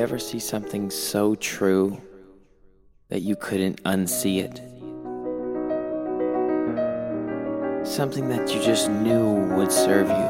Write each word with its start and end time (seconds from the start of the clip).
ever 0.00 0.18
see 0.18 0.38
something 0.38 0.90
so 0.90 1.34
true 1.34 2.00
that 3.10 3.20
you 3.20 3.36
couldn't 3.36 3.82
unsee 3.84 4.38
it? 4.38 4.56
Something 7.86 8.30
that 8.30 8.54
you 8.54 8.62
just 8.62 8.88
knew 8.90 9.34
would 9.56 9.70
serve 9.70 10.08
you. 10.08 10.28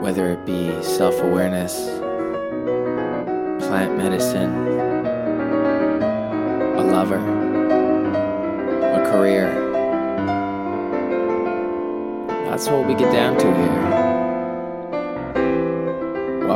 Whether 0.00 0.30
it 0.30 0.46
be 0.46 0.80
self 0.82 1.20
awareness, 1.20 1.74
plant 3.66 3.96
medicine, 3.96 4.52
a 6.76 6.84
lover, 6.84 7.18
a 8.94 9.10
career. 9.10 9.48
That's 12.48 12.68
what 12.68 12.86
we 12.86 12.94
get 12.94 13.12
down 13.12 13.36
to 13.38 13.46
here. 13.46 14.11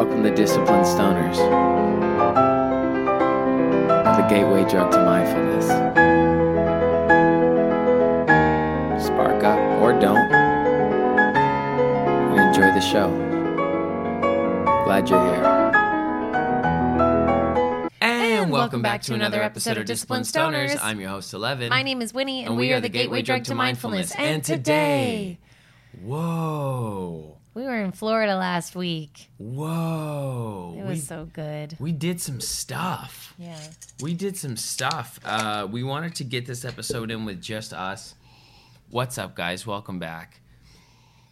Welcome 0.07 0.23
to 0.23 0.35
Disciplined 0.37 0.87
Stoners, 0.87 1.37
the 4.17 4.27
gateway 4.29 4.63
drug 4.71 4.93
to 4.93 5.05
mindfulness. 5.05 5.67
Spark 9.05 9.43
up 9.43 9.59
or 9.83 9.99
don't, 9.99 10.33
and 12.31 12.39
enjoy 12.41 12.73
the 12.73 12.81
show. 12.81 13.11
Glad 14.85 15.11
you're 15.11 15.21
here. 15.25 15.45
And 18.01 18.53
welcome 18.53 18.83
back 18.83 19.03
to 19.03 19.15
another 19.15 19.43
episode 19.43 19.77
of 19.77 19.87
Disciplined 19.87 20.27
Stoners. 20.27 20.79
I'm 20.81 21.01
your 21.01 21.11
host, 21.11 21.35
Ellevan. 21.35 21.71
My 21.71 21.83
name 21.83 22.01
is 22.01 22.15
Winny, 22.15 22.45
and, 22.45 22.57
we, 22.57 22.73
are 22.73 22.81
the 22.81 22.89
gateway 22.89 23.23
drug 23.23 23.43
to 23.45 23.57
mindfulness. 23.57 24.15
And 24.15 24.45
today, 24.45 25.41
whoa, 26.01 26.15
we 26.15 26.21
were 26.21 26.46
in 27.87 27.93
Florida 27.93 28.37
last 28.37 28.75
week. 28.75 29.31
whoa, 29.39 30.75
It 30.77 30.83
we, 30.83 30.89
was 30.89 31.07
so 31.07 31.29
good. 31.33 31.77
we 31.79 31.93
did 31.93 32.21
some 32.21 32.41
stuff. 32.41 33.33
Yeah. 33.39 33.59
We 34.03 34.13
did 34.13 34.37
some 34.37 34.57
stuff. 34.57 35.21
Uh, 35.25 35.69
we 35.71 35.85
wanted 35.85 36.17
to 36.17 36.25
get 36.25 36.47
this 36.47 36.65
episode 36.65 37.11
in 37.13 37.25
with 37.25 37.41
just 37.41 37.73
us. 37.73 38.15
What's 38.91 39.19
up, 39.19 39.37
guys? 39.37 39.67
Welcome 39.67 40.01
back. 40.01 40.41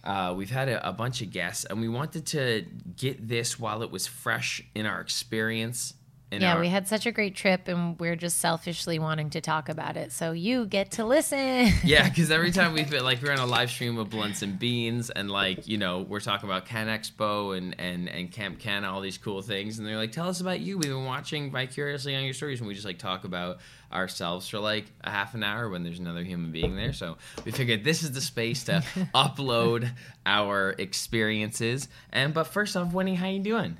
Uh, 0.04 0.32
we've 0.36 0.50
had 0.50 0.68
a, 0.68 0.88
a 0.88 0.92
bunch 0.92 1.22
of 1.22 1.30
guests, 1.32 1.64
and 1.64 1.80
we 1.80 1.88
wanted 1.88 2.24
to 2.26 2.64
get 2.96 3.26
this 3.26 3.58
while 3.58 3.82
it 3.82 3.90
was 3.90 4.06
fresh 4.06 4.62
in 4.76 4.86
our 4.86 5.00
experience. 5.00 5.94
Yeah, 6.42 6.54
our, 6.54 6.60
we 6.60 6.68
had 6.68 6.88
such 6.88 7.06
a 7.06 7.12
great 7.12 7.34
trip, 7.34 7.68
and 7.68 7.98
we're 7.98 8.16
just 8.16 8.38
selfishly 8.38 8.98
wanting 8.98 9.30
to 9.30 9.40
talk 9.40 9.68
about 9.68 9.96
it. 9.96 10.12
So 10.12 10.32
you 10.32 10.66
get 10.66 10.92
to 10.92 11.04
listen. 11.04 11.72
Yeah, 11.84 12.08
because 12.08 12.30
every 12.30 12.50
time 12.50 12.72
we 12.72 12.84
feel 12.84 13.04
like 13.04 13.22
we're 13.22 13.32
on 13.32 13.38
a 13.38 13.46
live 13.46 13.70
stream 13.70 13.98
of 13.98 14.08
Blunts 14.10 14.42
and 14.42 14.58
Beans, 14.58 15.10
and 15.10 15.30
like 15.30 15.68
you 15.68 15.76
know 15.76 16.00
we're 16.00 16.20
talking 16.20 16.48
about 16.48 16.66
Can 16.66 16.86
Expo 16.86 17.56
and 17.56 17.78
and 17.78 18.08
and 18.08 18.30
Camp 18.30 18.58
Can, 18.58 18.84
all 18.84 19.00
these 19.00 19.18
cool 19.18 19.42
things, 19.42 19.78
and 19.78 19.86
they're 19.86 19.96
like, 19.96 20.12
"Tell 20.12 20.28
us 20.28 20.40
about 20.40 20.60
you." 20.60 20.78
We've 20.78 20.90
been 20.90 21.04
watching 21.04 21.50
vicariously 21.50 22.16
on 22.16 22.24
your 22.24 22.32
stories, 22.34 22.60
and 22.60 22.68
we 22.68 22.74
just 22.74 22.86
like 22.86 22.98
talk 22.98 23.24
about 23.24 23.58
ourselves 23.92 24.48
for 24.48 24.58
like 24.58 24.86
a 25.02 25.10
half 25.10 25.34
an 25.34 25.42
hour 25.42 25.68
when 25.68 25.84
there's 25.84 25.98
another 25.98 26.24
human 26.24 26.50
being 26.50 26.76
there. 26.76 26.92
So 26.92 27.16
we 27.44 27.52
figured 27.52 27.84
this 27.84 28.02
is 28.02 28.12
the 28.12 28.20
space 28.20 28.64
to 28.64 28.82
upload 29.14 29.90
our 30.26 30.74
experiences. 30.78 31.88
And 32.10 32.34
but 32.34 32.44
first 32.44 32.76
off, 32.76 32.92
Winny, 32.92 33.14
how 33.14 33.28
you 33.28 33.40
doing? 33.40 33.76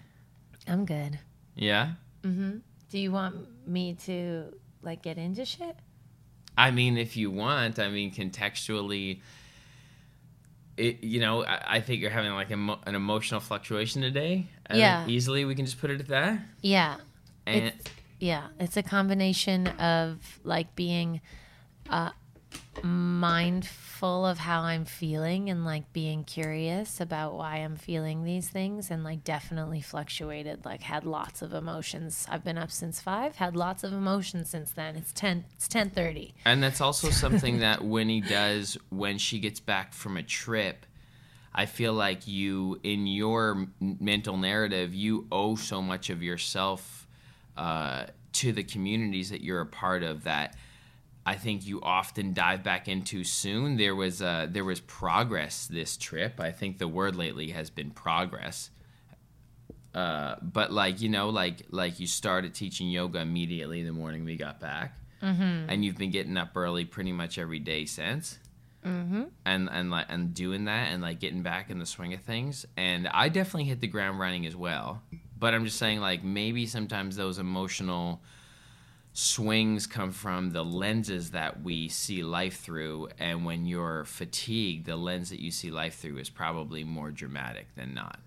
I'm 0.67 0.85
good. 0.85 1.19
Yeah. 1.55 1.93
Do 2.25 2.99
you 2.99 3.13
want 3.13 3.69
me 3.69 3.95
to 4.07 4.55
like 4.83 5.03
get 5.03 5.19
into 5.19 5.45
shit? 5.45 5.77
I 6.57 6.71
mean, 6.71 6.97
if 6.97 7.17
you 7.17 7.31
want, 7.31 7.79
I 7.79 7.89
mean, 7.91 8.13
contextually, 8.13 9.21
it, 10.77 11.03
you 11.05 11.21
know, 11.21 11.45
I, 11.45 11.77
I 11.77 11.81
think 11.81 12.01
you're 12.01 12.11
having 12.11 12.33
like 12.33 12.51
emo- 12.51 12.81
an 12.87 12.95
emotional 12.95 13.41
fluctuation 13.41 14.03
today. 14.03 14.47
I 14.71 14.77
Yeah. 14.77 15.07
easily, 15.07 15.45
we 15.45 15.55
can 15.55 15.65
just 15.67 15.81
put 15.81 15.91
it 15.91 16.01
at 16.01 16.09
that. 16.09 16.39
Yeah. 16.63 16.97
And 17.47 17.67
It's 17.67 17.91
yeah, 18.21 18.47
it's 18.59 18.77
a 18.77 18.83
combination 18.83 19.67
of 19.67 20.41
like 20.45 20.75
being 20.75 21.21
uh 21.91 22.11
mindful 22.83 23.65
of 24.05 24.39
how 24.39 24.61
I'm 24.61 24.85
feeling 24.85 25.49
and 25.49 25.65
like 25.65 25.91
being 25.93 26.25
curious 26.25 27.01
about 27.01 27.35
why 27.35 27.57
I'm 27.57 27.77
feeling 27.77 28.23
these 28.23 28.49
things 28.51 28.91
and 28.91 29.03
like 29.03 29.25
definitely 29.25 29.81
fluctuated 29.81 30.65
like 30.65 30.83
had 30.83 31.05
lots 31.05 31.41
of 31.41 31.55
emotions. 31.55 32.27
I've 32.29 32.45
been 32.45 32.59
up 32.59 32.71
since 32.71 33.01
5, 33.01 33.37
had 33.37 33.57
lots 33.57 33.83
of 33.83 33.95
emotions 33.95 34.51
since 34.51 34.73
then. 34.73 34.97
It's 34.97 35.13
10 35.13 35.45
it's 35.55 35.69
10:30. 35.69 36.35
and 36.45 36.63
that's 36.63 36.83
also 36.83 37.09
something 37.25 37.61
that 37.61 37.83
Winny 37.83 38.21
does 38.21 38.77
when 38.91 39.17
she 39.17 39.39
gets 39.39 39.59
back 39.61 39.95
from 39.95 40.17
a 40.19 40.23
trip. 40.23 40.85
I 41.55 41.67
feel 41.67 41.95
like 41.95 42.27
you, 42.27 42.81
in 42.83 43.07
your 43.07 43.69
mental 43.81 44.37
narrative, 44.37 44.93
you 44.93 45.29
owe 45.31 45.55
so 45.55 45.81
much 45.81 46.11
of 46.11 46.21
yourself 46.21 47.07
uh, 47.57 48.07
to 48.33 48.53
the 48.53 48.65
communities 48.65 49.31
that 49.31 49.41
you're 49.41 49.61
a 49.61 49.67
part 49.67 50.03
of 50.03 50.25
that 50.25 50.57
I 51.27 51.37
think 51.37 51.67
you 51.67 51.81
often 51.81 52.35
dive 52.35 52.63
back 52.63 52.87
into 52.87 53.25
soon. 53.25 53.77
There 53.77 53.95
was 53.95 54.21
uh, 54.21 54.47
there 54.51 54.65
was 54.65 54.81
progress 54.81 55.67
this 55.67 55.97
trip. 55.97 56.39
I 56.39 56.53
think 56.53 56.79
the 56.79 56.89
word 56.89 57.17
lately 57.17 57.51
has 57.51 57.71
been 57.71 57.91
progress. 57.91 58.71
Uh, 59.95 60.37
but 60.43 60.73
like 60.73 61.01
you 61.01 61.09
know, 61.09 61.31
like 61.31 61.63
like 61.71 61.99
you 61.99 62.07
started 62.07 62.55
teaching 62.55 62.91
yoga 62.91 63.21
immediately 63.21 63.83
the 63.83 63.93
morning 63.93 64.25
we 64.25 64.37
got 64.37 64.61
back, 64.61 64.99
mm-hmm. 65.23 65.71
and 65.71 65.85
you've 65.85 65.97
been 65.97 66.11
getting 66.11 66.37
up 66.37 66.51
early 66.57 66.85
pretty 66.85 67.13
much 67.13 67.39
every 67.39 67.61
day 67.61 67.87
since. 67.87 68.39
Mm-hmm. 68.85 69.23
And 69.47 69.71
and 69.73 69.91
like 69.91 70.07
and 70.11 70.35
doing 70.35 70.67
that 70.67 70.93
and 70.93 71.01
like 71.01 71.21
getting 71.21 71.43
back 71.43 71.71
in 71.71 71.79
the 71.79 71.87
swing 71.87 72.13
of 72.13 72.21
things. 72.21 72.67
And 72.77 73.09
I 73.09 73.31
definitely 73.31 73.65
hit 73.65 73.81
the 73.81 73.87
ground 73.87 74.19
running 74.19 74.45
as 74.45 74.55
well. 74.55 75.01
But 75.39 75.55
I'm 75.55 75.65
just 75.65 75.79
saying 75.79 76.01
like 76.01 76.23
maybe 76.23 76.67
sometimes 76.67 77.17
those 77.17 77.39
emotional 77.39 78.21
swings 79.17 79.87
come 79.87 80.11
from 80.11 80.51
the 80.51 80.65
lenses 80.65 81.31
that 81.31 81.63
we 81.63 81.89
see 81.89 82.23
life 82.25 82.61
through 82.61 83.09
and 83.21 83.45
when 83.45 83.65
you're 83.65 84.05
fatigued 84.05 84.87
the 84.87 84.97
lens 84.97 85.31
that 85.31 85.39
you 85.39 85.53
see 85.53 85.71
life 85.71 85.95
through 85.95 86.19
is 86.19 86.29
probably 86.29 86.83
more 86.83 87.13
dramatic 87.13 87.67
than 87.77 87.95
not 87.95 88.19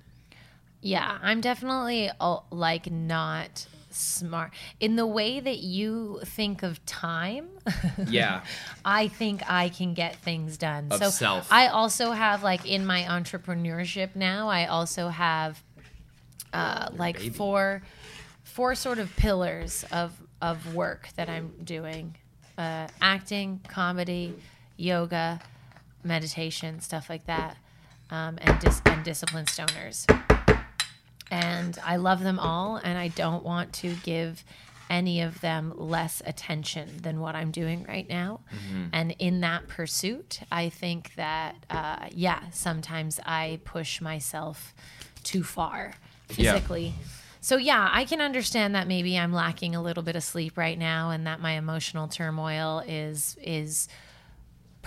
Yeah, 0.81 1.17
I'm 1.21 1.41
definitely 1.41 2.09
uh, 2.19 2.39
like 2.51 2.89
not 2.89 3.67
smart 3.89 4.51
in 4.79 4.95
the 4.95 5.05
way 5.07 5.39
that 5.39 5.57
you 5.57 6.21
think 6.23 6.63
of 6.63 6.83
time. 6.85 7.49
yeah 8.07 8.43
I 8.85 9.07
think 9.09 9.41
I 9.49 9.69
can 9.69 9.93
get 9.93 10.15
things 10.15 10.57
done. 10.57 10.87
Of 10.91 10.99
so 10.99 11.09
self. 11.09 11.51
I 11.51 11.67
also 11.67 12.11
have 12.11 12.43
like 12.43 12.65
in 12.65 12.85
my 12.85 13.01
entrepreneurship 13.03 14.15
now, 14.15 14.47
I 14.47 14.67
also 14.67 15.09
have 15.09 15.61
uh, 16.53 16.89
like 16.93 17.17
baby. 17.17 17.29
four 17.29 17.81
four 18.43 18.75
sort 18.75 18.99
of 18.99 19.13
pillars 19.17 19.83
of 19.91 20.13
of 20.41 20.75
work 20.75 21.09
that 21.15 21.29
I'm 21.29 21.51
doing. 21.63 22.15
Uh, 22.57 22.87
acting, 23.01 23.61
comedy, 23.67 24.33
yoga, 24.77 25.39
meditation, 26.03 26.79
stuff 26.79 27.09
like 27.09 27.25
that. 27.27 27.57
Um, 28.09 28.37
and 28.41 28.59
dis- 28.59 28.81
and 28.85 29.03
discipline 29.03 29.45
stoners 29.45 30.05
and 31.31 31.77
I 31.83 31.97
love 31.97 32.21
them 32.23 32.39
all, 32.39 32.77
and 32.77 32.97
I 32.97 33.09
don't 33.09 33.43
want 33.43 33.73
to 33.73 33.93
give 34.03 34.43
any 34.89 35.21
of 35.21 35.41
them 35.41 35.73
less 35.75 36.21
attention 36.25 36.89
than 37.01 37.19
what 37.19 37.35
I'm 37.35 37.51
doing 37.51 37.85
right 37.87 38.07
now. 38.07 38.39
And 38.93 39.13
in 39.19 39.41
that 39.41 39.67
pursuit, 39.67 40.39
I 40.49 40.69
think 40.69 41.13
that, 41.15 41.55
uh, 41.69 42.07
yeah, 42.11 42.39
sometimes 42.51 43.19
I 43.25 43.59
push 43.65 43.99
myself 43.99 44.73
too 45.23 45.43
far 45.43 45.95
Yeah. 46.45 46.53
So, 47.41 47.57
yeah, 47.57 47.89
I 47.91 48.05
can 48.05 48.21
understand 48.21 48.75
that 48.75 48.87
maybe 48.87 49.17
I'm 49.17 49.33
lacking 49.33 49.75
a 49.75 49.81
little 49.81 50.03
bit 50.03 50.15
of 50.15 50.23
sleep 50.23 50.57
right 50.57 50.77
now 50.77 51.11
and 51.11 51.27
that 51.27 51.39
my 51.39 51.53
emotional 51.53 52.07
turmoil 52.07 52.83
is, 52.87 53.37
is, 53.41 53.87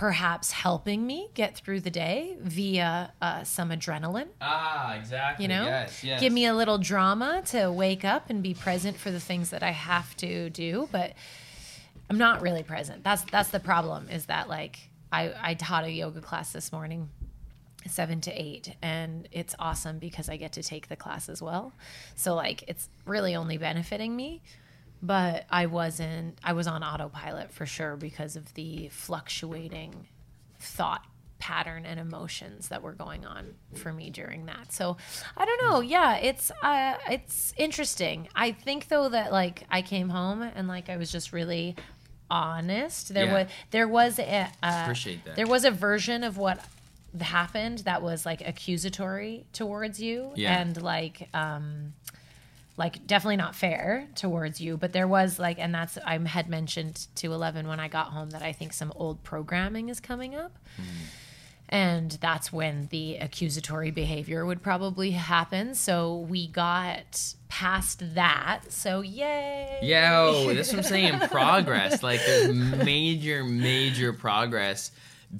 perhaps 0.01 0.51
helping 0.51 1.05
me 1.05 1.29
get 1.35 1.55
through 1.55 1.79
the 1.79 1.91
day 1.91 2.35
via 2.41 3.13
uh, 3.21 3.43
some 3.43 3.69
adrenaline. 3.69 4.29
Ah 4.41 4.95
exactly. 4.95 5.43
You 5.43 5.49
know? 5.49 5.85
Give 6.19 6.33
me 6.33 6.47
a 6.47 6.55
little 6.55 6.79
drama 6.79 7.43
to 7.47 7.71
wake 7.71 8.03
up 8.03 8.31
and 8.31 8.41
be 8.41 8.55
present 8.55 8.97
for 8.97 9.11
the 9.11 9.19
things 9.19 9.51
that 9.51 9.61
i 9.61 9.69
have 9.69 10.17
to 10.17 10.49
do 10.49 10.89
but 10.91 11.13
i'm 12.09 12.17
not 12.17 12.41
really 12.41 12.63
present. 12.63 13.03
That's 13.03 13.21
that's 13.25 13.49
the 13.49 13.59
problem 13.59 14.09
is 14.09 14.25
that 14.25 14.49
like 14.49 14.79
i 15.11 15.33
i 15.39 15.53
taught 15.53 15.83
a 15.83 15.91
yoga 15.91 16.19
class 16.19 16.51
this 16.51 16.71
morning 16.71 17.09
seven 17.87 18.21
to 18.21 18.31
eight 18.31 18.75
and 18.81 19.27
it's 19.31 19.55
awesome 19.59 19.97
because 19.99 20.29
i 20.29 20.37
get 20.37 20.51
to 20.53 20.61
take 20.63 20.87
the 20.87 20.95
class 20.95 21.27
as 21.29 21.41
well 21.41 21.73
so 22.15 22.35
like 22.35 22.63
it's 22.67 22.89
really 23.05 23.35
only 23.35 23.57
benefiting 23.57 24.15
me 24.15 24.41
but 25.01 25.45
i 25.49 25.65
wasn't 25.65 26.37
i 26.43 26.53
was 26.53 26.67
on 26.67 26.83
autopilot 26.83 27.51
for 27.51 27.65
sure 27.65 27.95
because 27.95 28.35
of 28.35 28.53
the 28.53 28.87
fluctuating 28.89 30.07
thought 30.59 31.05
pattern 31.39 31.85
and 31.87 31.99
emotions 31.99 32.67
that 32.67 32.83
were 32.83 32.93
going 32.93 33.25
on 33.25 33.55
for 33.73 33.91
me 33.91 34.11
during 34.11 34.45
that. 34.45 34.71
So 34.71 34.95
I 35.35 35.43
don't 35.43 35.61
know. 35.63 35.79
Yeah, 35.79 36.17
it's 36.17 36.51
uh, 36.61 36.93
it's 37.09 37.51
interesting. 37.57 38.27
I 38.35 38.51
think 38.51 38.89
though 38.89 39.09
that 39.09 39.31
like 39.31 39.63
I 39.71 39.81
came 39.81 40.09
home 40.09 40.43
and 40.43 40.67
like 40.67 40.87
I 40.87 40.97
was 40.97 41.11
just 41.11 41.33
really 41.33 41.75
honest. 42.29 43.13
There 43.13 43.25
Yeah. 43.25 43.33
was 43.33 43.47
there 43.71 43.87
was 43.87 44.19
a 44.19 44.47
uh, 44.61 44.93
there 45.35 45.47
was 45.47 45.65
a 45.65 45.71
version 45.71 46.23
of 46.23 46.37
what 46.37 46.63
happened 47.19 47.79
that 47.79 48.01
was 48.01 48.25
like 48.25 48.47
accusatory 48.47 49.45
towards 49.53 49.99
you 50.01 50.31
Yeah. 50.35 50.59
and 50.61 50.81
like 50.81 51.27
um 51.33 51.93
like 52.77 53.05
definitely 53.05 53.35
not 53.37 53.53
fair 53.55 54.07
towards 54.15 54.61
you 54.61 54.77
but 54.77 54.93
there 54.93 55.07
was 55.07 55.37
like 55.37 55.59
and 55.59 55.73
that's 55.75 55.97
i 56.05 56.17
had 56.19 56.47
mentioned 56.49 57.07
to 57.15 57.27
Ellevan 57.29 57.67
when 57.67 57.79
i 57.79 57.87
got 57.89 58.07
home 58.07 58.29
that 58.29 58.41
i 58.41 58.53
think 58.53 58.71
some 58.73 58.93
old 58.95 59.21
programming 59.23 59.89
is 59.89 59.99
coming 59.99 60.35
up 60.35 60.57
and 61.69 62.11
that's 62.21 62.51
when 62.51 62.87
the 62.91 63.15
accusatory 63.17 63.91
behavior 63.91 64.45
would 64.45 64.61
probably 64.61 65.11
happen 65.11 65.73
so 65.75 66.17
we 66.17 66.47
got 66.47 67.33
past 67.47 68.01
that 68.15 68.61
so 68.69 69.01
yay 69.01 69.79
Yo, 69.81 70.53
that's 70.53 70.69
what 70.69 70.77
I'm 70.79 70.83
saying. 70.83 71.19
Progress. 71.29 72.03
Like 72.03 72.23
there's 72.25 72.53
major, 72.53 73.43
major 73.43 74.13
progress 74.13 74.91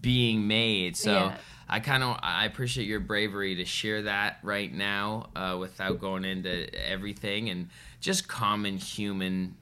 being 0.01 0.47
made. 0.47 0.97
So 0.97 1.11
Yeah. 1.13 1.37
I 1.71 1.79
kind 1.79 2.03
of 2.03 2.19
I 2.21 2.45
appreciate 2.45 2.85
your 2.85 2.99
bravery 2.99 3.55
to 3.55 3.65
share 3.65 4.01
that 4.01 4.39
right 4.43 4.71
now 4.71 5.29
uh, 5.37 5.55
without 5.57 6.01
going 6.01 6.25
into 6.25 6.67
everything 6.75 7.49
and 7.49 7.69
just 8.01 8.27
common 8.27 8.77
human 8.77 9.55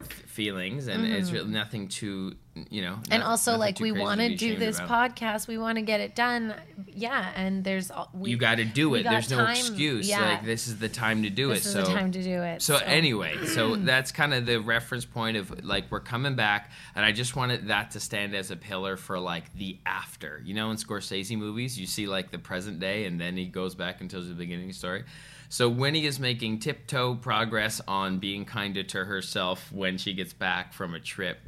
feelings 0.00 0.88
and 0.88 1.04
it's 1.06 1.30
really 1.32 1.50
nothing 1.50 1.88
too 1.88 2.34
you 2.70 2.82
know 2.82 2.98
and 3.10 3.22
also 3.22 3.56
like 3.56 3.80
we 3.80 3.92
want 3.92 4.20
to 4.20 4.34
do 4.34 4.56
this 4.56 4.78
about. 4.78 5.14
podcast 5.14 5.46
we 5.46 5.58
want 5.58 5.76
to 5.76 5.82
get 5.82 6.00
it 6.00 6.14
done 6.14 6.54
yeah 6.88 7.30
and 7.36 7.64
there's 7.64 7.90
we, 8.14 8.30
you 8.30 8.36
got 8.36 8.56
to 8.56 8.64
do 8.64 8.94
it 8.94 9.02
there's 9.02 9.30
no 9.30 9.36
time. 9.38 9.56
excuse 9.56 10.08
Yeah. 10.08 10.22
like 10.22 10.44
this 10.44 10.66
is 10.66 10.78
the 10.78 10.88
time 10.88 11.22
to 11.22 11.30
do 11.30 11.50
it. 11.50 11.56
this 11.56 11.66
it 11.66 11.68
is 11.68 11.72
so 11.74 11.82
the 11.82 11.98
time 11.98 12.12
to 12.12 12.22
do 12.22 12.42
it 12.42 12.62
So 12.62 12.76
anyway, 12.76 13.46
so 13.46 13.76
that's 13.90 14.12
kind 14.12 14.32
of 14.32 14.46
the 14.46 14.58
reference 14.60 15.04
point 15.04 15.36
of 15.36 15.64
like 15.64 15.84
we're 15.90 16.00
coming 16.00 16.34
back, 16.34 16.70
and 16.94 17.04
I 17.04 17.12
just 17.12 17.36
wanted 17.36 17.68
that 17.68 17.90
to 17.92 18.00
stand 18.00 18.34
as 18.34 18.50
a 18.50 18.56
pillar 18.56 18.96
for 18.96 19.18
like 19.18 19.52
the 19.54 19.78
after. 19.84 20.40
You 20.44 20.54
know, 20.54 20.70
in 20.70 20.76
Scorsese 20.76 21.36
movies, 21.36 21.78
you 21.78 21.86
see 21.86 22.06
like 22.06 22.30
the 22.30 22.38
present 22.38 22.80
day, 22.80 23.04
and 23.04 23.20
then 23.20 23.36
he 23.36 23.46
goes 23.46 23.74
back 23.74 24.00
and 24.00 24.10
tells 24.10 24.28
the 24.28 24.34
beginning 24.34 24.72
story. 24.72 25.04
So 25.48 25.68
Winny 25.68 26.06
is 26.06 26.18
making 26.18 26.58
tiptoe 26.60 27.14
progress 27.14 27.80
on 27.86 28.18
being 28.18 28.44
kinder 28.44 28.82
to 28.82 29.04
herself 29.04 29.70
when 29.70 29.96
she 29.98 30.12
gets 30.12 30.32
back 30.32 30.72
from 30.72 30.94
a 30.94 31.00
trip. 31.00 31.38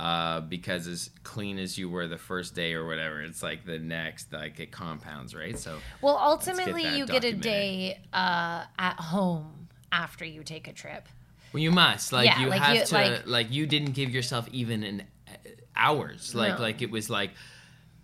Uh, 0.00 0.40
because 0.40 0.86
as 0.86 1.10
clean 1.24 1.58
as 1.58 1.76
you 1.76 1.90
were 1.90 2.06
the 2.08 2.16
first 2.16 2.54
day 2.54 2.72
or 2.72 2.86
whatever, 2.86 3.20
it's 3.20 3.42
like 3.42 3.66
the 3.66 3.78
next, 3.78 4.32
like 4.32 4.58
it 4.58 4.70
compounds, 4.72 5.34
right? 5.34 5.58
So 5.58 5.76
well 6.00 6.16
ultimately 6.18 6.84
that 6.84 6.96
you 6.96 7.04
get 7.06 7.22
a 7.24 7.32
day 7.34 7.98
uh, 8.12 8.64
at 8.78 8.94
home 8.96 9.68
after 9.92 10.24
you 10.24 10.42
take 10.42 10.68
a 10.68 10.72
trip 10.72 11.06
Well, 11.52 11.62
you 11.62 11.70
must 11.70 12.12
like 12.14 12.24
Yeah, 12.26 12.40
you 12.40 12.46
like 12.48 12.62
have 12.62 12.76
you- 12.76 12.84
to 12.86 12.94
like- 12.94 13.26
like, 13.26 13.50
you 13.50 13.66
didn't 13.66 13.92
give 13.92 14.08
yourself 14.08 14.48
even 14.52 14.82
an 14.84 15.02
uh, 15.28 15.32
hours. 15.76 16.34
Like 16.34 16.56
No. 16.56 16.62
like 16.62 16.80
it 16.80 16.90
was 16.90 17.10
like 17.10 17.32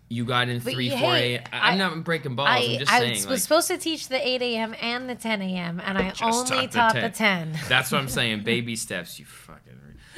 you 0.09 0.25
got 0.27 0.49
in 0.51 0.59
But 0.61 0.75
three 0.75 0.91
you- 0.91 0.99
four 0.99 1.15
hey, 1.15 1.37
a. 1.37 1.45
I- 1.53 1.69
I'm 1.69 1.75
I- 1.75 1.77
not 1.79 2.05
breaking 2.05 2.37
balls. 2.37 2.49
I, 2.51 2.59
I'm 2.59 2.79
just 2.79 2.93
I 2.93 2.99
saying. 2.99 3.13
was 3.15 3.27
like, 3.27 3.39
supposed 3.41 3.69
to 3.69 3.79
teach 3.79 4.09
the 4.09 4.21
8 4.29 4.43
a.m. 4.43 4.75
and 4.81 5.09
the 5.09 5.15
10 5.15 5.41
a.m. 5.43 5.81
and 5.85 5.97
I 5.99 6.13
only 6.23 6.45
taught 6.45 6.49
the 6.61 6.67
taught 6.69 6.95
the 6.95 7.09
10. 7.09 7.59
that's 7.69 7.91
what 7.91 8.01
I'm 8.03 8.09
saying. 8.09 8.43
Baby 8.55 8.77
steps. 8.77 9.19
You 9.19 9.25
fucking. 9.25 9.66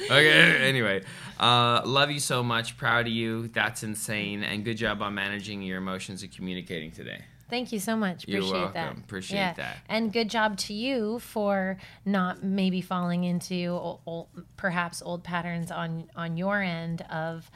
Okay. 0.01 0.57
Anyway, 0.69 1.03
uh, 1.39 1.81
love 1.85 2.11
you 2.11 2.19
so 2.19 2.43
much. 2.43 2.77
Proud 2.77 3.07
of 3.07 3.13
you. 3.13 3.47
That's 3.49 3.83
insane. 3.83 4.43
And 4.43 4.63
good 4.63 4.77
job 4.77 5.01
on 5.01 5.15
managing 5.15 5.61
your 5.61 5.77
emotions 5.77 6.21
and 6.23 6.31
communicating 6.31 6.91
today. 6.91 7.23
Thank 7.49 7.71
you 7.71 7.79
so 7.79 7.95
much. 7.95 8.27
You're 8.27 8.39
Appreciate 8.41 8.73
that. 8.73 8.83
welcome. 8.85 9.03
Appreciate 9.03 9.55
that. 9.55 9.77
And 9.87 10.13
good 10.13 10.29
job 10.29 10.57
to 10.57 10.73
you 10.73 11.17
for 11.19 11.77
not 12.05 12.43
maybe 12.43 12.81
falling 12.81 13.23
into 13.23 13.69
old, 13.69 14.01
old, 14.05 14.27
perhaps 14.55 15.01
old 15.03 15.23
patterns 15.23 15.71
on 15.71 16.09
on 16.15 16.37
your 16.37 16.61
end 16.61 17.01
of 17.09 17.49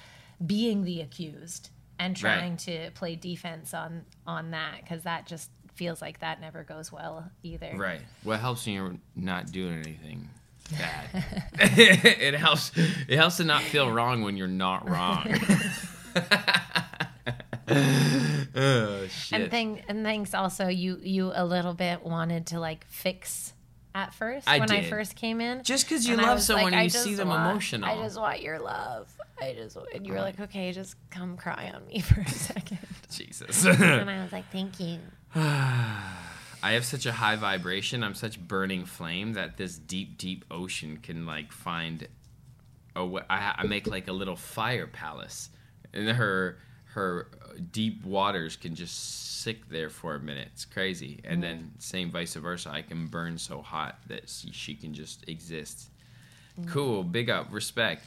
being 0.43 0.83
the 0.83 1.01
accused 1.01 1.69
and 1.99 2.21
Right. 2.23 2.37
trying 2.39 2.57
to 2.57 2.89
play 2.95 3.15
defense 3.15 3.73
on 3.75 4.05
on 4.25 4.49
that 4.51 4.77
because 4.81 5.03
that 5.03 5.27
just 5.27 5.51
feels 5.75 6.01
like 6.01 6.19
that 6.21 6.41
never 6.41 6.63
goes 6.63 6.91
well 6.91 7.29
either. 7.43 7.73
Right. 7.75 8.01
What 8.23 8.39
helps 8.39 8.65
when 8.65 8.75
you're 8.75 8.95
not 9.15 9.51
doing 9.51 9.73
anything 9.79 10.27
bad? 10.71 11.25
it 11.59 12.33
helps. 12.35 12.71
It 13.07 13.17
helps 13.17 13.37
to 13.37 13.43
not 13.43 13.61
feel 13.63 13.91
wrong 13.91 14.23
when 14.23 14.37
you're 14.37 14.47
not 14.47 14.89
wrong. 14.89 15.27
oh 18.55 19.07
shit. 19.07 19.41
And 19.41 19.51
thank 19.51 19.83
and 19.87 20.03
thanks 20.03 20.33
also 20.33 20.67
you 20.67 20.99
you 21.01 21.31
a 21.33 21.45
little 21.45 21.73
bit 21.73 22.03
wanted 22.03 22.47
to 22.47 22.59
like 22.59 22.85
fix 22.87 23.53
at 23.95 24.13
first 24.13 24.47
I 24.47 24.59
when 24.59 24.71
I 24.71 24.83
first 24.83 25.15
came 25.15 25.39
in. 25.39 25.63
just 25.63 25.85
because 25.85 26.07
you 26.07 26.15
And 26.15 26.23
love 26.23 26.41
someone 26.41 26.71
like, 26.71 26.73
and 26.73 26.83
you 26.83 26.89
see 26.89 27.15
them 27.15 27.29
want- 27.29 27.49
emotional. 27.49 27.89
I 27.89 28.03
just 28.03 28.19
want 28.19 28.41
your 28.41 28.59
love. 28.59 29.07
I 29.41 29.53
just 29.53 29.77
and 29.93 30.05
you 30.05 30.13
were 30.13 30.19
like, 30.19 30.39
okay, 30.39 30.71
just 30.71 30.95
come 31.09 31.37
cry 31.37 31.71
on 31.73 31.85
me 31.87 31.99
for 31.99 32.21
a 32.21 32.29
second. 32.29 32.79
Jesus. 33.11 33.65
and 33.65 34.09
I 34.09 34.23
was 34.23 34.31
like, 34.31 34.51
thank 34.51 34.79
you. 34.79 34.99
I 36.63 36.71
have 36.71 36.85
such 36.85 37.05
a 37.05 37.11
high 37.11 37.35
vibration. 37.35 38.03
I'm 38.03 38.15
such 38.15 38.39
burning 38.39 38.85
flame 38.85 39.33
that 39.33 39.57
this 39.57 39.77
deep, 39.77 40.17
deep 40.17 40.45
ocean 40.49 40.97
can 41.03 41.25
like 41.25 41.51
find. 41.51 42.07
A 42.95 43.05
wa- 43.05 43.23
I, 43.29 43.55
I 43.57 43.63
make 43.67 43.85
like 43.85 44.07
a 44.07 44.13
little 44.13 44.37
fire 44.37 44.87
palace, 44.87 45.49
and 45.93 46.07
her 46.09 46.57
her 46.93 47.27
deep 47.71 48.05
waters 48.05 48.55
can 48.55 48.75
just 48.75 49.41
sit 49.41 49.69
there 49.69 49.89
for 49.89 50.15
a 50.15 50.19
minute. 50.19 50.47
It's 50.53 50.63
crazy, 50.63 51.19
and 51.25 51.43
then 51.43 51.71
same 51.79 52.09
vice 52.11 52.35
versa. 52.35 52.69
I 52.71 52.81
can 52.81 53.07
burn 53.07 53.37
so 53.37 53.61
hot 53.61 53.99
that 54.07 54.29
she, 54.29 54.51
she 54.51 54.75
can 54.75 54.93
just 54.93 55.27
exist. 55.27 55.89
Cool, 56.67 57.03
big 57.03 57.29
up, 57.29 57.47
respect. 57.51 58.05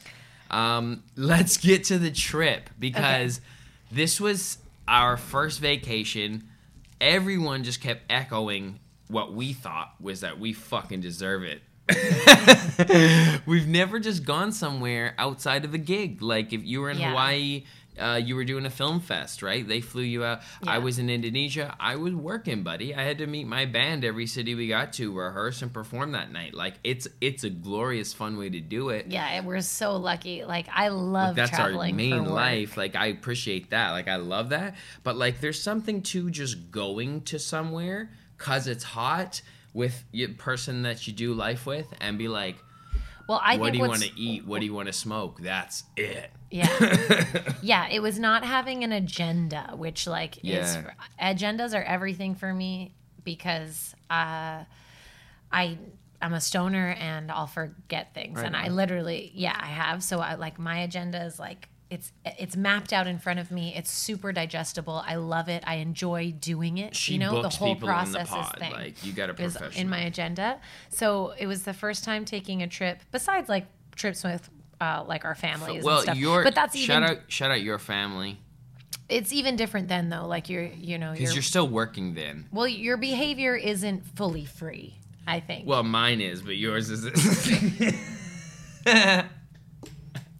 Um, 0.49 1.03
let's 1.15 1.57
get 1.57 1.83
to 1.85 1.99
the 1.99 2.11
trip 2.11 2.69
because 2.79 3.41
this 3.91 4.19
was 4.19 4.57
our 4.87 5.17
first 5.17 5.59
vacation. 5.59 6.49
Everyone 6.99 7.63
just 7.63 7.81
kept 7.81 8.01
echoing 8.09 8.79
what 9.07 9.33
we 9.33 9.53
thought 9.53 9.93
was 10.01 10.21
that 10.21 10.39
we 10.39 10.53
fucking 10.53 11.01
deserve 11.01 11.43
it. 11.43 11.61
We've 13.45 13.67
never 13.67 13.99
just 13.99 14.25
gone 14.25 14.51
somewhere 14.51 15.13
outside 15.17 15.63
of 15.63 15.73
a 15.73 15.77
gig. 15.77 16.21
Like 16.21 16.51
if 16.53 16.63
you 16.63 16.81
were 16.81 16.89
in 16.89 16.97
Yeah. 16.99 17.09
Hawaii, 17.11 17.63
uh, 17.99 18.15
you 18.23 18.35
were 18.35 18.43
doing 18.45 18.65
a 18.65 18.69
film 18.69 18.99
fest, 18.99 19.41
right? 19.41 19.67
They 19.67 19.81
flew 19.81 20.03
you 20.03 20.23
out. 20.23 20.41
I 20.65 20.79
was 20.79 20.99
in 20.99 21.09
Indonesia. 21.09 21.75
I 21.79 21.95
was 21.95 22.13
working, 22.13 22.63
buddy. 22.63 22.95
I 22.95 23.03
had 23.03 23.17
to 23.19 23.27
meet 23.27 23.47
my 23.47 23.65
band 23.65 24.05
every 24.05 24.27
city 24.27 24.55
we 24.55 24.67
got 24.67 24.93
to, 24.93 25.11
rehearse 25.17 25.61
and 25.61 25.73
perform 25.73 26.11
that 26.11 26.31
night. 26.31 26.53
Like 26.53 26.75
it's 26.83 27.07
it's 27.21 27.43
a 27.43 27.49
glorious, 27.49 28.13
fun 28.13 28.37
way 28.37 28.49
to 28.49 28.59
do 28.59 28.89
it. 28.89 29.07
Yeah, 29.07 29.41
we're 29.41 29.61
so 29.61 29.95
lucky. 29.95 30.43
Like 30.43 30.67
I 30.73 30.89
love 30.89 31.35
that's 31.35 31.51
our 31.53 31.69
traveling 31.69 31.95
main 31.95 32.15
for 32.17 32.21
work. 32.23 32.31
life. 32.31 32.77
Like 32.77 32.95
I 32.95 33.07
appreciate 33.07 33.71
that. 33.71 33.91
Like 33.91 34.07
I 34.07 34.17
love 34.17 34.49
that. 34.49 34.75
But 35.03 35.15
like 35.17 35.41
there's 35.41 35.61
something 35.61 36.01
to 36.03 36.29
just 36.29 36.71
going 36.71 37.21
to 37.21 37.39
somewhere 37.39 38.11
cuz 38.37 38.67
it's 38.67 38.83
hot 38.83 39.41
with 39.73 40.03
your 40.11 40.29
person 40.29 40.83
that 40.83 41.07
you 41.07 41.13
do 41.13 41.33
life 41.33 41.65
with 41.65 41.93
and 42.01 42.17
be 42.17 42.27
like, 42.27 42.55
Well, 43.27 43.41
I 43.43 43.57
what 43.57 43.73
do 43.73 43.79
you 43.79 43.87
want 43.87 44.03
to 44.03 44.19
eat? 44.19 44.45
What 44.45 44.59
do 44.61 44.65
you 44.65 44.73
want 44.73 44.87
to 44.87 44.93
smoke? 44.93 45.41
That's 45.41 45.83
it. 45.97 46.31
Yeah. 46.49 47.53
yeah, 47.61 47.89
it 47.89 48.01
was 48.01 48.17
not 48.17 48.45
having 48.45 48.83
an 48.85 48.93
agenda, 48.93 49.73
which 49.75 50.07
like 50.07 50.37
is 50.37 50.43
Yeah. 50.43 50.91
agendas 51.21 51.77
are 51.77 51.83
everything 51.83 52.35
for 52.35 52.53
me 52.53 52.93
because 53.23 53.93
uh 54.09 54.63
I 55.51 55.77
I'm 56.21 56.33
a 56.33 56.41
stoner 56.41 56.95
and 56.99 57.31
I'll 57.31 57.47
forget 57.47 58.13
things 58.13 58.37
Right 58.37 58.45
and 58.45 58.55
I 58.55 58.69
literally 58.69 59.31
yeah, 59.35 59.55
I 59.59 59.67
have 59.67 60.03
so 60.03 60.19
I 60.19 60.35
like 60.35 60.57
my 60.57 60.79
agenda 60.79 61.21
is 61.25 61.37
like 61.37 61.67
it's 61.89 62.11
it's 62.25 62.55
mapped 62.55 62.91
out 62.91 63.07
in 63.07 63.17
front 63.19 63.39
of 63.39 63.51
me. 63.51 63.73
It's 63.75 63.89
super 63.89 64.31
digestible. 64.31 65.03
I 65.05 65.15
love 65.15 65.49
it. 65.49 65.63
I 65.65 65.75
enjoy 65.75 66.33
doing 66.39 66.77
it. 66.77 66.95
She 66.95 67.13
you 67.13 67.19
know, 67.19 67.41
the 67.41 67.49
whole 67.49 67.75
the 67.75 67.85
process 67.85 68.29
pod. 68.29 68.55
is 68.55 68.59
thing 68.59 68.71
Like 68.71 69.05
you 69.05 69.13
got 69.13 69.29
a 69.29 69.33
professional. 69.33 69.81
in 69.81 69.89
my 69.89 69.99
agenda. 69.99 70.59
So 70.89 71.33
it 71.37 71.47
was 71.47 71.63
the 71.63 71.73
first 71.73 72.03
time 72.03 72.25
taking 72.25 72.61
a 72.61 72.67
trip 72.67 72.99
besides 73.11 73.49
like 73.49 73.67
trips 73.95 74.23
with 74.23 74.49
uh, 74.79 75.03
like 75.07 75.25
our 75.25 75.35
families 75.35 75.83
well, 75.83 75.97
and 75.97 76.03
stuff. 76.03 76.17
your 76.17 76.43
but 76.43 76.53
that's 76.53 76.77
shout 76.77 77.03
even 77.03 77.17
out 77.17 77.23
shout 77.27 77.51
out 77.51 77.61
your 77.61 77.79
family 77.79 78.37
it's 79.09 79.31
even 79.31 79.55
different 79.55 79.87
then 79.87 80.09
though. 80.09 80.27
Like 80.27 80.49
you're 80.49 80.63
you 80.63 80.97
know 80.97 81.13
you're, 81.13 81.31
you're 81.31 81.41
still 81.41 81.67
working 81.67 82.13
then. 82.13 82.47
well 82.51 82.67
your 82.67 82.97
behavior 82.97 83.55
isn't 83.55 84.05
fully 84.05 84.45
free. 84.45 84.95
I 85.27 85.41
think. 85.41 85.67
Well, 85.67 85.83
mine 85.83 86.21
is, 86.21 86.41
but 86.41 86.55
yours 86.55 86.89
is 86.89 87.03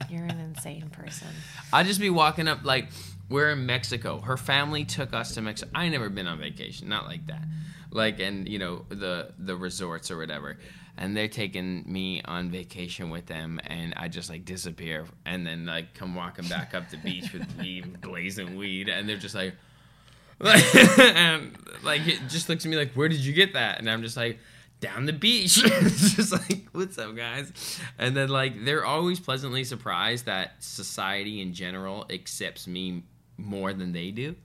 you're 0.09 0.25
an 0.25 0.39
insane 0.39 0.89
person. 0.89 1.27
I'd 1.71 1.85
just 1.85 1.99
be 1.99 2.09
walking 2.09 2.47
up 2.47 2.63
like 2.63 2.89
we're 3.29 3.51
in 3.51 3.65
Mexico. 3.65 4.19
Her 4.19 4.37
family 4.37 4.85
took 4.85 5.13
us 5.13 5.33
to 5.35 5.41
Mexico. 5.41 5.71
I 5.75 5.89
never 5.89 6.09
been 6.09 6.27
on 6.27 6.39
vacation, 6.39 6.89
not 6.89 7.05
like 7.05 7.27
that. 7.27 7.43
Like 7.91 8.19
and 8.19 8.47
you 8.47 8.59
know 8.59 8.85
the 8.89 9.33
the 9.37 9.55
resorts 9.55 10.11
or 10.11 10.17
whatever. 10.17 10.57
And 10.99 11.15
they're 11.15 11.27
taking 11.27 11.83
me 11.85 12.23
on 12.23 12.49
vacation 12.49 13.11
with 13.11 13.27
them, 13.27 13.59
and 13.67 13.93
I 13.95 14.07
just 14.07 14.31
like 14.31 14.45
disappear, 14.45 15.05
and 15.25 15.45
then 15.45 15.67
like 15.67 15.93
come 15.93 16.15
walking 16.15 16.47
back 16.47 16.73
up 16.73 16.89
the 16.89 16.97
beach 16.97 17.31
with 17.33 17.55
me 17.57 17.81
blazing 17.81 18.55
weed, 18.55 18.89
and 18.89 19.07
they're 19.07 19.17
just 19.17 19.35
like, 19.35 19.53
and 20.41 21.55
like 21.83 22.07
it 22.07 22.21
just 22.29 22.49
looks 22.49 22.65
at 22.65 22.71
me 22.71 22.77
like, 22.77 22.93
where 22.93 23.09
did 23.09 23.19
you 23.19 23.31
get 23.33 23.53
that? 23.53 23.77
And 23.77 23.87
I'm 23.87 24.01
just 24.01 24.17
like, 24.17 24.39
down 24.79 25.05
the 25.05 25.13
beach. 25.13 25.59
it's 25.65 26.15
just 26.15 26.31
like, 26.31 26.67
what's 26.71 26.97
up, 26.97 27.15
guys? 27.15 27.79
And 27.97 28.15
then 28.15 28.29
like 28.29 28.65
they're 28.65 28.85
always 28.85 29.19
pleasantly 29.19 29.63
surprised 29.63 30.25
that 30.25 30.63
society 30.63 31.41
in 31.41 31.53
general 31.53 32.05
accepts 32.09 32.67
me 32.67 33.03
more 33.37 33.73
than 33.73 33.91
they 33.91 34.11
do. 34.11 34.35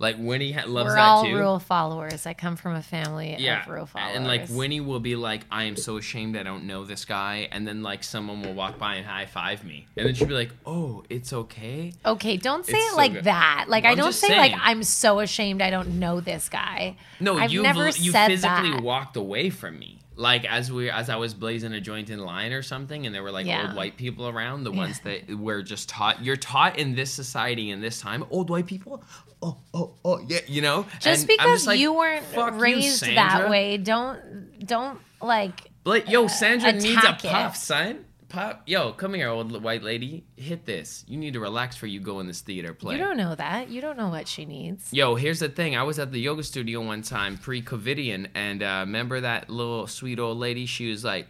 Like 0.00 0.14
Winny 0.18 0.52
ha- 0.52 0.64
loves 0.66 0.90
We're 0.90 0.94
that 0.94 1.04
all 1.08 1.24
too. 1.24 1.36
rule 1.36 1.58
followers. 1.58 2.24
I 2.24 2.32
come 2.32 2.54
from 2.54 2.74
a 2.76 2.82
family 2.82 3.34
yeah, 3.38 3.62
of 3.64 3.68
rule 3.68 3.86
followers. 3.86 4.12
and 4.16 4.26
like 4.28 4.46
Winny 4.48 4.80
will 4.80 5.00
be 5.00 5.16
like, 5.16 5.42
"I 5.50 5.64
am 5.64 5.76
so 5.76 5.96
ashamed 5.96 6.36
I 6.36 6.44
don't 6.44 6.64
know 6.68 6.84
this 6.84 7.04
guy," 7.04 7.48
and 7.50 7.66
then 7.66 7.82
like 7.82 8.04
someone 8.04 8.40
will 8.42 8.54
walk 8.54 8.78
by 8.78 8.94
and 8.94 9.06
high 9.06 9.26
five 9.26 9.64
me, 9.64 9.86
and 9.96 10.06
then 10.06 10.14
she'll 10.14 10.28
be 10.28 10.34
like, 10.34 10.52
"Oh, 10.64 11.02
it's 11.10 11.32
okay." 11.32 11.92
Okay, 12.06 12.36
don't 12.36 12.64
say 12.64 12.76
It's 12.76 12.86
it 12.86 12.90
so 12.90 12.96
like 12.96 13.12
good. 13.12 13.24
that. 13.24 13.64
Like 13.68 13.84
I 13.84 13.96
don't 13.96 14.12
say 14.12 14.36
like. 14.36 14.54
I'm 14.56 14.84
so 14.84 15.18
ashamed 15.18 15.60
I 15.62 15.70
don't 15.70 15.98
know 15.98 16.20
this 16.20 16.48
guy. 16.48 16.96
No, 17.18 17.36
I've 17.36 17.50
you 17.50 17.62
never 17.62 17.88
you 17.88 18.12
physically 18.12 18.70
that. 18.70 18.80
walked 18.82 19.16
away 19.16 19.50
from 19.50 19.80
me. 19.80 19.98
Like 20.14 20.44
as 20.44 20.70
we 20.70 20.90
as 20.90 21.10
I 21.10 21.16
was 21.16 21.34
blazing 21.34 21.72
a 21.72 21.80
joint 21.80 22.08
in 22.10 22.20
line 22.20 22.52
or 22.52 22.62
something, 22.62 23.04
and 23.04 23.12
there 23.14 23.22
were 23.24 23.30
like 23.32 23.46
Yeah. 23.46 23.66
old 23.66 23.76
white 23.76 23.96
people 23.96 24.28
around, 24.28 24.62
the 24.62 24.72
ones 24.72 25.00
that 25.00 25.28
were 25.36 25.62
just 25.62 25.88
taught. 25.88 26.24
You're 26.24 26.36
taught 26.36 26.76
in 26.78 26.94
this 26.94 27.12
society 27.12 27.70
in 27.70 27.80
this 27.80 28.00
time, 28.00 28.24
old 28.30 28.48
white 28.50 28.66
people. 28.66 29.02
Oh, 29.40 29.58
oh, 29.72 29.94
oh, 30.04 30.18
yeah, 30.26 30.40
you 30.46 30.62
know. 30.62 30.86
Just 31.00 31.20
And 31.22 31.28
because 31.28 31.66
like, 31.66 31.78
you 31.78 31.92
weren't 31.92 32.24
"Fuck 32.24 32.54
you, 32.54 32.60
raised 32.60 33.04
that 33.04 33.48
way, 33.48 33.76
don't 33.76 34.64
don't 34.64 34.98
like 35.22 35.70
Like, 35.84 36.08
yo, 36.08 36.26
Sandra 36.26 36.72
needs 36.72 36.84
a 36.86 36.90
attack 36.98 37.24
it. 37.24 37.30
puff, 37.30 37.56
son. 37.56 38.04
Pop, 38.28 38.64
yo, 38.66 38.92
come 38.92 39.14
here, 39.14 39.30
old 39.30 39.62
white 39.62 39.82
lady. 39.82 40.26
Hit 40.36 40.66
this. 40.66 41.02
You 41.08 41.16
need 41.16 41.32
to 41.32 41.40
relax 41.40 41.76
before 41.76 41.88
you 41.88 41.98
go 41.98 42.20
in 42.20 42.26
this 42.26 42.42
theater 42.42 42.74
play. 42.74 42.94
you 42.96 43.00
don't 43.02 43.16
know 43.16 43.34
that. 43.34 43.70
You 43.70 43.80
don't 43.80 43.96
know 43.96 44.10
what 44.10 44.28
she 44.28 44.44
needs. 44.44 44.92
Yo, 44.92 45.14
here's 45.14 45.38
the 45.40 45.48
thing. 45.48 45.76
I 45.76 45.82
was 45.84 45.98
at 45.98 46.12
the 46.12 46.20
yoga 46.20 46.42
studio 46.42 46.82
one 46.82 47.00
time, 47.00 47.38
pre-COVIDian, 47.38 48.26
and 48.34 48.62
uh, 48.62 48.82
remember 48.84 49.20
that 49.20 49.48
little 49.48 49.86
sweet 49.86 50.18
old 50.18 50.36
lady? 50.36 50.66
She 50.66 50.90
was 50.90 51.04
like, 51.04 51.26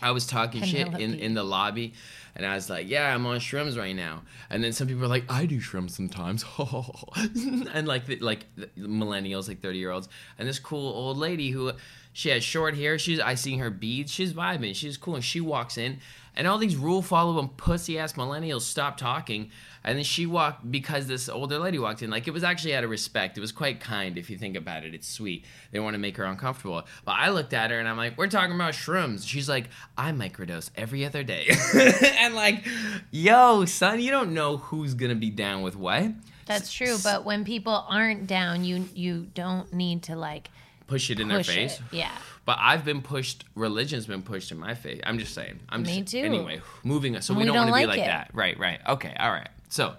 I 0.00 0.12
was 0.12 0.24
talking 0.24 0.62
shit 0.64 0.86
in, 1.00 1.14
in 1.14 1.34
the 1.34 1.42
lobby, 1.42 1.94
and 2.34 2.46
I 2.46 2.54
was 2.54 2.70
like, 2.70 2.88
yeah, 2.88 3.14
I'm 3.14 3.26
on 3.26 3.38
shrooms 3.38 3.76
right 3.76 3.94
now. 3.94 4.22
And 4.48 4.62
then 4.62 4.72
some 4.72 4.86
people 4.86 5.02
were 5.02 5.08
like, 5.08 5.30
I 5.30 5.46
do 5.46 5.60
shrooms 5.60 5.90
sometimes. 5.90 6.44
and 7.72 7.86
like, 7.86 8.06
the, 8.06 8.18
like 8.20 8.46
the 8.56 8.68
millennials, 8.78 9.48
like 9.48 9.60
30 9.60 9.78
year 9.78 9.90
olds. 9.90 10.08
And 10.38 10.48
this 10.48 10.58
cool 10.58 10.92
old 10.92 11.16
lady 11.16 11.50
who, 11.50 11.72
she 12.12 12.30
has 12.30 12.42
short 12.42 12.76
hair. 12.76 12.98
She's, 12.98 13.20
I 13.20 13.34
seen 13.34 13.58
her 13.58 13.70
beads. 13.70 14.12
She's 14.12 14.32
vibing. 14.32 14.74
She's 14.74 14.96
cool. 14.96 15.14
And 15.14 15.24
she 15.24 15.40
walks 15.40 15.78
in, 15.78 16.00
and 16.34 16.46
all 16.46 16.58
these 16.58 16.76
rule 16.76 17.02
following 17.02 17.48
pussy 17.48 17.98
ass 17.98 18.14
millennials 18.14 18.62
stop 18.62 18.96
talking. 18.96 19.50
And 19.82 19.96
then 19.96 20.04
she 20.04 20.26
walked 20.26 20.70
because 20.70 21.06
this 21.06 21.28
older 21.28 21.58
lady 21.58 21.78
walked 21.78 22.02
in. 22.02 22.10
Like 22.10 22.28
it 22.28 22.32
was 22.32 22.44
actually 22.44 22.74
out 22.74 22.84
of 22.84 22.90
respect. 22.90 23.38
It 23.38 23.40
was 23.40 23.50
quite 23.50 23.80
kind 23.80 24.18
if 24.18 24.28
you 24.28 24.36
think 24.36 24.56
about 24.56 24.84
it. 24.84 24.92
It's 24.92 25.08
sweet. 25.08 25.46
They 25.70 25.80
want 25.80 25.94
to 25.94 25.98
make 25.98 26.18
her 26.18 26.24
uncomfortable. 26.24 26.82
But 27.04 27.12
I 27.12 27.30
looked 27.30 27.54
at 27.54 27.70
her 27.70 27.78
and 27.78 27.88
I'm 27.88 27.96
like, 27.96 28.18
we're 28.18 28.26
talking 28.26 28.54
about 28.54 28.74
shrooms. 28.74 29.26
She's 29.26 29.48
like, 29.48 29.70
I 29.96 30.12
microdose 30.12 30.70
every 30.76 31.06
other 31.06 31.22
day. 31.22 31.46
and 32.18 32.34
like, 32.34 32.66
yo, 33.10 33.64
son, 33.64 34.00
you 34.00 34.10
don't 34.10 34.34
know 34.34 34.58
who's 34.58 34.92
gonna 34.92 35.14
be 35.14 35.30
down 35.30 35.62
with 35.62 35.76
what. 35.76 36.10
That's 36.44 36.72
true, 36.72 36.96
but 37.02 37.24
when 37.24 37.44
people 37.44 37.86
aren't 37.88 38.26
down, 38.26 38.64
you 38.64 38.88
you 38.92 39.28
don't 39.34 39.72
need 39.72 40.02
to 40.04 40.16
like 40.16 40.50
Push 40.90 41.10
it 41.10 41.20
in 41.20 41.28
their 41.28 41.42
face. 41.44 41.76
it. 41.78 41.82
Yeah. 41.96 42.10
But 42.44 42.58
I've 42.60 42.84
been 42.84 43.00
pushed. 43.00 43.44
Religion's 43.54 44.06
been 44.06 44.22
pushed 44.22 44.50
in 44.50 44.58
my 44.58 44.74
face. 44.74 45.00
I'm 45.04 45.18
just 45.18 45.32
saying. 45.34 45.60
I'm 45.68 45.82
Me 45.82 46.00
just, 46.00 46.12
too. 46.12 46.18
Anyway, 46.18 46.60
moving 46.82 47.14
on. 47.14 47.22
So 47.22 47.32
we, 47.32 47.40
We 47.40 47.44
don't, 47.46 47.54
don't 47.54 47.70
want 47.70 47.76
to 47.76 47.82
be 47.82 47.86
like 47.86 47.98
like 47.98 48.06
it. 48.06 48.10
that. 48.10 48.30
Right. 48.34 48.58
Right. 48.58 48.80
Okay. 48.88 49.14
All 49.18 49.30
right. 49.30 49.48
So 49.68 49.94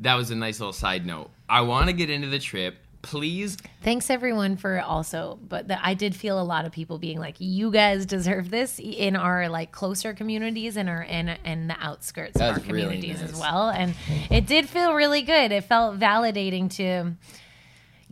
that 0.00 0.14
was 0.14 0.30
a 0.30 0.34
nice 0.34 0.60
little 0.60 0.72
side 0.72 1.06
note. 1.06 1.30
I 1.48 1.60
want 1.60 1.86
to 1.88 1.92
get 1.92 2.10
into 2.10 2.28
the 2.28 2.38
trip. 2.38 2.76
Please. 3.02 3.58
Thanks 3.82 4.08
everyone 4.08 4.56
for 4.56 4.80
also, 4.80 5.38
but 5.46 5.68
the, 5.68 5.86
I 5.86 5.92
did 5.92 6.16
feel 6.16 6.40
a 6.40 6.42
lot 6.42 6.64
of 6.64 6.72
people 6.72 6.96
being 6.96 7.18
like, 7.20 7.34
"You 7.38 7.70
guys 7.70 8.06
deserve 8.06 8.48
this" 8.48 8.80
in 8.82 9.14
our 9.14 9.50
like 9.50 9.72
closer 9.72 10.14
communities 10.14 10.78
and 10.78 10.88
our 10.88 11.02
and 11.06 11.38
and 11.44 11.68
the 11.68 11.76
outskirts 11.78 12.38
That 12.38 12.44
of 12.44 12.54
our 12.54 12.60
was 12.60 12.66
really 12.72 12.94
communities 12.96 13.20
as 13.20 13.38
well. 13.38 13.68
And 13.68 13.94
it 14.30 14.46
did 14.46 14.70
feel 14.70 14.94
really 14.94 15.20
good. 15.20 15.52
It 15.52 15.64
felt 15.64 16.00
validating 16.00 16.70
to 16.76 17.12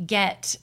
get 0.05 0.57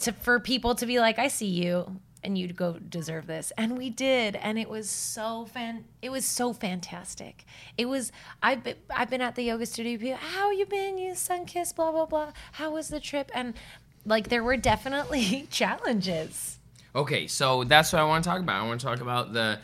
to 0.00 0.12
for 0.12 0.40
people 0.40 0.74
to 0.76 0.86
be 0.86 1.00
like, 1.00 1.18
"I 1.18 1.28
see 1.28 1.46
you." 1.46 2.00
And 2.24 2.36
you'd 2.36 2.56
go 2.56 2.72
deserve 2.72 3.28
this, 3.28 3.52
and 3.56 3.78
we 3.78 3.90
did, 3.90 4.34
and 4.34 4.58
it 4.58 4.68
was 4.68 4.90
so 4.90 5.46
fan. 5.46 5.84
It 6.02 6.10
was 6.10 6.24
so 6.24 6.52
fantastic. 6.52 7.44
It 7.76 7.86
was. 7.86 8.10
I've 8.42 8.64
been. 8.64 8.76
I've 8.90 9.08
been 9.08 9.20
at 9.20 9.36
the 9.36 9.42
yoga 9.42 9.66
studio. 9.66 9.98
People, 9.98 10.16
how 10.16 10.50
you 10.50 10.66
been? 10.66 10.98
You 10.98 11.14
sun 11.14 11.46
kiss. 11.46 11.72
Blah 11.72 11.92
blah 11.92 12.06
blah. 12.06 12.32
How 12.52 12.72
was 12.72 12.88
the 12.88 12.98
trip? 13.00 13.30
And 13.34 13.54
like, 14.04 14.28
there 14.28 14.42
were 14.42 14.56
definitely 14.56 15.46
challenges. 15.50 16.58
Okay. 16.94 17.26
So 17.28 17.64
that's 17.64 17.92
what 17.92 18.00
I 18.00 18.04
want 18.04 18.24
to 18.24 18.30
talk 18.30 18.40
about. 18.40 18.64
I 18.64 18.66
want 18.66 18.80
to 18.80 18.86
talk 18.86 19.00
about 19.00 19.32
the 19.32 19.60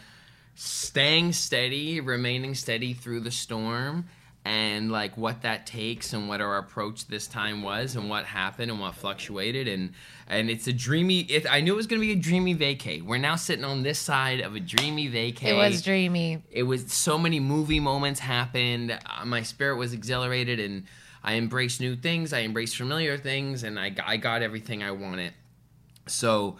staying 0.54 1.32
steady, 1.32 2.00
remaining 2.00 2.54
steady 2.54 2.94
through 2.94 3.20
the 3.20 3.30
storm, 3.30 4.06
and 4.44 4.92
like 4.92 5.16
what 5.16 5.42
that 5.42 5.66
takes, 5.66 6.12
and 6.12 6.28
what 6.28 6.40
our 6.40 6.58
approach 6.58 7.06
this 7.08 7.26
time 7.26 7.62
was, 7.62 7.96
and 7.96 8.08
what 8.08 8.24
happened, 8.24 8.70
and 8.70 8.80
what 8.80 8.94
fluctuated, 8.94 9.66
and 9.66 9.92
and 10.26 10.48
it's 10.50 10.66
a 10.66 10.72
dreamy. 10.72 11.20
It, 11.20 11.46
I 11.50 11.60
knew 11.60 11.74
it 11.74 11.76
was 11.76 11.86
going 11.86 12.00
to 12.00 12.06
be 12.06 12.12
a 12.12 12.16
dreamy 12.16 12.54
vacay. 12.54 13.02
We're 13.02 13.18
now 13.18 13.36
sitting 13.36 13.64
on 13.64 13.82
this 13.82 13.98
side 13.98 14.40
of 14.40 14.54
a 14.54 14.60
dreamy 14.60 15.08
vacay. 15.10 15.44
It 15.50 15.54
was 15.54 15.82
dreamy. 15.82 16.42
it 16.50 16.62
was 16.62 16.92
so 16.92 17.18
many 17.18 17.40
movie 17.40 17.80
moments 17.80 18.20
happened 18.20 18.90
uh, 18.92 19.24
my 19.24 19.42
spirit 19.42 19.76
was 19.76 19.92
exhilarated 19.92 20.58
and 20.60 20.84
i 21.22 21.34
embraced 21.34 21.80
new 21.80 21.96
things 21.96 22.32
i 22.32 22.40
embraced 22.40 22.76
familiar 22.76 23.16
things 23.18 23.62
and 23.64 23.78
i, 23.78 23.88
got- 23.90 24.06
I 24.06 24.16
got 24.18 24.42
everything 24.42 24.82
i 24.82 24.90
wanted 24.90 25.32
so 26.06 26.58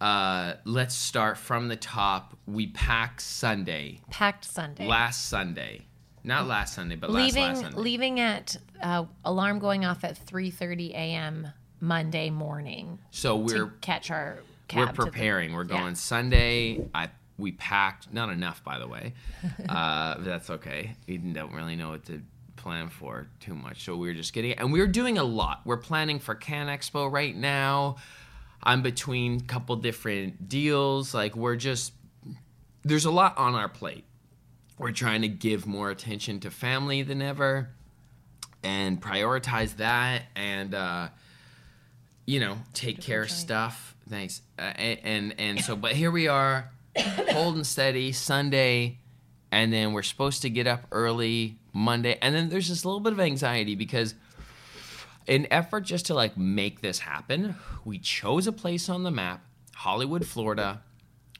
uh, 0.00 0.54
let's 0.64 0.94
start 0.94 1.38
from 1.38 1.68
the 1.68 1.76
top 1.76 2.36
we 2.46 2.66
packed 2.68 3.20
sunday 3.22 4.00
Packed 4.10 4.44
Sunday. 4.44 4.86
last 4.86 5.28
sunday 5.28 5.86
not 6.24 6.46
last 6.46 6.74
sunday 6.74 6.96
but 6.96 7.10
last, 7.10 7.24
leaving 7.34 7.42
last 7.48 7.60
sunday 7.62 7.78
leaving 7.78 8.20
at 8.20 8.56
uh, 8.82 9.04
alarm 9.24 9.58
going 9.58 9.84
off 9.84 10.04
at 10.04 10.16
3:30 10.26 10.90
a.m. 10.90 11.48
Monday 11.80 12.30
morning 12.30 12.98
so 13.10 13.36
we're 13.36 13.66
to 13.66 13.72
catch 13.80 14.10
our 14.10 14.38
we're 14.74 14.86
to 14.86 14.92
the- 14.92 15.02
preparing. 15.04 15.52
we're 15.52 15.64
yeah. 15.64 15.78
going 15.80 15.94
Sunday. 15.94 16.88
I 16.94 17.10
we 17.38 17.52
packed 17.52 18.12
not 18.12 18.30
enough, 18.30 18.64
by 18.64 18.78
the 18.78 18.88
way. 18.88 19.12
Uh, 19.68 20.14
but 20.16 20.24
that's 20.24 20.50
okay. 20.50 20.96
We 21.06 21.18
don't 21.18 21.52
really 21.52 21.76
know 21.76 21.90
what 21.90 22.04
to 22.06 22.22
plan 22.56 22.88
for 22.88 23.26
too 23.40 23.54
much, 23.54 23.84
so 23.84 23.94
we 23.96 24.08
were 24.08 24.14
just 24.14 24.32
getting. 24.32 24.52
And 24.52 24.72
we 24.72 24.80
were 24.80 24.86
doing 24.86 25.18
a 25.18 25.24
lot. 25.24 25.60
We're 25.64 25.76
planning 25.76 26.18
for 26.18 26.34
Can 26.34 26.66
Expo 26.68 27.10
right 27.12 27.36
now. 27.36 27.96
I'm 28.62 28.82
between 28.82 29.36
a 29.40 29.44
couple 29.44 29.76
different 29.76 30.48
deals. 30.48 31.14
Like 31.14 31.36
we're 31.36 31.56
just 31.56 31.92
there's 32.82 33.04
a 33.04 33.10
lot 33.10 33.36
on 33.38 33.54
our 33.54 33.68
plate. 33.68 34.04
We're 34.78 34.92
trying 34.92 35.22
to 35.22 35.28
give 35.28 35.66
more 35.66 35.90
attention 35.90 36.40
to 36.40 36.50
family 36.50 37.02
than 37.02 37.20
ever, 37.22 37.68
and 38.64 39.00
prioritize 39.00 39.76
that 39.76 40.22
and. 40.34 40.74
uh 40.74 41.08
you 42.26 42.40
know, 42.40 42.58
take 42.74 43.00
care 43.00 43.22
of 43.22 43.30
stuff. 43.30 43.94
Thanks. 44.08 44.42
Uh, 44.58 44.62
and, 44.62 44.98
and 45.04 45.34
and 45.38 45.60
so, 45.60 45.76
but 45.76 45.92
here 45.92 46.10
we 46.10 46.28
are, 46.28 46.70
holding 46.98 47.64
steady 47.64 48.12
Sunday, 48.12 48.98
and 49.50 49.72
then 49.72 49.92
we're 49.92 50.02
supposed 50.02 50.42
to 50.42 50.50
get 50.50 50.66
up 50.66 50.82
early 50.92 51.58
Monday, 51.72 52.18
and 52.20 52.34
then 52.34 52.48
there's 52.48 52.68
this 52.68 52.84
little 52.84 53.00
bit 53.00 53.12
of 53.12 53.20
anxiety 53.20 53.74
because, 53.74 54.14
in 55.26 55.46
effort 55.50 55.82
just 55.82 56.06
to 56.06 56.14
like 56.14 56.36
make 56.36 56.80
this 56.82 57.00
happen, 57.00 57.54
we 57.84 57.98
chose 57.98 58.46
a 58.46 58.52
place 58.52 58.88
on 58.88 59.02
the 59.02 59.10
map, 59.10 59.44
Hollywood, 59.74 60.26
Florida. 60.26 60.82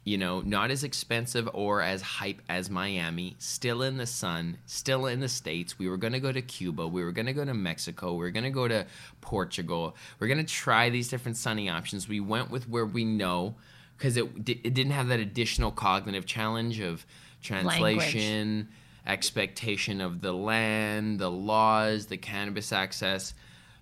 You 0.06 0.18
know, 0.18 0.40
not 0.40 0.70
as 0.70 0.84
expensive 0.84 1.48
or 1.52 1.82
as 1.82 2.00
hype 2.00 2.40
as 2.48 2.70
Miami, 2.70 3.34
still 3.40 3.82
in 3.82 3.96
the 3.96 4.06
sun, 4.06 4.56
still 4.64 5.06
in 5.06 5.18
the 5.18 5.28
States. 5.28 5.80
We 5.80 5.88
were 5.88 5.96
going 5.96 6.12
to 6.12 6.20
go 6.20 6.30
to 6.30 6.40
Cuba. 6.40 6.86
We 6.86 7.02
were 7.02 7.10
going 7.10 7.26
to 7.26 7.32
go 7.32 7.44
to 7.44 7.52
Mexico. 7.52 8.12
We 8.12 8.18
were 8.18 8.30
going 8.30 8.44
to 8.44 8.50
go 8.50 8.68
to 8.68 8.86
Portugal. 9.20 9.96
We're 10.20 10.28
going 10.28 10.38
to 10.38 10.44
try 10.44 10.90
these 10.90 11.08
different 11.08 11.36
sunny 11.36 11.68
options. 11.68 12.08
We 12.08 12.20
went 12.20 12.52
with 12.52 12.68
where 12.68 12.86
we 12.86 13.04
know 13.04 13.56
because 13.98 14.16
it, 14.16 14.26
it 14.46 14.74
didn't 14.74 14.92
have 14.92 15.08
that 15.08 15.18
additional 15.18 15.72
cognitive 15.72 16.24
challenge 16.24 16.78
of 16.78 17.04
translation, 17.42 18.68
expectation 19.08 20.00
of 20.00 20.20
the 20.20 20.32
land, 20.32 21.18
the 21.18 21.30
laws, 21.32 22.06
the 22.06 22.16
cannabis 22.16 22.72
access. 22.72 23.34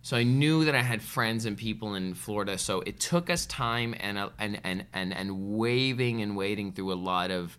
So 0.05 0.19
I 0.19 0.23
knew 0.23 0.67
that 0.67 0.75
I 0.75 0.83
had 0.83 1.01
friends 1.01 1.47
and 1.47 1.57
people 1.57 1.95
in 1.95 2.13
Florida. 2.13 2.59
So 2.59 2.83
it 2.83 3.01
took 3.01 3.31
us 3.31 3.47
time 3.47 3.95
and 3.99 4.19
uh, 4.19 4.29
and 4.39 4.61
and 4.63 4.85
and 4.93 5.15
and 5.15 5.57
waving 5.57 6.21
and 6.21 6.37
waiting 6.37 6.73
through 6.73 6.93
a 6.93 6.95
lot 6.95 7.31
of 7.31 7.57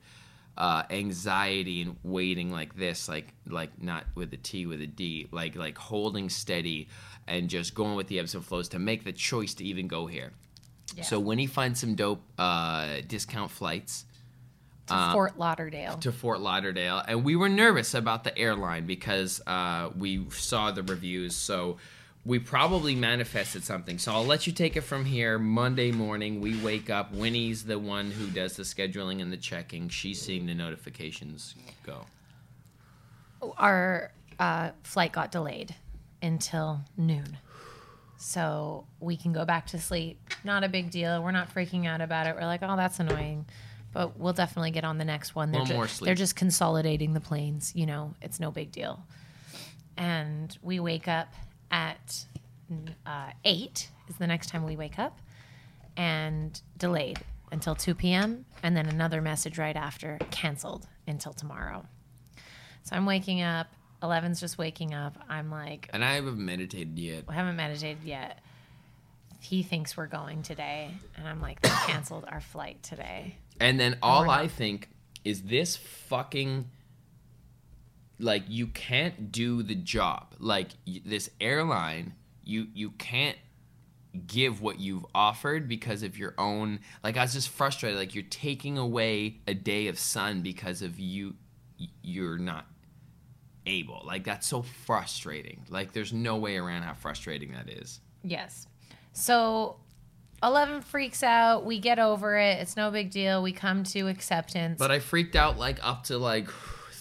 uh, 0.56 0.84
anxiety 0.92 1.82
and 1.82 1.96
waiting 2.04 2.52
like 2.52 2.78
this, 2.78 3.10
like 3.10 3.34
like 3.48 3.82
not 3.82 4.06
with 4.14 4.32
a 4.34 4.38
T 4.38 4.68
with 4.68 4.80
a 4.80 4.86
D, 4.86 5.28
like 5.32 5.56
like 5.56 5.75
holding 5.75 6.30
steady 6.30 6.88
and 7.28 7.50
just 7.50 7.74
going 7.74 7.96
with 7.96 8.10
the 8.10 8.20
ebbs 8.20 8.36
and 8.36 8.46
flows 8.46 8.70
to 8.70 8.80
make 8.80 9.06
the 9.06 9.12
choice 9.12 9.56
to 9.56 9.64
even 9.64 9.88
go 9.88 10.06
here. 10.06 10.32
So 11.02 11.20
Winny 11.20 11.48
finds 11.48 11.80
some 11.80 11.96
dope 11.96 12.22
uh, 12.38 12.98
discount 13.08 13.50
flights 13.50 14.06
to 14.86 15.10
Fort 15.14 15.40
Lauderdale. 15.40 15.98
to 15.98 16.12
Fort 16.12 16.42
Lauderdale, 16.42 17.02
and 17.08 17.25
we 17.25 17.36
were 17.36 17.50
nervous 17.50 17.96
about 17.96 18.24
the 18.24 18.38
airline 18.38 18.86
because 18.86 19.42
uh, 19.48 19.90
we 19.98 20.30
saw 20.30 20.70
the 20.70 20.84
reviews. 20.84 21.36
So 21.36 21.78
we 22.25 22.39
probably 22.39 22.96
manifested 22.96 23.63
something. 23.63 24.00
So 24.00 24.12
I'll 24.12 24.25
let 24.25 24.48
you 24.48 24.53
take 24.53 24.75
it 24.75 24.82
from 24.82 25.05
here. 25.05 25.38
Monday 25.38 25.91
morning, 25.91 26.41
we 26.41 26.60
wake 26.62 26.89
up. 26.89 27.13
Winny's 27.13 27.63
the 27.65 27.77
one 27.77 28.10
who 28.12 28.27
does 28.27 28.55
the 28.55 28.63
scheduling 28.63 29.22
and 29.22 29.32
the 29.32 29.38
checking. 29.38 29.89
She's 29.89 30.20
seeing 30.22 30.48
the 30.48 30.55
notifications 30.55 31.53
go. 31.86 32.05
Our 33.58 34.12
uh, 34.39 34.72
flight 34.84 35.12
got 35.12 35.32
delayed 35.32 35.75
until 36.22 36.82
noon. 36.98 37.38
So 38.17 38.88
we 39.00 39.17
can 39.17 39.34
go 39.34 39.46
back 39.46 39.67
to 39.67 39.79
sleep. 39.79 40.20
Not 40.44 40.63
a 40.63 40.70
big 40.70 40.89
deal. 40.89 41.22
We're 41.22 41.32
not 41.32 41.53
freaking 41.53 41.86
out 41.86 42.01
about 42.01 42.25
it. 42.27 42.36
We're 42.36 42.46
like, 42.46 42.62
oh, 42.63 42.75
that's 42.75 43.00
annoying. 43.00 43.46
But 43.94 44.17
we'll 44.20 44.34
definitely 44.34 44.72
get 44.72 44.84
on 44.84 44.98
the 44.98 45.05
next 45.05 45.36
one. 45.36 45.51
They're, 45.51 45.60
One 45.62 45.67
ju- 45.67 45.74
more 45.75 45.88
sleep. 45.88 46.05
they're 46.08 46.15
just 46.15 46.36
consolidating 46.36 47.13
the 47.13 47.20
planes. 47.22 47.72
You 47.75 47.86
know, 47.86 48.13
it's 48.22 48.39
no 48.39 48.51
big 48.51 48.72
deal. 48.72 49.03
And 49.96 50.58
we 50.62 50.79
wake 50.79 51.08
up 51.08 51.34
at 51.72 52.25
uh, 53.05 53.31
8 53.43 53.89
is 54.07 54.15
the 54.17 54.27
next 54.27 54.50
time 54.50 54.63
we 54.63 54.75
wake 54.75 55.00
up 55.00 55.19
and 55.98 56.62
delayed 56.77 57.19
until 57.51 57.75
2 57.75 57.95
p.m. 57.95 58.45
And 58.63 58.75
then 58.75 58.88
another 58.88 59.22
message 59.22 59.57
right 59.57 59.75
after 59.75 60.17
canceled 60.31 60.88
until 61.07 61.34
tomorrow. 61.34 61.86
So 62.84 62.95
I'm 62.95 63.05
waking 63.05 63.41
up. 63.41 63.67
Ellevan's 64.01 64.39
just 64.39 64.57
waking 64.57 64.93
up. 64.93 65.17
I'm 65.29 65.50
like, 65.50 65.89
And 65.93 66.03
I 66.03 66.13
haven't 66.15 66.38
meditated 66.38 67.00
yet. 67.00 67.24
I 67.27 67.34
haven't 67.34 67.55
meditated 67.55 68.03
yet. 68.03 68.39
He 69.39 69.63
thinks 69.63 69.95
we're 69.95 70.07
going 70.07 70.43
today. 70.43 70.91
And 71.17 71.27
I'm 71.27 71.41
like, 71.41 71.62
they 71.62 71.69
canceled 71.69 72.25
our 72.27 72.41
flight 72.41 72.81
today. 72.84 73.36
And 73.60 73.79
then 73.79 73.98
all. 74.01 74.29
I 74.29 74.48
think 74.48 74.89
is 75.24 75.43
this 75.43 75.75
fucking 75.77 76.69
like 78.19 78.43
you 78.48 78.67
can't 78.67 79.31
do 79.31 79.63
the 79.63 79.75
job. 79.75 80.36
Like 80.39 80.69
y- 80.88 81.01
this 81.05 81.29
airline, 81.39 82.13
you 82.43 82.67
you 82.74 82.91
can't 82.91 83.38
give 84.27 84.62
what 84.62 84.79
you've 84.79 85.05
offered 85.13 85.67
because 85.67 86.01
of 86.01 86.17
your 86.17 86.34
own 86.38 86.79
like 87.03 87.17
I 87.17 87.22
was 87.24 87.34
just 87.34 87.50
frustrated 87.50 88.00
like 88.00 88.15
you're 88.15 88.24
taking 88.24 88.77
away 88.77 89.41
a 89.45 89.53
day 89.53 89.88
of 89.88 90.00
sun 90.00 90.41
because 90.41 90.81
of 90.81 90.98
you 90.98 91.36
you're 92.01 92.38
not 92.38 92.65
able. 93.65 94.03
Like 94.05 94.24
that's 94.24 94.48
so 94.48 94.62
frustrating. 94.62 95.65
Like 95.69 95.91
there's 95.93 96.13
no 96.13 96.38
way 96.38 96.57
around 96.57 96.84
how 96.84 96.93
frustrating 96.93 97.51
that 97.53 97.69
is. 97.69 98.00
Yes. 98.24 98.67
So 99.13 99.77
Ellevan 100.41 100.84
freaks 100.84 101.24
out. 101.24 101.65
We 101.65 101.79
get 101.79 102.00
over 102.00 102.38
it. 102.38 102.60
It's 102.60 102.77
no 102.77 102.91
big 102.91 103.12
deal. 103.12 103.41
We 103.41 103.51
come 103.51 103.84
to 103.86 104.07
acceptance. 104.07 104.77
But 104.77 104.91
I 104.91 105.00
freaked 105.00 105.36
out 105.36 105.57
like 105.57 105.79
up 105.86 106.05
to 106.05 106.17
like 106.17 106.48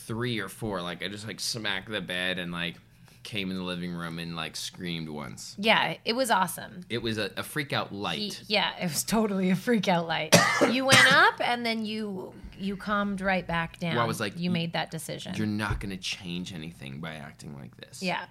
three 0.06 0.38
or 0.40 0.48
four. 0.48 0.80
Like 0.82 1.02
I 1.02 1.08
just 1.08 1.26
like 1.26 1.40
smacked 1.40 1.90
the 1.90 2.00
bed 2.00 2.38
and 2.38 2.52
like 2.52 2.76
came 3.22 3.50
in 3.50 3.56
the 3.56 3.62
living 3.62 3.94
room 3.94 4.18
and 4.18 4.36
like 4.36 4.54
screamed 4.54 5.08
once. 5.08 5.56
yeah, 5.58 5.96
it 6.04 6.12
was 6.14 6.30
awesome. 6.30 6.84
It 6.90 7.02
was 7.02 7.16
a, 7.16 7.30
a 7.38 7.42
freak 7.42 7.72
out 7.72 7.88
He- 7.88 7.96
light. 7.96 8.42
yeah, 8.48 8.72
it 8.78 8.84
was 8.84 9.02
totally 9.02 9.48
a 9.50 9.56
freak 9.56 9.88
out 9.88 10.06
light. 10.06 10.36
you 10.70 10.84
went 10.84 11.10
up 11.12 11.40
and 11.40 11.64
then 11.64 11.84
you 11.86 12.32
you 12.58 12.76
calmed 12.76 13.20
right 13.20 13.46
back 13.46 13.78
down. 13.80 13.94
Well, 13.96 14.04
I 14.04 14.06
was 14.06 14.20
like, 14.20 14.38
you 14.38 14.50
made 14.50 14.74
that 14.74 14.90
decision. 14.90 15.34
You're 15.36 15.46
not 15.46 15.80
gonna 15.80 15.96
change 15.96 16.52
anything 16.52 17.00
by 17.00 17.14
acting 17.14 17.56
like 17.58 17.76
this. 17.78 18.02
Yeah. 18.02 18.26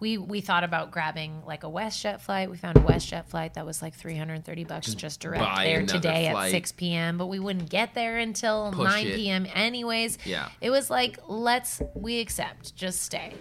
We 0.00 0.16
we 0.16 0.40
thought 0.40 0.64
about 0.64 0.90
grabbing 0.90 1.42
like 1.44 1.64
a 1.64 1.68
WestJet 1.68 2.20
flight. 2.20 2.50
We 2.50 2.56
found 2.56 2.76
a 2.76 2.80
WestJet 2.80 3.26
flight 3.26 3.54
that 3.54 3.66
was 3.66 3.82
like 3.82 3.94
330 3.94 4.64
bucks 4.64 4.94
just, 4.94 5.20
direct 5.20 5.56
there 5.64 5.84
today 5.84 6.30
flight. 6.30 6.46
at 6.46 6.50
6 6.52 6.72
p.m. 6.72 7.18
But 7.18 7.26
we 7.26 7.38
wouldn't 7.38 7.68
get 7.68 7.94
there 7.94 8.18
until 8.18 8.70
Push 8.72 8.88
9 8.88 9.06
it. 9.06 9.16
p.m. 9.16 9.46
anyways. 9.54 10.18
Yeah. 10.24 10.48
It 10.60 10.70
was 10.70 10.88
like 10.88 11.18
let's 11.26 11.82
we 11.94 12.20
accept, 12.20 12.76
just 12.76 13.02
stay. 13.02 13.32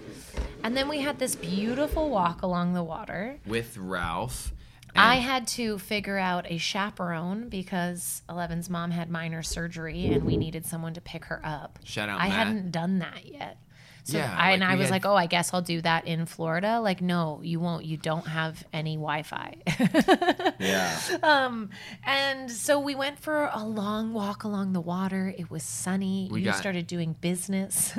And 0.64 0.76
then 0.76 0.90
we 0.90 1.00
had 1.00 1.20
this 1.20 1.36
beautiful 1.36 2.10
walk 2.10 2.42
along 2.42 2.74
the 2.74 2.84
water. 2.84 3.40
With 3.46 3.78
Ralph. 3.78 4.54
I 4.96 5.18
had 5.18 5.46
to 5.50 5.78
figure 5.78 6.18
out 6.18 6.50
a 6.50 6.58
chaperone 6.58 7.50
because 7.50 8.24
Ellevan's 8.28 8.68
mom 8.68 8.90
had 8.90 9.12
minor 9.12 9.44
surgery 9.44 10.08
and 10.08 10.24
we 10.24 10.38
needed 10.38 10.66
someone 10.66 10.96
to 10.96 11.02
pick 11.02 11.26
her 11.26 11.40
up. 11.44 11.78
Shout 11.84 12.10
out 12.10 12.20
I 12.20 12.30
Matt. 12.30 12.48
hadn't 12.48 12.72
done 12.72 12.98
that 13.00 13.28
yet. 13.32 13.58
So 14.08 14.18
Yeah, 14.18 14.34
I, 14.38 14.52
and 14.52 14.64
I 14.64 14.76
was 14.76 14.86
had- 14.86 14.92
like, 14.92 15.06
oh, 15.06 15.16
I 15.16 15.26
guess 15.26 15.54
I'll 15.54 15.62
do 15.62 15.82
that 15.82 16.08
in 16.08 16.26
Florida. 16.26 16.80
Like, 16.80 17.02
no, 17.02 17.42
you 17.44 17.60
won't. 17.60 17.84
You 17.84 17.98
don't 17.98 18.26
have 18.26 18.64
any 18.72 18.96
Wi 18.96 19.24
Fi. 19.24 19.56
Yeah. 20.60 21.00
Um, 21.22 21.70
and 22.06 22.50
so 22.52 22.80
we 22.80 22.96
went 22.96 23.20
for 23.20 23.50
a 23.54 23.64
long 23.64 24.14
walk 24.14 24.44
along 24.44 24.74
the 24.74 24.82
water. 24.82 25.34
It 25.38 25.52
was 25.52 25.62
sunny. 25.64 26.30
We 26.32 26.40
you 26.40 26.46
got- 26.46 26.56
started 26.56 26.88
doing 26.88 27.14
business, 27.20 27.94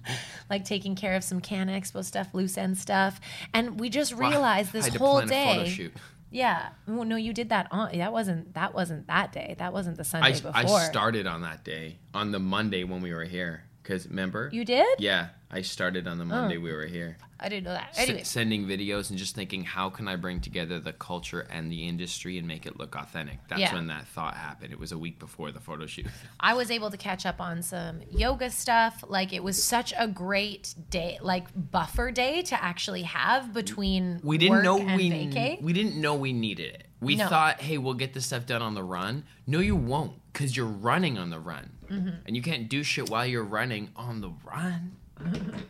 like 0.50 0.64
taking 0.64 0.94
care 0.94 1.14
of 1.14 1.24
some 1.24 1.40
Can 1.40 1.68
Expo 1.68 2.04
stuff, 2.04 2.28
loose 2.34 2.58
end 2.58 2.76
stuff. 2.76 3.20
And 3.54 3.78
we 3.80 3.88
just 3.88 4.12
realized 4.14 4.72
this 4.72 4.94
whole 4.96 5.22
plan 5.22 5.28
a 5.28 5.54
photo 5.54 5.64
day. 5.64 5.70
shoot. 5.70 5.92
Yeah. 6.30 6.70
Well, 6.88 7.04
no, 7.04 7.16
you 7.16 7.32
did 7.32 7.50
that 7.50 7.68
on. 7.70 7.96
That 7.96 8.12
wasn't. 8.12 8.54
That 8.54 8.74
wasn't 8.74 9.06
that 9.06 9.32
day. 9.32 9.54
That 9.58 9.72
wasn't 9.72 9.96
the 9.96 10.04
Sunday 10.04 10.28
I, 10.28 10.32
before. 10.40 10.80
I 10.80 10.84
started 10.84 11.26
on 11.26 11.42
that 11.42 11.62
day 11.64 11.98
on 12.14 12.32
the 12.32 12.38
Monday 12.38 12.84
when 12.84 13.00
we 13.02 13.12
were 13.14 13.24
here. 13.24 13.64
Cause 13.84 14.06
remember? 14.08 14.48
You 14.52 14.64
did? 14.64 14.86
Yeah, 15.00 15.28
I 15.50 15.62
started 15.62 16.06
on 16.06 16.18
the 16.18 16.24
Monday 16.24 16.56
we 16.56 16.72
were 16.72 16.86
here. 16.86 17.16
I 17.40 17.48
didn't 17.48 17.64
know 17.64 17.72
that. 17.72 17.98
S- 17.98 18.28
sending 18.28 18.66
videos 18.66 19.10
and 19.10 19.18
just 19.18 19.34
thinking, 19.34 19.64
how 19.64 19.90
can 19.90 20.06
I 20.06 20.14
bring 20.14 20.40
together 20.40 20.78
the 20.78 20.92
culture 20.92 21.40
and 21.50 21.72
the 21.72 21.88
industry 21.88 22.38
and 22.38 22.46
make 22.46 22.64
it 22.66 22.78
look 22.78 22.94
authentic? 22.94 23.38
That's 23.48 23.60
Yeah. 23.60 23.74
when 23.74 23.88
that 23.88 24.06
thought 24.06 24.36
happened. 24.36 24.72
It 24.72 24.78
was 24.78 24.92
a 24.92 24.98
week 24.98 25.18
before 25.18 25.50
the 25.50 25.58
photo 25.58 25.86
shoot. 25.86 26.06
I 26.40 26.54
was 26.54 26.70
able 26.70 26.92
to 26.92 26.96
catch 26.96 27.26
up 27.26 27.40
on 27.40 27.60
some 27.62 28.00
yoga 28.12 28.50
stuff. 28.50 29.02
Like 29.08 29.32
it 29.32 29.42
was 29.42 29.60
such 29.60 29.92
a 29.98 30.06
great 30.06 30.76
day, 30.90 31.18
like 31.20 31.48
buffer 31.72 32.12
day 32.12 32.42
to 32.42 32.62
actually 32.62 33.02
have 33.02 33.52
between 33.52 34.20
We 34.22 34.38
didn't 34.38 34.52
work 34.58 34.64
know 34.64 34.78
and 34.78 34.96
we 34.96 35.10
vacay. 35.10 35.60
we 35.60 35.72
didn't 35.72 36.00
know 36.00 36.14
we 36.14 36.32
needed 36.32 36.72
it. 36.76 36.86
We 37.00 37.16
No. 37.16 37.26
thought, 37.28 37.60
hey, 37.60 37.78
we'll 37.78 37.94
get 37.94 38.14
this 38.14 38.26
stuff 38.26 38.46
done 38.46 38.62
on 38.62 38.74
the 38.74 38.84
run. 38.84 39.24
No, 39.44 39.58
you 39.58 39.74
won't, 39.74 40.12
because 40.32 40.56
you're 40.56 40.66
running 40.66 41.18
on 41.18 41.30
the 41.30 41.40
run, 41.40 41.70
Mm-hmm. 41.92 42.10
and 42.26 42.34
you 42.36 42.42
can't 42.42 42.68
do 42.68 42.82
shit 42.82 43.10
while 43.10 43.26
you're 43.26 43.44
running 43.44 43.90
on 43.96 44.20
the 44.20 44.32
run. 44.44 44.96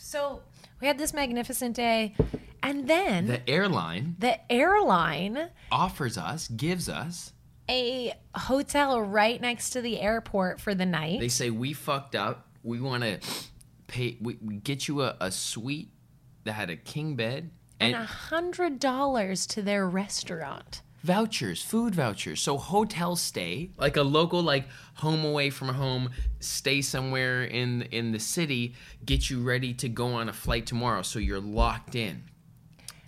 So 0.00 0.42
we 0.80 0.86
had 0.86 0.98
this 0.98 1.12
magnificent 1.12 1.76
day, 1.76 2.14
and 2.62 2.88
then 2.88 3.26
The 3.26 3.48
airline 3.48 4.16
the 4.18 4.50
airline, 4.50 5.50
offers 5.70 6.16
us, 6.16 6.48
gives 6.48 6.88
us. 6.88 7.32
a 7.68 8.14
hotel 8.34 9.00
right 9.02 9.40
next 9.40 9.70
to 9.70 9.80
the 9.82 10.00
airport 10.00 10.60
for 10.60 10.74
the 10.74 10.86
night. 10.86 11.20
They 11.20 11.28
say 11.28 11.50
we 11.50 11.72
fucked 11.74 12.14
up. 12.14 12.48
We 12.62 12.80
want 12.80 13.02
to 13.02 13.18
pay. 13.88 14.16
We, 14.20 14.38
we 14.42 14.56
get 14.56 14.88
you 14.88 15.02
a, 15.02 15.16
a 15.20 15.30
suite 15.30 15.90
that 16.44 16.52
had 16.52 16.70
a 16.70 16.76
king 16.76 17.14
bed 17.16 17.50
and 17.78 17.94
and 17.94 18.02
a 18.04 18.06
hundred 18.06 18.78
dollars 18.78 19.46
to 19.48 19.62
their 19.62 19.86
restaurant. 19.88 20.80
Vouchers, 21.06 21.62
food 21.62 21.94
vouchers. 21.94 22.42
So 22.42 22.58
hotel 22.58 23.16
stay, 23.16 23.70
like 23.78 23.96
a 23.96 24.02
local 24.02 24.42
like 24.42 24.66
home 24.94 25.24
away 25.24 25.50
from 25.50 25.68
home, 25.68 26.10
stay 26.40 26.82
somewhere 26.82 27.44
in 27.44 27.82
in 27.92 28.12
the 28.12 28.18
city, 28.18 28.74
get 29.04 29.30
you 29.30 29.40
ready 29.42 29.72
to 29.74 29.88
go 29.88 30.08
on 30.14 30.28
a 30.28 30.32
flight 30.32 30.66
tomorrow 30.66 31.02
so 31.02 31.18
you're 31.18 31.40
locked 31.40 31.94
in. 31.94 32.24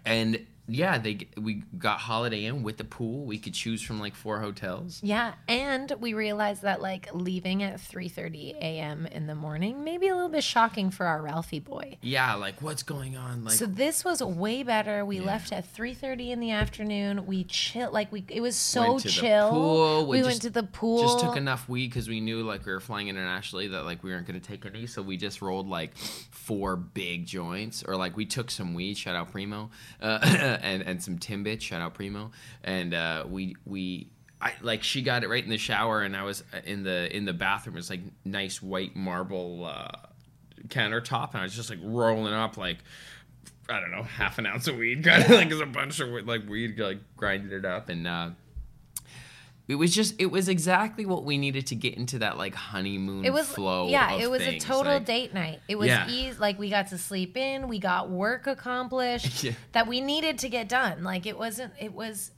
And 0.06 0.46
yeah, 0.68 0.98
they 0.98 1.26
we 1.36 1.62
got 1.78 1.98
Holiday 2.00 2.44
Inn 2.44 2.62
with 2.62 2.76
the 2.76 2.84
pool. 2.84 3.24
We 3.24 3.38
could 3.38 3.54
choose 3.54 3.80
from 3.80 3.98
like 3.98 4.14
four 4.14 4.38
hotels. 4.40 5.00
Yeah, 5.02 5.32
and 5.48 5.92
we 5.98 6.12
realized 6.14 6.62
that 6.62 6.82
like 6.82 7.08
leaving 7.14 7.62
at 7.62 7.76
3:30 7.78 8.56
a.m. 8.56 9.06
in 9.06 9.26
the 9.26 9.34
morning 9.34 9.82
may 9.82 9.96
be 9.96 10.08
a 10.08 10.14
little 10.14 10.28
bit 10.28 10.44
shocking 10.44 10.90
for 10.90 11.06
our 11.06 11.22
Ralphie 11.22 11.58
boy. 11.60 11.96
Yeah, 12.02 12.34
like 12.34 12.60
what's 12.60 12.82
going 12.82 13.16
on? 13.16 13.44
Like 13.44 13.54
So 13.54 13.64
this 13.66 14.04
was 14.04 14.22
way 14.22 14.62
better. 14.62 15.04
We 15.04 15.20
left 15.20 15.52
at 15.52 15.64
3:30 15.74 16.30
in 16.30 16.40
the 16.40 16.50
afternoon. 16.50 17.26
We 17.26 17.44
chill 17.44 17.90
like 17.90 18.12
we 18.12 18.24
it 18.28 18.40
was 18.42 18.54
so 18.56 18.82
Went 18.82 19.00
to 19.00 19.08
the 19.08 19.12
chill. 19.12 19.50
pool. 19.50 20.06
We, 20.06 20.18
We 20.18 20.24
went 20.24 20.42
to 20.42 20.50
the 20.50 20.64
pool. 20.64 21.00
just 21.02 21.20
took 21.20 21.36
enough 21.36 21.68
weed 21.68 21.88
because 21.88 22.08
we 22.08 22.20
knew 22.20 22.42
like 22.42 22.66
we 22.66 22.72
were 22.72 22.80
flying 22.80 23.08
internationally 23.08 23.68
that 23.68 23.84
like 23.84 24.02
we 24.04 24.10
weren't 24.10 24.26
going 24.26 24.38
to 24.38 24.46
take 24.46 24.66
any 24.66 24.86
so 24.86 25.00
we 25.00 25.16
just 25.16 25.40
rolled 25.40 25.68
like 25.68 25.96
four 25.96 26.76
big 26.76 27.24
joints 27.26 27.82
or 27.82 27.96
like 27.96 28.16
we 28.16 28.26
took 28.26 28.50
some 28.50 28.74
weed 28.74 28.96
shout 28.98 29.14
out 29.16 29.30
primo 29.32 29.70
uh, 30.00 30.57
and 30.62 30.82
and 30.82 31.02
some 31.02 31.18
timbit 31.18 31.60
shout 31.60 31.80
out 31.80 31.94
primo. 31.94 32.30
And 32.64 32.94
uh, 32.94 33.24
we 33.28 33.56
we 33.64 34.08
I, 34.40 34.52
like 34.62 34.82
she 34.82 35.02
got 35.02 35.24
it 35.24 35.28
right 35.28 35.42
in 35.42 35.50
the 35.50 35.58
shower 35.58 36.02
and 36.02 36.16
I 36.16 36.22
was 36.22 36.44
uh, 36.52 36.60
in 36.64 36.82
the 36.82 37.14
in 37.14 37.24
the 37.24 37.32
bathroom. 37.32 37.76
It's 37.76 37.90
like 37.90 38.00
nice 38.24 38.62
white 38.62 38.94
marble 38.94 39.64
uh, 39.64 39.90
countertop 40.68 41.30
and 41.30 41.40
I 41.40 41.42
was 41.42 41.54
just 41.54 41.70
like 41.70 41.80
rolling 41.82 42.32
up 42.32 42.56
like 42.56 42.78
I 43.68 43.80
don't 43.80 43.90
know 43.90 44.02
half 44.02 44.38
an 44.38 44.46
ounce 44.46 44.66
of 44.68 44.76
weed 44.76 45.04
kind 45.04 45.22
of 45.22 45.30
like 45.30 45.50
as 45.50 45.60
a 45.60 45.66
bunch 45.66 46.00
of 46.00 46.08
like 46.26 46.48
weed 46.48 46.78
like 46.78 46.98
grinded 47.16 47.52
it 47.52 47.64
up 47.64 47.88
and 47.88 48.06
uh 48.06 48.30
it 49.68 49.74
was 49.74 49.94
just 49.94 50.14
it 50.18 50.26
was 50.30 50.48
exactly 50.48 51.04
what 51.06 51.24
we 51.24 51.36
needed 51.38 51.66
to 51.66 51.74
get 51.74 51.94
into 51.94 52.18
that 52.20 52.38
like 52.38 52.54
honeymoon 52.54 53.24
it 53.24 53.32
was 53.32 53.46
flow 53.46 53.88
yeah 53.88 54.14
it 54.14 54.30
was 54.30 54.42
things. 54.42 54.64
a 54.64 54.66
total 54.66 54.94
like, 54.94 55.04
date 55.04 55.34
night 55.34 55.60
it 55.68 55.76
was 55.78 55.88
Yeah. 55.88 56.08
easy 56.08 56.38
like 56.38 56.58
we 56.58 56.70
got 56.70 56.88
to 56.88 56.98
sleep 56.98 57.36
in 57.36 57.68
we 57.68 57.78
got 57.78 58.08
work 58.10 58.46
accomplished 58.46 59.44
Yeah. 59.48 59.52
that 59.72 59.86
we 59.86 60.00
needed 60.00 60.38
to 60.38 60.48
get 60.48 60.68
done 60.68 61.04
like 61.04 61.26
it 61.26 61.38
wasn't 61.38 61.72
it 61.78 61.92
was 61.92 62.30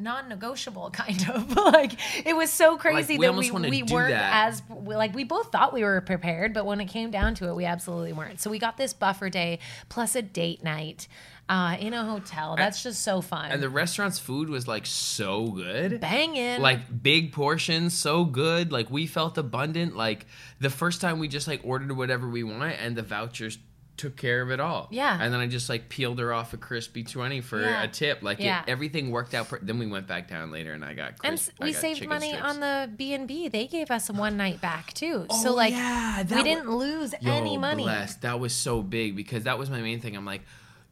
non-negotiable 0.00 0.90
kind 0.92 1.28
of 1.28 1.56
like 1.56 1.92
it 2.26 2.34
was 2.34 2.50
so 2.52 2.76
crazy 2.76 3.18
we 3.18 3.26
that 3.26 3.34
we, 3.34 3.50
we 3.50 3.82
weren't 3.82 4.10
that. 4.14 4.48
as 4.48 4.62
like 4.86 5.14
we 5.14 5.24
both 5.24 5.50
thought 5.52 5.72
we 5.72 5.82
were 5.82 6.00
prepared 6.00 6.54
but 6.54 6.64
when 6.64 6.80
it 6.80 6.86
came 6.86 7.10
down 7.10 7.34
to 7.34 7.48
it 7.48 7.54
we 7.54 7.64
absolutely 7.64 8.12
weren't 8.12 8.40
so 8.40 8.48
we 8.50 8.58
got 8.58 8.76
this 8.76 8.92
buffer 8.94 9.28
day 9.28 9.58
plus 9.88 10.14
a 10.14 10.22
date 10.22 10.62
night 10.62 11.08
uh, 11.48 11.76
in 11.80 11.94
a 11.94 12.04
hotel 12.04 12.54
that's 12.56 12.82
just 12.82 13.02
so 13.02 13.20
fun 13.20 13.50
and 13.50 13.62
the 13.62 13.68
restaurant's 13.70 14.18
food 14.18 14.50
was 14.50 14.68
like 14.68 14.84
so 14.84 15.46
good 15.46 16.00
banging 16.00 16.60
like 16.60 17.02
big 17.02 17.32
portions 17.32 17.94
so 17.96 18.24
good 18.24 18.70
like 18.70 18.90
we 18.90 19.06
felt 19.06 19.38
abundant 19.38 19.96
like 19.96 20.26
the 20.60 20.70
first 20.70 21.00
time 21.00 21.18
we 21.18 21.26
just 21.28 21.48
like 21.48 21.60
ordered 21.64 21.90
whatever 21.92 22.28
we 22.28 22.42
want 22.42 22.74
and 22.80 22.96
the 22.96 23.02
vouchers 23.02 23.58
took 23.96 24.16
care 24.16 24.42
of 24.42 24.52
it 24.52 24.60
all. 24.60 24.86
Yeah. 24.92 25.18
And 25.20 25.34
then 25.34 25.40
I 25.40 25.48
just 25.48 25.68
like 25.68 25.88
peeled 25.88 26.20
her 26.20 26.32
off 26.32 26.52
a 26.52 26.56
crispy 26.56 27.02
20 27.02 27.40
for 27.40 27.60
Yeah. 27.60 27.82
a 27.82 27.88
tip. 27.88 28.22
Like 28.22 28.38
Yeah. 28.38 28.60
it, 28.62 28.68
everything 28.68 29.10
worked 29.10 29.34
out. 29.34 29.48
Per- 29.48 29.58
then 29.60 29.80
we 29.80 29.88
went 29.88 30.06
back 30.06 30.28
down 30.28 30.52
later 30.52 30.72
and 30.72 30.84
I 30.84 30.94
got 30.94 31.08
And 31.24 31.32
crisp- 31.32 31.50
I 31.60 31.64
we 31.64 31.72
got 31.72 31.80
saved 31.80 32.06
money 32.06 32.28
strips. 32.28 32.46
on 32.46 32.60
the 32.60 32.88
B 32.96 33.12
and 33.12 33.26
B. 33.26 33.48
They 33.48 33.66
gave 33.66 33.90
us 33.90 34.08
one 34.08 34.36
night 34.36 34.60
back 34.60 34.92
too. 34.94 35.26
Oh, 35.28 35.42
so 35.42 35.52
like 35.52 35.72
yeah, 35.72 36.22
we 36.22 36.44
didn't 36.44 36.70
lose 36.70 37.12
Yo, 37.20 37.32
any 37.32 37.58
money. 37.58 37.82
blessed. 37.82 38.22
That 38.22 38.38
was 38.38 38.52
so 38.54 38.82
big 38.82 39.16
because 39.16 39.42
that 39.44 39.58
was 39.58 39.68
my 39.68 39.80
main 39.80 40.00
thing. 40.00 40.14
I'm 40.16 40.24
like, 40.24 40.42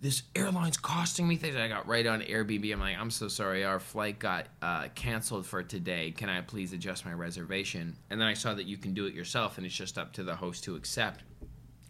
this 0.01 0.23
airline's 0.35 0.77
costing 0.77 1.27
me 1.27 1.37
things. 1.37 1.57
I 1.57 1.69
got 1.69 1.87
right 1.87 2.07
on 2.07 2.21
Airbnb. 2.21 2.71
I'm 2.73 2.81
like, 2.81 2.99
I'm 2.99 3.11
so 3.11 3.29
sorry. 3.29 3.65
Our 3.65 3.81
flight 3.81 4.19
got 4.19 4.47
uh, 4.61 4.89
canceled 4.95 5.47
for 5.47 5.63
today. 5.63 6.11
Can 6.11 6.29
I 6.29 6.43
please 6.43 6.73
adjust 6.73 7.07
my 7.07 7.15
reservation? 7.15 7.97
And 8.11 8.21
then 8.21 8.29
I 8.29 8.35
saw 8.35 8.53
that 8.55 8.67
you 8.67 8.77
can 8.77 8.93
do 8.93 9.07
it 9.07 9.15
yourself, 9.15 9.57
and 9.57 9.67
it's 9.67 9.75
just 9.75 9.97
up 9.97 10.13
to 10.15 10.23
the 10.23 10.37
host 10.37 10.65
to 10.65 10.77
accept. 10.77 11.25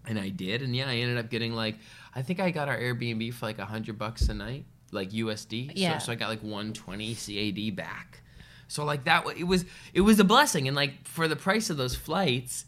And 0.06 0.20
I 0.20 0.28
did, 0.28 0.62
and 0.62 0.74
yeah, 0.76 0.88
I 0.88 0.94
ended 0.96 1.18
up 1.18 1.30
getting 1.30 1.52
like, 1.52 1.76
I 2.14 2.22
think 2.22 2.38
I 2.38 2.52
got 2.52 2.68
our 2.68 2.78
Airbnb 2.78 3.34
for 3.34 3.46
like 3.46 3.58
a 3.58 3.64
hundred 3.64 3.98
bucks 3.98 4.28
a 4.28 4.34
night, 4.34 4.66
like 4.92 5.10
USD. 5.10 5.72
Yeah. 5.74 5.98
So, 5.98 6.06
so 6.06 6.12
I 6.12 6.14
got 6.14 6.28
like 6.28 6.42
120 6.44 7.14
CAD 7.16 7.74
back. 7.74 8.22
So 8.68 8.84
like 8.84 9.04
that, 9.04 9.26
it 9.36 9.44
was 9.44 9.64
it 9.92 10.02
was 10.02 10.20
a 10.20 10.24
blessing, 10.24 10.68
and 10.68 10.76
like 10.76 11.06
for 11.08 11.26
the 11.26 11.34
price 11.34 11.70
of 11.70 11.76
those 11.76 11.96
flights, 11.96 12.66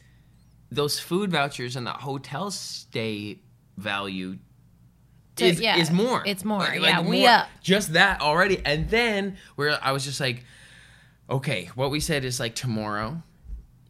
those 0.70 0.98
food 0.98 1.30
vouchers 1.30 1.76
and 1.76 1.86
the 1.86 1.92
hotel 1.92 2.50
stay 2.50 3.38
value 3.76 4.38
To- 5.38 5.46
is, 5.46 5.60
yeah, 5.60 5.78
is 5.78 5.90
more. 5.90 6.22
it's 6.26 6.44
more. 6.44 6.62
Yeah, 6.80 7.00
we 7.00 7.26
up. 7.26 7.48
Just 7.62 7.94
that 7.94 8.20
already, 8.20 8.60
and 8.64 8.88
then 8.88 9.36
where 9.56 9.78
I 9.82 9.92
was 9.92 10.04
just 10.04 10.20
like, 10.20 10.44
okay, 11.30 11.70
what 11.74 11.90
we 11.90 12.00
said 12.00 12.24
is 12.24 12.38
like 12.40 12.54
tomorrow. 12.54 13.22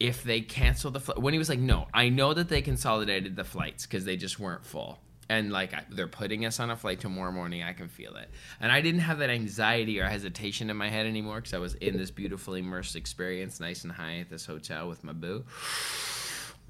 If 0.01 0.23
they 0.23 0.43
cancel 0.43 0.93
the 0.93 1.01
flight, 1.01 1.21
Winny 1.21 1.39
was 1.39 1.49
like, 1.49 1.59
no, 1.59 1.89
I 1.93 2.09
know 2.09 2.33
that 2.33 2.49
they 2.49 2.63
consolidated 2.63 3.35
the 3.35 3.43
flights 3.43 3.85
because 3.85 4.05
they 4.05 4.17
just 4.17 4.39
weren't 4.39 4.65
full. 4.65 5.01
And 5.29 5.51
like 5.51 5.75
I- 5.75 5.85
they're 5.91 6.07
putting 6.07 6.47
us 6.47 6.61
on 6.61 6.71
a 6.71 6.77
flight 6.77 7.01
tomorrow 7.01 7.33
morning, 7.33 7.65
I 7.65 7.73
can 7.73 7.89
feel 7.89 8.15
it. 8.15 8.31
And 8.61 8.71
I 8.71 8.81
didn't 8.81 9.01
have 9.01 9.19
that 9.19 9.29
anxiety 9.29 9.99
or 10.01 10.05
hesitation 10.05 10.71
in 10.71 10.77
my 10.77 10.89
head 10.89 11.05
anymore 11.05 11.37
because 11.37 11.53
I 11.53 11.59
was 11.59 11.75
in 11.75 11.97
this 11.99 12.13
beautiful 12.13 12.55
immersed 12.55 12.95
experience, 12.95 13.59
nice 13.59 13.83
and 13.83 13.91
high 13.93 14.21
at 14.21 14.31
this 14.31 14.47
hotel 14.47 14.89
with 14.89 15.03
my 15.03 15.13
boo. 15.13 15.45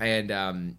And 0.00 0.30
um, 0.32 0.76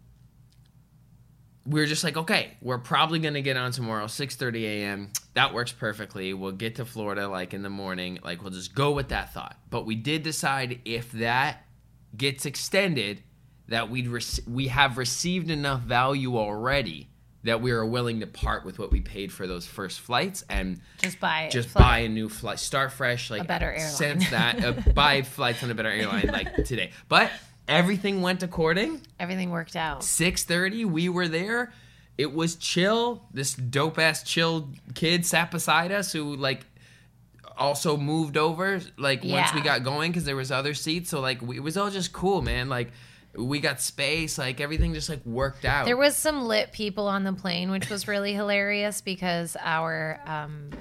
we 1.66 1.80
were 1.80 1.86
just 1.86 2.04
like, 2.04 2.18
okay, 2.18 2.58
we're 2.62 2.78
probably 2.80 3.20
gonna 3.20 3.42
get 3.42 3.58
on 3.58 3.72
tomorrow, 3.72 4.08
six 4.08 4.36
thirty 4.36 4.66
a.m. 4.66 5.12
That 5.34 5.54
works 5.54 5.72
perfectly. 5.72 6.34
We'll 6.34 6.52
get 6.52 6.76
to 6.76 6.86
Florida 6.86 7.28
like 7.28 7.54
in 7.54 7.62
the 7.62 7.70
morning. 7.70 8.20
Like 8.24 8.42
we'll 8.42 8.52
just 8.52 8.74
go 8.74 8.92
with 8.92 9.10
that 9.10 9.34
thought. 9.34 9.58
But 9.70 9.86
we 9.86 9.96
did 9.96 10.24
decide 10.24 10.80
if 10.86 11.12
that 11.14 11.66
gets 12.16 12.46
extended, 12.46 13.22
that 13.68 13.90
we'd 13.90 14.08
rec- 14.08 14.24
we 14.48 14.68
have 14.68 14.98
received 14.98 15.50
enough 15.52 15.82
value 15.82 16.38
already 16.38 17.10
that 17.44 17.62
we 17.62 17.72
are 17.72 17.86
willing 17.86 18.20
to 18.20 18.28
part 18.28 18.66
with 18.66 18.80
what 18.80 18.92
we 18.92 19.00
paid 19.00 19.32
for 19.32 19.48
those 19.48 19.66
first 19.66 20.02
flights 20.02 20.44
and 20.50 20.82
Just 20.98 21.20
buy 21.20 21.48
just 21.50 21.74
buy 21.74 22.00
a 22.00 22.10
new 22.10 22.28
flight, 22.28 22.60
start 22.60 22.92
fresh, 22.92 23.30
like 23.30 23.42
A 23.42 23.46
better 23.46 23.72
airline. 23.72 23.90
Sense 23.90 24.30
that 24.32 24.64
uh, 24.64 24.72
buy 24.94 25.22
flights 25.22 25.64
on 25.64 25.72
a 25.72 25.76
better 25.76 25.90
airline 25.90 26.28
like 26.28 26.66
today. 26.66 26.92
But 27.08 27.32
everything 27.70 28.22
went 28.22 28.44
according. 28.44 29.02
Everything 29.20 29.52
worked 29.52 29.76
out. 29.76 30.02
6:30 30.02 30.86
we 30.86 31.08
were 31.08 31.28
there. 31.28 31.72
It 32.18 32.34
was 32.34 32.56
chill. 32.56 33.24
This 33.34 33.54
dope 33.54 33.98
ass 33.98 34.24
chill 34.24 34.70
kid 34.94 35.26
sat 35.26 35.52
beside 35.52 35.92
us 35.92 36.12
who 36.12 36.36
like 36.36 36.66
also 37.58 37.98
moved 37.98 38.38
over 38.38 38.80
like 38.98 39.24
once 39.24 39.54
we 39.54 39.62
got 39.62 39.84
going 39.84 40.12
because 40.12 40.26
there 40.26 40.36
was 40.36 40.52
other 40.52 40.74
seats. 40.74 41.10
So 41.10 41.22
like 41.22 41.42
we, 41.42 41.58
it 41.58 41.64
was 41.64 41.78
all 41.78 41.90
just 41.90 42.12
cool, 42.12 42.42
man. 42.42 42.68
Like 42.68 42.92
we 43.36 43.60
got 43.60 43.80
space. 43.80 44.38
Like 44.38 44.60
everything 44.60 44.94
just 44.94 45.10
like 45.10 45.26
worked 45.26 45.66
out. 45.66 45.86
There 45.86 45.98
was 45.98 46.18
some 46.18 46.46
lit 46.46 46.72
people 46.72 47.08
on 47.08 47.24
the 47.24 47.34
plane, 47.34 47.70
which 47.72 47.90
was 47.90 48.08
really 48.08 48.34
hilarious 48.34 49.02
because 49.02 49.56
our 49.60 50.20
um, 50.26 50.72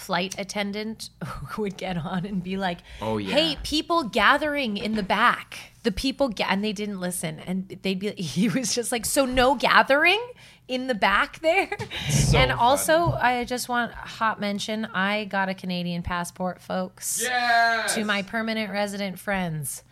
flight 0.00 0.34
attendant 0.38 1.10
would 1.58 1.76
get 1.76 1.96
on 1.96 2.24
and 2.26 2.42
be 2.42 2.56
like, 2.56 2.78
Oh, 3.00 3.18
yeah. 3.18 3.34
hey, 3.34 3.56
people 3.62 4.04
gathering 4.04 4.76
in 4.76 4.94
the 4.96 5.02
back." 5.02 5.58
The 5.82 5.92
people 5.92 6.28
ga- 6.28 6.44
and 6.50 6.62
they 6.62 6.72
didn't 6.74 7.00
listen, 7.00 7.38
and 7.40 7.68
they'd 7.82 7.98
be. 7.98 8.10
He 8.16 8.48
was 8.50 8.74
just 8.74 8.92
like, 8.92 9.06
"So 9.06 9.24
no 9.24 9.54
gathering 9.54 10.20
in 10.68 10.88
the 10.88 10.94
back 10.94 11.38
there." 11.40 11.70
So 12.10 12.36
and 12.36 12.52
also, 12.52 13.12
I 13.12 13.44
just 13.44 13.68
want 13.68 13.92
hot 13.92 14.38
mention: 14.40 14.84
I 14.92 15.24
got 15.24 15.48
a 15.48 15.54
Canadian 15.54 16.02
passport, 16.02 16.60
folks. 16.60 17.22
Yes! 17.22 17.94
To 17.94 18.04
my 18.04 18.20
permanent 18.22 18.70
resident 18.70 19.18
friends, 19.18 19.82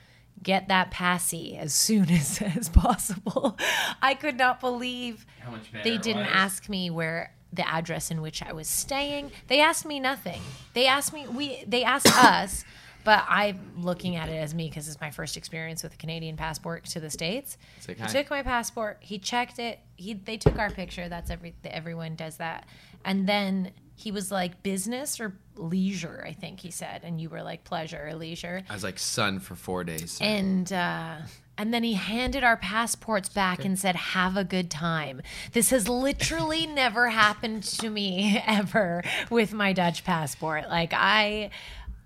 get 0.43 0.69
that 0.69 0.91
passy 0.91 1.57
as 1.57 1.73
soon 1.73 2.11
as, 2.21 2.43
as 2.43 2.69
possible. 2.69 3.57
I 4.03 4.13
could 4.13 4.37
not 4.37 4.61
believe 4.61 5.25
How 5.41 5.53
much 5.53 5.73
better 5.73 5.85
they 5.85 5.97
didn't 5.97 6.25
was. 6.27 6.33
ask 6.35 6.69
me 6.69 6.91
where 6.91 7.33
the 7.53 7.67
address 7.67 8.11
in 8.11 8.21
which 8.21 8.43
I 8.43 8.53
was 8.53 8.69
staying. 8.69 9.33
They 9.47 9.61
asked 9.61 9.87
me 9.87 10.01
nothing. 10.01 10.41
They 10.75 10.87
asked 10.87 11.13
me 11.13 11.27
we 11.27 11.65
they 11.67 11.85
asked 11.85 12.07
us, 12.25 12.65
but 13.05 13.25
I'm 13.29 13.73
looking 13.79 14.17
at 14.17 14.29
it 14.29 14.37
as 14.37 14.55
me 14.55 14.69
because 14.69 14.89
it's 14.89 15.01
my 15.01 15.11
first 15.11 15.37
experience 15.37 15.83
with 15.83 15.95
a 15.95 15.97
Canadian 15.97 16.37
passport 16.37 16.85
to 16.87 17.01
the 17.01 17.11
states. 17.11 17.57
Like, 17.87 17.99
he 17.99 18.07
took 18.07 18.31
my 18.31 18.43
passport. 18.43 18.99
He 19.01 19.19
checked 19.19 19.59
it. 19.59 19.79
He 19.97 20.15
they 20.15 20.37
took 20.37 20.59
our 20.59 20.71
picture. 20.71 21.09
That's 21.09 21.31
every 21.31 21.55
everyone 21.65 22.17
does 22.17 22.37
that. 22.37 22.67
And 23.05 23.27
then 23.29 23.73
he 23.95 24.13
was 24.13 24.31
like 24.31 24.63
business 24.63 25.19
or 25.19 25.35
leisure, 25.57 26.23
I 26.25 26.33
think 26.33 26.61
he 26.61 26.71
said, 26.71 27.01
and 27.03 27.21
you 27.21 27.29
were 27.29 27.43
like 27.43 27.65
pleasure 27.65 28.07
or 28.07 28.15
leisure. 28.15 28.63
I 28.71 28.75
was 28.75 28.85
like 28.85 28.99
sun 28.99 29.41
for 29.41 29.57
four 29.57 29.83
days. 29.83 30.19
And 30.21 30.73
uh, 30.73 31.17
and 31.59 31.75
then 31.75 31.83
he 31.83 31.95
handed 31.95 32.45
our 32.45 32.57
passports 32.57 33.29
back 33.29 33.65
and 33.65 33.79
said, 33.79 33.97
"Have 33.97 34.37
a 34.37 34.45
good 34.45 34.71
time." 34.71 35.21
This 35.53 35.71
has 35.71 35.89
literally 35.89 36.67
never 36.83 37.09
happened 37.09 37.65
to 37.65 37.91
me 37.91 38.41
ever 38.47 39.03
with 39.29 39.53
my 39.53 39.73
Dutch 39.73 40.05
passport. 40.05 40.69
Like 40.71 40.93
I 40.95 41.51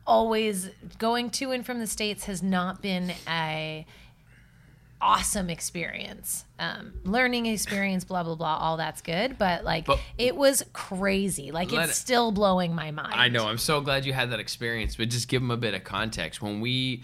always 0.07 0.71
going 0.99 1.31
to 1.31 1.53
and 1.53 1.65
from 1.65 1.79
the 1.79 1.87
states 1.87 2.25
has 2.25 2.43
not 2.43 2.83
been 2.83 3.13
a 3.29 3.87
awesome 5.01 5.51
experience 5.51 6.45
um, 6.61 6.93
learning 7.05 7.47
experience 7.47 8.05
blah 8.05 8.23
blah 8.23 8.35
blah 8.37 8.57
all 8.57 8.77
that's 8.77 9.01
good 9.01 9.37
but 9.37 9.65
like 9.65 9.85
But- 9.85 10.01
it 10.19 10.37
was 10.37 10.65
crazy 10.73 11.51
like 11.51 11.73
it's 11.73 11.93
it- 11.93 11.95
still 11.95 12.33
blowing 12.33 12.75
my 12.75 12.91
mind 12.91 13.15
I 13.15 13.29
know. 13.29 13.47
I'm 13.47 13.59
so 13.59 13.81
glad 13.81 14.05
you 14.05 14.13
had 14.13 14.31
that 14.31 14.41
experience, 14.41 14.97
but 14.97 15.09
just 15.09 15.29
give 15.29 15.43
them 15.43 15.51
a 15.51 15.57
bit 15.57 15.75
of 15.75 15.85
context. 15.85 16.41
When 16.43 16.61
we 16.61 17.03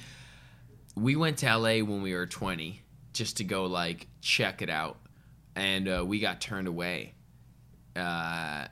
we 1.01 1.17
went 1.17 1.39
to 1.39 1.47
LA 1.57 1.79
when 1.85 2.03
we 2.03 2.15
were 2.15 2.27
20 2.27 2.83
just 3.13 3.39
to 3.39 3.45
go 3.45 3.65
like 3.67 4.07
check 4.21 4.63
it 4.63 4.71
out, 4.71 4.99
and 5.57 5.89
uh, 5.89 6.05
we 6.07 6.21
got 6.21 6.41
turned 6.41 6.69
away. 6.69 7.15
Uh, 7.97 8.67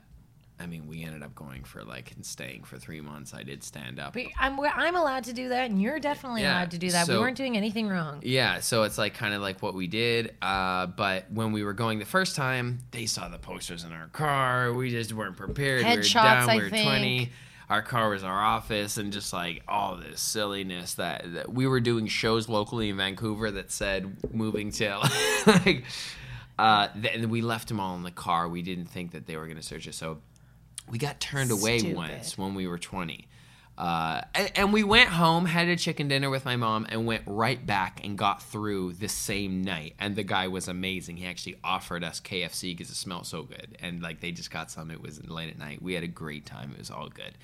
I 0.59 0.65
mean, 0.65 0.87
we 0.87 1.03
ended 1.03 1.21
up 1.21 1.35
going 1.35 1.63
for 1.63 1.83
like 1.83 2.13
and 2.13 2.25
staying 2.25 2.63
for 2.63 2.77
three 2.77 3.01
months. 3.01 3.33
I 3.33 3.43
did 3.43 3.63
stand 3.63 3.99
up. 3.99 4.13
But 4.13 4.23
I'm, 4.39 4.59
I'm 4.59 4.95
allowed 4.95 5.25
to 5.25 5.33
do 5.33 5.49
that 5.49 5.69
and 5.69 5.79
you're 5.79 5.99
definitely 5.99 6.41
Yeah, 6.41 6.53
allowed 6.53 6.71
to 6.71 6.77
do 6.79 6.89
that 6.89 7.07
we 7.07 7.17
weren't 7.17 7.37
doing 7.37 7.55
anything 7.55 7.87
wrong 7.87 8.21
Yeah, 8.23 8.59
so 8.61 8.81
it's 8.83 8.97
like 8.97 9.13
kind 9.13 9.33
of 9.35 9.41
like 9.41 9.61
what 9.61 9.75
we 9.75 9.85
did. 9.85 10.35
Uh, 10.41 10.87
but 10.87 11.31
when 11.31 11.51
we 11.51 11.63
were 11.63 11.73
going 11.73 11.99
the 11.99 12.05
first 12.05 12.35
time, 12.35 12.79
they 12.91 13.05
saw 13.05 13.27
the 13.27 13.37
posters 13.37 13.83
in 13.83 13.91
our 13.91 14.07
car. 14.07 14.73
We 14.73 14.89
just 14.89 15.13
weren't 15.13 15.37
prepared. 15.37 15.85
we 15.85 15.91
were 15.91 15.97
Headshots. 16.01 16.47
I 16.47 16.55
we 16.57 16.63
were 16.63 16.69
think. 16.69 16.87
20. 16.87 17.29
Our 17.69 17.81
car 17.81 18.09
was 18.09 18.23
our 18.23 18.41
office, 18.41 18.97
and 18.97 19.11
just 19.11 19.33
like 19.33 19.61
all 19.67 19.97
this 19.97 20.21
silliness 20.21 20.93
that, 20.95 21.33
that 21.33 21.51
we 21.51 21.67
were 21.67 21.81
doing 21.81 22.07
shows 22.07 22.47
locally 22.47 22.89
in 22.89 22.97
Vancouver 22.97 23.51
that 23.51 23.71
said 23.71 24.15
moving 24.33 24.71
to 24.71 24.99
like, 25.47 25.83
uh, 26.57 26.87
and 27.13 27.29
we 27.29 27.41
left 27.41 27.67
them 27.67 27.79
all 27.79 27.95
in 27.95 28.03
the 28.03 28.11
car. 28.11 28.47
We 28.47 28.61
didn't 28.61 28.85
think 28.85 29.11
that 29.11 29.25
they 29.25 29.35
were 29.35 29.45
going 29.45 29.57
to 29.57 29.63
search 29.63 29.87
us. 29.87 29.97
So 29.97 30.19
we 30.89 30.97
got 30.97 31.19
turned 31.19 31.51
away 31.51 31.79
Stupid. 31.79 31.97
once 31.97 32.37
when 32.37 32.55
we 32.55 32.67
were 32.67 32.77
20. 32.77 33.27
Uh, 33.77 34.21
and, 34.33 34.51
and 34.55 34.73
we 34.73 34.83
went 34.83 35.09
home, 35.09 35.45
had 35.45 35.67
a 35.67 35.75
chicken 35.75 36.07
dinner 36.07 36.29
with 36.29 36.45
my 36.45 36.55
mom, 36.55 36.87
and 36.89 37.05
went 37.05 37.21
right 37.27 37.63
back 37.63 38.03
and 38.03 38.17
got 38.17 38.41
through 38.41 38.93
the 38.93 39.07
same 39.07 39.61
night. 39.61 39.93
And 39.99 40.15
the 40.15 40.23
guy 40.23 40.47
was 40.47 40.67
amazing. 40.67 41.17
He 41.17 41.27
actually 41.27 41.57
offered 41.63 42.03
us 42.03 42.19
KFC 42.19 42.75
because 42.75 42.89
it 42.89 42.95
smelled 42.95 43.27
so 43.27 43.43
good. 43.43 43.77
And 43.79 44.01
like 44.01 44.19
they 44.19 44.31
just 44.31 44.49
got 44.49 44.71
some. 44.71 44.89
It 44.89 45.01
was 45.01 45.23
late 45.27 45.49
at 45.49 45.59
night. 45.59 45.81
We 45.81 45.93
had 45.93 46.03
a 46.03 46.07
great 46.07 46.45
time. 46.45 46.71
It 46.71 46.79
was 46.79 46.89
all 46.89 47.09
good. 47.09 47.37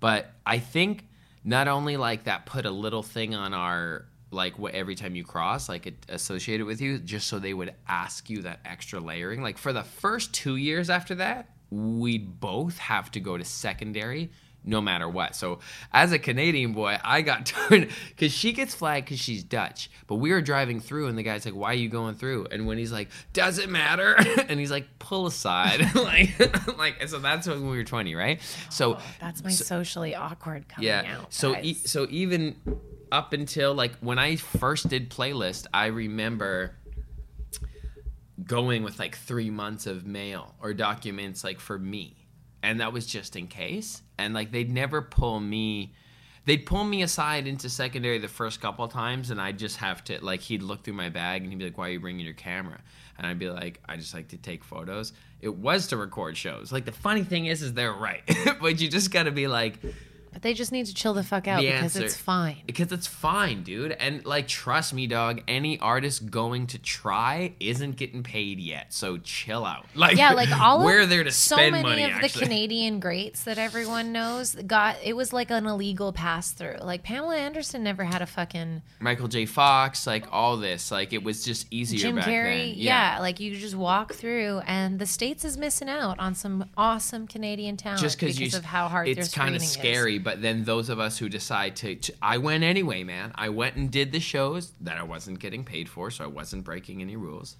But 0.00 0.32
I 0.44 0.58
think 0.58 1.06
not 1.44 1.66
only 1.66 1.96
like 1.96 2.24
that 2.24 2.44
put 2.44 2.66
a 2.66 2.70
little 2.70 3.02
thing 3.02 3.34
on 3.34 3.54
our 3.54 4.06
like 4.30 4.58
what 4.58 4.74
every 4.74 4.96
time 4.96 5.14
you 5.14 5.22
cross 5.22 5.68
like 5.68 5.86
it 5.86 5.94
associated 6.08 6.66
with 6.66 6.80
you 6.80 6.98
just 6.98 7.28
so 7.28 7.38
they 7.38 7.54
would 7.54 7.72
ask 7.86 8.28
you 8.28 8.42
that 8.42 8.58
extra 8.64 8.98
layering 8.98 9.42
like 9.42 9.56
for 9.56 9.72
the 9.72 9.84
first 9.84 10.34
two 10.34 10.56
years 10.56 10.90
after 10.90 11.14
that 11.14 11.50
we'd 11.70 12.40
both 12.40 12.76
have 12.78 13.10
to 13.10 13.20
go 13.20 13.38
to 13.38 13.44
secondary 13.44 14.30
no 14.64 14.80
matter 14.80 15.08
what. 15.08 15.36
So 15.36 15.58
as 15.92 16.12
a 16.12 16.18
canadian 16.18 16.72
boy 16.72 16.98
i 17.04 17.22
got 17.22 17.46
turned 17.46 17.88
because 18.08 18.32
she 18.32 18.52
gets 18.52 18.74
flagged 18.74 19.06
because 19.06 19.20
she's 19.20 19.42
dutch 19.42 19.90
but 20.06 20.16
we 20.16 20.32
were 20.32 20.40
driving 20.40 20.80
through 20.80 21.06
and 21.06 21.16
the 21.16 21.22
guy's 21.22 21.44
like 21.44 21.54
why 21.54 21.70
are 21.70 21.74
you 21.74 21.88
going 21.88 22.14
through? 22.14 22.46
And 22.50 22.66
when 22.66 22.78
he's 22.78 22.92
like 22.92 23.08
does 23.32 23.58
it 23.58 23.68
matter? 23.68 24.16
And 24.48 24.60
he's 24.60 24.70
like 24.70 24.98
pull 24.98 25.26
aside. 25.26 25.90
Like 25.94 26.78
like 26.78 27.08
so 27.08 27.18
that's 27.18 27.46
when 27.46 27.62
we 27.68 27.76
were 27.76 27.84
20 27.84 28.14
right? 28.14 28.40
So 28.70 28.94
oh, 28.94 29.02
That's 29.20 29.42
my 29.42 29.50
socially 29.50 30.14
awkward 30.14 30.68
coming 30.68 30.88
yeah. 30.88 31.16
out. 31.18 31.32
So 31.32 31.56
e- 31.56 31.74
so 31.74 32.06
even 32.10 32.56
up 33.10 33.32
until 33.32 33.74
like 33.74 33.96
when 34.00 34.18
I 34.18 34.36
first 34.36 34.88
did 34.88 35.10
playlist, 35.10 35.66
I 35.72 35.86
remember 35.86 36.76
going 38.42 38.82
with 38.82 38.98
like 38.98 39.16
three 39.16 39.50
months 39.50 39.86
of 39.86 40.04
mail 40.04 40.54
or 40.60 40.74
documents 40.74 41.44
like 41.44 41.60
for 41.60 41.78
me. 41.78 42.26
And 42.62 42.80
that 42.80 42.92
was 42.92 43.06
just 43.06 43.36
in 43.36 43.46
case 43.46 44.02
and 44.18 44.34
like 44.34 44.50
they'd 44.52 44.70
never 44.70 45.02
pull 45.02 45.40
me 45.40 45.92
they'd 46.46 46.66
pull 46.66 46.84
me 46.84 47.02
aside 47.02 47.46
into 47.46 47.68
secondary 47.68 48.18
the 48.18 48.28
first 48.28 48.60
couple 48.60 48.86
times 48.88 49.30
and 49.30 49.40
i'd 49.40 49.58
just 49.58 49.76
have 49.76 50.02
to 50.04 50.22
like 50.24 50.40
he'd 50.40 50.62
look 50.62 50.82
through 50.84 50.94
my 50.94 51.08
bag 51.08 51.42
and 51.42 51.50
he'd 51.50 51.58
be 51.58 51.64
like 51.64 51.78
why 51.78 51.88
are 51.88 51.92
you 51.92 52.00
bringing 52.00 52.24
your 52.24 52.34
camera? 52.34 52.80
And 53.16 53.26
i'd 53.26 53.38
be 53.38 53.48
like 53.48 53.80
i 53.88 53.96
just 53.96 54.14
like 54.14 54.28
to 54.28 54.36
take 54.36 54.64
photos. 54.64 55.12
It 55.40 55.54
was 55.54 55.88
to 55.88 55.96
record 55.96 56.36
shows. 56.36 56.72
Like 56.72 56.84
the 56.84 56.92
funny 56.92 57.22
thing 57.22 57.46
is 57.46 57.62
is 57.62 57.74
they're 57.74 57.92
right. 57.92 58.22
But 58.60 58.80
you 58.80 58.88
just 58.88 59.10
gotta 59.10 59.30
be 59.30 59.46
like 59.46 59.78
But 60.34 60.42
they 60.42 60.52
just 60.52 60.70
need 60.72 60.84
to 60.86 60.94
chill 60.94 61.14
the 61.14 61.22
fuck 61.22 61.48
out 61.48 61.60
The 61.62 61.68
because 61.68 61.96
answer- 61.96 62.04
it's 62.04 62.16
fine. 62.16 62.56
because 62.66 62.92
it's 62.92 63.06
fine, 63.06 63.62
dude. 63.62 63.92
And 63.92 64.24
like, 64.26 64.46
trust 64.48 64.92
me, 64.92 65.06
dog. 65.06 65.40
Any 65.48 65.78
artist 65.80 66.30
going 66.30 66.66
to 66.68 66.78
try 66.78 67.54
isn't 67.60 67.96
getting 67.96 68.22
paid 68.22 68.58
yet, 68.60 68.92
so 68.92 69.16
chill 69.18 69.64
out. 69.64 69.86
Like, 69.94 70.16
Yeah, 70.18 70.32
like 70.32 70.50
all 70.60 70.80
of 70.80 70.84
we're 70.84 71.06
there 71.06 71.24
to 71.24 71.30
so 71.30 71.56
spend 71.56 71.72
many 71.72 71.82
money. 71.88 72.02
of 72.04 72.20
the. 72.20 72.28
Canadian 72.34 72.98
greats 73.00 73.44
that 73.44 73.58
everyone 73.58 74.10
knows 74.12 74.54
got 74.66 74.96
it 75.04 75.14
was 75.14 75.32
like 75.32 75.50
an 75.50 75.66
illegal 75.66 76.12
pass 76.12 76.50
through. 76.50 76.76
Like 76.82 77.04
Pamela 77.04 77.36
Anderson 77.36 77.82
never 77.84 78.02
had 78.04 78.20
a 78.22 78.26
fucking 78.26 78.82
Michael 79.00 79.28
J. 79.28 79.46
Fox, 79.46 80.06
like 80.06 80.26
all 80.32 80.56
this, 80.56 80.90
like 80.90 81.12
it 81.12 81.22
was 81.22 81.44
just 81.44 81.66
easier 81.70 82.00
Jim 82.00 82.16
back 82.16 82.26
Carrey. 82.26 82.70
then. 82.70 82.74
Yeah. 82.78 83.18
like 83.20 83.38
you 83.40 83.54
just 83.56 83.76
walk 83.76 84.14
through, 84.14 84.62
and 84.66 84.98
the 84.98 85.06
states 85.06 85.44
is 85.44 85.56
missing 85.56 85.88
out 85.88 86.18
on 86.18 86.34
some 86.34 86.68
awesome 86.76 87.28
Canadian 87.28 87.76
talent 87.76 88.00
just 88.00 88.18
because 88.18 88.54
of 88.54 88.64
how 88.64 88.88
hard 88.88 89.06
it's 89.08 89.32
kind 89.32 89.54
of 89.54 89.62
scary 89.62 90.18
but 90.24 90.42
then 90.42 90.64
those 90.64 90.88
of 90.88 90.98
us 90.98 91.18
who 91.18 91.28
decide 91.28 91.76
to, 91.76 91.94
to 91.94 92.12
i 92.22 92.36
went 92.38 92.64
anyway 92.64 93.04
man. 93.04 93.30
I 93.34 93.48
went 93.50 93.76
and 93.76 93.90
did 93.90 94.10
the 94.12 94.20
shows 94.20 94.72
that 94.80 94.96
i 94.98 95.02
wasn't 95.02 95.38
getting 95.38 95.62
paid 95.64 95.88
for 95.88 96.10
so 96.10 96.24
i 96.24 96.26
wasn't 96.26 96.64
breaking 96.64 97.00
any 97.02 97.16
rules. 97.16 97.56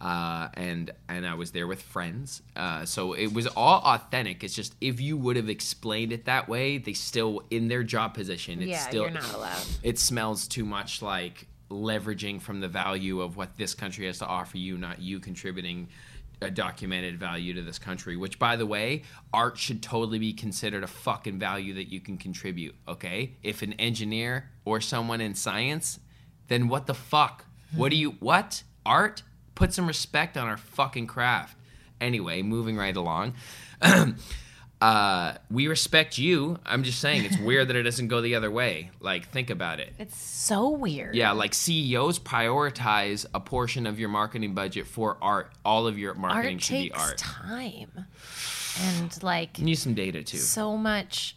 Uh, 0.00 0.48
and 0.54 0.90
and 1.10 1.26
i 1.26 1.34
was 1.34 1.50
there 1.50 1.66
with 1.66 1.82
friends. 1.82 2.40
Uh, 2.56 2.86
so 2.86 3.12
it 3.12 3.34
was 3.34 3.46
all 3.48 3.82
authentic. 3.84 4.42
It's 4.42 4.54
just 4.54 4.74
if 4.80 4.98
you 4.98 5.14
would 5.18 5.36
have 5.36 5.50
explained 5.50 6.10
it 6.12 6.24
that 6.24 6.48
way 6.48 6.78
they 6.78 6.94
still 6.94 7.42
in 7.50 7.68
their 7.68 7.82
job 7.84 8.14
position 8.14 8.62
it's 8.62 8.70
Yeah, 8.70 8.88
still 8.88 9.02
you're 9.02 9.10
not 9.10 9.34
allowed. 9.34 9.62
it 9.82 9.98
smells 9.98 10.48
too 10.48 10.64
much 10.64 11.02
like 11.02 11.46
leveraging 11.70 12.40
from 12.40 12.60
the 12.60 12.68
value 12.68 13.20
of 13.20 13.36
what 13.36 13.56
this 13.58 13.74
country 13.74 14.06
has 14.06 14.18
to 14.18 14.26
offer 14.26 14.56
you, 14.56 14.76
not 14.78 15.00
you 15.02 15.20
contributing 15.20 15.88
a 16.42 16.50
documented 16.50 17.18
value 17.18 17.54
to 17.54 17.62
this 17.62 17.78
country. 17.78 18.16
Which, 18.16 18.38
by 18.38 18.56
the 18.56 18.66
way, 18.66 19.02
art 19.32 19.58
should 19.58 19.82
totally 19.82 20.18
be 20.18 20.32
considered 20.32 20.84
a 20.84 20.88
fucking 20.88 21.38
value 21.38 21.74
that 21.74 21.90
you 21.90 22.00
can 22.00 22.16
contribute. 22.18 22.74
Okay, 22.88 23.36
if 23.42 23.62
an 23.62 23.74
engineer 23.74 24.50
or 24.64 24.80
someone 24.80 25.20
in 25.20 25.34
science, 25.34 26.00
then 26.48 26.68
what 26.68 26.86
the 26.86 26.94
fuck? 26.94 27.44
What 27.74 27.90
do 27.90 27.96
you 27.96 28.12
what 28.20 28.62
art? 28.84 29.22
Put 29.54 29.74
some 29.74 29.86
respect 29.86 30.36
on 30.36 30.48
our 30.48 30.56
fucking 30.56 31.06
craft. 31.06 31.56
Anyway, 32.00 32.42
moving 32.42 32.76
right 32.76 32.96
along. 32.96 33.34
uh, 34.80 35.34
we 35.50 35.68
respect 35.68 36.16
you. 36.18 36.58
I'm 36.64 36.82
just 36.82 37.00
saying 37.00 37.24
it's 37.24 37.38
weird 37.38 37.68
that 37.68 37.76
it 37.76 37.82
doesn't 37.82 38.08
go 38.08 38.20
the 38.20 38.34
other 38.34 38.50
way. 38.50 38.90
Like, 39.00 39.28
think 39.28 39.50
about 39.50 39.78
it. 39.80 39.92
It's 39.98 40.16
so 40.16 40.70
weird. 40.70 41.14
Yeah, 41.14 41.32
like 41.32 41.52
CEOs 41.54 42.18
prioritize 42.18 43.26
a 43.34 43.40
portion 43.40 43.86
of 43.86 43.98
your 44.00 44.08
marketing 44.08 44.54
budget 44.54 44.86
for 44.86 45.18
art. 45.20 45.52
All 45.64 45.86
of 45.86 45.98
your 45.98 46.14
marketing 46.14 46.54
art 46.56 46.62
should 46.62 46.72
be 46.74 46.88
takes 46.90 46.98
art. 47.00 47.18
time, 47.18 48.06
and 48.82 49.22
like 49.22 49.58
You 49.58 49.64
need 49.64 49.74
some 49.76 49.94
data 49.94 50.22
too. 50.22 50.38
so 50.38 50.76
much 50.76 51.36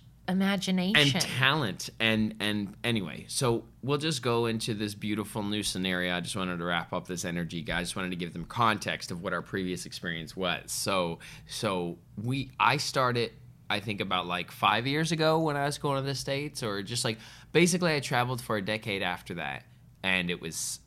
and 0.96 1.12
talent. 1.22 1.90
And 2.00 2.36
and 2.40 2.76
anyway 2.84 3.26
so 3.28 3.66
we'll 3.82 3.98
just 3.98 4.22
go 4.22 4.46
into 4.46 4.74
this 4.74 4.96
beautiful 4.96 5.44
new 5.44 5.64
scenario. 5.64 6.16
I 6.16 6.22
just 6.22 6.36
wanted 6.36 6.58
to 6.58 6.64
wrap 6.64 6.94
up 6.94 7.08
this 7.08 7.26
energy 7.26 7.62
guys. 7.62 7.88
Just 7.88 7.96
wanted 7.96 8.12
to 8.12 8.16
give 8.16 8.34
them 8.34 8.46
context 8.46 9.12
of 9.12 9.22
what 9.22 9.34
our 9.34 9.42
previous 9.42 9.86
experience 9.86 10.36
was. 10.36 10.72
So 10.72 11.20
so 11.48 11.98
we 12.24 12.52
i 12.60 12.78
started 12.78 13.32
i 13.70 13.80
think 13.80 14.00
about 14.00 14.28
like 14.28 14.52
five 14.52 14.86
years 14.86 15.12
ago 15.12 15.40
when 15.40 15.58
i 15.58 15.66
was 15.66 15.80
going 15.80 15.98
to 15.98 16.08
the 16.08 16.14
states 16.14 16.62
or 16.62 16.84
just 16.84 17.04
like 17.04 17.18
basically 17.54 17.96
i 17.96 18.00
traveled 18.00 18.40
for 18.40 18.58
a 18.58 18.62
decade 18.62 19.02
after 19.02 19.34
that 19.34 19.64
and 20.04 20.30
it 20.30 20.40
was 20.40 20.80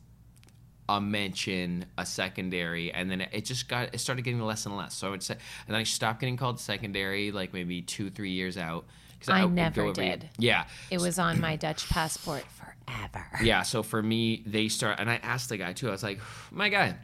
a 0.89 1.01
mention, 1.01 1.85
a 1.97 2.05
secondary, 2.05 2.93
and 2.93 3.11
then 3.11 3.21
it 3.21 3.45
just 3.45 3.67
got 3.67 3.93
it 3.93 3.99
started 3.99 4.21
getting 4.21 4.41
less 4.41 4.65
and 4.65 4.77
less. 4.77 4.93
So 4.93 5.07
I 5.07 5.09
would 5.09 5.23
say, 5.23 5.33
and 5.33 5.73
then 5.73 5.75
I 5.75 5.83
stopped 5.83 6.21
getting 6.21 6.37
called 6.37 6.59
secondary, 6.59 7.31
like 7.31 7.53
maybe 7.53 7.81
two, 7.81 8.09
three 8.09 8.31
years 8.31 8.57
out. 8.57 8.85
I 9.27 9.45
would 9.45 9.53
never 9.53 9.91
did. 9.93 10.29
Yeah, 10.37 10.65
it 10.89 10.99
was 10.99 11.19
on 11.19 11.39
my 11.39 11.55
Dutch 11.55 11.89
passport 11.89 12.43
forever. 12.51 13.25
yeah. 13.43 13.63
So 13.63 13.83
for 13.83 14.01
me, 14.01 14.43
they 14.45 14.67
start, 14.67 14.99
and 14.99 15.09
I 15.09 15.15
asked 15.15 15.49
the 15.49 15.57
guy 15.57 15.73
too. 15.73 15.89
I 15.89 15.91
was 15.91 16.03
like, 16.03 16.19
my 16.51 16.69
guy, 16.69 16.95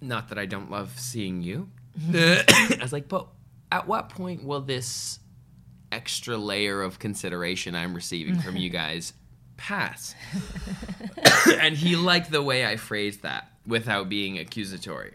not 0.00 0.28
that 0.28 0.38
I 0.38 0.46
don't 0.46 0.70
love 0.70 0.98
seeing 0.98 1.42
you. 1.42 1.68
I 2.14 2.78
was 2.80 2.92
like, 2.92 3.08
but 3.08 3.26
at 3.72 3.86
what 3.86 4.08
point 4.10 4.44
will 4.44 4.60
this 4.60 5.18
extra 5.90 6.36
layer 6.36 6.82
of 6.82 6.98
consideration 6.98 7.74
I'm 7.74 7.94
receiving 7.94 8.38
from 8.40 8.56
you 8.56 8.70
guys 8.70 9.12
pass? 9.56 10.14
and 11.60 11.76
he 11.76 11.96
liked 11.96 12.30
the 12.30 12.42
way 12.42 12.66
I 12.66 12.76
phrased 12.76 13.22
that 13.22 13.50
without 13.66 14.08
being 14.08 14.38
accusatory 14.38 15.14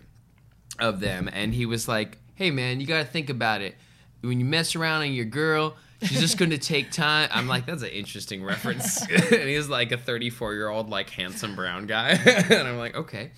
of 0.79 0.99
them. 0.99 1.29
And 1.32 1.53
he 1.53 1.65
was 1.65 1.88
like, 1.88 2.17
hey, 2.36 2.51
man, 2.51 2.79
you 2.79 2.88
got 2.88 2.99
to 2.99 3.05
think 3.05 3.29
about 3.29 3.62
it. 3.62 3.75
When 4.21 4.39
you 4.39 4.45
mess 4.45 4.75
around 4.75 5.01
on 5.01 5.13
your 5.13 5.25
girl, 5.25 5.75
she's 6.03 6.19
just 6.19 6.38
going 6.38 6.51
to 6.51 6.58
take 6.58 6.91
time. 6.91 7.29
I'm 7.32 7.47
like, 7.47 7.65
that's 7.65 7.84
an 7.84 7.89
interesting 7.89 8.43
reference. 8.43 9.01
and 9.10 9.49
he's 9.49 9.69
like 9.69 9.91
a 9.91 9.97
34 9.97 10.53
year 10.53 10.69
old, 10.69 10.89
like, 10.89 11.10
handsome 11.10 11.55
brown 11.55 11.86
guy. 11.86 12.10
and 12.25 12.67
I'm 12.67 12.77
like, 12.77 12.95
okay. 12.95 13.32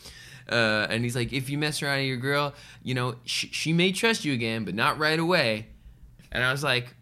Uh, 0.50 0.88
and 0.90 1.04
he's 1.04 1.16
like, 1.16 1.34
if 1.34 1.50
you 1.50 1.58
mess 1.58 1.82
around 1.82 2.00
on 2.00 2.06
your 2.06 2.18
girl, 2.18 2.54
you 2.84 2.94
know, 2.94 3.16
sh- 3.26 3.48
she 3.52 3.74
may 3.74 3.92
trust 3.92 4.26
you 4.26 4.34
again, 4.34 4.66
but 4.66 4.76
not 4.76 4.98
right 4.98 5.20
away. 5.20 5.68
And 6.32 6.44
I 6.44 6.52
was 6.52 6.64
like, 6.64 6.94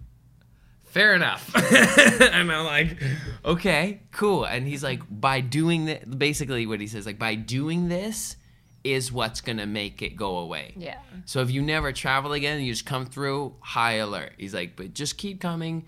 fair 0.86 1.16
enough. 1.16 1.54
and 2.22 2.36
I'm 2.36 2.66
like, 2.66 3.02
okay, 3.46 4.02
cool. 4.12 4.44
And 4.44 4.68
he's 4.68 4.84
like, 4.84 5.02
by 5.10 5.42
doing 5.42 5.86
that, 5.86 6.18
basically 6.18 6.66
what 6.66 6.82
he 6.82 6.88
says, 6.88 7.06
like, 7.06 7.20
by 7.20 7.36
doing 7.36 7.90
this 7.90 8.36
is 8.84 9.12
what's 9.12 9.42
to 9.58 9.66
make 9.66 10.02
it 10.02 10.16
go 10.16 10.38
away. 10.38 10.74
Yeah. 10.78 11.00
So 11.26 11.42
if 11.42 11.52
you 11.52 11.62
never 11.62 11.92
travel 11.92 12.34
again, 12.34 12.62
you 12.62 12.72
just 12.72 12.86
come 12.86 13.06
through 13.06 13.56
high 13.60 13.94
alert. 13.94 14.34
He's 14.38 14.54
like, 14.54 14.76
but 14.76 14.94
just 14.94 15.18
keep 15.18 15.42
coming, 15.42 15.86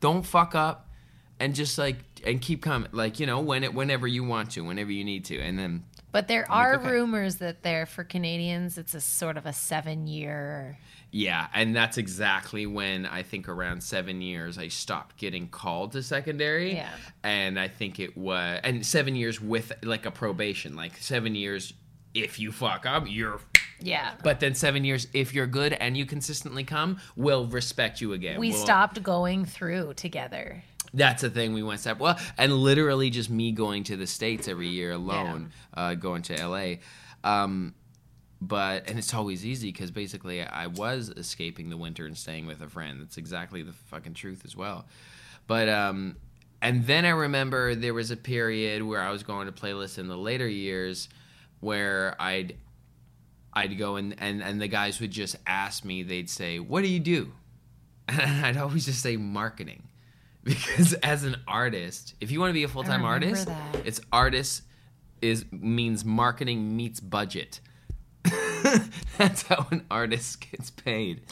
don't 0.00 0.24
fuck 0.24 0.54
up, 0.54 0.88
and 1.40 1.54
just 1.54 1.78
like 1.78 1.96
and 2.24 2.40
keep 2.40 2.62
coming. 2.62 2.88
Like 2.92 3.18
you 3.20 3.26
know, 3.26 3.40
when 3.40 3.64
it 3.64 3.74
whenever 3.74 4.06
you 4.06 4.24
want 4.24 4.52
to, 4.52 4.60
whenever 4.62 4.92
you 4.92 5.04
need 5.04 5.24
to, 5.26 5.38
and 5.40 5.58
then 5.58 5.84
But 6.12 6.28
there 6.28 6.50
are 6.50 6.74
okay. 6.76 6.90
rumors 6.90 7.36
that 7.36 7.62
there 7.62 7.86
for 7.86 8.04
Canadians, 8.04 8.78
it's 8.78 8.94
a 8.94 9.00
sort 9.00 9.36
of 9.36 9.46
a 9.46 9.52
seven 9.52 10.06
year. 10.06 10.78
yeah, 11.10 11.46
and 11.54 11.74
that's 11.74 11.96
exactly 11.96 12.66
when 12.66 13.06
I 13.06 13.22
think 13.22 13.48
around 13.48 13.82
seven 13.82 14.20
years 14.20 14.58
I 14.58 14.68
stopped 14.68 15.16
getting 15.16 15.48
called 15.48 15.92
to 15.92 16.02
secondary. 16.02 16.74
Yeah. 16.74 16.90
and 17.22 17.58
I 17.58 17.68
think 17.68 17.98
it 18.00 18.16
was 18.16 18.60
and 18.62 18.84
seven 18.84 19.16
years 19.16 19.40
with 19.40 19.72
like 19.82 20.04
a 20.06 20.10
probation, 20.10 20.76
like 20.76 20.96
seven 20.98 21.34
years. 21.34 21.72
If 22.14 22.38
you 22.38 22.52
fuck 22.52 22.86
up, 22.86 23.04
you're 23.08 23.40
Yeah. 23.80 24.12
But 24.22 24.40
then 24.40 24.54
seven 24.54 24.84
years, 24.84 25.08
if 25.12 25.34
you're 25.34 25.46
good 25.48 25.72
and 25.74 25.96
you 25.96 26.06
consistently 26.06 26.64
come, 26.64 26.98
we'll 27.16 27.46
respect 27.46 28.00
you 28.00 28.12
again. 28.12 28.38
we 28.40 28.50
We'll- 28.50 28.58
stopped 28.58 29.02
going 29.02 29.44
through 29.44 29.94
together. 29.94 30.62
That's 30.94 31.22
the 31.22 31.30
thing 31.30 31.54
we 31.54 31.62
went 31.64 31.80
step. 31.80 31.98
Well, 31.98 32.16
and 32.38 32.52
literally 32.52 33.10
just 33.10 33.28
me 33.28 33.50
going 33.50 33.82
to 33.84 33.96
the 33.96 34.06
states 34.06 34.46
every 34.46 34.68
year 34.68 34.92
alone, 34.92 35.50
uh, 35.74 35.94
going 35.94 36.22
to 36.22 36.34
LA. 36.40 36.76
Um, 37.24 37.74
but 38.40 38.88
and 38.88 38.98
it's 38.98 39.12
always 39.12 39.44
easy 39.44 39.72
because 39.72 39.90
basically 39.90 40.42
I 40.42 40.68
was 40.68 41.08
escaping 41.08 41.68
the 41.68 41.76
winter 41.76 42.06
and 42.06 42.16
staying 42.16 42.46
with 42.46 42.60
a 42.62 42.68
friend. 42.68 43.00
That's 43.00 43.16
exactly 43.16 43.62
the 43.62 43.72
fucking 43.72 44.14
truth 44.14 44.42
as 44.44 44.54
well. 44.54 44.86
But 45.48 45.68
um, 45.68 46.16
and 46.62 46.86
then 46.86 47.04
I 47.04 47.10
remember 47.10 47.74
there 47.74 47.94
was 47.94 48.10
a 48.12 48.16
period 48.16 48.82
where 48.84 49.00
I 49.00 49.10
was 49.10 49.22
going 49.24 49.46
to 49.46 49.52
playlists 49.52 49.98
in 49.98 50.06
the 50.08 50.16
later 50.16 50.46
years 50.48 51.08
where 51.64 52.14
I'd 52.20 52.56
I'd 53.52 53.78
go 53.78 53.96
and, 53.96 54.14
and 54.18 54.42
and 54.42 54.60
the 54.60 54.68
guys 54.68 55.00
would 55.00 55.10
just 55.10 55.36
ask 55.46 55.84
me. 55.84 56.02
They'd 56.02 56.28
say, 56.30 56.58
"What 56.58 56.82
do 56.82 56.88
you 56.88 57.00
do?" 57.00 57.32
And 58.08 58.44
I'd 58.44 58.56
always 58.58 58.84
just 58.84 59.00
say 59.00 59.16
marketing. 59.16 59.82
Because 60.44 60.92
as 60.92 61.24
an 61.24 61.36
artist, 61.48 62.16
if 62.20 62.30
you 62.30 62.38
want 62.38 62.50
to 62.50 62.54
be 62.54 62.64
a 62.64 62.68
full 62.68 62.84
time 62.84 63.02
artist, 63.02 63.46
that. 63.46 63.86
it's 63.86 63.98
artist 64.12 64.60
is 65.22 65.46
means 65.50 66.04
marketing 66.04 66.76
meets 66.76 67.00
budget. 67.00 67.60
That's 69.16 69.42
how 69.44 69.66
an 69.70 69.86
artist 69.90 70.44
gets 70.50 70.70
paid. 70.70 71.22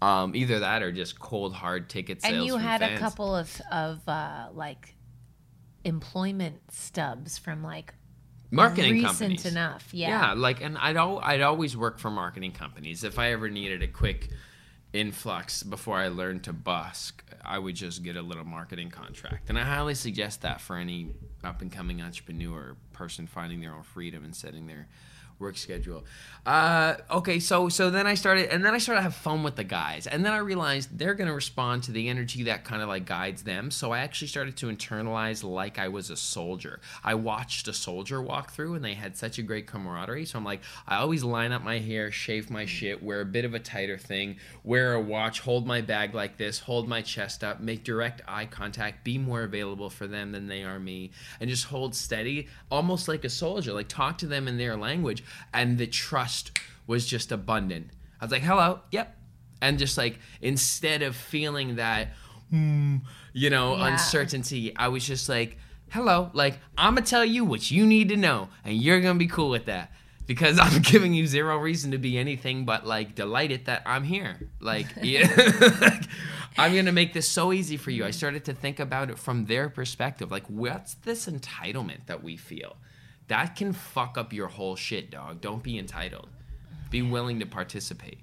Um, 0.00 0.36
either 0.36 0.60
that 0.60 0.84
or 0.84 0.92
just 0.92 1.18
cold 1.18 1.54
hard 1.54 1.88
ticket 1.88 2.22
sales. 2.22 2.34
And 2.36 2.46
you 2.46 2.56
had 2.56 2.82
a 2.82 2.96
couple 2.98 3.34
of 3.34 3.60
of 3.72 4.08
uh, 4.08 4.50
like 4.52 4.94
employment 5.82 6.60
stubs 6.70 7.38
from 7.38 7.64
like 7.64 7.94
marketing 8.50 8.92
recent 8.94 9.18
companies. 9.18 9.46
enough. 9.46 9.88
Yeah. 9.92 10.08
Yeah, 10.08 10.32
like, 10.34 10.62
and 10.62 10.78
I'd 10.78 10.96
al- 10.96 11.20
I'd 11.20 11.40
always 11.42 11.76
work 11.76 11.98
for 11.98 12.10
marketing 12.10 12.52
companies. 12.52 13.04
If 13.04 13.18
I 13.18 13.32
ever 13.32 13.48
needed 13.48 13.82
a 13.82 13.88
quick 13.88 14.28
influx 14.92 15.62
before 15.62 15.96
I 15.96 16.08
learned 16.08 16.44
to 16.44 16.52
busk, 16.52 17.22
I 17.44 17.58
would 17.58 17.74
just 17.74 18.02
get 18.02 18.16
a 18.16 18.22
little 18.22 18.44
marketing 18.44 18.90
contract. 18.90 19.50
And 19.50 19.58
I 19.58 19.62
highly 19.62 19.94
suggest 19.94 20.42
that 20.42 20.60
for 20.60 20.76
any 20.76 21.08
up 21.44 21.60
and 21.60 21.70
coming 21.70 22.00
entrepreneur, 22.00 22.76
person 22.92 23.26
finding 23.26 23.60
their 23.60 23.74
own 23.74 23.82
freedom 23.82 24.24
and 24.24 24.34
setting 24.34 24.66
their 24.66 24.88
work 25.38 25.56
schedule. 25.56 26.04
Uh, 26.46 26.96
okay, 27.10 27.40
so 27.40 27.68
so 27.68 27.90
then 27.90 28.06
I 28.06 28.14
started, 28.14 28.52
and 28.52 28.64
then 28.64 28.72
I 28.72 28.78
started 28.78 29.00
to 29.00 29.02
have 29.02 29.16
fun 29.16 29.42
with 29.42 29.56
the 29.56 29.64
guys, 29.64 30.06
and 30.06 30.24
then 30.24 30.32
I 30.32 30.38
realized 30.38 30.96
they're 30.96 31.14
gonna 31.14 31.34
respond 31.34 31.82
to 31.84 31.92
the 31.92 32.08
energy 32.08 32.44
that 32.44 32.64
kind 32.64 32.82
of 32.82 32.88
like 32.88 33.04
guides 33.04 33.42
them. 33.42 33.72
So 33.72 33.90
I 33.90 33.98
actually 33.98 34.28
started 34.28 34.56
to 34.58 34.66
internalize 34.66 35.42
like 35.42 35.78
I 35.78 35.88
was 35.88 36.08
a 36.08 36.16
soldier. 36.16 36.80
I 37.02 37.14
watched 37.14 37.66
a 37.66 37.72
soldier 37.72 38.22
walk 38.22 38.52
through, 38.52 38.74
and 38.74 38.84
they 38.84 38.94
had 38.94 39.16
such 39.16 39.38
a 39.38 39.42
great 39.42 39.66
camaraderie. 39.66 40.24
So 40.24 40.38
I'm 40.38 40.44
like, 40.44 40.60
I 40.86 40.96
always 40.96 41.24
line 41.24 41.50
up 41.50 41.64
my 41.64 41.80
hair, 41.80 42.12
shave 42.12 42.48
my 42.48 42.64
shit, 42.64 43.02
wear 43.02 43.22
a 43.22 43.26
bit 43.26 43.44
of 43.44 43.54
a 43.54 43.58
tighter 43.58 43.98
thing, 43.98 44.36
wear 44.62 44.94
a 44.94 45.00
watch, 45.00 45.40
hold 45.40 45.66
my 45.66 45.80
bag 45.80 46.14
like 46.14 46.36
this, 46.36 46.60
hold 46.60 46.88
my 46.88 47.02
chest 47.02 47.42
up, 47.42 47.60
make 47.60 47.82
direct 47.82 48.22
eye 48.28 48.46
contact, 48.46 49.02
be 49.02 49.18
more 49.18 49.42
available 49.42 49.90
for 49.90 50.06
them 50.06 50.30
than 50.30 50.46
they 50.46 50.62
are 50.62 50.78
me, 50.78 51.10
and 51.40 51.50
just 51.50 51.64
hold 51.64 51.94
steady, 51.94 52.46
almost 52.70 53.08
like 53.08 53.24
a 53.24 53.28
soldier. 53.28 53.72
Like 53.72 53.88
talk 53.88 54.18
to 54.18 54.26
them 54.28 54.46
in 54.46 54.58
their 54.58 54.76
language, 54.76 55.24
and 55.52 55.78
the 55.78 55.86
trust 55.86 56.58
was 56.86 57.06
just 57.06 57.32
abundant. 57.32 57.90
I 58.20 58.24
was 58.24 58.32
like, 58.32 58.42
hello, 58.42 58.80
yep. 58.90 59.16
And 59.60 59.78
just 59.78 59.96
like, 59.98 60.18
instead 60.40 61.02
of 61.02 61.16
feeling 61.16 61.76
that, 61.76 62.08
hmm, 62.50 62.96
you 63.32 63.50
know, 63.50 63.76
Yeah. 63.76 63.88
uncertainty, 63.88 64.74
I 64.76 64.88
was 64.88 65.06
just 65.06 65.28
like, 65.28 65.58
hello, 65.90 66.30
like, 66.34 66.58
I'm 66.76 66.94
to 66.96 67.02
tell 67.02 67.24
you 67.24 67.44
what 67.44 67.70
you 67.70 67.86
need 67.86 68.08
to 68.10 68.16
know, 68.16 68.48
and 68.64 68.76
you're 68.76 69.00
to 69.00 69.14
be 69.14 69.26
cool 69.26 69.50
with 69.50 69.66
that. 69.66 69.92
Because 70.26 70.58
I'm 70.62 70.82
giving 70.82 71.14
you 71.14 71.26
zero 71.26 71.56
reason 71.58 71.92
to 71.92 71.98
be 71.98 72.18
anything 72.18 72.64
but 72.64 72.84
like 72.84 73.14
delighted 73.14 73.66
that 73.66 73.82
I'm 73.86 74.02
here. 74.04 74.50
Like, 74.60 74.86
yeah, 75.02 75.32
like, 75.80 76.02
I'm 76.58 76.74
gonna 76.74 76.90
make 76.92 77.12
this 77.12 77.28
so 77.28 77.52
easy 77.52 77.76
for 77.76 77.90
you. 77.92 78.04
I 78.04 78.10
started 78.10 78.44
to 78.46 78.52
think 78.52 78.80
about 78.80 79.08
it 79.10 79.18
from 79.18 79.46
their 79.46 79.68
perspective. 79.68 80.30
Like, 80.32 80.46
what's 80.48 80.94
this 80.94 81.26
entitlement 81.26 82.06
that 82.06 82.24
we 82.24 82.36
feel? 82.36 82.76
That 83.28 83.56
can 83.56 83.72
fuck 83.72 84.16
up 84.16 84.32
your 84.32 84.48
whole 84.48 84.76
shit, 84.76 85.10
dog. 85.10 85.40
Don't 85.40 85.62
be 85.62 85.78
entitled. 85.78 86.28
Be 86.90 87.02
willing 87.02 87.40
to 87.40 87.46
participate. 87.46 88.20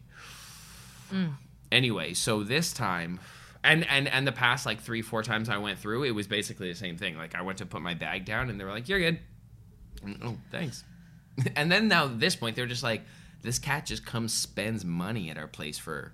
Mm. 1.11 1.33
Anyway, 1.71 2.13
so 2.13 2.43
this 2.43 2.71
time, 2.71 3.19
and 3.63 3.87
and 3.89 4.07
and 4.07 4.25
the 4.25 4.31
past 4.31 4.65
like 4.65 4.79
three 4.79 5.01
four 5.01 5.23
times 5.23 5.49
I 5.49 5.57
went 5.57 5.79
through, 5.79 6.03
it 6.03 6.11
was 6.11 6.27
basically 6.27 6.69
the 6.69 6.77
same 6.77 6.97
thing. 6.97 7.17
Like 7.17 7.35
I 7.35 7.41
went 7.41 7.57
to 7.57 7.65
put 7.65 7.81
my 7.81 7.93
bag 7.93 8.25
down, 8.25 8.49
and 8.49 8.59
they 8.59 8.63
were 8.63 8.71
like, 8.71 8.87
"You're 8.87 8.99
good." 8.99 9.19
And, 10.03 10.19
oh, 10.23 10.37
thanks. 10.51 10.83
and 11.55 11.71
then 11.71 11.87
now 11.87 12.05
at 12.05 12.19
this 12.19 12.35
point, 12.35 12.55
they're 12.55 12.65
just 12.65 12.83
like, 12.83 13.01
"This 13.41 13.59
cat 13.59 13.85
just 13.85 14.05
comes 14.05 14.33
spends 14.33 14.85
money 14.85 15.29
at 15.29 15.37
our 15.37 15.47
place 15.47 15.77
for." 15.77 16.13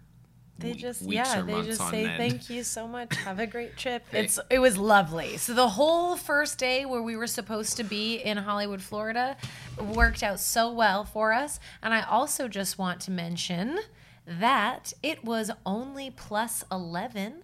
They 0.59 0.71
we- 0.71 0.77
just 0.77 1.01
yeah, 1.03 1.41
they 1.41 1.61
just 1.63 1.87
say 1.89 2.05
end. 2.05 2.17
thank 2.17 2.49
you 2.49 2.63
so 2.63 2.87
much. 2.87 3.15
Have 3.17 3.39
a 3.39 3.47
great 3.47 3.77
trip. 3.77 4.05
It's 4.11 4.39
it 4.49 4.59
was 4.59 4.77
lovely. 4.77 5.37
So 5.37 5.53
the 5.53 5.69
whole 5.69 6.17
first 6.17 6.57
day 6.57 6.85
where 6.85 7.01
we 7.01 7.15
were 7.15 7.27
supposed 7.27 7.77
to 7.77 7.83
be 7.83 8.15
in 8.15 8.37
Hollywood, 8.37 8.81
Florida, 8.81 9.37
worked 9.79 10.21
out 10.21 10.39
so 10.39 10.71
well 10.71 11.05
for 11.05 11.31
us. 11.31 11.59
And 11.81 11.93
I 11.93 12.01
also 12.01 12.47
just 12.47 12.77
want 12.77 12.99
to 13.01 13.11
mention 13.11 13.79
that 14.25 14.93
it 15.01 15.23
was 15.23 15.49
only 15.65 16.11
plus 16.11 16.63
11 16.71 17.43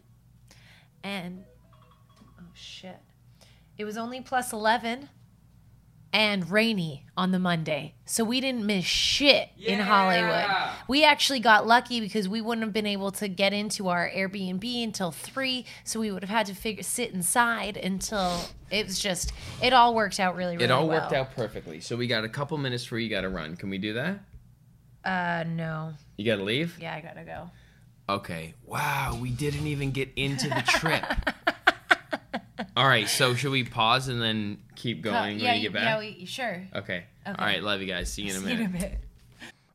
and 1.03 1.45
oh 2.39 2.43
shit. 2.53 2.99
It 3.77 3.85
was 3.85 3.97
only 3.97 4.21
plus 4.21 4.51
11 4.51 5.09
and 6.15 6.49
rainy 6.49 7.05
on 7.17 7.31
the 7.31 7.39
Monday. 7.39 7.93
So 8.05 8.23
we 8.23 8.39
didn't 8.39 8.65
miss 8.65 8.85
shit 8.85 9.49
in 9.61 9.81
Hollywood. 9.81 10.45
We 10.87 11.03
actually 11.03 11.41
got 11.41 11.67
lucky 11.67 11.99
because 11.99 12.29
we 12.29 12.39
wouldn't 12.39 12.63
have 12.63 12.71
been 12.71 12.85
able 12.85 13.11
to 13.13 13.27
get 13.27 13.51
into 13.51 13.89
our 13.89 14.09
Airbnb 14.09 14.81
until 14.81 15.11
3, 15.11 15.65
so 15.83 15.99
we 15.99 16.11
would 16.13 16.23
have 16.23 16.29
had 16.29 16.45
to 16.45 16.55
figure 16.55 16.83
sit 16.83 17.11
inside 17.11 17.75
until 17.75 18.39
it 18.71 18.85
was 18.85 18.97
just 18.97 19.33
it 19.61 19.73
all 19.73 19.93
worked 19.93 20.21
out 20.21 20.37
really 20.37 20.53
really 20.55 20.63
It 20.63 20.71
all 20.71 20.87
well. 20.87 21.01
worked 21.01 21.11
out 21.11 21.35
perfectly. 21.35 21.81
So 21.81 21.97
we 21.97 22.07
got 22.07 22.23
a 22.23 22.29
couple 22.29 22.57
minutes 22.57 22.85
for 22.85 22.97
you 22.97 23.09
got 23.09 23.21
to 23.21 23.29
run. 23.29 23.57
Can 23.57 23.69
we 23.69 23.77
do 23.77 23.93
that? 23.95 24.19
Uh 25.03 25.43
no. 25.49 25.91
You 26.15 26.25
got 26.25 26.37
to 26.37 26.43
leave? 26.45 26.77
Yeah, 26.79 26.95
I 26.95 27.01
got 27.01 27.15
to 27.15 27.23
go. 27.25 27.49
Okay. 28.07 28.53
Wow, 28.65 29.17
we 29.21 29.31
didn't 29.31 29.67
even 29.67 29.91
get 29.91 30.09
into 30.15 30.47
the 30.47 30.63
trip. 30.65 31.03
All 32.77 32.87
right, 32.87 33.09
so 33.09 33.35
should 33.35 33.51
we 33.51 33.63
pause 33.65 34.07
and 34.07 34.21
then 34.21 34.59
keep 34.85 35.01
going 35.01 35.39
yeah, 35.39 35.53
when 35.53 35.61
you 35.61 35.69
get 35.69 35.81
yeah, 35.81 35.93
back? 35.95 35.99
we, 35.99 36.25
sure. 36.25 36.67
okay. 36.75 37.05
Okay. 37.27 37.39
All 37.39 37.45
right, 37.45 37.63
love 37.63 37.81
you 37.81 37.87
guys. 37.87 38.11
See 38.13 38.21
you 38.21 38.31
in 38.31 38.35
a 38.35 38.39
See 38.39 38.51
you 38.51 38.57
minute. 38.57 38.69
in 38.69 38.75
a 38.75 38.79
bit. 38.79 38.99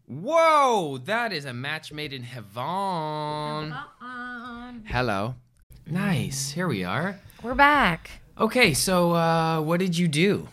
Whoa, 0.06 0.98
that 1.04 1.32
is 1.32 1.44
a 1.44 1.52
match 1.52 1.92
made 1.92 2.12
in 2.12 2.22
heaven. 2.22 3.72
Uh-uh. 3.72 4.72
Hello. 4.86 5.34
Nice. 5.86 6.50
Here 6.50 6.68
we 6.68 6.84
are. 6.84 7.18
We're 7.42 7.56
back. 7.56 8.20
Okay, 8.38 8.72
so 8.72 9.12
uh, 9.12 9.60
what 9.60 9.80
did 9.80 9.98
you 9.98 10.06
do? 10.06 10.46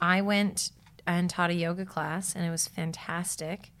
I 0.00 0.20
went 0.20 0.70
and 1.06 1.30
taught 1.30 1.48
a 1.50 1.54
yoga 1.54 1.86
class, 1.86 2.34
and 2.34 2.44
it 2.44 2.50
was 2.50 2.68
fantastic. 2.68 3.72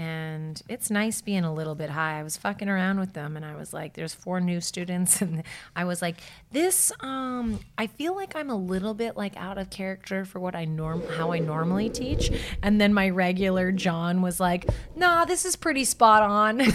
And 0.00 0.62
it's 0.66 0.90
nice 0.90 1.20
being 1.20 1.44
a 1.44 1.52
little 1.52 1.74
bit 1.74 1.90
high. 1.90 2.18
I 2.18 2.22
was 2.22 2.38
fucking 2.38 2.70
around 2.70 3.00
with 3.00 3.12
them, 3.12 3.36
and 3.36 3.44
I 3.44 3.54
was 3.54 3.74
like, 3.74 3.92
"There's 3.92 4.14
four 4.14 4.40
new 4.40 4.58
students," 4.62 5.20
and 5.20 5.42
I 5.76 5.84
was 5.84 6.00
like, 6.00 6.16
"This, 6.50 6.90
um, 7.00 7.60
I 7.76 7.86
feel 7.86 8.16
like 8.16 8.34
I'm 8.34 8.48
a 8.48 8.56
little 8.56 8.94
bit 8.94 9.18
like 9.18 9.36
out 9.36 9.58
of 9.58 9.68
character 9.68 10.24
for 10.24 10.40
what 10.40 10.54
I 10.54 10.64
norm, 10.64 11.02
how 11.18 11.32
I 11.32 11.38
normally 11.38 11.90
teach." 11.90 12.32
And 12.62 12.80
then 12.80 12.94
my 12.94 13.10
regular 13.10 13.72
John 13.72 14.22
was 14.22 14.40
like, 14.40 14.66
"Nah, 14.96 15.26
this 15.26 15.44
is 15.44 15.54
pretty 15.54 15.84
spot 15.84 16.22
on 16.22 16.60
in 16.62 16.72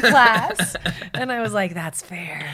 class," 0.00 0.76
and 1.14 1.32
I 1.32 1.40
was 1.40 1.52
like, 1.52 1.74
"That's 1.74 2.00
fair." 2.00 2.48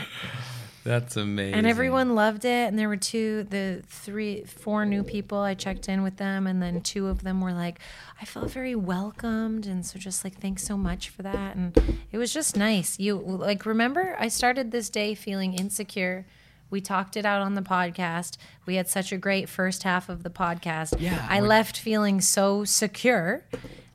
That's 0.84 1.16
amazing. 1.16 1.54
And 1.54 1.66
everyone 1.66 2.14
loved 2.14 2.44
it. 2.44 2.68
And 2.68 2.78
there 2.78 2.88
were 2.88 2.96
two, 2.98 3.44
the 3.44 3.82
three, 3.86 4.44
four 4.44 4.84
new 4.84 5.02
people. 5.02 5.38
I 5.38 5.54
checked 5.54 5.88
in 5.88 6.02
with 6.02 6.18
them, 6.18 6.46
and 6.46 6.62
then 6.62 6.82
two 6.82 7.06
of 7.08 7.22
them 7.22 7.40
were 7.40 7.54
like, 7.54 7.78
I 8.20 8.26
felt 8.26 8.50
very 8.50 8.74
welcomed. 8.74 9.66
And 9.66 9.84
so 9.84 9.98
just 9.98 10.24
like, 10.24 10.38
thanks 10.38 10.62
so 10.62 10.76
much 10.76 11.08
for 11.08 11.22
that. 11.22 11.56
And 11.56 11.74
it 12.12 12.18
was 12.18 12.34
just 12.34 12.54
nice. 12.54 12.98
You 13.00 13.16
like, 13.16 13.64
remember, 13.64 14.14
I 14.18 14.28
started 14.28 14.70
this 14.70 14.90
day 14.90 15.14
feeling 15.14 15.54
insecure. 15.54 16.26
We 16.68 16.82
talked 16.82 17.16
it 17.16 17.24
out 17.24 17.40
on 17.40 17.54
the 17.54 17.62
podcast. 17.62 18.36
We 18.66 18.74
had 18.74 18.88
such 18.88 19.10
a 19.10 19.16
great 19.16 19.48
first 19.48 19.84
half 19.84 20.08
of 20.08 20.22
the 20.22 20.30
podcast. 20.30 21.00
Yeah, 21.00 21.26
I 21.30 21.40
left 21.40 21.78
feeling 21.78 22.20
so 22.20 22.64
secure. 22.64 23.44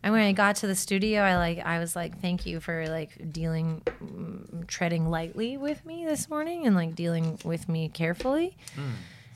And 0.01 0.13
when 0.13 0.21
I 0.21 0.31
got 0.31 0.57
to 0.57 0.67
the 0.67 0.75
studio, 0.75 1.21
I 1.21 1.35
like 1.35 1.59
I 1.59 1.79
was 1.79 1.95
like, 1.95 2.21
"Thank 2.21 2.45
you 2.45 2.59
for 2.59 2.88
like 2.88 3.31
dealing, 3.33 3.81
mm, 3.85 4.65
treading 4.67 5.09
lightly 5.09 5.57
with 5.57 5.85
me 5.85 6.05
this 6.05 6.29
morning, 6.29 6.65
and 6.65 6.75
like 6.75 6.95
dealing 6.95 7.38
with 7.43 7.67
me 7.67 7.89
carefully." 7.89 8.57
Hmm. 8.75 8.91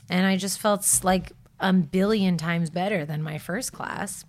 And 0.08 0.26
I 0.26 0.36
just 0.36 0.58
felt 0.58 1.00
like 1.02 1.32
a 1.60 1.72
billion 1.72 2.36
times 2.36 2.70
better 2.70 3.04
than 3.04 3.22
my 3.22 3.38
first 3.38 3.72
class, 3.72 4.24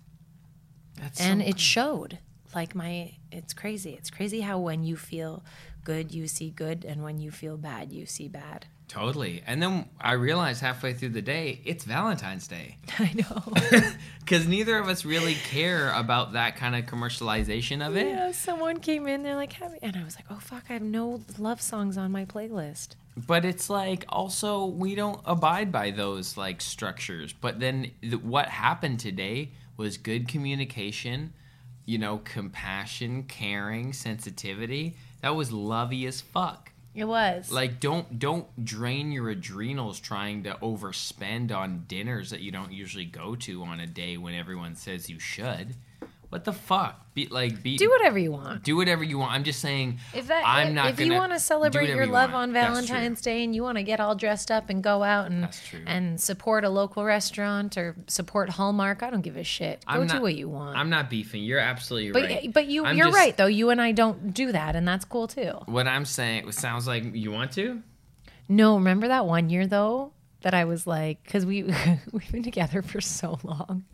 That's 1.00 1.20
and 1.20 1.40
so 1.40 1.48
it 1.48 1.58
showed. 1.58 2.18
Like 2.54 2.74
my, 2.74 3.12
it's 3.30 3.52
crazy. 3.52 3.94
It's 3.94 4.10
crazy 4.10 4.40
how 4.40 4.58
when 4.58 4.82
you 4.82 4.96
feel 4.96 5.44
good, 5.86 6.12
you 6.12 6.26
see 6.26 6.50
good, 6.50 6.84
and 6.84 7.02
when 7.02 7.18
you 7.18 7.30
feel 7.30 7.56
bad, 7.56 7.92
you 7.92 8.04
see 8.06 8.26
bad. 8.28 8.66
Totally. 8.88 9.42
And 9.46 9.60
then 9.62 9.88
I 10.00 10.12
realized 10.12 10.60
halfway 10.60 10.92
through 10.94 11.08
the 11.10 11.22
day, 11.22 11.60
it's 11.64 11.84
Valentine's 11.84 12.46
Day. 12.48 12.76
I 12.98 13.12
know. 13.14 13.82
Because 14.20 14.48
neither 14.48 14.76
of 14.76 14.88
us 14.88 15.04
really 15.04 15.34
care 15.34 15.92
about 15.92 16.32
that 16.32 16.56
kind 16.56 16.74
of 16.74 16.84
commercialization 16.86 17.86
of 17.86 17.96
it. 17.96 18.08
yeah, 18.08 18.32
someone 18.32 18.80
came 18.80 19.06
in, 19.06 19.22
they're 19.22 19.36
like, 19.36 19.52
"Happy," 19.52 19.78
and 19.82 19.94
I 19.96 20.02
was 20.02 20.16
like, 20.16 20.24
"Oh 20.30 20.40
fuck, 20.40 20.64
I 20.68 20.72
have 20.72 20.82
no 20.82 21.20
love 21.38 21.60
songs 21.62 21.96
on 21.96 22.10
my 22.10 22.24
playlist." 22.24 22.96
But 23.16 23.44
it's 23.44 23.70
like 23.70 24.04
also 24.08 24.66
we 24.66 24.96
don't 24.96 25.20
abide 25.24 25.70
by 25.70 25.92
those 25.92 26.36
like 26.36 26.60
structures. 26.60 27.32
But 27.32 27.60
then 27.60 27.92
th- 28.02 28.20
what 28.34 28.48
happened 28.48 28.98
today 28.98 29.52
was 29.76 29.96
good 29.96 30.26
communication, 30.26 31.32
you 31.84 31.98
know, 31.98 32.18
compassion, 32.24 33.22
caring, 33.22 33.92
sensitivity. 33.92 34.96
That 35.20 35.34
was 35.34 35.52
lovey 35.52 36.06
as 36.06 36.20
fuck. 36.20 36.72
It 36.94 37.04
was 37.04 37.52
Like 37.52 37.78
don't 37.78 38.18
don't 38.18 38.64
drain 38.64 39.12
your 39.12 39.28
adrenals 39.28 40.00
trying 40.00 40.44
to 40.44 40.54
overspend 40.62 41.54
on 41.54 41.84
dinners 41.86 42.30
that 42.30 42.40
you 42.40 42.50
don't 42.50 42.72
usually 42.72 43.04
go 43.04 43.36
to 43.36 43.62
on 43.64 43.80
a 43.80 43.86
day 43.86 44.16
when 44.16 44.34
everyone 44.34 44.76
says 44.76 45.10
you 45.10 45.18
should. 45.18 45.74
What 46.28 46.44
the 46.44 46.52
fuck? 46.52 47.02
Be 47.14 47.28
like 47.28 47.62
be 47.62 47.78
do 47.78 47.88
whatever 47.88 48.18
you 48.18 48.30
want. 48.32 48.62
do 48.62 48.76
whatever 48.76 49.02
you 49.02 49.16
want. 49.18 49.32
I'm 49.32 49.42
just 49.44 49.60
saying 49.60 50.00
If 50.12 50.26
that, 50.26 50.42
I'm 50.44 50.74
not 50.74 50.90
if 50.90 51.00
you 51.00 51.14
want 51.14 51.32
to 51.32 51.38
celebrate 51.38 51.88
your 51.88 52.04
you 52.04 52.10
love 52.10 52.32
want. 52.32 52.48
on 52.48 52.52
Valentine's 52.52 53.22
Day 53.22 53.42
and 53.42 53.54
you 53.54 53.62
want 53.62 53.78
to 53.78 53.82
get 53.82 54.00
all 54.00 54.14
dressed 54.14 54.50
up 54.50 54.68
and 54.68 54.82
go 54.82 55.02
out 55.02 55.30
and 55.30 55.48
and 55.86 56.20
support 56.20 56.64
a 56.64 56.68
local 56.68 57.04
restaurant 57.04 57.78
or 57.78 57.96
support 58.06 58.50
Hallmark, 58.50 59.02
I 59.02 59.08
don't 59.08 59.22
give 59.22 59.36
a 59.38 59.44
shit. 59.44 59.82
Go 59.86 59.94
I'm 59.94 60.06
do 60.06 60.14
not- 60.14 60.22
what 60.22 60.34
you 60.34 60.48
want. 60.50 60.76
I'm 60.76 60.90
not 60.90 61.08
beefing. 61.08 61.42
You're 61.42 61.58
absolutely 61.60 62.12
but 62.12 62.22
right. 62.28 62.52
but 62.52 62.66
you 62.66 62.84
I'm 62.84 62.96
you're 62.98 63.06
just- 63.06 63.16
right 63.16 63.34
though. 63.36 63.46
You 63.46 63.70
and 63.70 63.80
I 63.80 63.92
don't 63.92 64.34
do 64.34 64.52
that, 64.52 64.76
and 64.76 64.86
that's 64.86 65.06
cool 65.06 65.26
too. 65.28 65.52
What 65.66 65.86
I'm 65.88 66.04
saying 66.04 66.48
it 66.48 66.54
sounds 66.54 66.86
like 66.86 67.14
you 67.14 67.30
want 67.32 67.52
to. 67.52 67.82
No, 68.48 68.74
remember 68.74 69.08
that 69.08 69.24
one 69.26 69.48
year 69.48 69.66
though 69.66 70.12
that 70.42 70.52
I 70.54 70.64
was 70.66 70.86
like, 70.86 71.22
because 71.24 71.46
we 71.46 71.62
we've 72.12 72.30
been 72.30 72.42
together 72.42 72.82
for 72.82 73.00
so 73.00 73.38
long, 73.42 73.84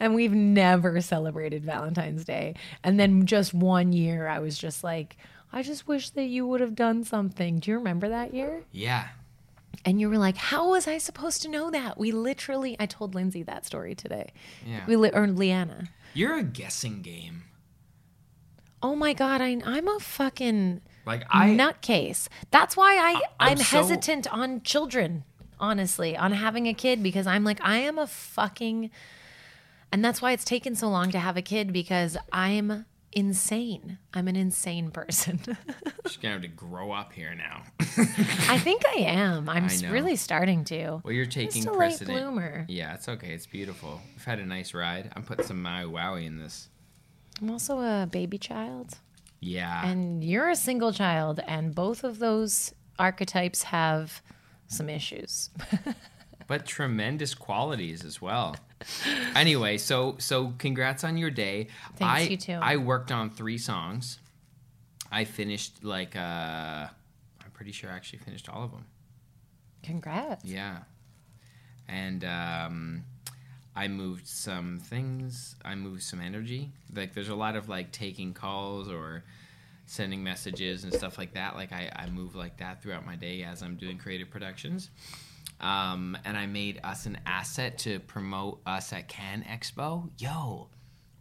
and 0.00 0.14
we've 0.14 0.32
never 0.32 1.00
celebrated 1.00 1.64
Valentine's 1.64 2.24
Day, 2.24 2.54
and 2.84 2.98
then 2.98 3.26
just 3.26 3.52
one 3.54 3.92
year 3.92 4.28
I 4.28 4.38
was 4.38 4.56
just 4.58 4.82
like, 4.84 5.16
I 5.52 5.62
just 5.62 5.86
wish 5.86 6.10
that 6.10 6.24
you 6.24 6.46
would 6.46 6.60
have 6.60 6.74
done 6.74 7.04
something. 7.04 7.58
Do 7.58 7.70
you 7.70 7.76
remember 7.78 8.08
that 8.08 8.32
year? 8.34 8.62
Yeah. 8.72 9.08
And 9.84 10.00
you 10.00 10.08
were 10.08 10.18
like, 10.18 10.36
"How 10.36 10.70
was 10.70 10.86
I 10.86 10.98
supposed 10.98 11.42
to 11.42 11.48
know 11.48 11.70
that?" 11.70 11.98
We 11.98 12.12
literally, 12.12 12.76
I 12.78 12.86
told 12.86 13.14
Lindsay 13.14 13.42
that 13.44 13.66
story 13.66 13.94
today. 13.94 14.32
Yeah. 14.66 14.80
We 14.86 14.96
li- 14.96 15.10
or 15.12 15.26
Leanna. 15.26 15.88
You're 16.14 16.36
a 16.38 16.42
guessing 16.42 17.02
game. 17.02 17.44
Oh 18.82 18.94
my 18.96 19.12
god, 19.12 19.40
I, 19.40 19.60
I'm 19.64 19.88
a 19.88 19.98
fucking 20.00 20.80
Like 21.06 21.24
I 21.30 21.50
nutcase. 21.50 22.28
That's 22.50 22.76
why 22.76 22.96
I, 22.96 22.98
I- 22.98 23.22
I'm 23.40 23.50
I'm, 23.52 23.56
so- 23.58 23.76
hesitant 23.78 24.32
on 24.32 24.62
children, 24.62 25.24
honestly, 25.60 26.16
on 26.16 26.32
having 26.32 26.66
a 26.68 26.74
kid 26.74 27.02
because 27.02 27.26
I'm 27.26 27.44
like, 27.44 27.60
I 27.62 27.78
am 27.78 27.98
a 27.98 28.06
fucking. 28.06 28.90
And 29.92 30.04
that's 30.04 30.22
why 30.22 30.32
it's 30.32 30.44
taken 30.44 30.74
so 30.74 30.88
long 30.88 31.10
to 31.10 31.18
have 31.18 31.36
a 31.36 31.42
kid 31.42 31.72
because 31.72 32.16
I'm 32.32 32.86
insane. 33.12 33.98
I'm 34.14 34.26
an 34.26 34.36
insane 34.36 34.90
person. 34.90 35.40
just 36.04 36.22
gonna 36.22 36.32
have 36.32 36.42
to 36.42 36.48
grow 36.48 36.92
up 36.92 37.12
here 37.12 37.34
now. 37.34 37.62
I 38.48 38.58
think 38.58 38.82
I 38.86 39.00
am. 39.00 39.48
I'm 39.48 39.64
I 39.84 39.90
really 39.90 40.16
starting 40.16 40.64
to. 40.64 41.02
well, 41.04 41.12
you're 41.12 41.26
taking 41.26 41.64
Just 41.64 41.74
a 41.74 41.78
late 41.78 42.00
bloomer. 42.00 42.64
Yeah, 42.68 42.94
it's 42.94 43.08
okay. 43.08 43.34
It's 43.34 43.46
beautiful. 43.46 44.00
We've 44.14 44.24
had 44.24 44.38
a 44.38 44.46
nice 44.46 44.72
ride. 44.74 45.12
I'm 45.14 45.22
putting 45.22 45.44
some 45.44 45.62
Maui 45.62 45.84
Wowie 45.84 46.26
in 46.26 46.38
this. 46.38 46.68
I'm 47.40 47.50
also 47.50 47.80
a 47.80 48.08
baby 48.10 48.38
child. 48.38 48.98
Yeah. 49.40 49.86
And 49.86 50.22
you're 50.22 50.48
a 50.48 50.56
single 50.56 50.92
child, 50.92 51.40
and 51.46 51.74
both 51.74 52.04
of 52.04 52.18
those 52.18 52.72
archetypes 52.98 53.64
have 53.64 54.22
some 54.68 54.88
issues. 54.88 55.50
but 56.46 56.64
tremendous 56.64 57.34
qualities 57.34 58.04
as 58.04 58.22
well. 58.22 58.56
Anyway, 59.34 59.78
so 59.78 60.16
so 60.18 60.52
congrats 60.58 61.04
on 61.04 61.16
your 61.16 61.30
day. 61.30 61.68
Thanks, 61.96 62.22
I, 62.22 62.28
you 62.28 62.36
too. 62.36 62.58
I 62.60 62.76
worked 62.76 63.10
on 63.10 63.30
three 63.30 63.58
songs. 63.58 64.18
I 65.10 65.24
finished 65.24 65.84
like 65.84 66.16
uh 66.16 66.20
I'm 66.88 67.50
pretty 67.52 67.72
sure 67.72 67.90
I 67.90 67.94
actually 67.94 68.20
finished 68.20 68.48
all 68.48 68.64
of 68.64 68.70
them. 68.70 68.86
Congrats. 69.82 70.44
Yeah. 70.44 70.78
And 71.88 72.24
um 72.24 73.04
I 73.74 73.88
moved 73.88 74.26
some 74.26 74.80
things. 74.80 75.56
I 75.64 75.74
moved 75.74 76.02
some 76.02 76.20
energy. 76.20 76.70
Like 76.94 77.14
there's 77.14 77.30
a 77.30 77.34
lot 77.34 77.56
of 77.56 77.68
like 77.68 77.90
taking 77.90 78.34
calls 78.34 78.88
or 78.88 79.24
sending 79.86 80.22
messages 80.22 80.84
and 80.84 80.92
stuff 80.92 81.18
like 81.18 81.34
that. 81.34 81.54
Like 81.54 81.72
I, 81.72 81.90
I 81.94 82.08
move 82.10 82.34
like 82.34 82.58
that 82.58 82.82
throughout 82.82 83.04
my 83.06 83.16
day 83.16 83.42
as 83.42 83.62
I'm 83.62 83.76
doing 83.76 83.98
creative 83.98 84.30
productions. 84.30 84.90
Um, 85.62 86.18
and 86.24 86.36
I 86.36 86.46
made 86.46 86.80
us 86.82 87.06
an 87.06 87.18
asset 87.24 87.78
to 87.78 88.00
promote 88.00 88.60
us 88.66 88.92
at 88.92 89.08
Can 89.08 89.44
Expo. 89.44 90.10
Yo, 90.18 90.68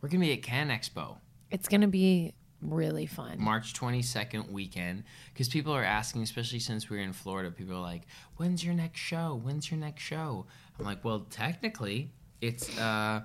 we're 0.02 0.10
gonna 0.10 0.26
be 0.26 0.34
at 0.34 0.42
Can 0.42 0.70
Expo. 0.70 1.18
It's 1.52 1.68
going 1.68 1.82
to 1.82 1.88
be 1.88 2.34
really 2.62 3.06
fun. 3.06 3.36
March 3.40 3.74
22nd 3.74 4.50
weekend 4.52 5.04
because 5.34 5.50
people 5.50 5.74
are 5.74 5.84
asking, 5.84 6.24
especially 6.24 6.60
since 6.60 6.90
we're 6.90 7.02
in 7.02 7.14
Florida, 7.14 7.52
people 7.52 7.76
are 7.76 7.82
like, 7.82 8.04
when's 8.38 8.64
your 8.64 8.74
next 8.74 9.00
show? 9.00 9.40
When's 9.44 9.70
your 9.70 9.80
next 9.80 10.02
show? 10.02 10.46
I'm 10.80 10.86
like, 10.86 11.04
well, 11.04 11.26
technically, 11.30 12.12
it's 12.40 12.78
uh, 12.80 13.22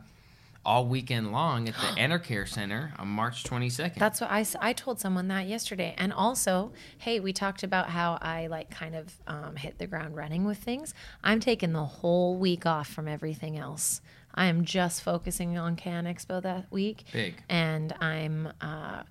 all 0.67 0.85
weekend 0.87 1.33
long 1.33 1.69
at 1.69 1.75
the 1.75 1.81
Enercare 2.01 2.47
Center 2.47 2.93
on 2.99 3.09
March 3.09 3.45
22nd. 3.45 3.95
That's 3.95 4.21
what 4.21 4.31
I, 4.31 4.45
I 4.61 4.73
told 4.73 5.01
someone 5.01 5.29
that 5.29 5.47
yesterday. 5.47 5.95
And 5.97 6.13
also, 6.13 6.73
hey, 6.99 7.21
we 7.21 7.33
talked 7.33 7.63
about 7.63 7.89
how 7.89 8.19
I 8.21 8.49
like 8.49 8.71
kind 8.71 8.97
of 8.97 9.15
um, 9.27 9.57
hit 9.57 9.79
the 9.79 9.87
ground 9.87 10.17
running 10.17 10.45
with 10.45 10.59
things. 10.59 10.93
I'm 11.23 11.41
taking 11.41 11.73
the 11.73 11.85
whole 11.85 12.37
week 12.37 12.67
off 12.67 12.89
from 12.89 13.09
everything 13.09 13.57
else. 13.57 14.01
I 14.35 14.47
am 14.47 14.65
just 14.65 15.03
focusing 15.03 15.57
on 15.57 15.77
Can 15.77 16.05
Expo 16.05 16.43
that 16.43 16.71
week. 16.71 17.05
Big. 17.13 17.37
And 17.49 17.95
I'm 18.01 18.53
uh, 18.61 19.05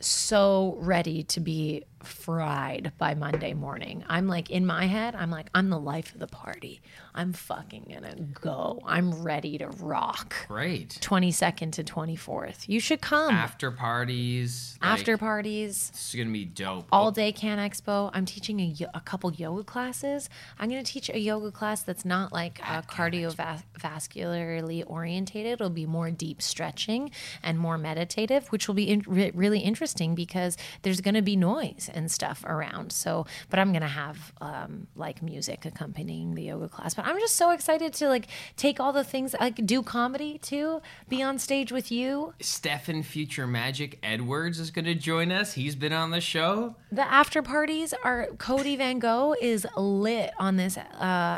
so 0.00 0.76
ready 0.80 1.22
to 1.24 1.40
be 1.40 1.84
fried 2.04 2.92
by 2.98 3.14
Monday 3.14 3.54
morning. 3.54 4.04
I'm 4.08 4.26
like, 4.28 4.50
in 4.50 4.66
my 4.66 4.86
head, 4.86 5.14
I'm 5.14 5.30
like, 5.30 5.48
I'm 5.54 5.70
the 5.70 5.78
life 5.78 6.12
of 6.14 6.20
the 6.20 6.26
party. 6.26 6.80
I'm 7.14 7.32
fucking 7.32 7.90
gonna 7.92 8.14
go. 8.40 8.80
I'm 8.86 9.22
ready 9.22 9.58
to 9.58 9.68
rock. 9.68 10.34
Great. 10.46 10.98
22nd 11.00 11.72
to 11.72 11.84
24th. 11.84 12.68
You 12.68 12.80
should 12.80 13.00
come. 13.00 13.34
After 13.34 13.70
parties. 13.70 14.78
like, 14.80 14.90
After 14.92 15.18
parties, 15.18 15.90
It's 15.92 16.14
going 16.14 16.28
to 16.28 16.32
be 16.32 16.44
dope. 16.44 16.86
all 16.92 17.10
day 17.10 17.32
Can 17.32 17.58
Expo. 17.58 18.10
I'm 18.14 18.24
teaching 18.24 18.60
a, 18.60 18.74
a 18.94 19.00
couple 19.00 19.32
yoga 19.32 19.64
classes. 19.64 20.28
I'm 20.58 20.68
going 20.70 20.82
to 20.84 20.90
teach 20.92 21.10
a 21.10 21.18
yoga 21.18 21.50
class 21.50 21.82
that's 21.82 22.04
not 22.04 22.32
like 22.32 22.60
uh, 22.68 22.82
cardiovascularly 22.82 24.84
orientated. 24.86 25.52
It'll 25.54 25.70
be 25.70 25.86
more 25.86 26.10
deep 26.10 26.40
stretching 26.42 27.10
and 27.42 27.58
more 27.58 27.78
meditative, 27.78 28.48
which 28.48 28.68
will 28.68 28.74
be 28.74 28.88
in- 28.88 29.04
re- 29.06 29.32
really 29.34 29.60
interesting 29.60 30.14
because 30.14 30.56
there's 30.82 31.00
going 31.00 31.14
to 31.14 31.22
be 31.22 31.36
noise 31.36 31.87
and 31.88 32.10
stuff 32.10 32.44
around. 32.46 32.92
So, 32.92 33.26
but 33.50 33.58
I'm 33.58 33.72
going 33.72 33.82
to 33.82 33.88
have 33.88 34.32
um, 34.40 34.86
like 34.96 35.22
music 35.22 35.64
accompanying 35.64 36.34
the 36.34 36.42
yoga 36.44 36.68
class. 36.68 36.94
But 36.94 37.06
I'm 37.06 37.18
just 37.18 37.36
so 37.36 37.50
excited 37.50 37.92
to 37.94 38.08
like 38.08 38.26
take 38.56 38.80
all 38.80 38.92
the 38.92 39.04
things, 39.04 39.34
like 39.40 39.64
do 39.66 39.82
comedy 39.82 40.38
too, 40.38 40.80
be 41.08 41.22
on 41.22 41.38
stage 41.38 41.72
with 41.72 41.90
you. 41.92 42.34
Stefan 42.40 43.02
Future 43.02 43.46
Magic 43.46 43.98
Edwards 44.02 44.58
is 44.58 44.70
going 44.70 44.84
to 44.84 44.94
join 44.94 45.30
us. 45.32 45.52
He's 45.54 45.74
been 45.76 45.92
on 45.92 46.10
the 46.10 46.20
show. 46.20 46.76
The 46.92 47.02
after 47.10 47.42
parties 47.42 47.94
are 48.04 48.26
Cody 48.38 48.76
Van 48.76 48.98
Gogh 48.98 49.34
is 49.40 49.66
lit 49.76 50.30
on 50.38 50.56
this 50.56 50.76
uh, 50.76 50.82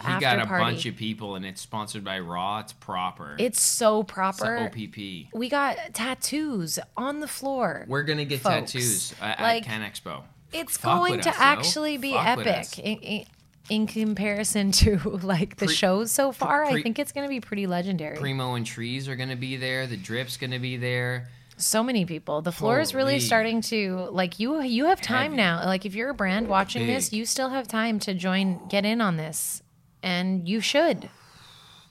He 0.01 0.09
after 0.09 0.21
got 0.21 0.39
a 0.41 0.47
party. 0.47 0.65
bunch 0.65 0.87
of 0.87 0.97
people, 0.97 1.35
and 1.37 1.45
it's 1.45 1.61
sponsored 1.61 2.05
by 2.05 2.19
Raw. 2.21 2.61
It's 2.61 2.73
proper. 2.73 3.37
it's 3.39 3.61
so 3.61 4.01
It's 4.01 4.13
proper. 4.13 4.59
OPP. 4.59 5.33
We 5.35 5.49
got 5.49 5.77
tattoos 5.93 6.79
on 6.97 7.21
the 7.21 7.29
floor. 7.29 7.85
We're 7.89 8.03
gonna 8.03 8.25
get 8.25 8.41
folks. 8.41 8.73
tattoos 8.73 9.15
uh, 9.21 9.25
at 9.25 9.41
Like, 9.41 9.65
Can 9.65 9.83
Expo. 9.83 10.23
It's 10.53 10.77
Fuck 10.77 10.99
going 10.99 11.21
to 11.21 11.29
us, 11.31 11.37
actually 11.39 11.97
be 11.99 12.13
Fuck 12.13 12.39
epic 12.39 12.79
in, 12.79 12.97
in, 12.99 13.25
in 13.69 13.87
comparison 13.87 14.73
to 14.83 14.99
like 15.23 15.57
the 15.57 15.67
Pre- 15.67 15.75
shows 15.75 16.11
so 16.11 16.33
far. 16.33 16.65
I 16.65 16.83
think 16.83 16.99
it's 16.99 17.13
going 17.13 17.25
to 17.27 17.31
be 17.31 17.41
pretty 17.41 17.67
legendary. 17.67 18.17
Primo 18.17 18.55
and 18.55 18.67
Trees 18.67 19.09
are 19.09 19.17
gonna 19.17 19.37
be 19.37 19.57
there. 19.57 19.87
The 19.87 19.97
Drip's 19.97 20.37
gonna 20.37 20.59
be 20.59 20.77
there. 20.77 21.29
so 21.57 21.83
many 21.83 22.05
people. 22.05 22.41
The 22.43 22.53
floor 22.53 22.81
is 22.81 22.95
really 22.95 23.21
starting 23.21 23.61
to 23.63 24.09
like 24.11 24.41
you. 24.41 24.61
You 24.63 24.87
have 24.87 25.01
time 25.01 25.33
Heavy. 25.33 25.37
now. 25.37 25.65
Like 25.67 25.85
if 25.87 25.95
you're 25.95 26.11
a 26.11 26.15
brand 26.15 26.49
watching 26.49 26.87
this, 26.87 27.13
you 27.13 27.27
still 27.27 27.51
have 27.51 27.69
time 27.69 27.99
to 28.01 28.15
join, 28.15 28.67
get 28.69 28.85
in 28.85 29.01
on 29.01 29.17
this, 29.17 29.63
and 30.03 30.49
you 30.49 30.61
should. 30.61 31.11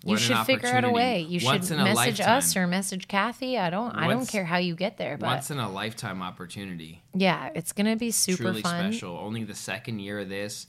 You 0.03 0.11
What 0.11 0.19
should 0.19 0.37
figure 0.45 0.69
out 0.69 0.85
a 0.85 0.89
way. 0.89 1.19
You 1.21 1.45
Once 1.45 1.67
should 1.67 1.77
message 1.77 2.19
lifetime. 2.19 2.37
us 2.37 2.55
or 2.55 2.67
message 2.67 3.07
Kathy. 3.09 3.57
I 3.57 3.69
don't. 3.69 3.91
I 3.95 4.07
don't 4.07 4.25
care 4.27 4.45
how 4.45 4.57
you 4.57 4.73
get 4.75 4.97
there, 4.97 5.17
but 5.17 5.27
Once 5.27 5.51
in 5.51 5.59
a 5.59 5.69
lifetime 5.69 6.21
opportunity. 6.21 7.03
yeah, 7.13 7.49
it's 7.53 7.73
gonna 7.73 7.97
be 7.97 8.09
super 8.11 8.43
Truly 8.43 8.61
fun. 8.61 8.91
special. 8.93 9.17
Only 9.17 9.43
the 9.43 9.55
second 9.55 9.99
year 9.99 10.19
of 10.19 10.29
this. 10.29 10.67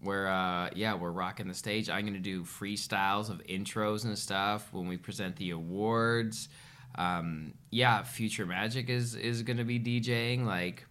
Where 0.00 0.26
uh 0.28 0.70
yeah, 0.74 0.94
we're 0.94 1.12
rocking 1.12 1.46
the 1.48 1.54
stage. 1.54 1.88
I'm 1.88 2.04
gonna 2.04 2.18
do 2.18 2.42
freestyles 2.42 3.30
of 3.30 3.38
intros 3.44 4.04
and 4.04 4.18
stuff 4.18 4.68
when 4.72 4.88
we 4.88 4.96
present 4.96 5.36
the 5.36 5.50
awards. 5.50 6.48
Um 6.96 7.54
yeah, 7.70 8.02
Future 8.02 8.46
Magic 8.46 8.90
is 8.90 9.14
is 9.14 9.42
gonna 9.42 9.64
be 9.64 9.78
DJing 9.78 10.44
like 10.44 10.84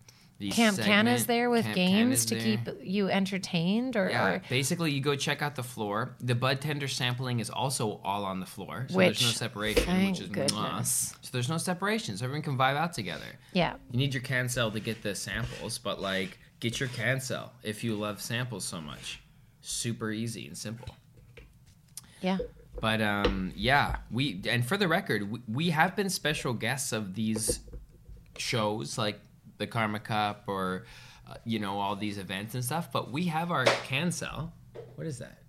Camp 0.52 0.78
Canna's 0.80 1.22
segment- 1.22 1.28
there 1.28 1.50
with 1.50 1.64
Camp 1.66 1.76
games 1.76 2.26
to 2.26 2.36
there. 2.36 2.44
keep 2.44 2.70
you 2.84 3.10
entertained, 3.10 3.96
or, 3.96 4.10
Yeah, 4.10 4.26
or 4.28 4.42
basically, 4.50 4.92
you 4.92 5.02
go 5.02 5.16
check 5.16 5.42
out 5.42 5.56
the 5.56 5.64
floor. 5.64 6.16
The 6.20 6.36
bud 6.36 6.62
tender 6.62 6.88
sampling 6.88 7.40
is 7.40 7.50
also 7.50 8.00
all 8.04 8.26
on 8.26 8.40
the 8.40 8.46
floor, 8.46 8.86
so 8.90 8.98
there's 8.98 9.22
no 9.22 9.30
separation, 9.30 10.08
which 10.12 10.22
is 10.22 10.30
goodness. 10.30 11.14
So 11.22 11.30
there's 11.32 11.50
no 11.50 11.58
separation, 11.58 12.18
so 12.18 12.26
everyone 12.26 12.44
can 12.44 12.58
vibe 12.58 12.76
out 12.78 12.94
together. 12.94 13.26
yeah, 13.54 13.76
You 13.92 13.98
need 14.00 14.14
your 14.14 14.24
CannSell 14.24 14.72
to 14.74 14.80
get 14.80 15.02
the 15.04 15.16
samples, 15.16 15.78
but 15.78 16.02
like, 16.02 16.38
get 16.60 16.80
your 16.80 16.90
CannSell 16.90 17.50
if 17.64 17.84
you 17.84 17.96
love 17.96 18.22
samples 18.22 18.66
so 18.66 18.80
much. 18.82 19.22
Super 19.62 20.12
easy 20.12 20.48
and 20.48 20.58
simple. 20.58 20.90
yeah. 22.22 22.38
But 22.82 23.02
um, 23.02 23.54
yeah, 23.56 23.98
we 24.12 24.42
and 24.50 24.66
for 24.68 24.76
the 24.76 24.88
record, 24.90 25.32
we, 25.32 25.40
we 25.48 25.70
have 25.70 25.96
been 25.96 26.10
special 26.10 26.52
guests 26.54 26.92
of 26.92 27.16
these 27.16 27.62
shows 28.38 28.98
like 28.98 29.20
the 29.58 29.68
Karma 29.68 30.00
Cup 30.00 30.44
or 30.48 30.86
uh, 31.30 31.36
you 31.46 31.60
know 31.60 31.80
all 31.80 31.96
these 31.96 32.18
events 32.18 32.56
and 32.56 32.64
stuff. 32.64 32.92
But 32.92 33.12
we 33.12 33.26
have 33.26 33.52
our 33.52 33.66
CannSell. 33.66 34.52
What 34.96 35.08
is 35.08 35.20
that? 35.20 35.40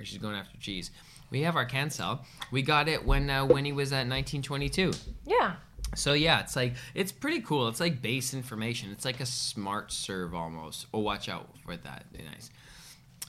Oh, 0.00 0.04
she's 0.04 0.18
going 0.18 0.34
after 0.34 0.58
cheese. 0.58 0.90
We 1.30 1.42
have 1.42 1.56
our 1.56 1.66
CannSell. 1.66 2.20
We 2.50 2.62
got 2.62 2.88
it 2.88 3.04
when 3.04 3.28
uh, 3.30 3.44
when 3.44 3.64
he 3.64 3.72
was 3.72 3.92
at 3.92 4.06
1922. 4.06 4.92
Yeah. 5.26 5.54
So 5.94 6.12
yeah, 6.12 6.40
it's 6.40 6.56
like 6.56 6.74
it's 6.94 7.12
pretty 7.12 7.40
cool. 7.40 7.68
It's 7.68 7.80
like 7.80 8.02
base 8.02 8.34
information. 8.34 8.90
It's 8.92 9.04
like 9.04 9.20
a 9.20 9.26
smart 9.26 9.92
serve 9.92 10.34
almost. 10.34 10.86
Oh, 10.92 11.00
watch 11.00 11.28
out 11.28 11.48
for 11.64 11.76
that. 11.76 12.04
Nice. 12.12 12.50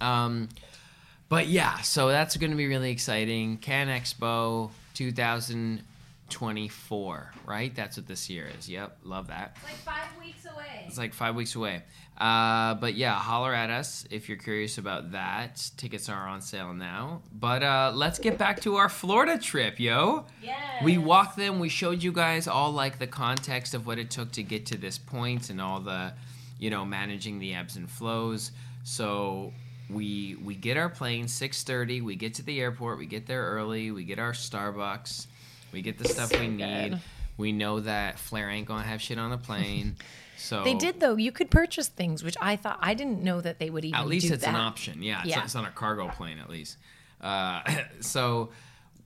Um, 0.01 0.49
but 1.29 1.47
yeah, 1.47 1.81
so 1.81 2.07
that's 2.07 2.37
going 2.37 2.51
to 2.51 2.57
be 2.57 2.67
really 2.67 2.91
exciting. 2.91 3.57
Can 3.57 3.87
Expo 3.87 4.71
2024, 6.29 7.31
right? 7.45 7.75
That's 7.75 7.97
what 7.97 8.07
this 8.07 8.29
year 8.29 8.49
is. 8.57 8.69
Yep, 8.69 8.97
love 9.03 9.27
that. 9.27 9.57
It's 9.57 9.63
Like 9.65 9.75
five 9.75 10.17
weeks 10.19 10.45
away. 10.45 10.83
It's 10.87 10.97
like 10.97 11.13
five 11.13 11.35
weeks 11.35 11.55
away. 11.55 11.83
Uh, 12.17 12.73
but 12.75 12.95
yeah, 12.95 13.13
holler 13.13 13.53
at 13.53 13.69
us 13.69 14.05
if 14.09 14.27
you're 14.27 14.37
curious 14.37 14.77
about 14.77 15.11
that. 15.11 15.69
Tickets 15.77 16.09
are 16.09 16.27
on 16.27 16.41
sale 16.41 16.73
now. 16.73 17.21
But 17.31 17.63
uh, 17.63 17.91
let's 17.93 18.19
get 18.19 18.37
back 18.37 18.61
to 18.61 18.75
our 18.77 18.89
Florida 18.89 19.37
trip, 19.37 19.79
yo. 19.79 20.25
Yes. 20.41 20.83
We 20.83 20.97
walked 20.97 21.37
them. 21.37 21.59
We 21.59 21.69
showed 21.69 22.01
you 22.01 22.11
guys 22.11 22.47
all 22.47 22.71
like 22.71 22.97
the 22.99 23.07
context 23.07 23.73
of 23.73 23.85
what 23.85 23.99
it 23.99 24.09
took 24.09 24.31
to 24.33 24.43
get 24.43 24.65
to 24.67 24.77
this 24.77 24.97
point 24.97 25.49
and 25.49 25.61
all 25.61 25.79
the, 25.79 26.13
you 26.57 26.69
know, 26.69 26.85
managing 26.85 27.39
the 27.39 27.53
ebbs 27.53 27.75
and 27.75 27.89
flows. 27.89 28.51
So 28.83 29.53
we 29.89 30.35
we 30.43 30.55
get 30.55 30.75
our 30.77 30.89
plane 30.89 31.25
6:30. 31.25 32.01
We 32.01 32.15
get 32.15 32.33
to 32.35 32.43
the 32.43 32.59
airport. 32.59 32.97
We 32.97 33.05
get 33.05 33.27
there 33.27 33.43
early. 33.43 33.91
We 33.91 34.03
get 34.03 34.17
our 34.19 34.33
Starbucks. 34.33 35.27
We 35.71 35.81
get 35.81 35.97
the 35.97 36.07
stuff 36.07 36.31
we 36.31 36.47
need. 36.47 36.91
good. 36.91 36.99
We 37.37 37.51
know 37.51 37.79
that 37.81 38.17
Flair 38.19 38.49
ain't 38.49 38.67
gonna 38.67 38.83
have 38.83 39.01
shit 39.01 39.17
on 39.19 39.29
the 39.31 39.37
plane. 39.37 39.95
So 40.39 40.63
They 40.63 40.75
did 40.75 40.99
though. 40.99 41.15
You 41.15 41.31
could 41.31 41.49
purchase 41.49 41.87
things, 41.87 42.23
which 42.23 42.37
I 42.39 42.57
thought 42.57 42.77
I 42.79 42.93
didn't 42.93 43.23
know 43.23 43.41
that 43.41 43.57
they 43.57 43.71
would 43.71 43.83
even. 43.83 43.99
At 43.99 44.07
least 44.07 44.29
it's 44.29 44.43
that. 44.43 44.51
an 44.51 44.55
option. 44.55 45.01
Yeah, 45.01 45.21
it's, 45.21 45.29
Yeah. 45.29 45.37
Not, 45.37 45.45
it's 45.45 45.55
not 45.55 45.67
a 45.67 45.71
cargo 45.71 46.09
plane 46.09 46.37
at 46.37 46.47
least. 46.47 46.77
Uh, 47.19 47.61
so 48.01 48.49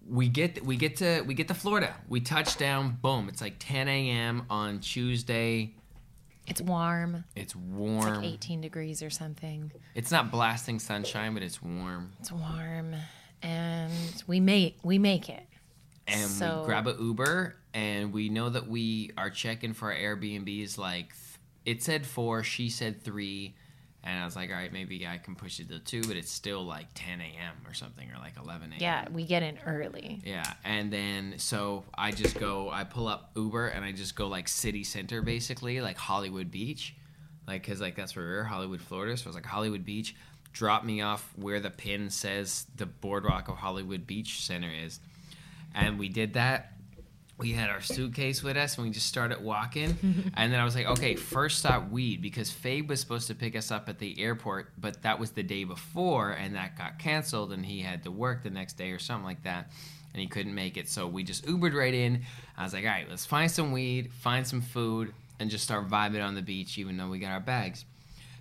we 0.10 0.28
get 0.28 0.64
we 0.66 0.76
get 0.76 0.98
to 0.98 1.22
we 1.22 1.34
get 1.34 1.48
to 1.48 1.54
Florida. 1.54 1.96
We 2.10 2.20
touch 2.20 2.58
down. 2.58 2.98
Boom! 3.02 3.30
It's 3.30 3.42
like 3.42 3.56
10 3.60 3.88
a.m. 3.88 4.46
on 4.50 4.80
Tuesday. 4.80 5.74
It's 6.48 6.60
warm. 6.62 7.24
It's 7.36 7.56
warm. 7.56 8.08
It's 8.08 8.18
like 8.18 8.34
18 8.34 8.62
degrees 8.62 9.02
or 9.02 9.10
something. 9.10 9.72
It's 9.96 10.12
not 10.12 10.32
blasting 10.32 10.80
sunshine, 10.80 11.34
but 11.34 11.44
it's 11.44 11.62
warm. 11.62 12.12
It's 12.20 12.32
warm, 12.32 12.96
and 13.42 14.24
we 14.28 14.40
make 14.40 14.80
we 14.84 15.00
make 15.00 15.30
it. 15.30 15.46
And 16.08 16.30
So- 16.30 16.62
we 16.62 16.66
grab 16.66 16.88
a 16.88 16.96
Uber, 17.00 17.56
and 17.74 18.12
we 18.12 18.30
know 18.30 18.50
that 18.50 18.68
we 18.68 19.12
are 19.18 19.30
checking 19.30 19.74
for 19.74 19.92
our 19.94 19.98
Airbnbs. 19.98 20.78
Like 20.78 21.10
th- 21.14 21.40
it 21.66 21.84
said 21.84 22.06
four, 22.06 22.44
she 22.44 22.70
said 22.70 23.04
three, 23.04 23.56
and 24.04 24.20
I 24.20 24.26
was 24.26 24.36
like, 24.36 24.50
all 24.50 24.56
right, 24.56 24.74
maybe 24.74 25.06
I 25.08 25.18
can 25.20 25.36
push 25.36 25.60
it 25.60 25.70
to 25.70 25.80
two, 25.80 26.02
but 26.02 26.18
it's 26.18 26.32
still 26.32 26.66
like 26.66 26.88
10 26.96 27.22
a.m. 27.22 27.54
or 27.68 27.74
something, 27.76 28.10
or 28.12 28.18
like 28.18 28.34
11 28.44 28.72
a.m. 28.72 28.80
Yeah, 28.82 29.08
we 29.12 29.26
get 29.26 29.44
in 29.44 29.58
early. 29.66 30.22
Yeah, 30.26 30.52
and 30.64 30.92
then 30.92 31.36
so 31.38 31.84
I 31.96 32.12
just 32.12 32.40
go, 32.40 32.70
I 32.72 32.84
pull 32.84 33.08
up 33.08 33.32
Uber 33.36 33.68
and 33.68 33.86
I 33.86 33.92
just 33.92 34.16
go 34.16 34.28
like 34.28 34.48
city 34.48 34.84
center 34.84 35.22
basically, 35.22 35.82
like 35.82 35.98
Hollywood 35.98 36.50
Beach, 36.50 36.96
like 37.48 37.62
because 37.62 37.80
like 37.80 37.96
that's 37.96 38.16
where 38.16 38.26
we're 38.26 38.44
Hollywood, 38.44 38.82
Florida. 38.82 39.16
So 39.16 39.26
I 39.26 39.30
was 39.30 39.36
like 39.36 39.46
Hollywood 39.46 39.86
Beach, 39.86 40.16
drop 40.52 40.84
me 40.84 41.02
off 41.02 41.32
where 41.36 41.60
the 41.60 41.70
pin 41.70 42.10
says 42.10 42.66
the 42.76 42.88
Boardwalk 42.88 43.48
of 43.50 43.58
Hollywood 43.58 44.08
Beach 44.08 44.42
Center 44.42 44.70
is, 44.72 45.00
and 45.74 46.00
we 46.00 46.10
did 46.10 46.34
that. 46.34 46.74
We 47.38 47.54
had 47.54 47.72
our 47.72 47.82
suitcase 47.82 48.44
with 48.44 48.56
us 48.56 48.78
and 48.78 48.86
we 48.86 48.94
just 48.94 49.08
started 49.08 49.42
walking. 49.42 49.98
and 50.36 50.54
then 50.54 50.60
I 50.60 50.64
was 50.64 50.76
like, 50.76 50.86
okay, 50.86 51.16
first 51.16 51.60
stop 51.60 51.90
weed 51.90 52.22
because 52.22 52.52
Fabe 52.52 52.88
was 52.88 53.00
supposed 53.00 53.28
to 53.28 53.36
pick 53.36 53.56
us 53.56 53.72
up 53.72 53.90
at 53.90 53.98
the 53.98 54.22
airport, 54.22 54.70
but 54.80 55.02
that 55.02 55.20
was 55.20 55.32
the 55.32 55.42
day 55.42 55.64
before 55.64 56.32
and 56.32 56.56
that 56.56 56.78
got 56.78 57.00
canceled 57.00 57.52
and 57.52 57.66
he 57.66 57.80
had 57.80 58.04
to 58.04 58.12
work 58.12 58.44
the 58.44 58.52
next 58.52 58.74
day 58.74 58.92
or 58.92 59.00
something 59.00 59.26
like 59.26 59.44
that. 59.44 59.72
And 60.14 60.22
he 60.22 60.28
couldn't 60.28 60.54
make 60.54 60.78
it. 60.78 60.88
So 60.88 61.08
we 61.08 61.24
just 61.24 61.46
Ubered 61.46 61.74
right 61.74 61.94
in. 61.94 62.22
I 62.58 62.64
was 62.64 62.74
like, 62.74 62.84
all 62.84 62.92
right, 62.92 63.10
let's 63.10 63.26
find 63.26 63.50
some 63.50 63.72
weed, 63.72 64.12
find 64.12 64.46
some 64.46 64.62
food, 64.62 65.14
and 65.40 65.50
just 65.50 65.64
start 65.64 65.90
vibing 65.90 66.24
on 66.24 66.36
the 66.36 66.42
beach, 66.42 66.78
even 66.78 66.98
though 66.98 67.10
we 67.10 67.18
got 67.18 67.32
our 67.32 67.40
bags. 67.40 67.86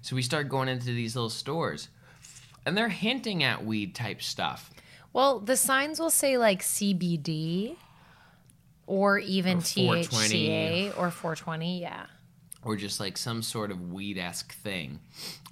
So 0.02 0.16
we 0.16 0.22
start 0.22 0.48
going 0.48 0.68
into 0.68 0.86
these 0.86 1.14
little 1.14 1.30
stores. 1.30 1.88
And 2.66 2.76
they're 2.76 2.88
hinting 2.88 3.42
at 3.42 3.64
weed 3.64 3.94
type 3.94 4.20
stuff. 4.20 4.70
Well, 5.12 5.40
the 5.40 5.56
signs 5.56 5.98
will 5.98 6.10
say 6.10 6.38
like 6.38 6.62
CBD 6.62 7.76
or 8.86 9.18
even 9.18 9.58
Or 9.58 9.62
420. 9.62 10.48
THCA 10.48 10.98
or 10.98 11.10
420. 11.10 11.80
Yeah. 11.80 12.06
or 12.62 12.76
just 12.76 13.00
like 13.00 13.16
some 13.16 13.42
sort 13.42 13.70
of 13.70 13.90
weed 13.92 14.18
esque 14.18 14.52
thing. 14.54 15.00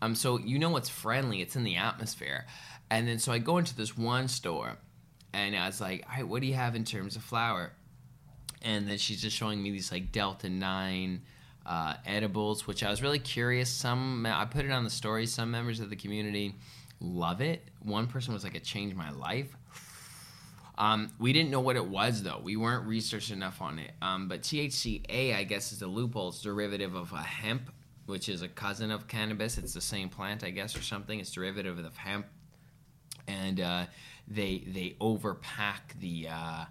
Um, 0.03 0.15
so 0.15 0.39
you 0.39 0.59
know 0.59 0.71
what's 0.71 0.89
friendly? 0.89 1.41
It's 1.41 1.57
in 1.57 1.65
the 1.65 1.77
atmosphere. 1.77 2.47
And 2.91 3.07
then 3.09 3.19
so 3.19 3.33
I 3.33 3.39
go 3.39 3.59
into 3.59 3.75
this 3.77 3.97
one 3.97 4.29
store, 4.29 4.77
and 5.33 5.55
I 5.57 5.67
was 5.67 5.81
like, 5.81 6.05
"All 6.09 6.17
right, 6.17 6.27
what 6.29 6.41
do 6.41 6.47
you 6.47 6.55
have 6.55 6.75
in 6.75 6.85
terms 6.85 7.17
of 7.17 7.23
flour?" 7.23 7.73
And 8.63 8.89
then 8.89 8.97
she's 8.99 9.21
just 9.23 9.37
showing 9.37 9.63
me 9.63 9.71
these 9.71 9.93
like 9.93 10.11
Delta 10.11 10.49
Nine 10.49 11.23
uh, 11.67 11.95
edibles, 12.07 12.67
which 12.67 12.83
I 12.83 12.91
was 12.91 13.03
really 13.03 13.19
curious. 13.19 13.69
Some 13.71 14.25
I 14.27 14.45
put 14.47 14.65
it 14.65 14.71
on 14.71 14.85
the 14.85 14.91
story. 14.91 15.27
Some 15.27 15.51
members 15.51 15.81
of 15.81 15.91
the 15.91 15.97
community 15.97 16.55
love 17.01 17.41
it. 17.41 17.69
One 17.81 18.07
person 18.07 18.35
was 18.35 18.45
like, 18.45 18.55
"It 18.55 18.65
changed 18.65 18.97
my 18.97 19.11
life." 19.11 19.57
Um, 20.79 21.11
we 21.19 21.33
didn't 21.33 21.51
know 21.51 21.61
what 21.61 21.75
it 21.75 21.85
was 21.85 22.23
though. 22.23 22.41
We 22.43 22.57
weren't 22.57 22.87
researched 22.87 23.33
enough 23.33 23.61
on 23.61 23.81
it. 23.81 23.93
Um, 24.01 24.29
but 24.29 24.43
THCA, 24.43 25.35
I 25.35 25.43
guess, 25.43 25.73
is 25.73 25.83
a 25.83 25.89
loophole. 25.89 26.29
It's 26.29 26.41
derivative 26.41 26.95
of 26.95 27.13
a 27.13 27.21
hemp, 27.21 27.73
which 28.07 28.29
is 28.29 28.43
a 28.43 28.49
cousin 28.49 28.93
of 28.93 29.09
cannabis. 29.09 29.59
It's 29.59 29.75
the 29.75 29.81
same 29.81 30.09
plant, 30.09 30.45
I 30.45 30.51
guess, 30.51 30.77
or 30.77 30.83
something. 30.83 31.19
It's 31.19 31.33
derivative 31.33 31.79
of 31.85 31.97
hemp, 31.97 32.27
and 33.27 33.61
uh, 33.61 33.87
they 34.29 34.65
they 34.69 34.97
overpack 35.01 35.99
the 36.01 36.29
uh, 36.31 36.65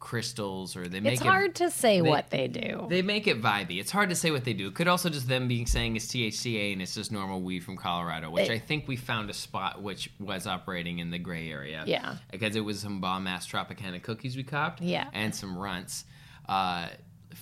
crystals 0.00 0.76
or 0.76 0.88
they 0.88 0.98
make 0.98 1.12
It's 1.12 1.20
it 1.22 1.26
hard 1.26 1.54
to 1.56 1.70
say 1.70 2.00
they- 2.00 2.08
what 2.08 2.30
they 2.30 2.48
do. 2.48 2.86
they 2.88 3.02
make 3.02 3.26
it 3.26 3.40
vibey. 3.40 3.78
It's 3.78 3.90
hard 3.90 4.08
to 4.08 4.14
say 4.16 4.30
what 4.30 4.44
they 4.44 4.54
do. 4.54 4.68
It 4.68 4.74
could 4.74 4.88
also 4.88 5.10
just 5.10 5.28
them 5.28 5.46
being 5.46 5.66
saying 5.66 5.94
it's 5.94 6.06
THCA 6.06 6.72
and 6.72 6.80
it's 6.82 6.94
just 6.94 7.12
normal 7.12 7.42
weed 7.42 7.60
from 7.60 7.76
Colorado, 7.76 8.30
which 8.30 8.48
It- 8.48 8.52
I 8.52 8.58
think 8.58 8.88
we 8.88 8.96
found 8.96 9.28
a 9.30 9.34
spot 9.34 9.82
which 9.82 10.10
was 10.18 10.46
operating 10.46 10.98
in 11.00 11.10
the 11.10 11.18
gray 11.18 11.50
area. 11.50 11.84
Yeah. 11.86 12.16
Because 12.32 12.56
it 12.56 12.60
was 12.64 12.80
some 12.80 13.00
bomb 13.00 13.26
ass 13.26 13.46
Tropicana 13.46 14.02
cookies 14.02 14.36
we 14.36 14.42
copped. 14.42 14.80
Yeah. 14.80 15.08
And 15.12 15.34
some 15.34 15.54
Runtz. 15.56 16.04
Uh, 16.48 16.88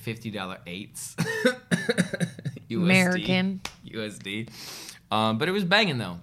$50 0.04 0.59
eights. 0.66 1.14
USD. 2.68 2.74
American. 2.76 3.61
USD. 3.86 4.48
Um, 5.11 5.38
but 5.38 5.48
it 5.48 5.52
was 5.52 5.64
banging 5.64 5.96
though 5.98 6.18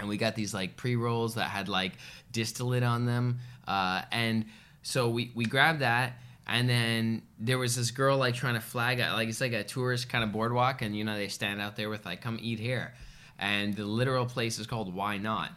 and 0.00 0.08
we 0.08 0.16
got 0.16 0.34
these 0.34 0.52
like 0.52 0.76
pre-rolls 0.76 1.34
that 1.36 1.44
had 1.50 1.68
like 1.68 1.92
distillate 2.32 2.82
on 2.82 3.04
them 3.06 3.38
uh, 3.68 4.02
and 4.10 4.46
so 4.82 5.08
we 5.08 5.30
we 5.34 5.44
grabbed 5.44 5.80
that 5.80 6.14
and 6.46 6.68
then 6.68 7.22
there 7.38 7.58
was 7.58 7.76
this 7.76 7.90
girl 7.90 8.16
like 8.16 8.34
trying 8.34 8.54
to 8.54 8.60
flag 8.60 8.98
like 8.98 9.28
it's 9.28 9.40
like 9.40 9.52
a 9.52 9.62
tourist 9.62 10.08
kind 10.08 10.24
of 10.24 10.32
boardwalk 10.32 10.82
and 10.82 10.96
you 10.96 11.04
know 11.04 11.16
they 11.16 11.28
stand 11.28 11.60
out 11.60 11.76
there 11.76 11.88
with 11.90 12.04
like 12.04 12.20
come 12.20 12.38
eat 12.40 12.58
here 12.58 12.94
and 13.38 13.74
the 13.74 13.84
literal 13.84 14.26
place 14.26 14.58
is 14.58 14.66
called 14.66 14.94
why 14.94 15.16
not 15.18 15.50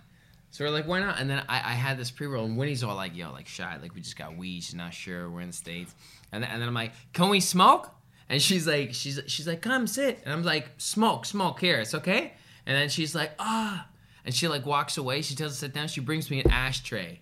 so 0.52 0.64
we're 0.64 0.70
like 0.72 0.88
why 0.88 1.00
not 1.00 1.20
and 1.20 1.30
then 1.30 1.44
i, 1.50 1.58
I 1.58 1.74
had 1.74 1.98
this 1.98 2.12
pre-roll 2.12 2.46
and 2.46 2.58
Winny's 2.58 2.84
all 2.84 2.96
like 2.96 3.16
yo 3.16 3.32
like 3.32 3.48
shy 3.48 3.78
like 3.82 3.96
we 3.96 4.02
just 4.02 4.18
got 4.18 4.38
weed 4.38 4.62
she's 4.64 4.76
not 4.76 4.94
sure 4.94 5.30
we're 5.30 5.42
in 5.42 5.48
the 5.48 5.54
states 5.54 5.96
and, 6.32 6.44
then- 6.44 6.52
and 6.52 6.62
then 6.62 6.68
i'm 6.68 6.76
like 6.76 6.92
can 7.14 7.30
we 7.30 7.40
smoke 7.40 7.90
and 8.30 8.42
she's 8.42 8.68
like 8.68 8.94
she's 8.94 9.20
she's 9.28 9.48
like 9.48 9.62
come 9.62 9.88
sit 9.88 10.20
and 10.26 10.34
i'm 10.34 10.44
like 10.44 10.70
smoke 10.78 11.26
smoke 11.26 11.60
here 11.60 11.80
it's 11.80 11.94
okay 11.96 12.34
and 12.66 12.76
then 12.78 12.90
she's 12.90 13.16
like 13.16 13.32
ah 13.40 13.88
and 14.26 14.34
she 14.34 14.48
like 14.48 14.66
walks 14.66 14.98
away. 14.98 15.22
She 15.22 15.36
tells 15.36 15.52
us 15.52 15.58
to 15.60 15.66
sit 15.66 15.74
down. 15.74 15.90
She 15.90 16.00
brings 16.00 16.32
me 16.32 16.40
an 16.40 16.50
ashtray. 16.50 17.20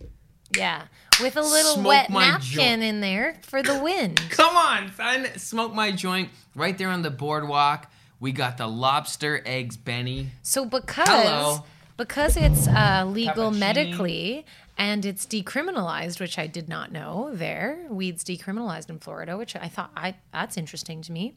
Yeah. 0.56 0.84
With 1.22 1.38
a 1.38 1.42
little 1.42 1.74
Smoke 1.76 1.88
wet 1.88 2.10
my 2.10 2.28
napkin 2.30 2.50
joint. 2.50 2.84
in 2.84 3.02
there 3.02 3.36
for 3.44 3.62
the 3.62 3.80
wind. 3.80 4.22
Come 4.32 4.56
on, 4.58 4.92
son. 4.94 5.28
Smoke 5.38 5.74
my 5.74 5.92
joint 5.92 6.30
right 6.56 6.78
there 6.78 6.90
on 6.90 7.02
the 7.02 7.12
boardwalk. 7.12 7.92
We 8.20 8.32
got 8.32 8.58
the 8.58 8.68
lobster 8.68 9.42
eggs, 9.46 9.78
Benny. 9.78 10.28
So 10.44 10.66
because 10.66 11.08
Hello. 11.08 11.64
because 11.98 12.38
it's 12.38 12.68
uh, 12.68 13.06
legal 13.08 13.52
medically 13.52 14.46
and 14.78 15.06
it's 15.06 15.26
decriminalized, 15.26 16.20
which 16.20 16.38
I 16.40 16.48
did 16.48 16.68
not 16.70 16.92
know. 16.92 17.30
There, 17.34 17.86
weed's 17.90 18.24
decriminalized 18.24 18.90
in 18.90 19.00
Florida, 19.00 19.38
which 19.38 19.56
I 19.56 19.68
thought 19.68 19.92
I 19.96 20.16
that's 20.32 20.58
interesting 20.58 21.02
to 21.04 21.12
me. 21.12 21.36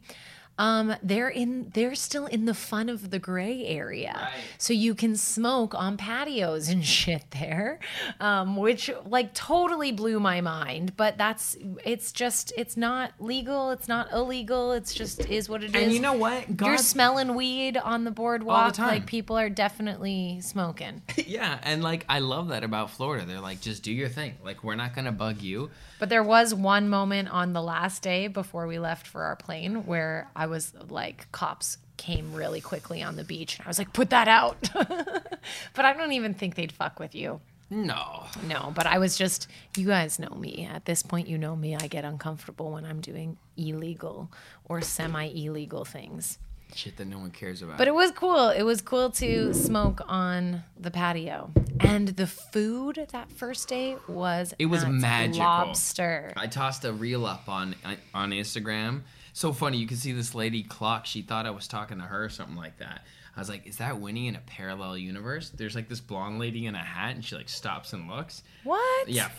Um, 0.57 0.95
they're 1.03 1.27
in 1.29 1.71
they're 1.73 1.95
still 1.95 2.27
in 2.27 2.45
the 2.45 2.53
fun 2.53 2.87
of 2.87 3.11
the 3.11 3.19
gray 3.19 3.65
area, 3.65 4.13
Right. 4.15 4.31
so 4.57 4.71
you 4.73 4.95
can 4.95 5.17
smoke 5.17 5.75
on 5.75 5.97
patios 5.97 6.69
and 6.69 6.85
shit 6.97 7.23
there, 7.31 7.79
um, 8.21 8.55
which 8.55 8.89
like 9.05 9.33
totally 9.33 9.91
blew 9.91 10.19
my 10.19 10.39
mind. 10.41 10.95
But 10.95 11.17
that's 11.17 11.57
it's 11.83 12.11
just 12.13 12.53
it's 12.57 12.77
not 12.77 13.11
legal, 13.19 13.71
it's 13.71 13.87
not 13.89 14.11
illegal, 14.13 14.71
it's 14.71 14.93
just 14.93 15.19
is 15.29 15.49
what 15.49 15.61
it 15.63 15.75
is. 15.75 15.83
And 15.83 15.91
you 15.91 15.99
know 15.99 16.13
what? 16.13 16.45
You're 16.61 16.77
smelling 16.77 17.35
weed 17.35 17.75
on 17.75 18.05
the 18.05 18.11
boardwalk. 18.11 18.75
time. 18.75 18.87
Like 18.87 19.05
people 19.07 19.37
are 19.37 19.49
definitely 19.49 20.39
smoking. 20.41 21.01
yeah, 21.27 21.59
and 21.63 21.83
like 21.83 22.05
I 22.07 22.19
love 22.19 22.47
that 22.47 22.63
about 22.63 22.91
Florida. 22.91 23.25
They're 23.25 23.41
like, 23.41 23.59
just 23.59 23.83
do 23.83 23.91
your 23.91 24.09
thing. 24.09 24.35
Like 24.43 24.63
we're 24.63 24.75
not 24.75 24.95
gonna 24.95 25.11
bug 25.11 25.41
you. 25.41 25.69
But 25.99 26.09
there 26.09 26.23
was 26.23 26.53
one 26.53 26.89
moment 26.89 27.29
on 27.29 27.53
the 27.53 27.61
last 27.61 28.01
day 28.01 28.27
before 28.27 28.67
we 28.67 28.79
left 28.79 29.07
for 29.07 29.23
our 29.23 29.35
plane 29.35 29.85
where 29.85 30.29
I 30.35 30.47
was 30.47 30.73
like, 30.89 31.31
cops 31.31 31.77
came 31.97 32.33
really 32.33 32.61
quickly 32.61 33.01
on 33.01 33.15
the 33.15 33.23
beach. 33.23 33.57
And 33.57 33.65
I 33.65 33.69
was 33.69 33.77
like, 33.77 33.93
put 33.93 34.09
that 34.09 34.27
out. 34.27 34.57
but 34.73 35.85
I 35.85 35.93
don't 35.93 36.11
even 36.11 36.33
think 36.33 36.55
they'd 36.55 36.71
fuck 36.71 36.99
with 36.99 37.15
you. 37.15 37.39
No. 37.69 38.25
No, 38.47 38.71
but 38.75 38.85
I 38.85 38.99
was 38.99 39.17
just, 39.17 39.47
you 39.75 39.87
guys 39.87 40.19
know 40.19 40.35
me. 40.35 40.69
At 40.71 40.85
this 40.85 41.01
point, 41.01 41.27
you 41.27 41.37
know 41.37 41.55
me. 41.55 41.75
I 41.75 41.87
get 41.87 42.05
uncomfortable 42.05 42.71
when 42.71 42.85
I'm 42.85 43.01
doing 43.01 43.37
illegal 43.57 44.31
or 44.65 44.81
semi 44.81 45.25
illegal 45.25 45.85
things. 45.85 46.37
Shit 46.75 46.97
that 46.97 47.07
no 47.07 47.19
one 47.19 47.31
cares 47.31 47.61
about. 47.61 47.77
But 47.77 47.87
it 47.87 47.95
was 47.95 48.11
cool. 48.11 48.49
It 48.49 48.63
was 48.63 48.81
cool 48.81 49.09
to 49.11 49.53
smoke 49.53 50.01
on 50.07 50.63
the 50.77 50.91
patio. 50.91 51.49
And 51.79 52.09
the 52.09 52.27
food 52.27 53.07
that 53.11 53.31
first 53.31 53.69
day 53.69 53.95
was 54.09 54.53
It 54.59 54.65
was 54.65 54.83
nuts. 54.83 55.01
magical. 55.01 55.39
Lobster. 55.45 56.33
I 56.35 56.47
tossed 56.47 56.83
a 56.85 56.91
reel 56.91 57.25
up 57.25 57.47
on 57.47 57.75
on 58.13 58.31
Instagram. 58.31 59.01
So 59.33 59.51
funny, 59.53 59.77
you 59.77 59.87
can 59.87 59.97
see 59.97 60.11
this 60.11 60.35
lady 60.35 60.63
clock. 60.63 61.05
She 61.05 61.21
thought 61.21 61.45
I 61.45 61.51
was 61.51 61.67
talking 61.67 61.97
to 61.99 62.03
her 62.03 62.25
or 62.25 62.29
something 62.29 62.55
like 62.57 62.77
that. 62.79 63.05
I 63.35 63.39
was 63.39 63.49
like, 63.49 63.67
"Is 63.67 63.77
that 63.77 63.99
Winny 63.99 64.27
in 64.27 64.35
a 64.35 64.41
parallel 64.45 64.97
universe?" 64.97 65.49
There's 65.49 65.75
like 65.75 65.89
this 65.89 65.99
blonde 65.99 66.39
lady 66.39 66.65
in 66.67 66.75
a 66.75 66.79
hat, 66.83 67.15
and 67.15 67.23
she 67.23 67.35
like 67.35 67.49
stops 67.49 67.91
and 67.93 68.09
looks. 68.09 68.43
What? 68.63 69.09
Yeah, 69.09 69.29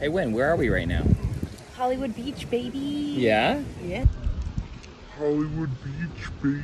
Hey, 0.00 0.08
Win, 0.08 0.32
where 0.32 0.48
are 0.50 0.56
we 0.56 0.68
right 0.68 0.86
now? 0.86 1.04
Hollywood 1.76 2.14
Beach, 2.14 2.48
baby. 2.50 2.78
Yeah? 3.18 3.60
Yeah. 3.84 4.04
Hollywood 5.18 5.70
Beach, 5.82 6.28
baby. 6.42 6.62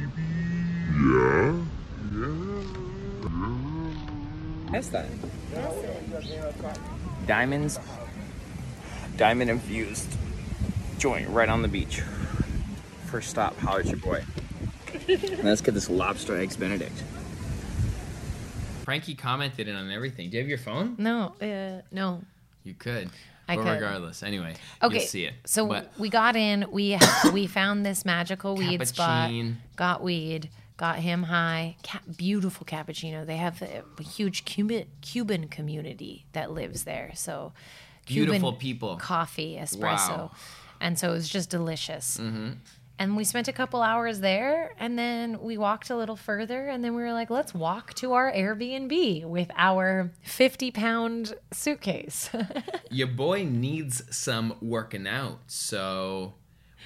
Yeah, 0.92 1.57
yeah, 2.12 2.62
yeah. 3.22 3.94
That's 4.70 4.88
that. 4.88 5.07
Diamonds. 7.26 7.78
Diamond 9.16 9.50
infused 9.50 10.09
joint 10.98 11.28
right 11.30 11.48
on 11.48 11.62
the 11.62 11.68
beach. 11.68 12.00
First 13.07 13.30
stop, 13.30 13.59
holler 13.59 13.80
at 13.80 13.86
your 13.86 13.96
boy. 13.96 14.22
Let's 15.42 15.61
get 15.61 15.74
this 15.74 15.90
lobster 15.90 16.36
eggs 16.36 16.57
Benedict. 16.57 17.03
Frankie 18.84 19.14
commented 19.14 19.68
on 19.68 19.90
everything. 19.90 20.30
Do 20.30 20.36
you 20.36 20.42
have 20.42 20.48
your 20.48 20.59
phone? 20.59 20.94
No, 20.98 21.34
uh, 21.40 21.82
no. 21.90 22.22
You 22.64 22.74
could. 22.74 23.11
I 23.49 23.57
but 23.57 23.62
could. 23.64 23.72
regardless, 23.72 24.22
anyway, 24.22 24.55
Okay, 24.82 24.99
you'll 24.99 25.07
see 25.07 25.24
it. 25.24 25.34
so 25.45 25.66
But 25.66 25.93
we 25.99 26.09
got 26.09 26.36
in. 26.36 26.66
We 26.70 26.99
we 27.32 27.47
found 27.47 27.84
this 27.84 28.05
magical 28.05 28.55
weed 28.57 28.86
spot. 28.86 29.30
Got 29.76 30.03
weed. 30.03 30.49
Got 30.76 30.97
him 31.01 31.24
high. 31.24 31.76
Ca- 31.84 32.01
beautiful 32.16 32.64
cappuccino. 32.66 33.24
They 33.26 33.36
have 33.36 33.61
a, 33.62 33.82
huge 34.03 34.45
Cuban 34.45 34.86
Cuban 35.01 35.49
community 35.49 36.24
that 36.32 36.51
lives 36.51 36.84
there. 36.84 37.12
So 37.14 37.53
Cuban 38.07 38.30
Beautiful 38.30 38.53
people. 38.55 38.97
coffee, 38.97 39.57
espresso, 39.61 40.09
Wow. 40.09 40.30
and 40.80 40.99
so 40.99 41.11
it 41.11 41.14
was 41.14 41.28
just 41.28 41.51
delicious. 41.51 42.18
Mm-hmm. 42.18 42.53
And 43.03 43.16
we 43.16 43.24
spent 43.24 43.48
a 43.48 43.53
couple 43.53 43.82
hours 43.82 44.20
there, 44.20 44.76
and 44.78 44.96
then 44.96 45.40
we 45.40 45.59
walked 45.59 45.90
a 45.90 45.96
little 45.96 46.14
further, 46.14 46.68
and 46.68 46.84
then 46.84 46.94
we 46.94 47.03
were 47.03 47.12
like, 47.12 47.30
let's 47.30 47.53
walk 47.53 47.94
to 47.94 48.12
our 48.12 48.32
Airbnb 48.32 49.24
with 49.24 49.50
our 49.57 50.12
fifty-pound 50.22 51.34
suitcase. 51.53 52.30
your 52.92 53.09
boy 53.09 53.42
needs 53.42 54.05
some 54.16 54.55
working 54.61 55.09
out, 55.09 55.40
so 55.48 56.34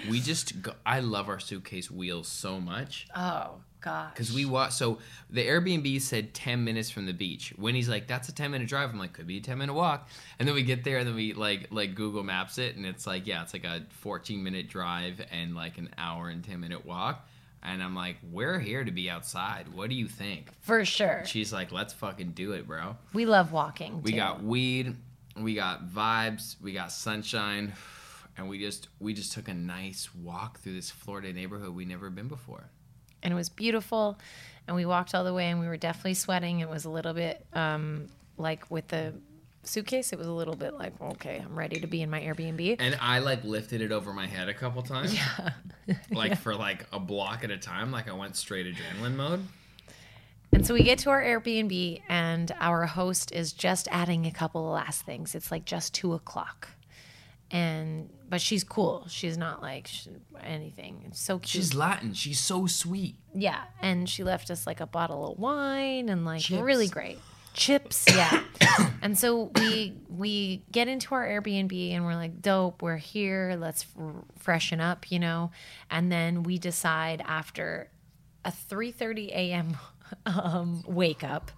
we 0.09 0.21
just. 0.21 0.63
Go, 0.63 0.73
I 0.87 1.01
love 1.01 1.29
our 1.29 1.39
suitcase 1.39 1.91
wheels 1.91 2.29
so 2.29 2.61
much. 2.61 3.09
oh 3.15 3.61
gosh. 3.87 4.13
Because 4.13 4.33
we 4.33 4.45
walk, 4.45 4.73
so 4.73 4.99
the 5.31 5.47
Airbnb 5.47 6.01
said 6.03 6.35
10 6.35 6.65
minutes 6.65 6.91
from 6.91 7.07
the 7.07 7.13
beach. 7.13 7.55
When 7.57 7.75
he's 7.75 7.89
like, 7.89 8.07
that's 8.07 8.29
a 8.29 8.35
10 8.35 8.51
minute 8.51 8.69
drive, 8.69 8.91
I'm 8.91 8.99
like, 8.99 9.13
could 9.13 9.27
be 9.27 9.39
a 9.39 9.41
10 9.41 9.57
minute 9.57 9.75
walk. 9.75 10.09
And 10.39 10.47
then 10.47 10.55
we 10.55 10.63
get 10.63 10.85
there 10.85 10.99
and 10.99 11.09
then 11.09 11.15
we 11.15 11.33
like, 11.33 11.69
like 11.71 11.95
Google 11.95 12.25
Maps 12.25 12.59
it 12.59 12.77
and 12.77 12.85
it's 12.85 13.07
like, 13.07 13.27
yeah, 13.27 13.43
it's 13.43 13.53
like 13.53 13.65
a 13.65 13.87
14 13.91 14.43
minute 14.43 14.69
drive 14.69 15.25
and 15.31 15.55
like 15.55 15.79
an 15.79 15.91
hour 15.97 16.29
and 16.29 16.45
10 16.45 16.61
minute 16.61 16.85
walk. 16.85 17.27
And 17.63 17.83
I'm 17.83 17.95
like, 17.95 18.17
we're 18.31 18.59
here 18.59 18.85
to 18.85 18.91
be 18.91 19.09
outside. 19.09 19.67
What 19.73 19.89
do 19.89 19.97
you 19.97 20.07
think? 20.07 20.51
For 20.61 20.85
sure. 20.85 21.23
She's 21.25 21.53
like, 21.53 21.73
let's 21.73 21.93
fucking 21.95 22.33
do 22.33 22.53
it, 22.53 22.67
bro. 22.67 22.97
We 23.13 23.25
love 23.25 23.53
walking. 23.53 24.03
We 24.03 24.13
too. 24.13 24.19
got 24.19 24.43
weed, 24.43 24.95
we 25.37 25.55
got 25.55 25.89
vibes, 25.89 26.57
we 26.61 26.73
got 26.73 26.93
sunshine, 26.93 27.73
and 28.37 28.49
we 28.49 28.59
just 28.59 28.89
we 29.01 29.15
just 29.15 29.33
took 29.33 29.49
a 29.49 29.55
nice 29.55 30.15
walk 30.15 30.61
through 30.61 30.75
this 30.75 30.91
Florida 30.91 31.33
neighborhood 31.33 31.75
we 31.75 31.85
never 31.85 32.11
been 32.11 32.29
before. 32.29 32.71
And 33.27 33.33
it 33.33 33.37
was 33.37 33.49
beautiful. 33.49 34.19
And 34.69 34.77
we 34.77 34.87
walked 34.87 35.15
all 35.15 35.25
the 35.25 35.35
way, 35.35 35.51
and 35.51 35.61
we 35.61 35.67
were 35.67 35.77
definitely 35.77 36.15
sweating. 36.15 36.61
It 36.61 36.69
was 36.69 36.85
a 36.85 36.91
little 36.91 37.13
bit 37.13 37.45
um, 37.53 38.07
like 38.39 38.71
with 38.71 38.89
the 38.89 39.13
suitcase. 39.65 40.13
It 40.13 40.19
was 40.19 40.29
a 40.29 40.33
little 40.33 40.55
bit 40.55 40.75
like, 40.75 40.93
okay, 41.01 41.43
I'm 41.45 41.59
ready 41.59 41.81
to 41.81 41.87
be 41.87 42.03
in 42.03 42.11
my 42.11 42.21
Airbnb. 42.21 42.77
And 42.79 42.97
I 43.01 43.19
like 43.19 43.45
lifted 43.45 43.81
it 43.81 43.91
over 43.91 44.13
my 44.13 44.27
head 44.27 44.49
a 44.49 44.55
couple 44.55 44.83
times. 44.83 45.13
Yeah. 45.13 45.51
like 46.11 46.39
for 46.39 46.55
like 46.55 46.87
a 46.93 47.01
block 47.01 47.43
at 47.43 47.51
a 47.51 47.59
time. 47.59 47.91
Like 47.91 48.09
I 48.09 48.13
went 48.13 48.37
straight 48.37 48.67
adrenaline 48.67 49.17
mode. 49.17 49.45
And 50.53 50.65
so 50.65 50.73
we 50.73 50.83
get 50.85 51.01
to 51.01 51.11
our 51.11 51.23
Airbnb, 51.23 52.03
and 52.09 52.55
our 52.61 52.87
host 52.87 53.33
is 53.33 53.53
just 53.53 53.89
adding 53.91 54.25
a 54.27 54.31
couple 54.31 54.67
of 54.67 54.73
last 54.73 55.03
things. 55.03 55.35
It's 55.35 55.51
like 55.51 55.65
just 55.65 55.93
two 55.93 56.15
o'clock, 56.15 56.69
and 57.51 58.11
but 58.29 58.41
she's 58.41 58.65
cool. 58.65 59.07
She's 59.09 59.39
not 59.39 59.63
like 59.63 59.87
sh 59.87 60.09
anything. 60.43 61.05
It's 61.07 61.21
so 61.21 61.39
cute. 61.39 61.49
She's 61.49 61.75
Latin. 61.75 62.13
She's 62.15 62.41
so 62.41 62.67
sweet. 62.67 63.17
Yeah, 63.35 63.63
and 63.81 64.09
she 64.09 64.25
left 64.25 64.51
us 64.51 64.67
like 64.67 64.81
a 64.81 64.87
bottle 64.87 65.33
of 65.33 65.39
wine 65.39 66.09
and 66.09 66.25
like 66.25 66.43
Chips. 66.43 66.63
really 66.63 66.89
great 66.89 67.19
chips. 67.55 68.05
Yeah, 68.15 68.43
and 69.03 69.17
so 69.17 69.51
we 69.57 69.95
we 70.09 70.63
get 70.73 70.89
into 70.89 71.15
our 71.15 71.27
Airbnb 71.27 71.93
and 71.93 72.05
we're 72.05 72.15
like, 72.15 72.43
dope. 72.43 72.83
We're 72.83 72.97
here. 72.99 73.57
Let's 73.59 73.87
f- 73.99 74.15
freshen 74.39 74.81
up, 74.81 75.11
you 75.11 75.19
know. 75.19 75.51
And 75.91 76.11
then 76.13 76.43
we 76.43 76.59
decide 76.59 77.23
after 77.27 77.91
a 78.45 78.51
three 78.51 78.93
thirty 78.93 79.31
a.m. 79.33 79.77
Um, 80.25 80.85
wake 80.87 81.25
up, 81.25 81.51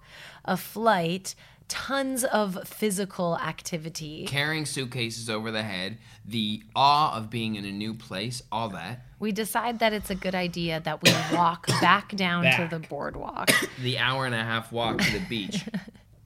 a 0.43 0.57
flight, 0.57 1.35
tons 1.69 2.25
of 2.25 2.67
physical 2.67 3.37
activity. 3.37 4.25
Carrying 4.27 4.65
suitcases 4.65 5.29
over 5.29 5.51
the 5.51 5.63
head, 5.63 5.97
the 6.25 6.63
awe 6.75 7.15
of 7.15 7.29
being 7.29 7.55
in 7.55 7.63
a 7.63 7.71
new 7.71 7.93
place, 7.93 8.43
all 8.51 8.69
that. 8.69 9.05
We 9.19 9.31
decide 9.31 9.79
that 9.79 9.93
it's 9.93 10.09
a 10.09 10.15
good 10.15 10.35
idea 10.35 10.81
that 10.81 11.01
we 11.01 11.11
walk 11.33 11.67
back 11.79 12.15
down 12.15 12.43
to 12.43 12.67
the 12.69 12.79
boardwalk. 12.79 13.51
The 13.81 13.97
hour 13.97 14.25
and 14.25 14.35
a 14.35 14.43
half 14.43 14.73
walk 14.73 14.97
to 14.97 15.13
the 15.13 15.25
beach. 15.29 15.63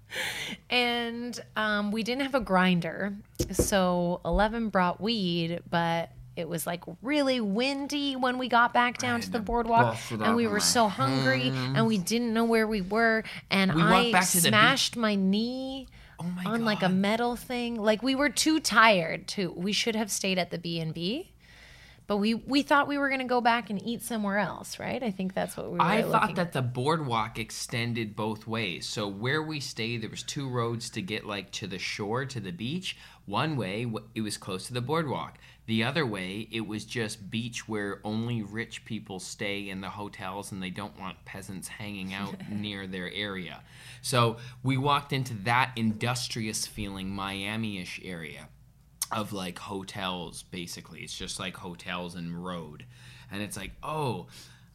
and 0.69 1.39
um, 1.55 1.91
we 1.91 2.03
didn't 2.03 2.23
have 2.23 2.35
a 2.35 2.39
grinder 2.39 3.13
so 3.51 4.21
11 4.25 4.69
brought 4.69 5.01
weed 5.01 5.61
but 5.69 6.11
it 6.35 6.49
was 6.49 6.65
like 6.65 6.83
really 7.01 7.39
windy 7.39 8.15
when 8.15 8.37
we 8.37 8.47
got 8.47 8.73
back 8.73 8.97
down 8.97 9.21
to 9.21 9.29
the 9.29 9.39
boardwalk 9.39 9.97
and 10.11 10.35
we 10.35 10.47
were 10.47 10.59
so 10.59 10.87
hungry 10.87 11.49
and 11.49 11.85
we 11.85 11.97
mm-hmm. 11.97 12.03
didn't 12.05 12.33
know 12.33 12.45
where 12.45 12.67
we 12.67 12.81
were 12.81 13.23
and 13.49 13.73
We 13.73 13.81
walked 13.81 13.93
i 13.93 14.11
back 14.11 14.27
to 14.29 14.41
the 14.41 14.49
smashed 14.49 14.97
my 14.97 15.15
knee 15.15 15.87
Oh 16.19 16.23
my 16.23 16.43
on 16.45 16.63
like 16.63 16.83
a 16.83 16.89
metal 16.89 17.35
thing. 17.35 17.75
Like 17.75 18.03
we 18.03 18.15
were 18.15 18.29
too 18.29 18.59
tired 18.59 19.27
to 19.29 19.51
we 19.51 19.73
should 19.73 19.95
have 19.95 20.11
stayed 20.11 20.37
at 20.37 20.51
the 20.51 20.57
b&b 20.57 21.31
but 22.05 22.17
we 22.17 22.33
we 22.33 22.61
thought 22.61 22.87
we 22.87 22.97
were 22.97 23.07
going 23.07 23.21
to 23.21 23.27
go 23.27 23.41
back 23.41 23.69
and 23.69 23.81
eat 23.85 24.01
somewhere 24.01 24.37
else 24.37 24.79
right? 24.79 25.01
I 25.01 25.11
think 25.11 25.33
that's 25.33 25.55
what 25.57 25.71
we 25.71 25.77
were 25.77 25.81
I 25.81 25.97
looking 25.97 26.11
thought 26.11 26.35
that 26.35 26.53
the 26.53 26.61
boardwalk 26.61 27.39
extended 27.39 28.15
both 28.15 28.45
ways. 28.47 28.85
So 28.85 29.07
where 29.07 29.41
we 29.41 29.59
stayed, 29.59 30.01
there 30.01 30.09
was 30.09 30.23
two 30.23 30.49
roads 30.49 30.89
to 30.91 31.01
get 31.01 31.25
like 31.25 31.51
to 31.53 31.67
the 31.67 31.79
shore, 31.79 32.25
to 32.25 32.39
the 32.39 32.51
beach. 32.51 32.97
One 33.25 33.55
way, 33.55 33.85
w- 33.85 34.05
it 34.13 34.21
was 34.21 34.37
close 34.37 34.67
to 34.67 34.73
the 34.73 34.81
boardwalk. 34.81 35.37
The 35.65 35.85
other 35.85 36.05
way, 36.05 36.49
it 36.51 36.67
was 36.67 36.83
just 36.83 37.31
beach 37.31 37.69
where 37.69 38.01
only 38.03 38.41
rich 38.41 38.83
people 38.83 39.19
stay 39.19 39.69
in 39.69 39.79
the 39.79 39.89
hotels 39.89 40.51
and 40.51 40.61
they 40.61 40.69
don't 40.69 40.99
want 40.99 41.23
peasants 41.23 41.69
hanging 41.69 42.13
out 42.13 42.35
near 42.49 42.85
their 42.85 43.11
area. 43.13 43.61
So 44.01 44.37
we 44.61 44.77
walked 44.77 45.13
into 45.13 45.33
that 45.45 45.71
industrious 45.75 46.67
feeling 46.67 47.09
Miami-ish 47.09 48.01
area 48.03 48.49
of 49.11 49.31
like 49.31 49.59
hotels 49.59 50.43
basically. 50.43 51.01
It's 51.01 51.15
just 51.15 51.39
like 51.39 51.55
hotels 51.55 52.15
and 52.15 52.43
road. 52.43 52.85
And 53.31 53.41
it's 53.41 53.55
like 53.55 53.71
oh 53.81 54.27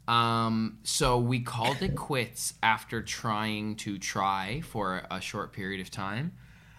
um 0.07 0.79
so 0.85 1.19
we 1.19 1.41
called 1.41 1.83
it 1.83 1.95
quits 1.95 2.55
after 2.63 3.03
trying 3.03 3.77
to 3.77 3.99
try 3.99 4.63
for 4.63 5.03
a 5.11 5.21
short 5.21 5.53
period 5.53 5.83
of 5.83 5.91
time 5.91 6.33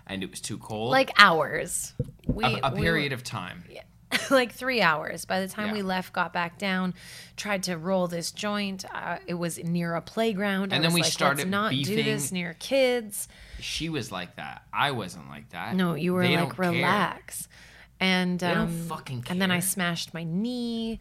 and 0.07 0.23
it 0.23 0.31
was 0.31 0.41
too 0.41 0.57
cold. 0.57 0.89
Like 0.89 1.11
hours. 1.19 1.93
We, 2.25 2.43
a, 2.43 2.59
a 2.63 2.73
we 2.73 2.81
period 2.81 3.13
of 3.13 3.23
time 3.23 3.63
like 4.31 4.51
three 4.53 4.81
hours. 4.81 5.25
By 5.25 5.39
the 5.39 5.47
time 5.47 5.67
Yeah. 5.67 5.73
we 5.73 5.81
left, 5.81 6.13
got 6.13 6.33
back 6.33 6.57
down, 6.57 6.93
tried 7.37 7.63
to 7.63 7.77
roll 7.77 8.07
this 8.07 8.31
joint. 8.31 8.85
Uh, 8.93 9.17
it 9.27 9.35
was 9.35 9.57
near 9.63 9.95
a 9.95 10.01
playground. 10.01 10.73
I 10.73 10.77
And 10.77 10.83
then 10.83 10.91
was 10.91 10.95
we 10.95 11.01
like, 11.03 11.11
started 11.11 11.37
Let's 11.39 11.49
not 11.49 11.71
do 11.71 11.95
this 12.03 12.31
near 12.31 12.55
kids. 12.59 13.27
she 13.59 13.89
was 13.89 14.11
like 14.11 14.35
that 14.37 14.63
i 14.71 14.91
wasn't 14.91 15.27
like 15.29 15.49
that 15.49 15.75
No, 15.75 15.93
you 15.95 16.13
were 16.13 16.23
They 16.23 16.35
like 16.37 16.55
don't 16.55 16.55
care. 16.55 16.71
relax. 16.71 17.47
And 17.99 18.39
don't 18.39 18.89
um, 18.91 19.21
and 19.29 19.41
then 19.41 19.51
I 19.51 19.59
smashed 19.59 20.13
my 20.13 20.23
knee. 20.23 20.99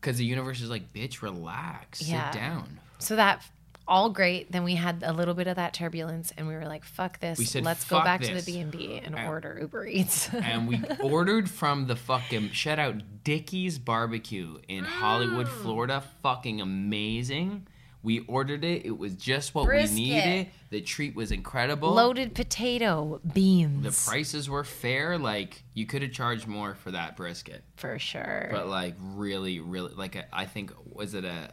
because 0.00 0.16
the 0.18 0.24
universe 0.24 0.60
is 0.60 0.70
like 0.70 0.92
bitch 0.92 1.20
relax 1.22 2.00
Yeah. 2.02 2.30
sit 2.30 2.38
down 2.38 2.78
So 3.00 3.16
that 3.16 3.42
all 3.88 4.10
great. 4.10 4.50
Then 4.52 4.64
we 4.64 4.74
had 4.74 5.02
a 5.04 5.12
little 5.12 5.34
bit 5.34 5.46
of 5.46 5.56
that 5.56 5.74
turbulence, 5.74 6.32
and 6.36 6.46
we 6.48 6.54
were 6.54 6.66
like, 6.66 6.84
"Fuck 6.84 7.20
this! 7.20 7.48
Said, 7.50 7.64
Let's 7.64 7.84
go 7.84 8.02
back 8.02 8.20
this." 8.20 8.28
to 8.30 8.34
the 8.36 8.52
B 8.52 8.60
and 8.60 8.70
B 8.70 9.00
and 9.04 9.14
order 9.14 9.58
Uber 9.60 9.86
Eats." 9.86 10.28
and 10.34 10.66
we 10.68 10.80
ordered 11.02 11.48
from 11.50 11.86
the 11.86 11.96
fucking 11.96 12.50
shout 12.50 12.78
out 12.78 13.02
Dickey's 13.24 13.78
Barbecue 13.78 14.58
in 14.68 14.84
Hollywood, 14.84 15.46
Mm. 15.46 15.62
Florida. 15.62 16.02
Fucking 16.22 16.60
amazing. 16.60 17.66
We 18.02 18.20
ordered 18.20 18.64
it. 18.64 18.86
It 18.86 18.96
was 18.96 19.14
just 19.14 19.52
what 19.52 19.64
Brisket. 19.64 19.94
we 19.98 20.04
needed. 20.10 20.46
The 20.70 20.80
treat 20.80 21.16
was 21.16 21.32
incredible. 21.32 21.92
Loaded 21.92 22.34
potato, 22.36 23.20
beans, 23.32 23.82
the 23.82 24.10
prices 24.10 24.48
were 24.48 24.62
fair. 24.62 25.18
Like 25.18 25.64
you 25.74 25.86
could 25.86 26.02
have 26.02 26.12
charged 26.12 26.46
more 26.46 26.74
for 26.76 26.92
that 26.92 27.16
brisket, 27.16 27.64
for 27.76 27.98
sure. 27.98 28.48
but 28.52 28.68
like 28.68 28.94
really, 29.00 29.58
really, 29.58 29.92
like 29.94 30.14
a, 30.14 30.24
I 30.32 30.44
think 30.44 30.72
was 30.88 31.14
it 31.14 31.24
a 31.24 31.52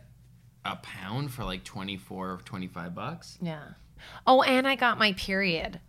a 0.65 0.75
pound 0.77 1.31
for 1.31 1.43
like 1.43 1.63
24 1.63 2.29
or 2.31 2.37
25 2.45 2.95
bucks 2.95 3.37
yeah. 3.41 3.61
Oh, 4.27 4.41
and 4.41 4.67
I 4.67 4.75
got 4.75 4.97
my 4.99 5.13
period. 5.13 5.79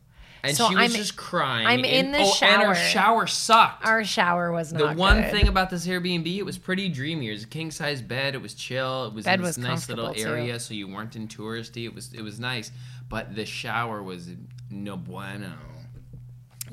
and 0.45 0.57
So 0.57 0.68
she 0.68 0.75
was 0.77 0.83
I'm- 0.83 0.91
just 0.93 1.16
crying 1.16 1.66
I'm 1.66 1.85
in 1.85 2.12
the 2.12 2.18
oh, 2.18 2.35
and 2.43 2.62
her 2.62 2.75
shower. 2.75 2.77
shower 2.77 3.27
sucked 3.27 3.85
Our 3.87 4.05
shower 4.05 4.53
was 4.53 4.72
not. 4.72 4.95
The 4.95 5.01
one 5.01 5.22
good. 5.22 5.31
thing 5.33 5.49
about 5.49 5.70
this 5.70 5.87
Airbnb, 5.87 6.27
it 6.37 6.43
was 6.45 6.57
pretty 6.59 6.89
dreamy. 6.89 7.29
It 7.29 7.33
was 7.33 7.45
a 7.45 7.49
king 7.49 7.70
size 7.72 8.01
bed. 8.03 8.35
It 8.35 8.43
was 8.43 8.55
chill. 8.55 9.07
It 9.07 9.14
was 9.14 9.25
Bed 9.25 9.41
in 9.41 9.43
this 9.45 9.57
was 9.57 9.59
nice 9.59 9.89
little 9.89 10.05
comfortable, 10.07 10.31
too. 10.31 10.37
area, 10.39 10.61
so 10.61 10.75
you 10.75 10.87
weren't 10.87 11.16
in 11.16 11.27
touristy. 11.29 11.85
It 11.85 11.95
was 11.95 12.12
it 12.12 12.22
was 12.22 12.39
nice, 12.39 12.70
but 13.09 13.35
the 13.35 13.45
shower 13.47 14.03
was 14.03 14.29
no 14.70 14.97
bueno. 14.97 15.53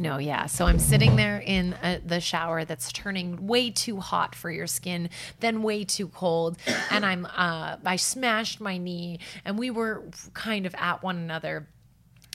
No, 0.02 0.18
yeah. 0.18 0.48
So 0.48 0.66
I'm 0.66 0.80
sitting 0.80 1.16
there 1.16 1.38
in 1.38 1.74
uh, 1.76 2.00
the 2.04 2.20
shower 2.20 2.66
that's 2.66 2.92
turning 2.92 3.46
way 3.46 3.70
too 3.70 4.00
hot 4.00 4.34
for 4.34 4.50
your 4.50 4.66
skin, 4.66 5.12
then 5.42 5.62
way 5.62 5.84
too 5.84 6.08
cold, 6.08 6.58
and 6.90 7.06
I'm 7.06 7.28
uh, 7.28 7.78
I 7.86 7.98
smashed 7.98 8.60
my 8.60 8.80
knee, 8.80 9.20
and 9.46 9.60
we 9.60 9.70
were 9.70 10.04
kind 10.34 10.66
of 10.66 10.74
at 10.74 11.04
one 11.04 11.18
another. 11.18 11.68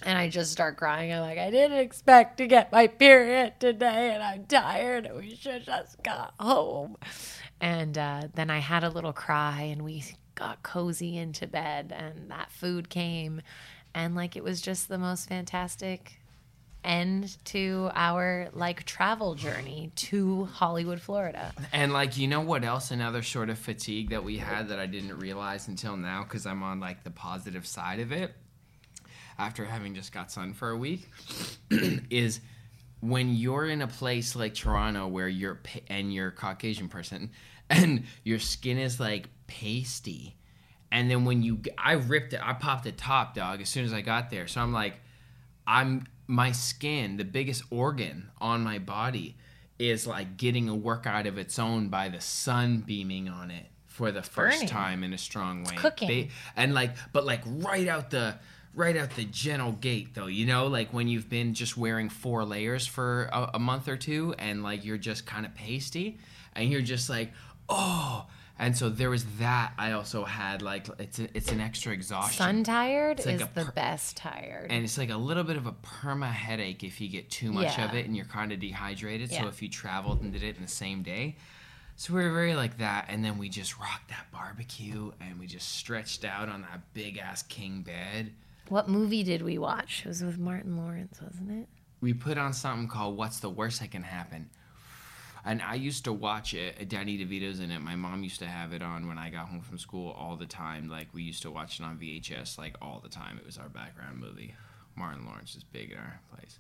And 0.05 0.17
I 0.17 0.29
just 0.29 0.53
start 0.53 0.77
crying. 0.77 1.13
I'm 1.13 1.23
like, 1.23 1.39
I 1.39 1.51
didn't 1.51 1.79
expect 1.79 2.37
to 2.37 2.47
get 2.47 2.71
my 2.71 2.87
period 2.87 3.55
today, 3.59 4.13
and 4.15 4.23
I'm 4.23 4.45
tired, 4.45 5.07
and 5.07 5.17
we 5.17 5.35
should 5.35 5.65
just 5.65 6.01
got 6.05 6.35
home. 6.39 6.97
And 7.61 7.99
uh, 7.99 8.29
then 8.35 8.49
I 8.49 8.59
had 8.59 8.85
a 8.85 8.91
little 8.91 9.15
cry, 9.15 9.63
and 9.63 9.83
we 9.83 10.05
got 10.37 10.63
cozy 10.63 11.17
into 11.17 11.49
bed, 11.49 11.93
and 11.97 12.31
that 12.31 12.53
food 12.53 12.91
came, 12.91 13.41
and 13.93 14.15
like 14.15 14.37
it 14.37 14.45
was 14.45 14.61
just 14.61 14.89
the 14.89 14.99
most 14.99 15.29
fantastic 15.29 16.21
end 16.87 17.37
to 17.47 17.91
our 17.95 18.49
like 18.53 18.85
travel 18.85 19.35
journey 19.35 19.91
to 19.97 20.45
Hollywood, 20.47 21.01
Florida. 21.01 21.53
And 21.73 21.93
like, 21.93 22.17
you 22.17 22.29
know 22.29 22.41
what 22.41 22.65
else? 22.65 22.91
Another 22.91 23.23
sort 23.23 23.51
of 23.51 23.59
fatigue 23.59 24.11
that 24.11 24.25
we 24.25 24.39
had 24.39 24.69
that 24.69 24.79
I 24.79 24.87
didn't 24.87 25.19
realize 25.19 25.69
until 25.69 25.97
now 25.97 26.23
because 26.23 26.47
I'm 26.47 26.63
on 26.63 26.81
like 26.81 27.05
the 27.05 27.11
positive 27.11 27.67
side 27.67 28.01
of 28.01 28.13
it 28.13 28.35
after 29.39 29.65
having 29.65 29.95
just 29.95 30.13
got 30.13 30.31
sun 30.31 30.55
for 30.55 30.71
a 30.71 30.77
week 30.77 31.09
is 32.11 32.41
when 33.01 33.35
you're 33.35 33.67
in 33.67 33.83
a 33.83 33.87
place 33.87 34.35
like 34.35 34.55
Toronto 34.55 35.07
where 35.07 35.29
you're 35.29 35.61
and 35.89 36.13
you're 36.13 36.31
Caucasian 36.31 36.89
person 36.89 37.31
and 37.71 38.05
your 38.25 38.39
skin 38.39 38.79
is 38.79 38.99
like 39.01 39.29
pasty. 39.47 40.37
And 40.93 41.11
then 41.11 41.25
when 41.25 41.43
you, 41.43 41.61
I 41.77 41.93
ripped 41.93 42.33
it, 42.33 42.41
I 42.43 42.53
popped 42.53 42.85
the 42.85 42.93
top, 42.93 43.35
dog, 43.35 43.61
as 43.61 43.69
soon 43.69 43.85
as 43.85 43.93
I 43.93 44.03
got 44.03 44.31
there. 44.31 44.47
So 44.47 44.61
I'm 44.61 44.73
like, 44.73 45.01
I'm 45.67 46.07
my 46.27 46.53
skin, 46.53 47.17
the 47.17 47.25
biggest 47.25 47.63
organ 47.71 48.31
on 48.41 48.63
my 48.63 48.79
body, 48.79 49.37
is 49.79 50.07
like 50.07 50.37
getting 50.37 50.69
a 50.69 50.75
workout 50.75 51.27
of 51.27 51.39
its 51.39 51.59
own 51.59 51.89
by 51.89 52.09
the 52.09 52.21
sun 52.21 52.79
beaming 52.79 53.29
on 53.29 53.51
it 53.51 53.67
for 53.87 54.11
the 54.13 54.23
first 54.23 54.59
burning. 54.59 54.69
time 54.69 55.05
in 55.05 55.13
a 55.13 55.19
strong 55.19 55.65
way. 55.65 55.75
cooking. 55.77 56.09
Ba- 56.27 56.33
and 56.57 56.75
like, 56.75 56.95
but 57.13 57.25
like 57.25 57.43
right 57.47 57.89
out 57.89 58.11
the 58.11 58.37
right 58.75 58.97
out 58.97 59.11
the 59.17 59.25
gentle 59.25 59.73
gate 59.73 60.15
though, 60.15 60.27
you 60.27 60.47
know, 60.47 60.67
like 60.67 60.93
when 60.93 61.09
you've 61.09 61.31
been 61.31 61.55
just 61.55 61.77
wearing 61.77 62.09
four 62.09 62.45
layers 62.45 62.87
for 62.87 63.25
a, 63.33 63.51
a 63.55 63.59
month 63.59 63.89
or 63.89 63.97
two, 63.97 64.35
and 64.39 64.63
like 64.63 64.85
you're 64.85 64.99
just 64.99 65.27
kind 65.27 65.47
of 65.47 65.55
pasty, 65.55 66.19
and 66.55 66.71
you're 66.71 66.83
just 66.83 67.09
like, 67.09 67.33
oh. 67.69 68.27
And 68.59 68.75
so 68.77 68.89
there 68.89 69.11
was 69.11 69.25
that. 69.39 69.73
I 69.79 69.93
also 69.93 70.25
had 70.25 70.63
like 70.63 70.89
it's 70.99 71.19
a, 71.19 71.29
it's 71.37 71.53
an 71.53 71.61
extra 71.61 71.93
exhaustion. 71.93 72.39
Sun 72.39 72.65
tired 72.65 73.19
like 73.27 73.35
is 73.37 73.43
a 73.43 73.51
the 73.55 73.71
best 73.75 74.17
tired. 74.17 74.71
and 74.71 74.83
it's 74.83 74.97
like 74.97 75.11
a 75.11 75.17
little 75.17 75.45
bit 75.45 75.57
of 75.57 75.67
a 75.67 75.73
perma 75.73 76.31
headache 76.33 76.83
if 76.83 77.01
you 77.01 77.09
get 77.09 77.31
too 77.31 77.53
much 77.53 77.79
of 77.79 77.95
it 77.95 78.07
and 78.07 78.17
you're 78.17 78.25
kind 78.27 78.53
of 78.53 78.61
dehydrated. 78.61 79.31
So 79.31 79.47
if 79.49 79.61
you 79.61 79.69
traveled 79.69 80.23
and 80.23 80.33
did 80.33 80.43
it 80.43 80.57
in 80.57 80.63
the 80.63 80.69
same 80.69 81.03
day, 81.03 81.37
so 81.97 82.15
we 82.15 82.23
were 82.23 82.33
very 82.33 82.55
like 82.55 82.79
that, 82.79 83.07
and 83.09 83.25
then 83.25 83.37
we 83.39 83.49
just 83.51 83.79
rocked 83.79 84.09
that 84.09 84.27
barbecue 84.33 85.13
and 85.21 85.39
we 85.39 85.47
just 85.47 85.73
stretched 85.77 86.25
out 86.25 86.49
on 86.49 86.63
that 86.63 86.81
big 86.95 87.19
ass 87.19 87.43
king 87.43 87.83
bed. 87.83 88.33
what 88.69 88.89
movie 88.89 89.23
did 89.23 89.43
we 89.43 89.59
watch? 89.59 90.03
It 90.05 90.09
was 90.09 90.23
with 90.23 90.39
Martin 90.39 90.77
Lawrence, 90.79 91.21
wasn't 91.23 91.51
it? 91.53 91.69
We 92.01 92.13
put 92.15 92.37
on 92.39 92.53
something 92.55 92.89
called 92.89 93.17
"What's 93.19 93.41
the 93.41 93.51
Worst 93.51 93.81
That 93.81 93.91
Can 93.91 94.03
Happen," 94.03 94.49
and 95.47 95.63
I 95.63 95.75
used 95.75 96.05
to 96.05 96.13
watch 96.13 96.53
it. 96.55 96.89
Danny 96.89 97.17
DeVito's 97.17 97.61
in 97.61 97.71
it. 97.71 97.81
My 97.81 97.97
mom 97.97 98.23
used 98.23 98.41
to 98.41 98.47
have 98.47 98.73
it 98.73 98.83
on 98.83 99.07
when 99.09 99.17
I 99.19 99.31
got 99.31 99.49
home 99.49 99.61
from 99.63 99.79
school 99.79 100.11
all 100.19 100.37
the 100.37 100.47
time. 100.47 100.89
Like 100.89 101.09
we 101.15 101.23
used 101.23 101.43
to 101.43 101.51
watch 101.51 101.81
it 101.81 101.85
on 101.85 101.97
VHS 101.99 102.59
like 102.59 102.75
all 102.83 103.01
the 103.03 103.09
time. 103.09 103.39
It 103.39 103.47
was 103.47 103.57
our 103.57 103.69
background 103.69 104.19
movie. 104.19 104.55
Martin 104.97 105.25
Lawrence 105.25 105.55
is 105.57 105.63
big 105.65 105.93
in 105.93 105.99
our 105.99 106.21
place. 106.35 106.59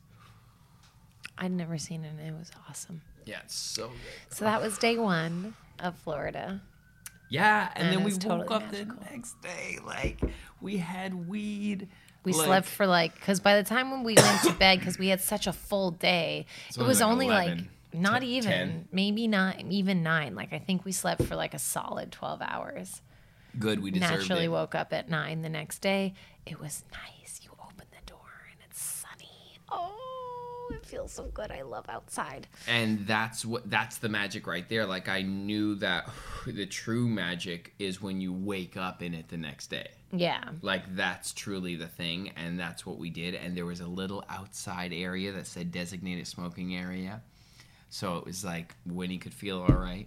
I'd 1.38 1.52
never 1.52 1.78
seen 1.78 2.04
it. 2.04 2.12
and 2.18 2.20
It 2.20 2.38
was 2.38 2.50
awesome. 2.68 3.02
Yeah, 3.24 3.40
it's 3.44 3.54
so 3.54 3.88
good. 3.88 4.36
So 4.36 4.44
that 4.44 4.62
was 4.62 4.78
day 4.78 4.96
one 4.98 5.54
of 5.80 5.96
Florida. 5.98 6.60
Yeah, 7.28 7.70
and, 7.74 7.88
And 7.88 7.96
then 7.96 8.04
we 8.04 8.12
it's 8.12 8.24
woke 8.24 8.46
totally 8.46 8.56
up 8.64 8.72
magical. 8.72 8.96
the 9.02 9.10
next 9.10 9.42
day 9.42 9.78
like 9.84 10.20
we 10.60 10.76
had 10.76 11.28
weed. 11.28 11.88
We 12.24 12.32
like- 12.32 12.46
slept 12.46 12.66
for 12.68 12.86
like 12.86 13.14
because 13.14 13.40
by 13.40 13.56
the 13.56 13.68
time 13.68 13.90
when 13.90 14.04
we 14.04 14.14
went 14.14 14.42
to 14.44 14.52
bed 14.52 14.78
because 14.78 14.98
we 14.98 15.08
had 15.08 15.20
such 15.20 15.46
a 15.46 15.52
full 15.52 15.90
day, 15.90 16.46
it 16.70 16.78
was 16.82 17.00
like 17.00 17.10
only 17.10 17.26
11, 17.26 17.58
like 17.58 17.66
not 17.92 18.20
10, 18.20 18.28
even 18.28 18.50
10. 18.50 18.88
maybe 18.92 19.26
not 19.28 19.60
even 19.60 20.02
nine. 20.02 20.34
Like 20.34 20.52
I 20.52 20.58
think 20.58 20.84
we 20.84 20.92
slept 20.92 21.22
for 21.24 21.36
like 21.36 21.54
a 21.54 21.58
solid 21.58 22.12
twelve 22.12 22.40
hours. 22.42 23.00
good. 23.58 23.82
We 23.82 23.90
deserved 23.90 24.12
Naturally 24.12 24.44
it. 24.44 24.48
woke 24.48 24.74
up 24.74 24.92
at 24.92 25.08
nine 25.08 25.42
the 25.42 25.48
next 25.48 25.78
day. 25.80 26.14
It 26.44 26.60
was 26.60 26.84
nice. 26.92 27.40
You 27.42 27.50
open 27.62 27.86
the 27.90 28.10
door 28.10 28.18
and 28.50 28.60
it's 28.68 28.80
sunny. 28.80 29.58
Oh, 29.70 30.70
it 30.72 30.84
feels 30.84 31.12
so 31.12 31.24
good. 31.32 31.50
I 31.50 31.62
love 31.62 31.86
outside. 31.88 32.46
and 32.68 33.06
that's 33.06 33.44
what 33.44 33.68
that's 33.70 33.98
the 33.98 34.08
magic 34.08 34.46
right 34.46 34.68
there. 34.68 34.84
Like 34.86 35.08
I 35.08 35.22
knew 35.22 35.74
that 35.76 36.08
the 36.46 36.66
true 36.66 37.08
magic 37.08 37.72
is 37.78 38.00
when 38.02 38.20
you 38.20 38.32
wake 38.32 38.76
up 38.76 39.02
in 39.02 39.14
it 39.14 39.28
the 39.28 39.36
next 39.38 39.68
day. 39.68 39.88
Yeah. 40.12 40.42
Like 40.62 40.94
that's 40.94 41.32
truly 41.32 41.74
the 41.76 41.88
thing, 41.88 42.30
and 42.36 42.58
that's 42.60 42.86
what 42.86 42.98
we 42.98 43.10
did. 43.10 43.34
And 43.34 43.56
there 43.56 43.66
was 43.66 43.80
a 43.80 43.86
little 43.88 44.24
outside 44.28 44.92
area 44.92 45.32
that 45.32 45.46
said 45.46 45.72
designated 45.72 46.26
smoking 46.28 46.76
area, 46.76 47.22
so 47.88 48.16
it 48.18 48.24
was 48.24 48.44
like 48.44 48.74
Winny 48.86 49.18
could 49.18 49.34
feel 49.34 49.60
all 49.60 49.74
right 49.76 50.06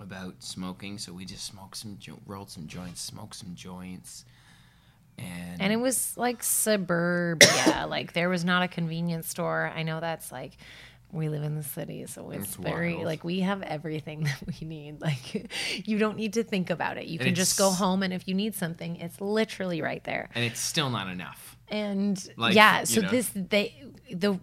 about 0.00 0.34
smoking. 0.42 0.98
So 0.98 1.12
we 1.12 1.24
just 1.24 1.44
smoked 1.44 1.76
some, 1.76 1.96
jo- 1.98 2.18
rolled 2.26 2.50
some 2.50 2.66
joints, 2.66 3.00
smoked 3.00 3.36
some 3.36 3.54
joints, 3.54 4.24
and 5.18 5.60
And 5.60 5.72
it 5.72 5.76
was 5.76 6.16
like 6.16 6.42
suburbia. 6.42 7.86
like 7.88 8.12
there 8.12 8.28
was 8.28 8.44
not 8.44 8.62
a 8.62 8.68
convenience 8.68 9.28
store. 9.28 9.70
I 9.74 9.82
know 9.82 10.00
that's 10.00 10.32
like 10.32 10.56
we 11.12 11.28
live 11.28 11.44
in 11.44 11.54
the 11.54 11.62
city, 11.62 12.04
so 12.06 12.30
it's, 12.32 12.44
It's 12.46 12.56
very 12.56 12.94
wild. 12.94 13.06
like 13.06 13.22
we 13.24 13.38
have 13.40 13.62
everything 13.62 14.24
that 14.24 14.42
we 14.60 14.66
need. 14.66 15.00
Like 15.00 15.48
you 15.86 15.98
don't 15.98 16.16
need 16.16 16.32
to 16.32 16.42
think 16.42 16.70
about 16.70 16.96
it. 16.98 17.04
You 17.06 17.18
And 17.20 17.26
can 17.26 17.34
just 17.36 17.56
go 17.56 17.70
home 17.70 18.02
and 18.02 18.12
if 18.12 18.26
you 18.26 18.34
need 18.34 18.54
something, 18.56 18.96
it's 18.96 19.20
literally 19.20 19.80
right 19.80 20.02
there. 20.04 20.28
and 20.34 20.44
it's 20.44 20.58
still 20.60 20.90
not 20.90 21.08
enough. 21.08 21.56
And 21.68 22.22
Like, 22.36 22.54
yeah, 22.56 22.82
so 22.84 23.00
know. 23.02 23.10
this 23.10 23.30
they 23.34 23.84
the 24.10 24.38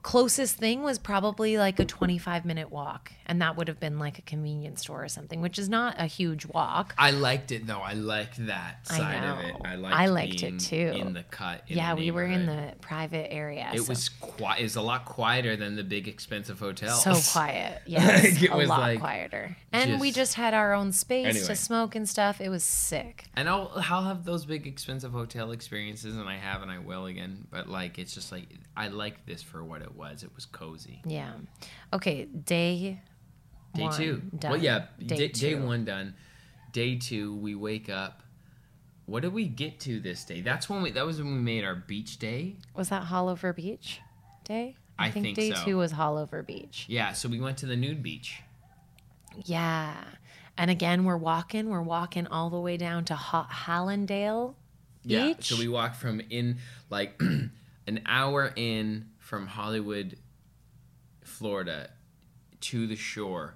closest 0.00 0.56
thing 0.56 0.82
was 0.82 0.98
probably 0.98 1.58
like 1.58 1.78
a 1.78 1.84
25 1.84 2.44
minute 2.44 2.70
walk 2.70 3.12
and 3.26 3.40
that 3.40 3.56
would 3.56 3.68
have 3.68 3.78
been 3.78 3.98
like 3.98 4.18
a 4.18 4.22
convenience 4.22 4.80
store 4.82 5.04
or 5.04 5.08
something, 5.08 5.40
which 5.40 5.58
is 5.58 5.68
not 5.68 5.94
a 5.98 6.06
huge 6.06 6.46
walk. 6.46 6.94
I 6.98 7.10
liked 7.12 7.52
it 7.52 7.66
though. 7.66 7.78
I 7.80 7.92
liked 7.94 8.46
that 8.46 8.86
side 8.86 9.24
of 9.24 9.38
it. 9.44 9.54
I 9.64 9.74
liked, 9.76 9.96
I 9.96 10.06
liked 10.06 10.42
it, 10.42 10.58
too. 10.58 10.92
In 10.94 11.12
the 11.12 11.22
cut. 11.24 11.62
in 11.68 11.76
yeah, 11.76 11.94
the 11.94 12.00
we 12.00 12.10
were 12.10 12.24
in 12.24 12.46
the 12.46 12.74
private 12.80 13.32
area. 13.32 13.70
It 13.72 13.82
so- 13.82 13.88
was 13.90 14.08
quiet. 14.08 14.60
It 14.60 14.64
was 14.64 14.76
a 14.76 14.82
lot 14.82 15.04
quieter 15.04 15.56
than 15.56 15.76
the 15.76 15.84
big 15.84 16.08
expensive 16.08 16.58
hotels. 16.58 17.02
So 17.02 17.14
quiet. 17.32 17.82
Yes. 17.92 18.24
Like, 18.24 18.42
it 18.42 18.50
a 18.50 18.56
was 18.56 18.68
lot 18.68 18.80
like 18.80 19.00
quieter. 19.00 19.56
And 19.72 20.00
we 20.00 20.08
just- 20.08 20.22
just 20.22 20.34
had 20.34 20.54
our 20.54 20.72
own 20.72 20.92
space 20.92 21.26
Anyway. 21.26 21.46
to 21.46 21.56
smoke 21.56 21.94
and 21.96 22.08
stuff. 22.08 22.40
It 22.40 22.48
was 22.48 22.62
sick. 22.62 23.24
And 23.34 23.48
I'll, 23.48 23.72
I'll 23.74 24.04
have 24.04 24.24
those 24.24 24.46
big 24.46 24.68
expensive 24.68 25.10
hotel 25.10 25.50
experiences, 25.50 26.16
and 26.16 26.28
I 26.28 26.36
have, 26.36 26.62
and 26.62 26.70
I 26.70 26.78
will 26.78 27.06
again. 27.06 27.44
But 27.50 27.68
like, 27.68 27.98
it's 27.98 28.14
just 28.14 28.30
like 28.30 28.46
I 28.76 28.88
like 28.88 29.26
this 29.26 29.42
for 29.42 29.64
what 29.64 29.81
it 29.82 29.94
was. 29.94 30.22
It 30.22 30.34
was 30.34 30.46
cozy. 30.46 31.02
Yeah. 31.04 31.32
Okay, 31.92 32.24
day 32.24 33.00
Day 33.74 33.82
one, 33.82 33.96
two. 33.96 34.22
Done. 34.38 34.50
Well, 34.52 34.60
yeah. 34.60 34.86
Day, 35.04 35.16
Day, 35.16 35.28
day 35.28 35.54
one 35.54 35.84
done. 35.84 36.14
Day 36.72 36.96
two, 36.96 37.36
we 37.36 37.54
wake 37.54 37.88
up. 37.88 38.22
What 39.06 39.22
did 39.22 39.32
we 39.32 39.46
get 39.46 39.80
to 39.80 40.00
this 40.00 40.24
day? 40.24 40.40
That's 40.40 40.68
when 40.68 40.82
we. 40.82 40.90
That 40.90 41.06
was 41.06 41.18
when 41.18 41.34
we 41.34 41.40
made 41.40 41.64
our 41.64 41.74
beach 41.74 42.18
day. 42.18 42.56
Was 42.74 42.90
that 42.90 43.04
Haulover 43.04 43.54
Beach 43.54 44.00
day? 44.44 44.76
I 44.98 45.10
think 45.10 45.36
day 45.36 45.52
so. 45.52 45.64
two 45.64 45.76
was 45.78 45.92
Haulover 45.92 46.46
Beach. 46.46 46.86
Yeah. 46.88 47.12
So 47.12 47.28
we 47.28 47.40
went 47.40 47.58
to 47.58 47.66
the 47.66 47.76
nude 47.76 48.02
beach. 48.02 48.42
Yeah. 49.44 49.94
And 50.58 50.70
again, 50.70 51.04
we're 51.04 51.16
walking. 51.16 51.70
We're 51.70 51.82
walking 51.82 52.26
all 52.26 52.50
the 52.50 52.60
way 52.60 52.76
down 52.76 53.04
to 53.06 53.16
Ho- 53.16 53.46
Hallandale 53.50 54.54
Yeah. 55.02 55.32
So 55.40 55.56
we 55.56 55.68
walked 55.68 55.96
from 55.96 56.20
in 56.30 56.58
like 56.90 57.20
an 57.86 58.02
hour 58.06 58.52
in 58.54 59.06
from 59.32 59.46
Hollywood, 59.46 60.18
Florida, 61.24 61.88
to 62.60 62.86
the 62.86 62.96
shore, 62.96 63.54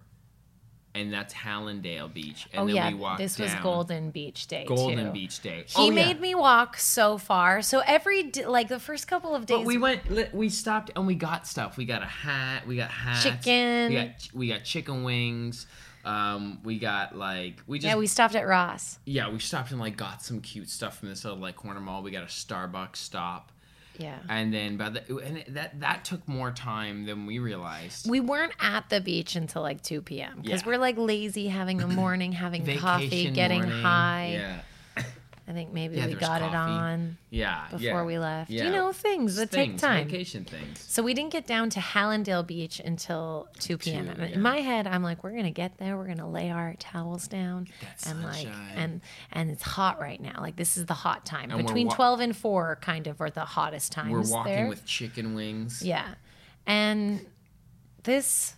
and 0.95 1.13
that's 1.13 1.35
Hallandale 1.35 2.11
Beach. 2.11 2.49
And 2.51 2.63
oh 2.63 2.67
then 2.67 2.77
yeah, 2.77 2.89
we 2.89 2.95
walked 2.95 3.19
this 3.19 3.39
was 3.39 3.53
down 3.53 3.63
Golden 3.63 4.11
Beach 4.11 4.47
Day. 4.47 4.65
Golden 4.67 5.09
too. 5.09 5.13
Beach 5.13 5.43
Day. 5.43 5.65
He 5.67 5.75
oh, 5.77 5.91
yeah. 5.91 6.07
made 6.07 6.19
me 6.19 6.35
walk 6.35 6.79
so 6.79 7.19
far. 7.19 7.61
So 7.61 7.83
every 7.87 8.23
d- 8.23 8.47
like 8.47 8.69
the 8.69 8.81
first 8.81 9.07
couple 9.07 9.35
of 9.35 9.45
days, 9.45 9.59
But 9.59 9.67
we 9.67 9.77
went. 9.77 10.33
We 10.33 10.49
stopped 10.49 10.93
and 10.97 11.07
we 11.07 11.15
got 11.15 11.47
stuff. 11.47 11.77
We 11.77 11.85
got 11.85 12.03
a 12.03 12.07
hat. 12.07 12.67
We 12.67 12.77
got 12.77 12.91
hats. 12.91 13.25
Chicken. 13.25 13.91
We 13.91 13.95
got 13.97 14.29
we 14.33 14.49
got 14.49 14.65
chicken 14.65 15.05
wings. 15.05 15.67
Um, 16.07 16.61
we 16.65 16.79
got 16.79 17.15
like 17.15 17.63
we 17.67 17.81
just 17.81 17.87
yeah, 17.87 17.97
we 17.97 18.07
stopped 18.07 18.35
at 18.35 18.47
Ross. 18.47 18.99
yeah 19.05 19.29
we 19.29 19.41
stopped 19.41 19.73
and 19.73 19.81
like 19.81 19.99
got 19.99 20.23
some 20.23 20.41
cute 20.41 20.71
stuff 20.71 21.01
from 21.01 21.11
this 21.11 21.23
little 21.23 21.39
like 21.39 21.57
corner 21.57 21.81
mall. 21.81 22.03
We 22.03 22.13
got 22.13 22.23
a 22.23 22.29
Starbucks 22.29 22.97
stop. 22.97 23.53
Yeah. 23.99 24.19
and 24.29 24.53
then 24.53 24.77
by 24.77 24.91
the 24.91 25.03
and 25.25 25.45
that 25.55 25.81
that 25.81 26.05
took 26.05 26.27
more 26.29 26.51
time 26.51 27.07
than 27.07 27.27
we 27.27 27.39
realized. 27.39 28.09
We 28.09 28.21
weren't 28.21 28.53
at 28.61 28.89
the 28.91 29.01
beach 29.01 29.37
until 29.37 29.63
like 29.63 29.83
2 29.83 30.03
p.m. 30.03 30.41
because 30.43 30.63
Yeah. 30.63 30.67
we're 30.67 30.79
like 30.79 30.97
lazy 30.99 31.49
having 31.49 31.81
a 31.83 31.87
morning, 32.03 32.33
having 32.33 32.65
coffee, 32.79 33.31
getting 33.31 33.61
morning, 33.63 33.83
high. 33.83 34.31
Yeah, 34.35 34.61
I 35.49 35.53
think 35.53 35.73
maybe 35.73 35.97
Yeah, 35.97 36.07
we 36.07 36.15
got 36.15 36.43
it 36.43 36.53
on 36.55 37.19
Yeah. 37.31 37.67
before 37.71 37.79
yeah. 37.81 38.03
we 38.05 38.19
left. 38.19 38.51
Yeah. 38.51 38.65
You 38.65 38.73
know, 38.73 38.93
things 38.93 39.37
that 39.37 39.51
Things, 39.51 39.81
take 39.81 39.89
time. 39.89 40.07
Vacation 40.09 40.45
things. 40.45 40.85
So 40.89 41.05
we 41.05 41.15
didn't 41.15 41.31
get 41.31 41.47
down 41.47 41.71
to 41.71 41.79
Hallandale 41.81 42.45
Beach 42.45 42.81
until 42.81 43.47
2 43.61 43.79
p.m. 43.79 44.13
Two. 44.17 44.23
In 44.23 44.43
my 44.43 44.57
head, 44.57 44.89
I'm 44.89 45.05
like, 45.05 45.23
we're 45.23 45.37
gonna 45.37 45.53
get 45.53 45.79
there. 45.79 45.97
We're 45.97 46.09
gonna 46.09 46.29
lay 46.29 46.51
our 46.51 46.75
towels 46.81 47.29
down, 47.29 47.69
and 48.07 48.25
like, 48.25 48.49
and 48.75 49.01
and 49.31 49.51
it's 49.53 49.63
hot 49.63 50.01
right 50.01 50.21
now. 50.21 50.41
Like 50.41 50.57
this 50.57 50.77
is 50.77 50.87
the 50.87 50.95
hot 50.95 51.25
time 51.25 51.53
And 51.53 51.65
between 51.65 51.87
wa- 51.87 51.95
12 51.95 52.21
and 52.21 52.37
4, 52.37 52.79
kind 52.83 53.07
of, 53.07 53.21
are 53.21 53.31
the 53.31 53.45
hottest 53.45 53.93
times. 53.93 54.11
We're 54.11 54.35
walking 54.37 54.53
there. 54.53 54.67
with 54.69 54.85
chicken 54.85 55.35
wings. 55.35 55.81
yeah, 55.81 56.15
and 56.67 57.25
this 58.03 58.55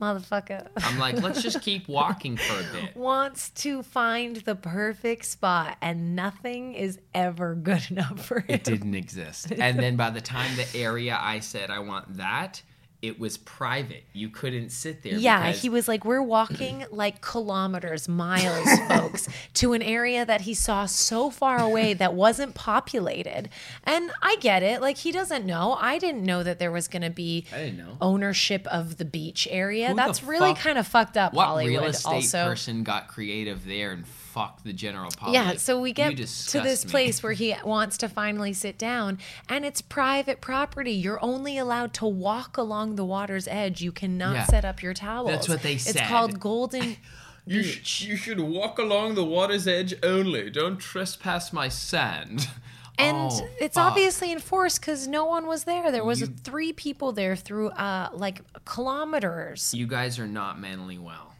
motherfucker 0.00 0.66
I'm 0.78 0.98
like, 0.98 1.16
let's 1.22 1.42
just 1.42 1.62
keep 1.62 1.88
walking 1.88 2.36
for 2.36 2.60
a 2.60 2.72
bit. 2.72 2.96
wants 2.96 3.50
to 3.50 3.82
find 3.82 4.36
the 4.36 4.54
perfect 4.54 5.24
spot, 5.24 5.76
and 5.80 6.14
nothing 6.14 6.74
is 6.74 6.98
ever 7.14 7.54
good 7.54 7.86
enough 7.90 8.24
for 8.24 8.40
him. 8.40 8.46
It 8.48 8.64
didn't 8.64 8.94
exist. 8.94 9.52
And 9.52 9.78
then 9.78 9.96
by 9.96 10.10
the 10.10 10.20
time 10.20 10.50
the 10.56 10.78
area 10.78 11.18
I 11.20 11.40
said 11.40 11.70
I 11.70 11.80
want 11.80 12.16
that, 12.16 12.62
it 13.00 13.20
was 13.20 13.36
private. 13.36 14.02
You 14.12 14.28
couldn't 14.28 14.70
sit 14.70 15.02
there. 15.04 15.14
Yeah, 15.14 15.52
he 15.52 15.68
was 15.68 15.86
like, 15.86 16.04
we're 16.04 16.20
walking 16.22 16.84
like 16.90 17.20
kilometers, 17.20 18.08
miles, 18.08 18.68
folks, 18.88 19.28
to 19.54 19.72
an 19.72 19.82
area 19.82 20.26
that 20.26 20.40
he 20.40 20.52
saw 20.54 20.84
so 20.86 21.30
far 21.30 21.60
away 21.60 21.94
that 21.94 22.14
wasn't 22.14 22.56
populated. 22.56 23.50
And 23.84 24.10
I 24.20 24.34
get 24.40 24.62
it. 24.64 24.80
Like, 24.80 24.96
he 24.98 25.12
doesn't 25.12 25.46
know. 25.46 25.76
I 25.80 25.98
didn't 25.98 26.24
know 26.24 26.42
that 26.42 26.58
there 26.58 26.72
was 26.72 26.88
going 26.88 27.02
to 27.02 27.10
be 27.10 27.46
I 27.54 27.58
didn't 27.58 27.78
know. 27.78 27.96
ownership 28.00 28.66
of 28.66 28.96
the 28.96 29.04
beach 29.04 29.46
area. 29.50 29.88
Who 29.88 29.94
the 29.94 30.02
That's 30.02 30.24
really 30.24 30.54
fuck- 30.54 30.58
kind 30.64 30.78
of 30.78 30.86
fucked 30.86 31.16
up, 31.16 31.34
What 31.34 31.46
Hollywood. 31.46 31.70
real 31.82 31.84
estate 31.90 32.14
also. 32.14 32.46
person 32.46 32.82
got 32.82 33.06
creative 33.08 33.64
there 33.64 33.92
and 33.92 34.04
fucked 34.38 34.64
the 34.64 34.72
general 34.72 35.10
public? 35.16 35.34
Yeah, 35.34 35.56
so 35.56 35.80
we 35.80 35.92
get 35.92 36.16
to 36.16 36.60
this 36.60 36.84
me. 36.84 36.90
place 36.90 37.22
where 37.22 37.32
he 37.44 37.54
wants 37.64 37.98
to 37.98 38.08
finally 38.08 38.52
sit 38.52 38.78
down, 38.78 39.18
and 39.48 39.64
it's 39.64 39.82
private 39.82 40.40
property. 40.40 40.92
You're 40.92 41.22
only 41.22 41.58
allowed 41.58 41.92
to 41.94 42.06
walk 42.06 42.56
along 42.56 42.96
the 42.96 43.04
water's 43.04 43.48
edge. 43.48 43.80
You 43.82 43.92
cannot 43.92 44.34
Yeah. 44.34 44.44
set 44.46 44.64
up 44.64 44.82
your 44.82 44.94
towels. 44.94 45.30
That's 45.30 45.48
what 45.48 45.62
they 45.62 45.76
said. 45.78 45.96
It's 45.96 46.08
called 46.08 46.38
Golden 46.40 46.96
You, 47.46 47.62
sh- 47.62 48.02
you 48.02 48.16
should 48.16 48.40
walk 48.40 48.78
along 48.78 49.14
the 49.14 49.24
water's 49.24 49.66
edge 49.66 49.94
only. 50.02 50.50
Don't 50.50 50.76
trespass 50.78 51.52
my 51.52 51.68
sand. 51.68 52.48
And 53.00 53.30
Oh, 53.30 53.48
it's 53.60 53.76
fuck. 53.76 53.92
obviously 53.92 54.32
enforced 54.32 54.80
because 54.80 55.06
no 55.06 55.24
one 55.24 55.46
was 55.46 55.62
there. 55.62 55.92
There 55.92 56.02
was 56.04 56.20
You- 56.20 56.26
three 56.26 56.72
people 56.72 57.12
there 57.12 57.36
through 57.36 57.68
uh 57.70 58.08
like 58.12 58.42
kilometers. 58.64 59.72
You 59.72 59.86
guys 59.86 60.18
are 60.18 60.26
not 60.26 60.58
mentally 60.60 60.98
well. 60.98 61.32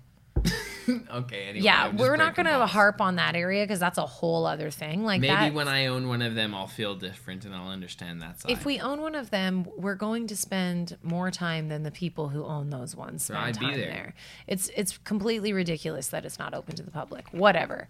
okay, 1.11 1.43
anyway. 1.49 1.65
yeah, 1.65 1.89
we're 1.95 2.17
not 2.17 2.35
gonna 2.35 2.59
balls. 2.59 2.71
harp 2.71 3.01
on 3.01 3.17
that 3.17 3.37
area 3.37 3.65
because 3.65 3.79
that's 3.81 3.99
a 3.99 4.07
whole 4.07 4.47
other 4.47 4.71
thing. 4.71 5.05
Like 5.05 5.21
Maybe 5.21 5.55
when 5.55 5.69
I 5.69 5.87
own 5.87 6.09
one 6.09 6.23
of 6.23 6.35
them, 6.35 6.55
I'll 6.55 6.67
feel 6.67 6.95
different 6.95 7.45
and 7.45 7.55
I'll 7.55 7.69
understand 7.69 8.23
that 8.23 8.41
side. 8.41 8.51
if 8.53 8.65
we 8.65 8.81
own 8.81 9.01
one 9.01 9.15
of 9.15 9.31
them, 9.31 9.67
we're 9.77 9.95
going 9.95 10.27
to 10.29 10.37
spend 10.37 10.97
more 11.03 11.31
time 11.31 11.69
than 11.69 11.83
the 11.83 11.91
people 11.91 12.29
who 12.31 12.45
own 12.45 12.71
those 12.71 12.97
ones 12.97 13.25
spend 13.25 13.39
I'd 13.39 13.59
be 13.59 13.67
time 13.67 13.77
there. 13.77 13.91
there. 13.91 14.15
It's 14.47 14.71
it's 14.77 14.99
completely 14.99 15.53
ridiculous 15.53 16.09
that 16.09 16.25
it's 16.25 16.39
not 16.39 16.55
open 16.55 16.77
to 16.77 16.83
the 16.83 16.91
public. 16.91 17.27
Whatever. 17.33 17.89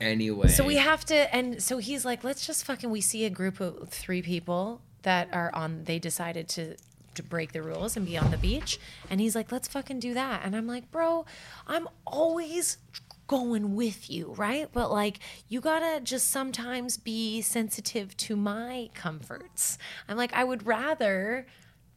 anyway, 0.00 0.48
So 0.48 0.64
we 0.64 0.76
have 0.76 1.04
to, 1.06 1.34
and 1.34 1.62
so 1.62 1.78
he's 1.78 2.04
like, 2.04 2.24
let's 2.24 2.46
just 2.46 2.64
fucking. 2.64 2.90
We 2.90 3.00
see 3.00 3.24
a 3.24 3.30
group 3.30 3.60
of 3.60 3.88
three 3.90 4.22
people 4.22 4.80
that 5.02 5.28
are 5.32 5.50
on. 5.54 5.84
They 5.84 5.98
decided 5.98 6.48
to 6.50 6.76
to 7.14 7.22
break 7.22 7.52
the 7.52 7.62
rules 7.62 7.96
and 7.96 8.06
be 8.06 8.16
on 8.16 8.30
the 8.30 8.38
beach, 8.38 8.78
and 9.08 9.20
he's 9.20 9.34
like, 9.34 9.52
let's 9.52 9.68
fucking 9.68 10.00
do 10.00 10.14
that. 10.14 10.42
And 10.44 10.54
I'm 10.56 10.66
like, 10.66 10.90
bro, 10.90 11.24
I'm 11.66 11.88
always 12.06 12.78
going 13.26 13.76
with 13.76 14.10
you, 14.10 14.34
right? 14.36 14.68
But 14.72 14.90
like, 14.90 15.20
you 15.48 15.60
gotta 15.60 16.00
just 16.00 16.30
sometimes 16.30 16.96
be 16.96 17.40
sensitive 17.40 18.16
to 18.16 18.34
my 18.34 18.90
comforts. 18.94 19.78
I'm 20.08 20.16
like, 20.16 20.32
I 20.32 20.42
would 20.42 20.66
rather 20.66 21.46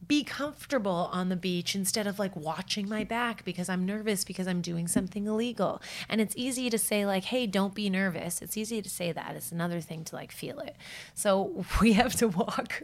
be 0.06 0.22
comfortable 0.22 1.08
on 1.12 1.28
the 1.28 1.36
beach 1.36 1.74
instead 1.74 2.06
of 2.06 2.18
like 2.18 2.36
watching 2.36 2.88
my 2.88 3.04
back 3.04 3.44
because 3.44 3.68
I'm 3.68 3.84
nervous 3.84 4.24
because 4.24 4.46
I'm 4.46 4.60
doing 4.60 4.86
something 4.86 5.26
illegal. 5.26 5.80
And 6.08 6.20
it's 6.20 6.34
easy 6.36 6.70
to 6.70 6.78
say, 6.78 7.06
like, 7.06 7.24
hey, 7.24 7.46
don't 7.46 7.74
be 7.74 7.90
nervous. 7.90 8.42
It's 8.42 8.56
easy 8.56 8.82
to 8.82 8.90
say 8.90 9.12
that. 9.12 9.34
It's 9.36 9.52
another 9.52 9.80
thing 9.80 10.04
to 10.04 10.14
like 10.14 10.32
feel 10.32 10.60
it. 10.60 10.76
So 11.14 11.64
we 11.80 11.94
have 11.94 12.14
to 12.16 12.28
walk 12.28 12.82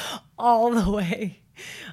all 0.38 0.70
the 0.70 0.90
way 0.90 1.40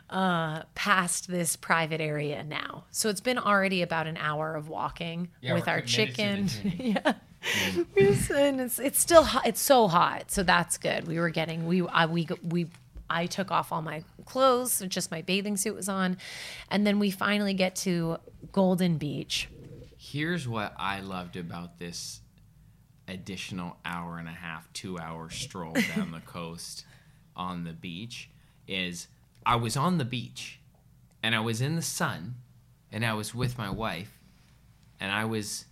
uh, 0.10 0.64
past 0.76 1.28
this 1.28 1.56
private 1.56 2.02
area 2.02 2.44
now. 2.44 2.86
So 2.92 3.10
it's 3.10 3.22
been 3.22 3.38
already 3.38 3.82
about 3.82 4.08
an 4.08 4.18
hour 4.18 4.56
of 4.56 4.70
walking 4.70 5.30
Yeah, 5.42 5.54
with 5.54 5.68
our 5.68 5.82
committed 5.82 6.48
to 6.50 6.64
the 6.64 6.68
chicken. 6.68 6.96
yeah. 7.06 7.14
And 8.36 8.60
it's 8.60 8.80
it's 8.80 9.00
still 9.00 9.24
hot. 9.24 9.48
It's 9.48 9.62
so 9.62 9.88
hot, 9.88 10.30
so 10.30 10.44
that's 10.44 10.78
good. 10.78 11.08
We 11.08 11.20
were 11.20 11.30
getting 11.30 11.68
we 11.68 11.88
I 11.88 12.06
we 12.06 12.28
we 12.44 12.68
I 13.10 13.28
took 13.28 13.50
off 13.50 13.72
all 13.72 13.82
my 13.82 14.04
clothes, 14.26 14.84
just 14.88 15.10
my 15.10 15.22
bathing 15.22 15.56
suit 15.56 15.76
was 15.76 15.88
on, 15.88 16.18
and 16.70 16.86
then 16.86 17.00
we 17.00 17.12
finally 17.12 17.54
get 17.54 17.76
to 17.78 18.18
Golden 18.52 18.98
Beach. 18.98 19.48
Here's 19.98 20.48
what 20.48 20.74
I 20.78 21.00
loved 21.00 21.38
about 21.38 21.80
this 21.80 22.22
additional 23.08 23.78
hour 23.86 24.18
and 24.18 24.28
a 24.28 24.32
half, 24.34 24.72
two 24.74 25.00
hour 25.00 25.30
stroll 25.30 25.74
down 25.96 26.12
the 26.12 26.20
coast 26.26 26.86
on 27.40 27.64
the 27.64 27.74
beach 27.74 28.30
is 28.68 29.08
I 29.46 29.56
was 29.56 29.76
on 29.76 29.98
the 29.98 30.06
beach 30.06 30.60
and 31.24 31.34
I 31.34 31.40
was 31.40 31.62
in 31.62 31.76
the 31.76 31.82
sun 31.82 32.36
and 32.92 33.04
I 33.06 33.14
was 33.14 33.34
with 33.34 33.58
my 33.58 33.70
wife 33.72 34.20
and 35.00 35.12
I 35.12 35.26
was 35.26 35.66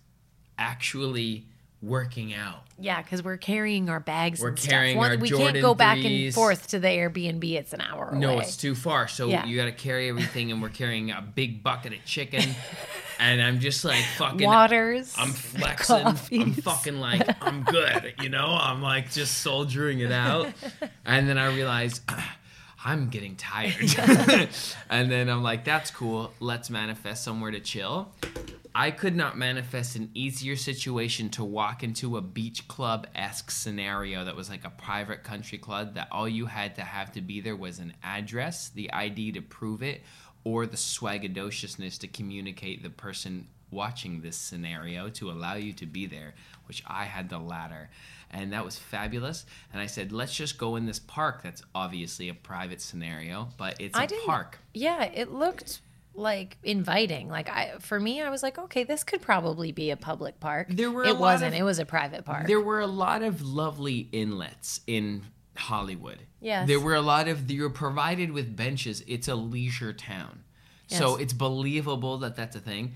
actually 0.58 1.44
working 1.80 2.34
out. 2.34 2.64
Yeah, 2.80 3.00
because 3.02 3.22
we're 3.22 3.36
carrying 3.36 3.88
our 3.88 4.00
bags. 4.00 4.40
We're 4.40 4.48
and 4.48 4.58
stuff. 4.58 4.70
carrying 4.70 4.96
One- 4.96 5.10
our 5.12 5.16
we 5.18 5.28
Jordan 5.28 5.52
can't 5.52 5.62
go 5.62 5.74
back 5.74 5.98
and 5.98 6.34
forth 6.34 6.68
to 6.68 6.80
the 6.80 6.88
Airbnb. 6.88 7.44
It's 7.52 7.72
an 7.72 7.80
hour 7.80 8.08
away. 8.10 8.18
No, 8.18 8.38
it's 8.40 8.56
too 8.56 8.74
far. 8.74 9.06
So 9.06 9.28
Yeah. 9.28 9.44
you 9.46 9.56
got 9.56 9.66
to 9.66 9.72
carry 9.72 10.08
everything, 10.08 10.50
and 10.50 10.60
we're 10.60 10.68
carrying 10.70 11.10
a 11.12 11.20
big 11.22 11.62
bucket 11.62 11.92
of 11.92 12.04
chicken. 12.04 12.42
and 13.18 13.42
I'm 13.42 13.60
just 13.60 13.84
like 13.84 14.04
fucking. 14.16 14.46
waters. 14.46 15.14
I'm 15.18 15.28
flexing. 15.32 16.06
I'm 16.06 16.52
fucking 16.54 17.00
like 17.00 17.28
I'm 17.42 17.64
good. 17.64 18.14
You 18.20 18.28
know, 18.28 18.56
I'm 18.60 18.82
like 18.82 19.10
just 19.10 19.38
soldiering 19.38 20.00
it 20.00 20.12
out. 20.12 20.52
And 21.04 21.28
then 21.28 21.38
I 21.38 21.54
realize. 21.54 22.00
I'm 22.84 23.08
getting 23.08 23.34
tired. 23.34 23.92
and 24.88 25.10
then 25.10 25.28
I'm 25.28 25.42
like, 25.42 25.64
that's 25.64 25.90
cool. 25.90 26.32
Let's 26.38 26.70
manifest 26.70 27.24
somewhere 27.24 27.50
to 27.50 27.58
chill. 27.58 28.12
I 28.72 28.92
could 28.92 29.16
not 29.16 29.36
manifest 29.36 29.96
an 29.96 30.10
easier 30.14 30.54
situation 30.54 31.28
to 31.30 31.42
walk 31.42 31.82
into 31.82 32.16
a 32.16 32.20
beach 32.20 32.68
club 32.68 33.08
esque 33.16 33.50
scenario 33.50 34.24
that 34.24 34.36
was 34.36 34.48
like 34.48 34.64
a 34.64 34.70
private 34.70 35.24
country 35.24 35.58
club 35.58 35.94
that 35.94 36.06
all 36.12 36.28
you 36.28 36.46
had 36.46 36.76
to 36.76 36.82
have 36.82 37.10
to 37.12 37.20
be 37.20 37.40
there 37.40 37.56
was 37.56 37.80
an 37.80 37.94
address, 38.04 38.68
the 38.68 38.92
ID 38.92 39.32
to 39.32 39.42
prove 39.42 39.82
it, 39.82 40.02
or 40.44 40.66
the 40.66 40.76
swaggadociousness 40.76 41.98
to 42.00 42.08
communicate 42.08 42.82
the 42.82 42.90
person 42.90 43.46
watching 43.70 44.20
this 44.22 44.36
scenario 44.36 45.08
to 45.10 45.30
allow 45.30 45.54
you 45.54 45.72
to 45.74 45.84
be 45.86 46.06
there, 46.06 46.34
which 46.66 46.82
I 46.86 47.04
had 47.04 47.28
the 47.28 47.38
latter. 47.38 47.90
And 48.30 48.52
that 48.52 48.64
was 48.64 48.78
fabulous. 48.78 49.44
And 49.72 49.80
I 49.80 49.86
said, 49.86 50.10
let's 50.12 50.34
just 50.34 50.56
go 50.58 50.76
in 50.76 50.86
this 50.86 50.98
park 50.98 51.42
that's 51.42 51.62
obviously 51.74 52.28
a 52.30 52.34
private 52.34 52.80
scenario, 52.80 53.48
but 53.58 53.80
it's 53.80 53.96
a 53.96 54.00
I 54.02 54.06
didn't- 54.06 54.26
park. 54.26 54.58
Yeah, 54.72 55.04
it 55.04 55.32
looked 55.32 55.80
like 56.14 56.56
inviting. 56.64 57.28
Like 57.28 57.48
I, 57.50 57.74
for 57.78 58.00
me, 58.00 58.22
I 58.22 58.30
was 58.30 58.42
like, 58.42 58.58
okay, 58.58 58.84
this 58.84 59.04
could 59.04 59.20
probably 59.22 59.70
be 59.72 59.90
a 59.90 59.96
public 59.96 60.40
park. 60.40 60.68
There 60.70 60.90
were 60.90 61.04
It 61.04 61.16
wasn't. 61.18 61.54
of- 61.54 61.60
it 61.60 61.62
was 61.62 61.78
a 61.78 61.84
private 61.86 62.24
park. 62.24 62.46
There 62.46 62.60
were 62.60 62.80
a 62.80 62.86
lot 62.86 63.22
of 63.22 63.42
lovely 63.42 64.08
inlets 64.12 64.80
in 64.86 65.22
Hollywood. 65.58 66.20
Yes. 66.40 66.68
There 66.68 66.80
were 66.80 66.94
a 66.94 67.00
lot 67.00 67.28
of 67.28 67.50
you're 67.50 67.70
provided 67.70 68.32
with 68.32 68.56
benches. 68.56 69.02
It's 69.06 69.28
a 69.28 69.34
leisure 69.34 69.92
town. 69.92 70.44
So 70.86 71.16
it's 71.16 71.34
believable 71.34 72.18
that 72.18 72.34
that's 72.36 72.56
a 72.56 72.60
thing. 72.60 72.94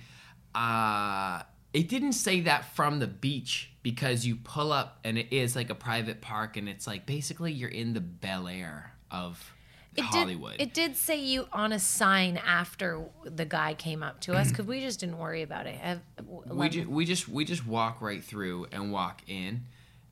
Uh 0.55 1.43
it 1.73 1.89
didn't 1.89 2.13
say 2.13 2.41
that 2.43 2.75
from 2.75 2.99
the 2.99 3.07
beach 3.07 3.71
because 3.83 4.27
you 4.27 4.37
pull 4.37 4.73
up 4.73 4.99
and 5.05 5.17
it 5.17 5.33
is 5.35 5.57
like 5.57 5.71
a 5.71 5.75
private 5.75 6.21
park 6.21 6.57
and 6.57 6.69
it's 6.69 6.87
like 6.87 7.07
basically 7.07 7.53
you're 7.53 7.71
in 7.71 7.95
the 7.95 8.01
Bel 8.01 8.47
Air 8.47 8.93
of 9.11 9.55
It 9.97 10.03
Hollywood. 10.03 10.59
Did, 10.59 10.69
it 10.69 10.75
did 10.75 10.97
say 10.97 11.19
you 11.19 11.49
on 11.53 11.73
a 11.73 11.79
sign 11.79 12.37
after 12.37 13.05
the 13.25 13.47
guy 13.47 13.75
came 13.75 14.03
up 14.03 14.21
to 14.23 14.35
us 14.35 14.51
because 14.51 14.67
we 14.67 14.81
just 14.81 15.01
didn't 15.01 15.19
worry 15.19 15.43
about 15.43 15.67
it. 15.67 15.77
Have- 15.77 16.03
we 16.47 16.69
just 16.69 16.89
we 16.89 17.05
just 17.05 17.29
we 17.29 17.45
just 17.45 17.67
walk 17.67 18.01
right 18.01 18.23
through 18.23 18.67
and 18.71 18.93
walk 18.93 19.23
in 19.27 19.65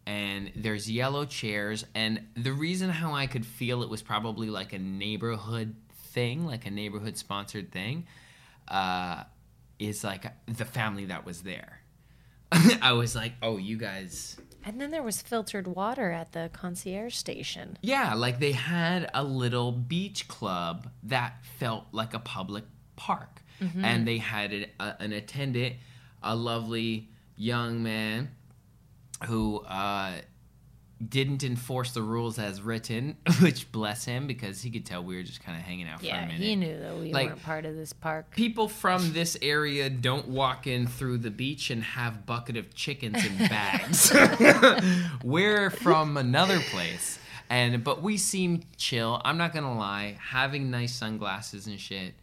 and 0.07 0.51
there's 0.57 0.90
yellow 0.90 1.24
chairs 1.24 1.84
and 1.94 2.26
the 2.36 2.53
reason 2.53 2.90
how 2.90 3.12
i 3.12 3.26
could 3.26 3.44
feel 3.44 3.82
it 3.82 3.88
was 3.88 4.03
probably 4.03 4.48
like 4.48 4.72
a 4.72 4.78
neighborhood 4.78 5.74
thing 5.92 6.44
like 6.44 6.66
a 6.66 6.70
neighborhood 6.70 7.16
sponsored 7.16 7.70
thing 7.70 8.07
uh, 8.68 9.24
is 9.78 10.05
like 10.05 10.26
the 10.46 10.64
family 10.64 11.07
that 11.07 11.24
was 11.24 11.42
there. 11.42 11.80
I 12.82 12.92
was 12.92 13.14
like 13.16 13.32
oh 13.42 13.57
you 13.57 13.76
guys. 13.76 14.36
And 14.64 14.80
then 14.80 14.90
there 14.90 15.03
was 15.03 15.22
filtered 15.22 15.66
water 15.66 16.11
at 16.11 16.32
the 16.32 16.51
concierge 16.53 17.14
station. 17.14 17.78
yeah 17.82 18.14
like 18.14 18.40
they 18.40 18.53
had 18.53 19.11
a 19.14 19.24
little 19.24 19.72
beach 19.72 20.28
club 20.28 20.88
that 21.05 21.44
felt 21.59 21.86
like 21.92 22.14
a 22.14 22.18
public 22.18 22.64
park. 22.96 23.42
And 23.82 24.09
they 24.09 24.16
had 24.16 24.53
a, 24.55 25.03
an 25.03 25.12
attendant 25.12 25.76
a 26.22 26.34
lovely 26.34 27.11
young 27.36 27.82
man 27.82 28.30
who 29.27 29.61
uh, 29.61 30.12
didn't 31.07 31.43
enforce 31.45 31.93
the 31.93 32.03
rules 32.03 32.39
as 32.39 32.61
written, 32.61 33.16
which 33.41 33.71
bless 33.73 34.05
him 34.05 34.27
because 34.27 34.61
he 34.62 34.71
could 34.71 34.85
tell 34.85 35.03
we 35.03 35.16
were 35.16 35.23
just 35.23 35.43
kind 35.43 35.57
of 35.59 35.62
hanging 35.64 35.89
out 35.89 36.01
for 36.01 36.07
a 36.07 36.09
Yeah, 36.09 36.27
minute. 36.27 36.41
he 36.43 36.57
knew 36.57 36.79
that 36.79 36.97
we 36.99 37.12
Like- 37.12 37.29
weren't 37.29 37.43
part 37.43 37.64
of 37.66 37.75
this 37.75 37.93
park. 37.93 38.31
People 38.35 38.68
from 38.68 39.12
this 39.12 39.37
area 39.41 39.89
don't 39.91 40.29
walk 40.29 40.66
in 40.66 40.87
through 40.87 41.18
the 41.18 41.31
beach 41.31 41.71
and 41.71 41.83
have 41.83 42.27
bucket 42.27 42.57
of 42.57 42.75
chickens 42.75 43.25
in 43.25 43.37
bags. 43.49 44.12
We're 45.25 45.71
from 45.71 46.16
another 46.16 46.61
place. 46.61 47.18
And 47.49 47.83
but 47.83 48.01
we 48.01 48.16
seem 48.16 48.62
chill. 48.77 49.21
I'm 49.25 49.37
not 49.37 49.53
gonna 49.53 49.77
lie, 49.77 50.16
having 50.21 50.71
nice 50.71 50.95
sunglasses 50.95 51.66
and 51.66 51.81
shit 51.81 52.14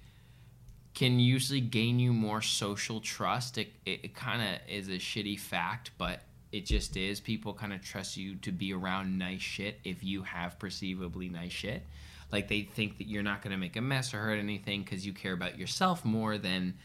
can 0.93 1.19
usually 1.19 1.59
gain 1.61 1.99
you 1.99 2.13
more 2.13 2.41
social 2.41 3.01
trust. 3.01 3.57
It 3.57 3.73
it, 3.85 3.99
it 4.05 4.15
kind 4.15 4.41
of 4.41 4.61
is 4.73 4.87
a 4.87 4.93
shitty 4.93 5.37
fact, 5.37 5.91
but 5.97 6.21
it 6.51 6.65
just 6.65 6.95
is. 6.95 7.19
People 7.19 7.53
kind 7.53 7.73
of 7.73 7.81
trust 7.81 8.17
you 8.17 8.35
to 8.37 8.51
be 8.51 8.73
around 8.73 9.17
nice 9.17 9.41
shit 9.41 9.79
if 9.83 10.03
you 10.03 10.23
have 10.23 10.57
perceivably 10.59 11.29
nice 11.29 11.51
shit. 11.51 11.83
Like 12.31 12.47
they 12.47 12.61
think 12.61 12.97
that 12.97 13.07
you're 13.07 13.23
not 13.23 13.41
going 13.41 13.51
to 13.51 13.57
make 13.57 13.75
a 13.75 13.81
mess 13.81 14.13
or 14.13 14.19
hurt 14.19 14.37
anything 14.37 14.83
because 14.83 15.05
you 15.05 15.13
care 15.13 15.33
about 15.33 15.57
yourself 15.57 16.03
more 16.03 16.37
than 16.37 16.75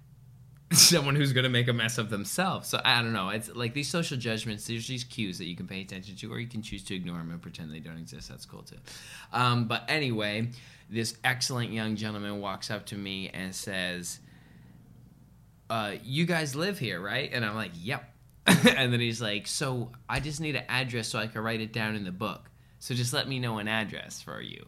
someone 0.72 1.14
who's 1.14 1.32
going 1.32 1.44
to 1.44 1.50
make 1.50 1.68
a 1.68 1.72
mess 1.72 1.98
of 1.98 2.10
themselves. 2.10 2.68
So 2.68 2.80
I 2.84 3.02
don't 3.02 3.12
know. 3.12 3.28
It's 3.30 3.54
like 3.54 3.74
these 3.74 3.88
social 3.88 4.16
judgments. 4.16 4.66
There's 4.66 4.86
these 4.86 5.04
cues 5.04 5.38
that 5.38 5.46
you 5.46 5.56
can 5.56 5.66
pay 5.66 5.80
attention 5.80 6.16
to, 6.16 6.32
or 6.32 6.38
you 6.38 6.46
can 6.46 6.62
choose 6.62 6.82
to 6.84 6.94
ignore 6.94 7.18
them 7.18 7.30
and 7.30 7.42
pretend 7.42 7.72
they 7.72 7.80
don't 7.80 7.98
exist. 7.98 8.28
That's 8.28 8.46
cool 8.46 8.62
too. 8.62 8.76
Um, 9.32 9.66
but 9.66 9.84
anyway, 9.88 10.48
this 10.90 11.16
excellent 11.24 11.70
young 11.70 11.96
gentleman 11.96 12.40
walks 12.40 12.70
up 12.70 12.86
to 12.86 12.96
me 12.96 13.30
and 13.30 13.54
says, 13.54 14.20
uh, 15.70 15.94
"You 16.02 16.24
guys 16.24 16.54
live 16.54 16.78
here, 16.78 17.00
right?" 17.00 17.30
And 17.32 17.44
I'm 17.44 17.54
like, 17.54 17.72
"Yep." 17.80 18.13
and 18.46 18.92
then 18.92 19.00
he's 19.00 19.22
like, 19.22 19.46
"So 19.46 19.92
I 20.08 20.20
just 20.20 20.40
need 20.40 20.56
an 20.56 20.64
address 20.68 21.08
so 21.08 21.18
I 21.18 21.26
can 21.26 21.42
write 21.42 21.60
it 21.60 21.72
down 21.72 21.94
in 21.94 22.04
the 22.04 22.12
book. 22.12 22.50
So 22.78 22.94
just 22.94 23.12
let 23.12 23.26
me 23.28 23.38
know 23.38 23.58
an 23.58 23.68
address 23.68 24.20
for 24.20 24.40
you." 24.40 24.66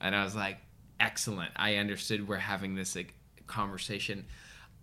And 0.00 0.14
I 0.14 0.24
was 0.24 0.36
like, 0.36 0.58
"Excellent. 1.00 1.52
I 1.56 1.76
understood 1.76 2.28
we're 2.28 2.36
having 2.36 2.74
this 2.74 2.94
like, 2.94 3.14
conversation." 3.46 4.26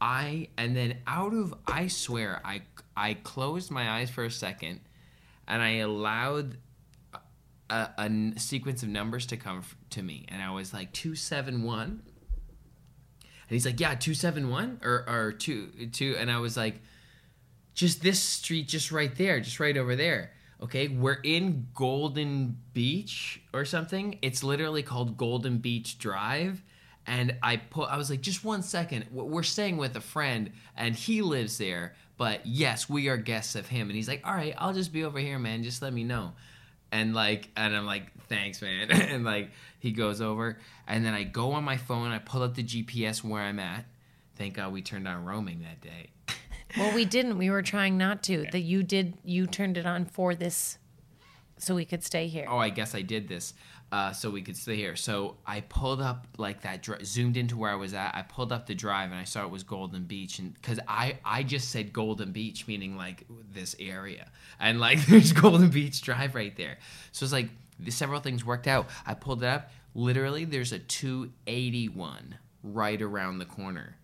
I 0.01 0.47
and 0.57 0.75
then 0.75 0.97
out 1.05 1.33
of 1.33 1.53
I 1.67 1.87
swear 1.87 2.41
I 2.43 2.63
I 2.97 3.13
closed 3.13 3.69
my 3.69 3.87
eyes 3.87 4.09
for 4.09 4.23
a 4.23 4.31
second 4.31 4.81
and 5.47 5.61
I 5.61 5.75
allowed 5.77 6.57
a 7.69 8.11
sequence 8.37 8.83
of 8.83 8.89
numbers 8.89 9.27
to 9.27 9.37
come 9.37 9.59
f- 9.59 9.77
to 9.91 10.01
me 10.01 10.25
and 10.27 10.41
I 10.41 10.51
was 10.51 10.73
like 10.73 10.91
271 10.91 11.83
and 11.83 12.01
he's 13.47 13.65
like 13.65 13.79
yeah 13.79 13.95
271 13.95 14.81
or 14.83 15.05
or 15.07 15.31
2 15.31 15.87
2 15.93 16.15
and 16.17 16.31
I 16.31 16.39
was 16.39 16.57
like 16.57 16.81
just 17.82 18.03
this 18.03 18.19
street 18.19 18.67
just 18.67 18.91
right 18.91 19.15
there 19.15 19.39
just 19.39 19.59
right 19.59 19.75
over 19.75 19.95
there. 19.95 20.32
Okay 20.61 20.88
we're 20.88 21.19
in 21.23 21.67
Golden 21.73 22.55
Beach 22.73 23.41
or 23.53 23.65
something. 23.65 24.19
It's 24.21 24.43
literally 24.43 24.84
called 24.84 25.17
Golden 25.17 25.57
Beach 25.57 25.97
Drive. 25.97 26.61
And 27.07 27.36
I 27.41 27.57
put 27.57 27.89
I 27.89 27.97
was 27.97 28.11
like 28.11 28.21
just 28.21 28.45
one 28.45 28.61
second. 28.61 29.07
We're 29.11 29.41
staying 29.41 29.77
with 29.77 29.95
a 29.95 30.01
friend 30.01 30.51
and 30.77 30.95
he 30.95 31.23
lives 31.23 31.57
there 31.57 31.95
but 32.17 32.45
yes 32.45 32.88
we 32.88 33.09
are 33.09 33.17
guests 33.17 33.55
of 33.55 33.67
him. 33.67 33.89
And 33.89 33.95
he's 33.95 34.07
like 34.07 34.21
all 34.23 34.36
right 34.36 34.53
I'll 34.59 34.73
just 34.73 34.93
be 34.93 35.03
over 35.03 35.17
here 35.17 35.39
man. 35.39 35.63
Just 35.63 35.82
let 35.82 35.91
me 35.91 36.03
know. 36.03 36.34
And 36.91 37.15
like 37.15 37.49
and 37.57 37.75
I'm 37.75 37.88
like 37.88 38.11
thanks 38.27 38.61
man. 38.61 38.91
And 38.91 39.23
like 39.23 39.49
he 39.79 39.91
goes 39.91 40.21
over 40.21 40.59
and 40.88 41.03
then 41.03 41.15
I 41.15 41.23
go 41.23 41.53
on 41.53 41.63
my 41.63 41.77
phone 41.77 42.11
I 42.11 42.19
pull 42.19 42.43
up 42.43 42.53
the 42.53 42.63
GPS 42.63 43.23
where 43.23 43.41
I'm 43.41 43.57
at. 43.57 43.86
Thank 44.36 44.53
God 44.53 44.71
we 44.71 44.84
turned 44.84 45.07
on 45.07 45.25
roaming 45.25 45.61
that 45.63 45.82
day 45.82 46.11
Well, 46.78 46.93
we 46.93 47.05
didn't. 47.05 47.38
We 47.38 47.49
were 47.49 47.61
trying 47.61 47.97
not 47.97 48.24
to. 48.24 48.45
That 48.51 48.61
you 48.61 48.84
did. 48.84 49.17
You 49.24 49.47
turned 49.47 49.78
it 49.78 49.86
on 49.86 50.05
for 50.05 50.36
this, 50.36 50.78
so 51.57 51.76
we 51.76 51.86
could 51.86 52.03
stay 52.03 52.28
here. 52.28 52.45
oh, 52.49 52.57
I 52.57 52.69
guess 52.69 52.95
I 52.95 53.01
did 53.01 53.28
this 53.28 53.53
uh, 53.91 54.13
so 54.13 54.30
we 54.30 54.41
could 54.41 54.55
stay 54.55 54.76
here. 54.76 54.95
So 54.95 55.36
I 55.45 55.61
pulled 55.61 56.01
up 56.01 56.26
like 56.38 56.61
that, 56.61 56.82
dri- 56.82 57.03
zoomed 57.03 57.36
into 57.36 57.57
where 57.57 57.69
I 57.69 57.76
was 57.76 57.93
at. 57.93 58.15
I 58.15 58.22
pulled 58.22 58.51
up 58.51 58.65
the 58.65 58.76
drive 58.76 59.11
and 59.11 59.19
I 59.19 59.26
saw 59.26 59.43
it 59.43 59.51
was 59.51 59.63
Golden 59.63 60.03
Beach, 60.03 60.39
and 60.39 60.53
because 60.53 60.80
I 60.88 61.17
I 61.26 61.43
just 61.43 61.69
said 61.69 61.91
Golden 61.91 62.32
Beach, 62.32 62.67
meaning 62.67 62.95
like 62.95 63.26
this 63.53 63.76
area, 63.80 64.30
and 64.59 64.80
like 64.80 65.05
there's 65.07 65.34
Golden 65.34 65.69
Beach 65.69 66.01
Drive 66.01 66.36
right 66.36 66.55
there. 66.55 66.78
So 67.11 67.26
it's 67.26 67.34
like 67.34 67.49
the 67.80 67.91
several 67.91 68.22
things 68.22 68.45
worked 68.45 68.67
out. 68.67 68.88
I 69.05 69.13
pulled 69.13 69.43
it 69.43 69.47
up. 69.47 69.72
Literally, 69.93 70.45
there's 70.45 70.72
a 70.72 70.80
281 70.80 72.36
right 72.63 73.01
around 73.01 73.39
the 73.39 73.45
corner. 73.45 73.97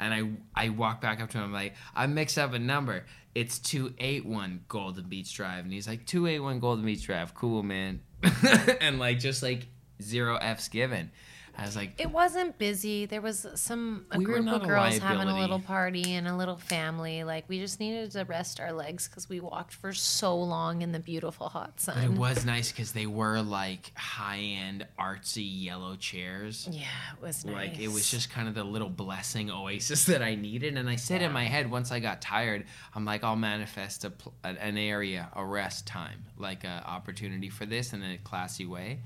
And 0.00 0.14
I 0.14 0.66
I 0.66 0.68
walk 0.70 1.00
back 1.00 1.20
up 1.20 1.30
to 1.30 1.38
him 1.38 1.44
I'm 1.44 1.52
like, 1.52 1.74
I 1.94 2.06
mixed 2.06 2.38
up 2.38 2.52
a 2.52 2.58
number. 2.58 3.04
It's 3.34 3.58
281 3.58 4.64
Golden 4.68 5.08
Beach 5.08 5.32
Drive. 5.34 5.64
And 5.64 5.72
he's 5.72 5.86
like, 5.86 6.06
281 6.06 6.60
Golden 6.60 6.84
Beach 6.84 7.04
Drive. 7.04 7.34
Cool, 7.34 7.62
man. 7.62 8.00
and 8.80 8.98
like, 8.98 9.18
just 9.18 9.42
like 9.42 9.66
zero 10.02 10.36
F's 10.36 10.68
given. 10.68 11.10
I 11.58 11.64
was 11.64 11.74
like, 11.74 12.00
It 12.00 12.12
wasn't 12.12 12.56
busy. 12.56 13.06
There 13.06 13.20
was 13.20 13.44
some 13.56 14.06
a 14.12 14.18
We 14.18 14.24
group 14.24 14.46
of 14.46 14.62
a 14.62 14.66
girls 14.66 14.98
having 14.98 15.26
a 15.26 15.40
little 15.40 15.58
party 15.58 16.14
and 16.14 16.28
a 16.28 16.36
little 16.36 16.56
family. 16.56 17.24
Like 17.24 17.48
we 17.48 17.58
just 17.58 17.80
needed 17.80 18.12
to 18.12 18.24
rest 18.24 18.60
our 18.60 18.72
legs 18.72 19.08
because 19.08 19.28
we 19.28 19.40
walked 19.40 19.74
for 19.74 19.92
so 19.92 20.36
long 20.36 20.82
in 20.82 20.92
the 20.92 21.00
beautiful 21.00 21.48
hot 21.48 21.82
but 21.84 21.96
it 21.98 22.12
was 22.12 22.44
nice 22.44 22.70
because 22.70 22.92
they 22.92 23.06
were 23.06 23.42
like 23.42 23.92
high 23.96 24.38
end, 24.38 24.86
artsy 24.98 25.46
yellow 25.64 25.96
chairs. 25.96 26.68
yeah, 26.70 26.82
it 27.16 27.22
was 27.22 27.44
nice. 27.44 27.54
Like 27.54 27.80
it 27.80 27.88
was 27.88 28.08
just 28.08 28.30
kind 28.30 28.46
of 28.46 28.54
the 28.54 28.64
little 28.64 28.88
blessing 28.88 29.50
oasis 29.50 30.04
that 30.04 30.22
I 30.22 30.36
needed, 30.36 30.76
and 30.76 30.88
I 30.88 30.96
said 30.96 31.22
in 31.22 31.32
my 31.32 31.44
head 31.44 31.70
once 31.70 31.90
I 31.90 31.98
got 31.98 32.22
tired, 32.22 32.66
I'm 32.94 33.04
like, 33.04 33.24
I'll 33.24 33.36
manifest 33.36 34.04
a 34.04 34.10
pl- 34.10 34.34
an 34.44 34.56
an 34.58 34.78
area, 34.78 35.28
a 35.34 35.44
rest 35.44 35.86
time, 35.86 36.24
like 36.36 36.62
a 36.62 36.84
opportunity 36.86 37.48
for 37.48 37.66
this 37.66 37.92
in 37.92 38.02
a 38.02 38.18
classy 38.18 38.66
way. 38.66 39.00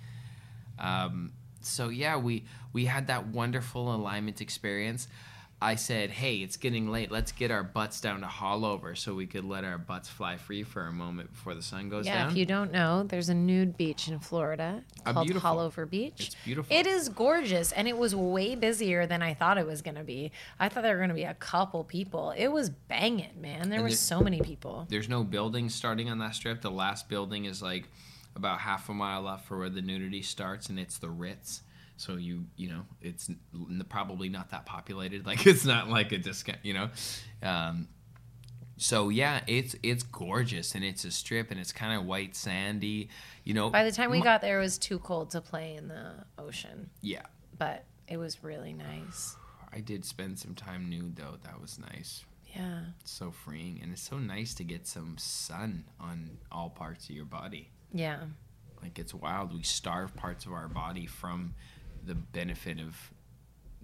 Um, 0.78 1.32
so 1.66 1.88
yeah, 1.88 2.16
we 2.16 2.44
we 2.72 2.84
had 2.86 3.06
that 3.08 3.26
wonderful 3.28 3.94
alignment 3.94 4.40
experience. 4.40 5.08
I 5.60 5.76
said, 5.76 6.10
"Hey, 6.10 6.38
it's 6.38 6.56
getting 6.56 6.90
late. 6.90 7.12
Let's 7.12 7.30
get 7.30 7.52
our 7.52 7.62
butts 7.62 8.00
down 8.00 8.22
to 8.22 8.26
Haulover 8.26 8.98
so 8.98 9.14
we 9.14 9.28
could 9.28 9.44
let 9.44 9.62
our 9.62 9.78
butts 9.78 10.08
fly 10.08 10.36
free 10.36 10.64
for 10.64 10.88
a 10.88 10.92
moment 10.92 11.30
before 11.32 11.54
the 11.54 11.62
sun 11.62 11.88
goes 11.88 12.04
yeah, 12.04 12.24
down." 12.24 12.32
if 12.32 12.36
you 12.36 12.44
don't 12.44 12.72
know, 12.72 13.04
there's 13.04 13.28
a 13.28 13.34
nude 13.34 13.76
beach 13.76 14.08
in 14.08 14.18
Florida 14.18 14.82
A 15.06 15.12
called 15.12 15.28
beautiful- 15.28 15.50
Haulover 15.50 15.88
Beach. 15.88 16.14
It's 16.26 16.36
beautiful. 16.44 16.76
It 16.76 16.88
is 16.88 17.08
gorgeous, 17.08 17.70
and 17.70 17.86
it 17.86 17.96
was 17.96 18.12
way 18.12 18.56
busier 18.56 19.06
than 19.06 19.22
I 19.22 19.34
thought 19.34 19.56
it 19.56 19.64
was 19.64 19.82
going 19.82 19.94
to 19.94 20.02
be. 20.02 20.32
I 20.58 20.68
thought 20.68 20.82
there 20.82 20.94
were 20.94 20.98
going 20.98 21.10
to 21.10 21.14
be 21.14 21.22
a 21.22 21.34
couple 21.34 21.84
people. 21.84 22.32
It 22.36 22.48
was 22.48 22.68
banging, 22.68 23.40
man. 23.40 23.68
There 23.68 23.74
And 23.78 23.84
were 23.84 23.88
there- 23.90 23.96
so 23.96 24.20
many 24.20 24.40
people. 24.40 24.88
There's 24.90 25.08
no 25.08 25.22
buildings 25.22 25.76
starting 25.76 26.10
on 26.10 26.18
that 26.18 26.34
strip. 26.34 26.60
The 26.62 26.72
last 26.72 27.08
building 27.08 27.44
is 27.44 27.62
like 27.62 27.88
about 28.37 28.61
half 28.61 28.89
a 28.89 28.95
mile 28.95 29.26
up 29.26 29.45
for 29.45 29.59
where 29.59 29.68
the 29.70 29.83
nudity 29.83 30.22
starts, 30.22 30.68
and 30.68 30.78
it's 30.78 30.99
the 30.99 31.11
Ritz. 31.11 31.62
So 31.97 32.16
you 32.16 32.47
you 32.57 32.68
know 32.68 32.83
it's 33.01 33.28
n- 33.28 33.85
probably 33.89 34.28
not 34.28 34.51
that 34.51 34.66
populated. 34.66 35.26
Like 35.26 35.47
it's 35.47 35.64
not 35.64 35.89
like 35.89 36.12
a 36.12 36.18
discount. 36.18 36.59
You 36.62 36.74
know. 36.74 36.91
Um, 37.43 37.89
so 38.76 39.11
yeah, 39.11 39.41
it's 39.47 39.76
it's 39.83 40.03
gorgeous, 40.03 40.74
and 40.74 40.83
it's 40.85 41.05
a 41.05 41.11
strip, 41.11 41.51
and 41.51 41.61
it's 41.61 41.72
kind 41.72 41.99
of 41.99 42.07
white 42.07 42.35
sandy. 42.35 43.09
You 43.45 43.55
know. 43.55 43.70
By 43.70 43.85
the 43.85 43.93
time 43.93 44.11
we 44.11 44.18
mu- 44.18 44.24
got 44.24 44.41
there, 44.41 44.59
it 44.59 44.62
was 44.62 44.78
too 44.78 44.99
cold 44.99 45.30
to 45.30 45.41
play 45.41 45.76
in 45.76 45.89
the 45.89 46.24
ocean, 46.39 46.91
yeah, 47.01 47.22
but 47.59 47.85
it 48.09 48.16
was 48.16 48.43
really 48.43 48.72
nice. 48.72 49.37
I 49.72 49.80
did 49.80 50.05
spend 50.05 50.39
some 50.39 50.55
time 50.55 50.91
nude 50.91 51.16
though. 51.16 51.37
That 51.45 51.61
was 51.61 51.78
nice. 51.78 52.24
Yeah. 52.55 52.80
It's 53.01 53.11
so 53.12 53.30
freeing, 53.30 53.80
and 53.83 53.93
it's 53.93 54.03
so 54.03 54.18
nice 54.18 54.53
to 54.55 54.64
get 54.64 54.87
some 54.87 55.16
sun 55.18 55.85
on 56.01 56.39
all 56.51 56.68
parts 56.70 57.09
of 57.09 57.14
your 57.14 57.24
body. 57.24 57.70
Yeah. 57.93 58.18
Like 58.82 58.99
it's 58.99 59.14
wild. 59.14 59.55
We 59.55 59.62
starve 59.62 60.14
parts 60.16 60.45
of 60.47 60.53
our 60.53 60.68
body 60.68 61.07
from 61.07 61.55
the 62.05 62.14
benefit 62.14 62.80
of 62.80 62.97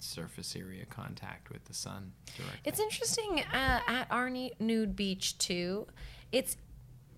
surface 0.00 0.56
area 0.56 0.84
contact 0.86 1.50
with 1.50 1.64
the 1.64 1.74
sun. 1.74 2.12
Directly. 2.36 2.58
It's 2.64 2.80
interesting 2.80 3.44
uh, 3.52 3.80
at 3.86 4.06
our 4.10 4.30
nude 4.30 4.96
beach 4.96 5.38
too. 5.38 5.86
It's 6.32 6.56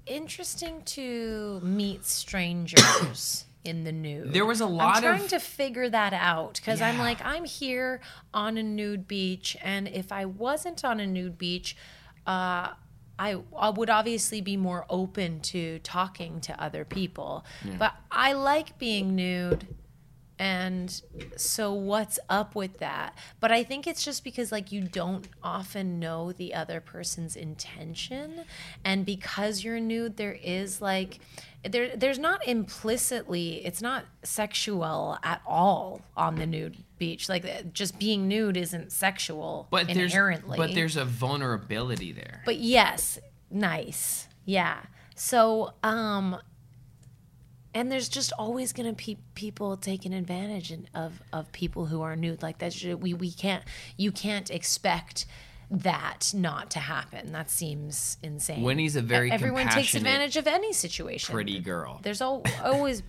interesting 0.06 0.82
to 0.84 1.60
meet 1.62 2.04
strangers 2.04 3.44
in 3.64 3.84
the 3.84 3.92
nude. 3.92 4.32
There 4.32 4.46
was 4.46 4.60
a 4.60 4.66
lot 4.66 4.96
I'm 4.96 5.02
trying 5.02 5.22
of- 5.24 5.28
to 5.28 5.40
figure 5.40 5.88
that 5.88 6.12
out 6.12 6.54
because 6.54 6.80
I'm 6.80 6.98
like 6.98 7.24
I'm 7.24 7.44
here 7.44 8.00
on 8.34 8.56
a 8.58 8.62
nude 8.62 9.06
beach, 9.08 9.56
and 9.62 9.88
if 9.88 10.12
I 10.12 10.24
wasn't 10.26 10.84
on 10.84 11.00
a 11.00 11.06
nude 11.06 11.38
beach, 11.38 11.76
uh, 12.26 12.70
I, 13.20 13.36
I 13.54 13.68
would 13.68 13.90
obviously 13.90 14.40
be 14.40 14.56
more 14.56 14.86
open 14.88 15.40
to 15.40 15.78
talking 15.80 16.40
to 16.40 16.58
other 16.62 16.86
people. 16.86 17.44
But 17.78 17.94
I 18.10 18.32
like 18.32 18.78
being 18.78 19.14
nude. 19.14 19.66
And 20.38 21.02
so 21.36 21.74
what's 21.74 22.18
up 22.30 22.54
with 22.54 22.78
that? 22.78 23.14
But 23.38 23.52
I 23.52 23.62
think 23.62 23.86
it's 23.86 24.02
just 24.02 24.24
because 24.24 24.50
like 24.50 24.72
you 24.72 24.80
don't 24.80 25.28
often 25.42 25.98
know 25.98 26.32
the 26.32 26.54
other 26.54 26.80
person's 26.80 27.36
intention 27.36 28.44
and 28.82 29.04
because 29.04 29.62
you're 29.62 29.80
nude 29.80 30.16
there 30.16 30.38
is 30.42 30.80
like 30.80 31.18
there 31.62 31.94
there's 31.94 32.18
not 32.18 32.46
implicitly 32.48 33.62
it's 33.66 33.82
not 33.82 34.06
sexual 34.22 35.18
at 35.22 35.42
all 35.46 36.00
on 36.16 36.36
the 36.36 36.46
nude 36.46 36.78
beach. 37.00 37.28
Like 37.28 37.44
uh, 37.44 37.62
just 37.72 37.98
being 37.98 38.28
nude 38.28 38.56
isn't 38.56 38.92
sexual 38.92 39.66
but 39.70 39.88
there's 39.88 40.12
inherently. 40.12 40.56
but 40.56 40.72
there's 40.74 40.96
a 40.96 41.04
vulnerability 41.04 42.12
there. 42.12 42.42
But 42.46 42.58
yes, 42.58 43.18
nice. 43.50 44.28
Yeah. 44.44 44.82
So, 45.16 45.72
um, 45.82 46.36
and 47.74 47.90
there's 47.90 48.08
just 48.08 48.32
always 48.38 48.72
gonna 48.72 48.92
be 48.92 49.18
people 49.34 49.76
taking 49.76 50.14
advantage 50.14 50.72
of 50.94 51.20
of 51.32 51.50
people 51.50 51.86
who 51.86 52.02
are 52.02 52.14
nude. 52.14 52.42
Like 52.42 52.58
that, 52.58 52.76
we 53.00 53.14
we 53.14 53.32
can't 53.32 53.64
you 53.96 54.12
can't 54.12 54.48
expect 54.50 55.26
that 55.70 56.32
not 56.34 56.70
to 56.72 56.80
happen. 56.80 57.30
That 57.32 57.48
seems 57.48 58.16
insane. 58.22 58.62
Winny's 58.62 58.96
a 58.96 59.02
very 59.02 59.30
everyone 59.30 59.68
takes 59.68 59.94
advantage 59.94 60.36
of 60.36 60.46
any 60.48 60.72
situation. 60.72 61.32
pretty 61.32 61.60
girl. 61.60 62.00
There's 62.02 62.20
al- 62.20 62.42
always 62.62 63.02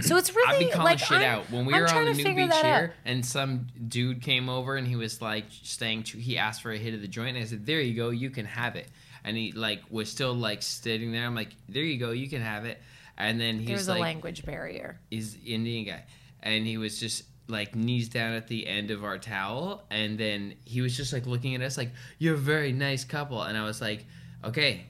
so 0.00 0.16
it's 0.16 0.34
really 0.34 0.54
I'd 0.54 0.58
be 0.58 0.70
calling 0.70 0.84
like 0.84 0.98
shit 0.98 1.18
I'm, 1.18 1.22
out 1.22 1.50
when 1.50 1.64
we 1.64 1.74
I'm 1.74 1.82
were 1.82 1.88
on 1.88 2.04
the 2.06 2.14
new 2.14 2.34
beach 2.34 2.50
that 2.50 2.64
out. 2.64 2.90
and 3.04 3.24
some 3.24 3.68
dude 3.86 4.20
came 4.22 4.48
over 4.48 4.76
and 4.76 4.86
he 4.86 4.96
was 4.96 5.22
like 5.22 5.44
staying. 5.62 6.02
To, 6.04 6.18
he 6.18 6.38
asked 6.38 6.62
for 6.62 6.72
a 6.72 6.78
hit 6.78 6.92
of 6.94 7.00
the 7.00 7.08
joint, 7.08 7.36
and 7.36 7.38
I 7.38 7.46
said, 7.46 7.64
"There 7.64 7.80
you 7.80 7.94
go, 7.94 8.10
you 8.10 8.30
can 8.30 8.46
have 8.46 8.74
it." 8.74 8.88
And 9.24 9.36
he 9.36 9.52
like 9.52 9.82
was 9.90 10.08
still 10.10 10.34
like 10.34 10.62
sitting 10.62 11.12
there. 11.12 11.24
I'm 11.24 11.34
like, 11.36 11.54
"There 11.68 11.82
you 11.84 11.98
go, 11.98 12.10
you 12.10 12.28
can 12.28 12.42
have 12.42 12.64
it." 12.64 12.80
And 13.16 13.40
then 13.40 13.58
There 13.58 13.68
he's 13.68 13.78
was 13.78 13.88
like, 13.88 13.98
a 13.98 14.02
language 14.02 14.44
barrier. 14.44 14.98
"He's 15.10 15.36
Indian 15.46 15.84
guy," 15.86 16.04
and 16.42 16.66
he 16.66 16.78
was 16.78 16.98
just 16.98 17.24
like 17.48 17.74
knees 17.74 18.08
down 18.08 18.34
at 18.34 18.46
the 18.48 18.66
end 18.66 18.90
of 18.90 19.04
our 19.04 19.18
towel, 19.18 19.84
and 19.90 20.18
then 20.18 20.54
he 20.64 20.80
was 20.80 20.96
just 20.96 21.12
like 21.12 21.26
looking 21.26 21.54
at 21.54 21.62
us 21.62 21.76
like, 21.76 21.90
"You're 22.18 22.34
a 22.34 22.38
very 22.38 22.72
nice 22.72 23.04
couple," 23.04 23.42
and 23.42 23.56
I 23.58 23.64
was 23.64 23.80
like, 23.80 24.06
"Okay." 24.44 24.86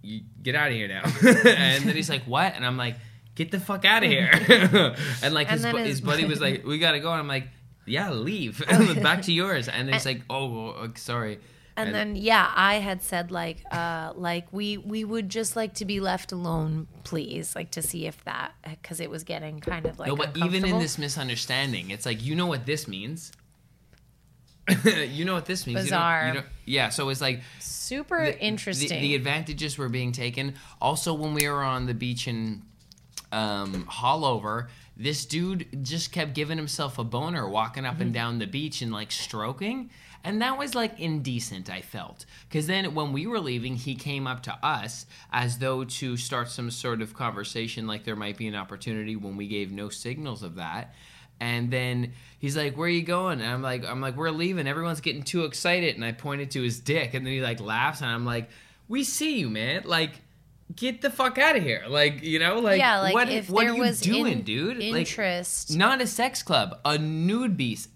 you 0.00 0.20
get 0.42 0.54
out 0.54 0.68
of 0.68 0.74
here 0.74 0.86
now. 0.86 1.02
and 1.26 1.84
then 1.84 1.96
he's 1.96 2.08
like, 2.08 2.22
what? 2.22 2.54
And 2.54 2.64
I'm 2.64 2.76
like, 2.76 2.94
get 3.34 3.50
the 3.50 3.58
fuck 3.58 3.84
out 3.84 4.04
of 4.04 4.08
here. 4.08 4.30
and 5.22 5.34
like 5.34 5.50
And 5.50 5.60
his, 5.60 5.72
bu- 5.72 5.78
his- 5.78 5.88
his 5.88 6.00
buddy 6.00 6.24
was 6.24 6.40
like, 6.40 6.64
we 6.64 6.78
gotta 6.78 7.00
go. 7.00 7.10
And 7.10 7.18
I'm 7.20 7.26
like, 7.26 7.48
yeah, 7.84 8.10
leave. 8.12 8.62
Oh, 8.70 8.94
Back 9.02 9.22
to 9.22 9.32
yours. 9.32 9.66
And 9.68 9.88
then 9.88 9.94
he's 9.94 10.06
like, 10.06 10.22
oh, 10.30 10.68
oh, 10.68 10.92
sorry. 10.94 11.40
And 11.78 11.94
then 11.94 12.16
yeah, 12.16 12.50
I 12.54 12.74
had 12.76 13.02
said 13.02 13.30
like 13.30 13.58
uh 13.70 14.12
like 14.16 14.46
we 14.52 14.76
we 14.78 15.04
would 15.04 15.28
just 15.28 15.56
like 15.56 15.74
to 15.74 15.84
be 15.84 16.00
left 16.00 16.32
alone, 16.32 16.88
please, 17.04 17.54
like 17.56 17.70
to 17.72 17.82
see 17.82 18.06
if 18.06 18.22
that 18.24 18.52
because 18.68 19.00
it 19.00 19.08
was 19.10 19.24
getting 19.24 19.60
kind 19.60 19.86
of 19.86 19.98
like 19.98 20.08
no, 20.08 20.16
but 20.16 20.36
even 20.36 20.64
in 20.64 20.78
this 20.78 20.98
misunderstanding, 20.98 21.90
it's 21.90 22.04
like, 22.06 22.22
you 22.24 22.34
know 22.34 22.46
what 22.46 22.66
this 22.66 22.86
means. 22.88 23.32
you 24.84 25.24
know 25.24 25.32
what 25.34 25.46
this 25.46 25.66
means. 25.66 25.76
You 25.84 25.90
don't- 25.90 25.98
Bizarre. 25.98 26.26
You 26.28 26.34
don't, 26.34 26.46
yeah, 26.66 26.88
so 26.90 27.08
it's 27.08 27.20
like 27.22 27.40
super 27.58 28.22
the- 28.26 28.38
interesting. 28.40 28.88
The, 28.88 28.98
the 29.00 29.14
advantages 29.14 29.78
were 29.78 29.88
being 29.88 30.12
taken. 30.12 30.54
Also, 30.80 31.14
when 31.14 31.32
we 31.32 31.48
were 31.48 31.62
on 31.62 31.86
the 31.86 31.94
beach 31.94 32.28
in 32.28 32.62
um, 33.32 33.86
Haulover, 33.90 34.68
this 34.94 35.24
dude 35.24 35.82
just 35.82 36.12
kept 36.12 36.34
giving 36.34 36.58
himself 36.58 36.98
a 36.98 37.04
boner, 37.04 37.48
walking 37.48 37.86
up 37.86 37.94
Mm-hmm. 37.94 38.02
and 38.02 38.12
down 38.14 38.38
the 38.40 38.46
beach 38.46 38.82
and 38.82 38.92
like 38.92 39.10
stroking. 39.10 39.90
And 40.24 40.42
that 40.42 40.58
was 40.58 40.74
like 40.74 40.98
indecent, 40.98 41.70
I 41.70 41.80
felt. 41.80 42.26
Because 42.48 42.66
then 42.66 42.94
when 42.94 43.12
we 43.12 43.26
were 43.26 43.40
leaving, 43.40 43.76
he 43.76 43.94
came 43.94 44.26
up 44.26 44.42
to 44.44 44.52
us 44.62 45.06
as 45.32 45.58
though 45.58 45.84
to 45.84 46.16
start 46.16 46.48
some 46.48 46.70
sort 46.70 47.00
of 47.02 47.14
conversation, 47.14 47.86
like 47.86 48.04
there 48.04 48.16
might 48.16 48.36
be 48.36 48.48
an 48.48 48.54
opportunity 48.54 49.16
when 49.16 49.36
we 49.36 49.46
gave 49.46 49.72
no 49.72 49.88
signals 49.88 50.42
of 50.42 50.56
that. 50.56 50.94
And 51.40 51.70
then 51.70 52.14
he's 52.40 52.56
like, 52.56 52.76
"Where 52.76 52.88
are 52.88 52.90
you 52.90 53.02
going?" 53.02 53.40
And 53.40 53.48
I'm 53.48 53.62
like, 53.62 53.84
"I'm 53.84 54.00
like, 54.00 54.16
we're 54.16 54.30
leaving. 54.30 54.66
Everyone's 54.66 55.00
getting 55.00 55.22
too 55.22 55.44
excited." 55.44 55.94
And 55.94 56.04
I 56.04 56.10
pointed 56.10 56.50
to 56.52 56.62
his 56.62 56.80
dick, 56.80 57.14
and 57.14 57.24
then 57.24 57.32
he 57.32 57.40
like 57.40 57.60
laughs, 57.60 58.00
and 58.00 58.10
I'm 58.10 58.24
like, 58.24 58.50
"We 58.88 59.04
see 59.04 59.38
you, 59.38 59.48
man. 59.48 59.82
Like, 59.84 60.20
get 60.74 61.00
the 61.00 61.10
fuck 61.10 61.38
out 61.38 61.56
of 61.56 61.62
here. 61.62 61.84
Like, 61.88 62.22
you 62.22 62.38
know, 62.38 62.58
like, 62.58 62.78
yeah, 62.78 63.00
like 63.00 63.14
what, 63.14 63.28
if 63.28 63.48
what 63.48 63.62
there 63.62 63.72
are 63.72 63.76
you 63.76 63.82
was 63.82 64.00
doing, 64.00 64.38
in- 64.38 64.42
dude? 64.42 64.78
Like, 64.78 65.08
interest. 65.08 65.76
not 65.76 66.00
a 66.00 66.06
sex 66.06 66.42
club, 66.42 66.78
a 66.84 66.98
nude 66.98 67.56
beach, 67.56 67.86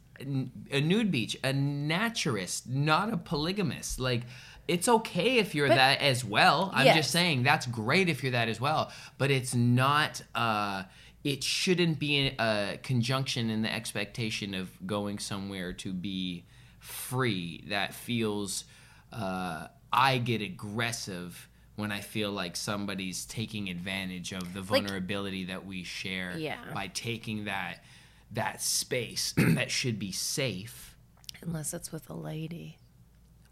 a 0.70 0.80
nude 0.80 1.10
beach, 1.10 1.36
a 1.44 1.52
naturist, 1.52 2.68
not 2.68 3.12
a 3.12 3.16
polygamist. 3.16 3.98
Like, 4.00 4.22
it's 4.68 4.88
okay 4.88 5.38
if 5.38 5.54
you're 5.54 5.68
But- 5.68 5.74
that 5.76 6.00
as 6.00 6.24
well. 6.24 6.70
I'm 6.74 6.86
Yes. 6.86 6.96
just 6.96 7.10
saying 7.10 7.42
that's 7.42 7.66
great 7.66 8.08
if 8.08 8.22
you're 8.22 8.32
that 8.32 8.48
as 8.48 8.60
well. 8.60 8.92
But 9.18 9.30
it's 9.30 9.54
not. 9.54 10.22
uh 10.34 10.84
It 11.24 11.44
shouldn't 11.44 12.00
be 12.00 12.26
a 12.36 12.80
conjunction 12.82 13.48
in 13.48 13.62
the 13.62 13.72
expectation 13.72 14.54
of 14.54 14.70
going 14.84 15.20
somewhere 15.20 15.72
to 15.74 15.92
be 15.92 16.44
free. 16.80 17.62
That 17.68 17.94
feels. 17.94 18.64
Uh, 19.12 19.68
I 19.92 20.18
get 20.18 20.42
aggressive 20.42 21.48
when 21.76 21.92
I 21.92 22.00
feel 22.00 22.32
like 22.32 22.56
somebody's 22.56 23.24
taking 23.24 23.68
advantage 23.68 24.32
of 24.32 24.52
the 24.52 24.60
Like- 24.60 24.68
vulnerability 24.68 25.44
that 25.44 25.64
we 25.64 25.84
share 25.84 26.36
Yeah. 26.36 26.58
by 26.74 26.88
taking 26.88 27.44
that 27.44 27.84
that 28.32 28.62
space 28.62 29.34
that 29.36 29.70
should 29.70 29.98
be 29.98 30.12
safe. 30.12 30.96
unless 31.42 31.74
it's 31.74 31.92
with 31.92 32.08
a 32.10 32.14
lady. 32.14 32.78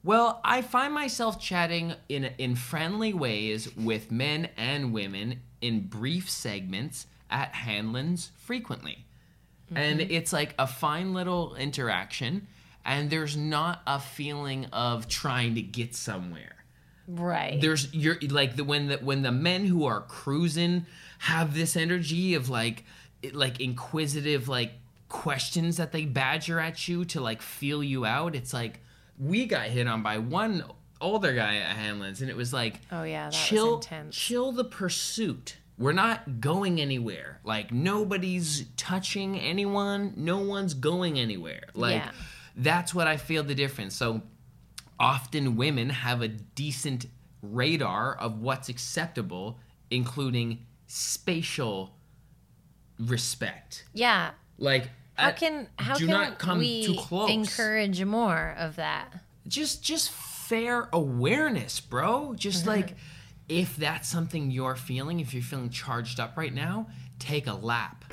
Well, 0.03 0.41
I 0.45 0.63
find 0.63 0.95
myself 0.95 1.41
chatting 1.41 1.95
in 2.09 2.31
in 2.39 2.57
friendly 2.57 3.13
ways 3.13 3.75
with 3.77 4.11
men 4.11 4.49
and 4.57 4.93
women 4.93 5.41
in 5.61 5.89
brief 5.89 6.31
segments 6.31 7.07
at 7.31 7.53
Hanlan's 7.53 8.31
frequently. 8.37 9.05
And 9.73 10.01
mm-hmm. 10.01 10.11
it's 10.11 10.33
like 10.33 10.55
a 10.59 10.67
fine 10.67 11.15
little 11.15 11.55
interaction 11.55 12.49
and 12.85 13.11
there's 13.11 13.37
not 13.37 13.83
a 13.87 14.01
feeling 14.01 14.67
of 14.73 15.09
trying 15.09 15.55
to 15.55 15.63
get 15.63 15.95
somewhere. 15.95 16.57
Right. 17.13 17.61
there's 17.61 17.93
you're 17.93 18.19
like 18.29 18.55
the 18.55 18.63
when 18.63 18.87
the 18.87 18.99
when 18.99 19.23
the 19.23 19.33
men 19.33 19.67
who 19.67 19.85
are 19.85 20.01
cruising 20.01 20.87
have 21.19 21.55
this 21.55 21.75
energy 21.77 22.35
of 22.35 22.49
like 22.49 22.79
it- 22.79 22.85
like 23.33 23.61
inquisitive 23.61 24.49
like 24.49 24.73
questions 25.09 25.77
that 25.79 25.93
they 25.93 26.05
badger 26.05 26.61
at 26.61 26.87
you 26.89 27.05
to 27.07 27.21
like 27.21 27.43
feel 27.43 27.83
you 27.83 28.05
out. 28.07 28.35
It's 28.35 28.53
like 28.53 28.81
we 29.19 29.47
got 29.47 29.67
hit 29.67 29.87
on 29.87 30.03
by 30.03 30.19
one 30.19 30.65
older 31.01 31.33
guy 31.35 31.57
at 31.57 31.77
Hanlan's 31.77 32.21
and 32.21 32.31
it 32.31 32.37
was 32.37 32.53
like 32.53 32.81
Oh, 32.93 33.03
yeah, 33.03 33.23
that 33.25 33.27
was 33.33 33.37
chill 33.37 33.75
intense. 33.77 34.17
chill 34.17 34.53
the 34.53 34.65
pursuit. 34.65 35.57
We're 35.79 35.93
not 35.93 36.41
going 36.41 36.81
anywhere. 36.81 37.41
Like 37.43 37.73
nobody's 37.73 38.67
touching 38.77 39.39
anyone. 39.39 40.13
No 40.17 40.39
one's 40.39 40.75
going 40.75 41.19
anywhere. 41.19 41.63
Like 41.75 41.97
Yeah. 42.03 42.11
that's 42.57 42.95
what 42.95 43.07
I 43.07 43.17
feel 43.17 43.43
the 43.43 43.55
difference. 43.55 43.95
So 43.97 44.23
often 44.99 45.57
women 45.57 45.89
have 45.91 46.21
a 46.23 46.29
decent 46.29 47.07
radar 47.43 48.15
of 48.17 48.41
what's 48.41 48.69
acceptable, 48.69 49.59
including 49.91 50.67
spatial 50.87 51.95
respect. 53.01 53.85
yeah. 53.93 54.33
Like, 54.59 54.91
How 55.15 55.31
can 55.31 55.69
how 55.79 55.95
do 55.97 56.07
can 56.07 56.15
not 56.15 56.39
come 56.39 56.59
we 56.59 56.85
too 56.85 56.95
close. 56.95 57.31
encourage 57.31 58.05
more 58.05 58.55
of 58.59 58.77
that? 58.77 59.09
just 59.49 59.83
just 59.83 60.11
fair 60.11 60.89
awareness, 60.93 61.81
bro. 61.81 62.35
Just 62.35 62.67
uh-huh. 62.67 62.77
like 62.77 62.95
if 63.49 63.77
that's 63.77 64.09
something 64.09 64.51
you're 64.51 64.77
feeling, 64.77 65.21
if 65.21 65.35
you're 65.35 65.43
feeling 65.43 65.71
charged 65.71 66.21
up 66.21 66.37
right 66.37 66.55
now, 66.55 66.87
take 67.19 67.47
a 67.47 67.55
lap. 67.55 68.05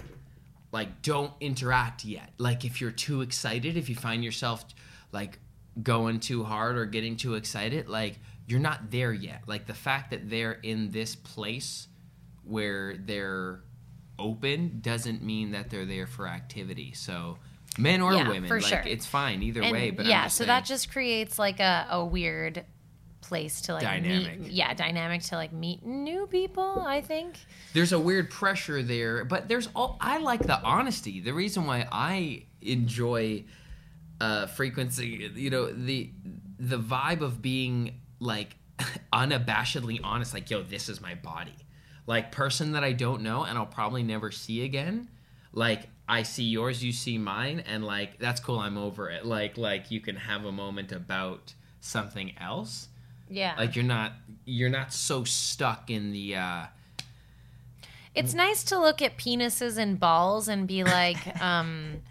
Like 0.71 1.01
don't 1.01 1.31
interact 1.39 2.03
yet. 2.05 2.31
Like 2.38 2.65
if 2.65 2.81
you're 2.81 2.91
too 2.91 3.21
excited, 3.21 3.77
if 3.77 3.89
you 3.89 3.95
find 3.95 4.23
yourself 4.23 4.65
like 5.11 5.39
going 5.81 6.19
too 6.19 6.43
hard 6.43 6.77
or 6.77 6.85
getting 6.85 7.15
too 7.15 7.35
excited, 7.35 7.88
like 7.88 8.19
you're 8.47 8.59
not 8.59 8.91
there 8.91 9.14
yet. 9.14 9.43
Like 9.47 9.68
the 9.68 9.73
fact 9.73 10.11
that 10.11 10.30
they're 10.30 10.59
in 10.64 10.91
this 10.91 11.15
place 11.15 11.88
where 12.43 12.95
they're 12.97 13.61
open 14.19 14.80
doesn't 14.81 15.22
mean 15.23 15.52
that 15.52 15.69
they're 15.69 15.85
there 15.85 16.07
for 16.07 16.27
activity. 16.27 16.94
So 16.94 17.38
men 17.77 18.02
or 18.02 18.14
Yeah, 18.14 18.27
women, 18.30 18.49
like 18.49 18.64
sure. 18.64 18.84
it's 18.85 19.06
fine 19.06 19.44
either 19.44 19.61
And 19.61 19.72
way. 19.72 19.91
But 19.91 20.06
yeah, 20.06 20.27
so 20.27 20.39
saying- 20.44 20.48
that 20.48 20.65
just 20.65 20.91
creates 20.91 21.38
like 21.38 21.60
a, 21.60 21.88
a 21.91 22.03
weird 22.06 22.65
place 23.22 23.61
to 23.61 23.73
like 23.73 23.84
Dynamic. 23.84 24.39
meet 24.39 24.52
yeah, 24.52 24.73
dynamic 24.73 25.22
to 25.22 25.35
like 25.35 25.52
meet 25.52 25.85
new 25.85 26.27
people, 26.27 26.84
I 26.88 27.02
think. 27.02 27.35
there's 27.73 27.91
a 27.91 27.99
weird 27.99 28.30
pressure 28.30 28.81
there, 28.81 29.26
but 29.26 29.48
there's 29.49 29.68
all 29.76 29.98
I 29.99 30.19
like 30.19 30.41
the 30.45 30.60
honesty. 30.61 31.19
The 31.19 31.34
reason 31.34 31.65
why 31.65 31.88
I 31.91 32.45
enjoy 32.61 33.44
uh 34.22 34.48
frequency, 34.48 35.30
you 35.35 35.49
know, 35.49 35.72
the 35.72 36.10
the 36.57 36.80
vibe 36.80 37.22
of 37.22 37.41
being 37.41 37.99
like 38.19 38.56
unabashedly 39.14 39.99
honest 40.03 40.34
like 40.34 40.49
yo, 40.49 40.64
this 40.64 40.89
is 40.89 41.02
my 41.02 41.15
body. 41.15 41.56
Like 42.07 42.31
person 42.31 42.71
that 42.71 42.84
I 42.84 42.93
don't 42.93 43.21
know 43.21 43.43
and 43.43 43.57
I'll 43.57 43.65
probably 43.65 44.01
never 44.01 44.31
see 44.31 44.63
again. 44.63 45.09
Like 45.53 45.89
I 46.09 46.23
see 46.23 46.45
yours, 46.45 46.84
you 46.84 46.93
see 46.93 47.17
mine 47.17 47.61
and 47.67 47.85
like 47.85 48.17
that's 48.17 48.39
cool, 48.39 48.59
I'm 48.59 48.77
over 48.77 49.09
it. 49.09 49.25
Like 49.25 49.57
like 49.57 49.91
you 49.91 49.99
can 49.99 50.15
have 50.15 50.45
a 50.45 50.51
moment 50.51 50.91
about 50.91 51.53
something 51.81 52.34
else. 52.39 52.88
Yeah. 53.29 53.55
Like 53.57 53.75
you're 53.75 53.85
not 53.85 54.13
you're 54.45 54.69
not 54.69 54.93
so 54.93 55.25
stuck 55.25 55.89
in 55.89 56.11
the 56.11 56.38
uh 56.38 56.65
It's 58.15 58.34
nice 58.34 58.63
to 58.65 58.79
look 58.79 59.01
at 59.01 59.17
penises 59.17 59.77
and 59.77 59.99
balls 59.99 60.47
and 60.47 60.67
be 60.67 60.84
like, 60.84 61.41
um, 61.41 62.01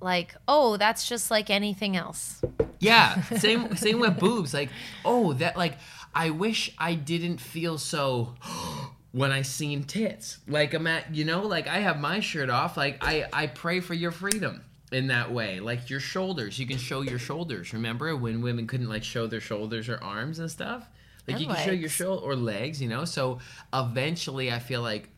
like, 0.00 0.34
oh, 0.46 0.76
that's 0.76 1.08
just 1.08 1.30
like 1.30 1.48
anything 1.50 1.96
else. 1.96 2.42
Yeah, 2.78 3.22
same 3.22 3.74
same 3.76 3.98
with 3.98 4.18
boobs. 4.18 4.52
Like, 4.52 4.68
oh, 5.04 5.32
that 5.34 5.56
like 5.56 5.78
I 6.16 6.30
wish 6.30 6.72
I 6.78 6.94
didn't 6.94 7.38
feel 7.38 7.76
so 7.78 8.34
when 9.12 9.30
I 9.30 9.42
seen 9.42 9.84
tits. 9.84 10.38
Like 10.48 10.74
I'm 10.74 10.86
at, 10.86 11.14
you 11.14 11.24
know, 11.24 11.42
like 11.42 11.68
I 11.68 11.78
have 11.78 12.00
my 12.00 12.20
shirt 12.20 12.50
off. 12.50 12.76
Like 12.76 12.98
I 13.02 13.26
I 13.32 13.46
pray 13.48 13.80
for 13.80 13.94
your 13.94 14.10
freedom 14.10 14.62
in 14.92 15.08
that 15.08 15.30
way. 15.32 15.60
Like 15.60 15.90
your 15.90 16.00
shoulders, 16.00 16.58
you 16.58 16.66
can 16.66 16.78
show 16.78 17.02
your 17.02 17.18
shoulders. 17.18 17.72
Remember 17.72 18.16
when 18.16 18.40
women 18.40 18.66
couldn't 18.66 18.88
like 18.88 19.04
show 19.04 19.26
their 19.26 19.40
shoulders 19.40 19.88
or 19.88 20.02
arms 20.02 20.38
and 20.38 20.50
stuff? 20.50 20.88
Like 21.26 21.36
And 21.36 21.40
you 21.40 21.46
can 21.48 21.56
show 21.64 21.72
your 21.72 21.82
legs. 21.82 21.92
shoulder 21.92 22.24
or 22.24 22.36
legs, 22.36 22.80
you 22.80 22.88
know. 22.88 23.04
So 23.04 23.40
eventually, 23.74 24.52
I 24.52 24.58
feel 24.58 24.80
like, 24.80 25.10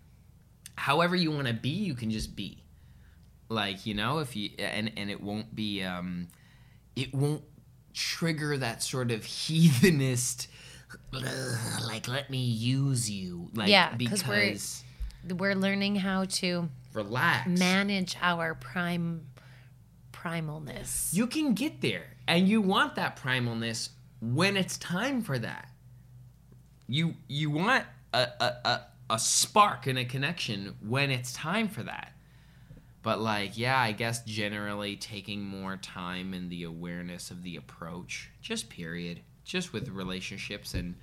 however 0.74 1.14
you 1.14 1.30
want 1.30 1.46
to 1.48 1.54
be, 1.54 1.68
you 1.68 1.94
can 1.94 2.10
just 2.10 2.34
be. 2.34 2.64
Like 3.50 3.86
you 3.86 3.94
know, 3.94 4.18
if 4.18 4.34
you 4.36 4.50
and 4.58 4.90
and 4.96 5.10
it 5.10 5.22
won't 5.22 5.54
be, 5.54 5.82
um, 5.82 6.28
it 6.96 7.14
won't 7.14 7.44
trigger 7.94 8.56
that 8.58 8.82
sort 8.82 9.10
of 9.10 9.24
heathenist, 9.24 10.46
"Ugh, 10.46 10.57
like 11.12 12.08
let 12.08 12.30
me 12.30 12.38
use 12.44 13.10
you, 13.10 13.48
like 13.54 13.68
Yeah, 13.68 13.88
'cause 13.90 13.98
because 13.98 14.24
we're- 14.24 15.34
We're 15.36 15.54
learning 15.54 15.96
how 15.96 16.24
to 16.26 16.70
relax. 16.94 17.48
manage 17.48 18.16
our 18.20 18.54
prime 18.54 19.26
primalness. 20.12 21.12
you 21.14 21.26
can 21.26 21.54
get 21.54 21.80
there 21.80 22.16
and 22.26 22.48
you 22.48 22.60
want 22.60 22.96
that 22.96 23.16
primalness 23.16 23.90
when 24.20 24.56
it's 24.56 24.76
time 24.78 25.22
for 25.22 25.38
that 25.38 25.68
you 26.88 27.14
you 27.28 27.50
want 27.50 27.84
a, 28.12 28.26
a, 28.40 28.44
a, 28.64 28.80
a 29.10 29.18
spark 29.18 29.86
and 29.86 29.96
a 29.98 30.04
connection 30.04 30.74
when 30.80 31.10
it's 31.12 31.32
time 31.32 31.68
for 31.68 31.84
that 31.84 32.12
but 33.02 33.20
like 33.20 33.56
yeah 33.56 33.78
i 33.78 33.92
guess 33.92 34.24
generally 34.24 34.96
taking 34.96 35.40
more 35.44 35.76
time 35.76 36.34
in 36.34 36.48
the 36.48 36.64
awareness 36.64 37.30
of 37.30 37.44
the 37.44 37.54
approach 37.54 38.30
just 38.42 38.68
period 38.68 39.20
just 39.48 39.72
with 39.72 39.88
relationships 39.88 40.74
and 40.74 40.94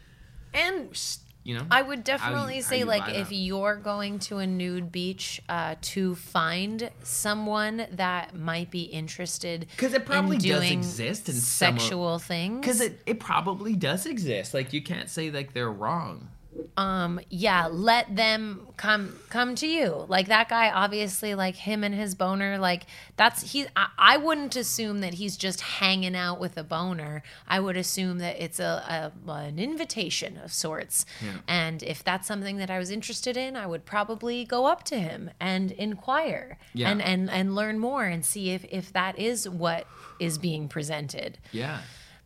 and 0.53 0.97
you 1.43 1.57
know 1.57 1.65
I 1.69 1.81
would 1.81 2.03
definitely 2.03 2.55
how 2.55 2.61
say 2.61 2.83
like 2.85 3.09
if 3.09 3.27
out. 3.27 3.31
you're 3.33 3.75
going 3.75 4.19
to 4.19 4.37
a 4.37 4.47
nude 4.47 4.91
beach 4.91 5.41
uh, 5.49 5.75
to 5.81 6.15
find 6.15 6.89
someone 7.03 7.87
that 7.91 8.35
might 8.35 8.71
be 8.71 8.83
interested 8.83 9.67
because 9.71 9.93
it 9.93 10.05
probably 10.05 10.37
does 10.37 10.71
exist 10.71 11.27
in 11.27 11.35
some 11.35 11.77
sexual 11.77 12.19
things. 12.19 12.61
Because 12.61 12.81
it, 12.81 13.01
it 13.05 13.19
probably 13.19 13.75
does 13.75 14.05
exist. 14.05 14.53
Like 14.53 14.71
you 14.71 14.81
can't 14.81 15.09
say 15.09 15.29
like 15.29 15.53
they're 15.53 15.71
wrong 15.71 16.29
um 16.77 17.19
yeah 17.29 17.67
let 17.67 18.15
them 18.15 18.67
come 18.77 19.15
come 19.29 19.55
to 19.55 19.67
you. 19.67 20.05
Like 20.09 20.27
that 20.27 20.49
guy 20.49 20.69
obviously 20.69 21.33
like 21.35 21.55
him 21.55 21.83
and 21.83 21.95
his 21.95 22.15
boner 22.15 22.57
like 22.57 22.83
that's 23.15 23.53
he 23.53 23.65
I, 23.75 23.87
I 23.97 24.17
wouldn't 24.17 24.55
assume 24.55 24.99
that 24.99 25.13
he's 25.15 25.37
just 25.37 25.61
hanging 25.61 26.15
out 26.15 26.39
with 26.39 26.57
a 26.57 26.63
boner. 26.63 27.23
I 27.47 27.59
would 27.61 27.77
assume 27.77 28.17
that 28.19 28.41
it's 28.43 28.59
a, 28.59 29.11
a 29.27 29.31
an 29.31 29.59
invitation 29.59 30.37
of 30.37 30.51
sorts. 30.51 31.05
Yeah. 31.23 31.37
and 31.47 31.81
if 31.83 32.03
that's 32.03 32.27
something 32.27 32.57
that 32.57 32.69
i 32.69 32.77
was 32.77 32.91
interested 32.91 33.37
in 33.37 33.55
i 33.55 33.65
would 33.65 33.85
probably 33.85 34.43
go 34.45 34.65
up 34.65 34.83
to 34.85 34.99
him 34.99 35.29
and 35.39 35.71
inquire 35.71 36.57
Yeah. 36.73 36.89
and 36.91 37.01
and 37.01 37.29
and 37.29 37.55
learn 37.55 37.79
more 37.79 38.03
and 38.05 38.25
see 38.25 38.51
if 38.51 38.65
if 38.65 38.91
that 38.93 39.17
is 39.17 39.47
what 39.47 39.87
is 40.19 40.37
being 40.37 40.67
presented. 40.67 41.37
Yeah 41.51 41.79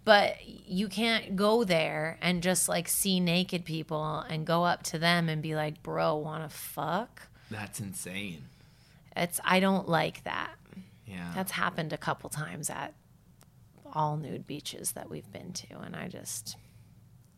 but 0.10 0.38
you 0.48 0.88
can't 0.88 1.36
go 1.36 1.64
there 1.64 2.18
and 2.20 2.42
just 2.42 2.68
like 2.68 2.88
see 2.88 3.20
naked 3.20 3.64
people 3.64 4.26
and 4.28 4.44
go 4.44 4.64
up 4.64 4.82
to 4.82 4.98
them 4.98 5.30
and 5.30 5.40
be 5.42 5.54
like, 5.56 5.84
bro, 5.84 6.16
wanna 6.16 6.50
fuck? 6.50 7.28
that's 7.52 7.80
insane 7.80 8.42
It's 9.16 9.40
I 9.46 9.60
don't 9.60 9.88
like 9.88 10.24
that. 10.24 10.52
yeah 11.06 11.32
That's 11.36 11.52
happened 11.52 11.94
a 11.94 11.98
couple 11.98 12.30
times 12.30 12.70
at 12.72 12.94
all 13.94 14.18
nude 14.18 14.48
beaches 14.48 14.94
that 14.94 15.10
we've 15.12 15.32
been 15.32 15.52
to, 15.54 15.78
and 15.80 15.96
I 15.96 16.08
just 16.08 16.58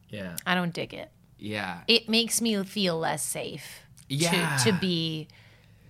yeah 0.09 0.35
I 0.45 0.55
don't 0.55 0.73
dig 0.73 0.93
it. 0.93 1.11
yeah 1.37 1.81
It 1.87 2.07
makes 2.07 2.39
me 2.41 2.61
feel 2.63 2.97
less 2.97 3.21
safe 3.23 3.81
Yeah. 4.07 4.57
to 4.63 4.71
to 4.71 4.77
be 4.79 5.27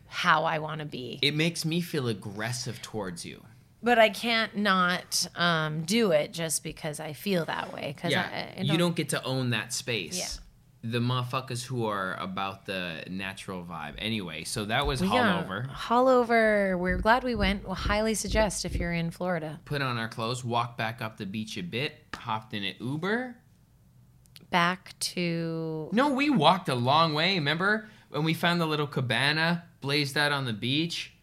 how 0.07 0.45
I 0.45 0.57
want 0.59 0.79
to 0.79 0.85
be. 0.85 1.19
it 1.21 1.35
makes 1.35 1.63
me 1.63 1.79
feel 1.81 2.07
aggressive 2.07 2.81
towards 2.81 3.23
you. 3.25 3.43
But 3.83 3.97
I 3.99 4.09
can't 4.09 4.55
not 4.57 5.27
um, 5.35 5.83
do 5.83 6.11
it 6.11 6.33
just 6.33 6.63
because 6.63 6.99
I 6.99 7.13
feel 7.13 7.45
that 7.45 7.73
way. 7.73 7.93
Because 7.95 8.11
Yeah, 8.11 8.27
I, 8.57 8.59
I 8.59 8.63
you 8.63 8.77
don't 8.77 8.95
get 8.95 9.09
to 9.09 9.23
own 9.23 9.49
that 9.51 9.73
space. 9.73 10.17
Yeah. 10.17 10.27
The 10.83 10.97
motherfuckers 10.99 11.63
who 11.63 11.85
are 11.85 12.15
about 12.19 12.65
the 12.65 13.03
natural 13.07 13.63
vibe. 13.63 13.93
Anyway, 13.99 14.43
so 14.45 14.65
that 14.65 14.87
was 14.87 14.99
We 14.99 15.07
haul 15.09 15.17
got- 15.19 15.43
over. 15.45 15.61
Haul 15.69 16.07
over. 16.07 16.75
We're 16.77 16.97
glad 16.97 17.23
we 17.23 17.35
went. 17.35 17.65
We'll 17.65 17.75
highly 17.75 18.15
suggest 18.15 18.65
if 18.65 18.75
you're 18.75 18.91
in 18.93 19.11
Florida. 19.11 19.59
Put 19.65 19.83
on 19.83 19.97
our 19.99 20.07
clothes, 20.07 20.43
walked 20.43 20.79
back 20.79 20.99
up 21.01 21.17
the 21.17 21.27
beach 21.27 21.55
a 21.57 21.61
bit, 21.61 21.93
hopped 22.15 22.55
in 22.55 22.63
an 22.63 22.73
Uber. 22.79 23.35
Back 24.49 24.95
to 24.99 25.89
No, 25.93 26.09
we 26.09 26.29
walked 26.29 26.67
a 26.67 26.75
long 26.75 27.13
way. 27.13 27.35
Remember 27.35 27.87
when 28.09 28.23
we 28.23 28.33
found 28.33 28.59
the 28.59 28.65
little 28.65 28.87
cabana 28.87 29.63
blazed 29.81 30.17
out 30.17 30.31
on 30.31 30.45
the 30.45 30.53
beach? 30.53 31.13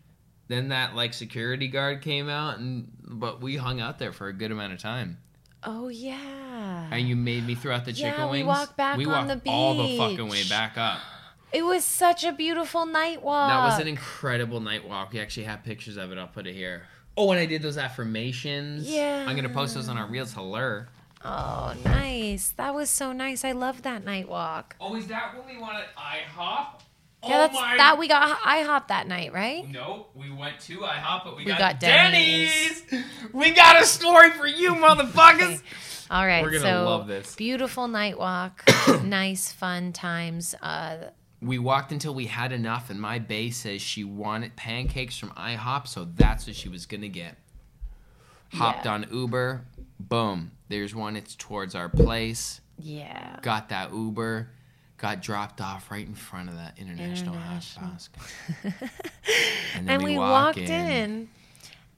Then 0.48 0.68
that 0.70 0.94
like 0.96 1.12
security 1.14 1.68
guard 1.68 2.00
came 2.02 2.28
out, 2.28 2.58
and 2.58 2.90
but 3.04 3.40
we 3.40 3.56
hung 3.56 3.80
out 3.80 3.98
there 3.98 4.12
for 4.12 4.28
a 4.28 4.32
good 4.32 4.50
amount 4.50 4.72
of 4.72 4.78
time. 4.78 5.18
oh 5.62 5.88
yeah, 5.88 6.88
And 6.90 7.06
you 7.08 7.16
made 7.16 7.46
me 7.46 7.54
throw 7.54 7.74
out 7.74 7.84
the 7.84 7.92
Yeah, 7.92 8.10
chicken 8.12 8.30
we 8.30 8.42
walked 8.42 8.76
back 8.76 8.96
we 8.96 9.04
on 9.06 9.28
walked 9.28 9.44
the 9.44 9.50
all 9.50 9.74
the 9.74 9.96
fucking 9.98 10.28
way 10.28 10.44
back 10.48 10.78
up. 10.78 11.00
it 11.52 11.62
was 11.64 11.84
such 11.84 12.24
a 12.24 12.32
beautiful 12.32 12.86
night 12.86 13.22
walk. 13.22 13.50
That 13.50 13.64
was 13.64 13.78
an 13.80 13.88
incredible 13.88 14.60
night 14.60 14.88
walk. 14.88 15.12
We 15.12 15.20
actually 15.20 15.44
have 15.44 15.64
pictures 15.64 15.96
of 15.96 16.12
it. 16.12 16.18
I'll 16.18 16.26
put 16.28 16.46
it 16.46 16.54
here. 16.54 16.82
Oh, 17.16 17.30
and 17.32 17.40
I 17.40 17.46
did 17.46 17.62
those 17.62 17.76
affirmations. 17.78 18.88
Yeah. 18.88 19.26
I'm 19.28 19.34
gonna 19.36 19.48
post 19.48 19.74
those 19.74 19.88
on 19.88 19.98
our 19.98 20.06
reels. 20.06 20.32
Hello. 20.32 20.84
oh 21.24 21.74
nice. 21.84 22.50
That 22.52 22.74
was 22.74 22.88
so 22.88 23.12
nice. 23.12 23.44
I 23.44 23.52
loved 23.52 23.82
that 23.84 24.04
night 24.04 24.28
walk. 24.28 24.76
Oh, 24.80 24.94
is 24.94 25.08
that 25.08 25.34
when 25.36 25.44
we 25.54 25.60
wanted 25.60 25.84
IHOP? 25.96 26.80
Yeah, 27.26 27.38
that's 27.48 27.54
that 27.54 27.98
we 27.98 28.06
got 28.08 28.38
IHOP 28.38 28.88
that 28.88 29.08
night, 29.08 29.32
right? 29.32 29.68
No, 29.68 30.06
we 30.14 30.30
went 30.30 30.60
to 30.60 30.78
IHOP, 30.78 31.24
but 31.24 31.36
we, 31.36 31.44
We 31.44 31.50
got, 31.50 31.58
got 31.58 31.80
Denny's. 31.80 32.82
We 33.32 33.50
got 33.50 33.82
a 33.82 33.86
story 33.86 34.30
for 34.30 34.46
you, 34.46 34.74
motherfuckers. 34.74 35.60
All 36.10 36.24
right, 36.26 36.42
We're 36.42 36.52
gonna 36.52 36.60
so 36.62 36.84
love 36.84 37.06
this. 37.08 37.34
beautiful 37.34 37.88
night 37.88 38.18
walk, 38.18 38.64
nice 39.04 39.50
fun 39.52 39.92
times. 39.92 40.54
Uh, 40.62 41.10
we 41.42 41.58
walked 41.58 41.92
until 41.92 42.14
we 42.14 42.26
had 42.26 42.52
enough, 42.52 42.88
and 42.88 43.00
my 43.00 43.18
bae 43.18 43.50
says 43.50 43.82
she 43.82 44.04
wanted 44.04 44.56
pancakes 44.56 45.18
from 45.18 45.30
IHOP, 45.30 45.86
so 45.86 46.08
that's 46.14 46.46
what 46.46 46.56
she 46.56 46.68
was 46.68 46.86
gonna 46.86 47.08
get. 47.08 47.36
Hopped 48.54 48.86
Yeah. 48.86 48.94
on 48.94 49.06
Uber. 49.12 49.64
Boom. 50.00 50.52
There's 50.68 50.94
one. 50.94 51.16
It's 51.16 51.34
towards 51.34 51.74
our 51.74 51.88
place. 51.88 52.60
yeah, 52.78 53.36
got 53.42 53.68
that 53.70 53.92
Uber, 53.92 54.50
got 54.98 55.22
dropped 55.22 55.60
off 55.60 55.90
right 55.90 56.06
in 56.06 56.14
front 56.14 56.48
of 56.48 56.56
that 56.56 56.76
international, 56.78 57.34
International. 57.34 57.86
house. 57.86 58.10
and 59.74 59.88
and 59.88 60.02
we, 60.02 60.10
we, 60.12 60.18
walk 60.18 60.56
walked 60.56 60.58
in. 60.58 61.28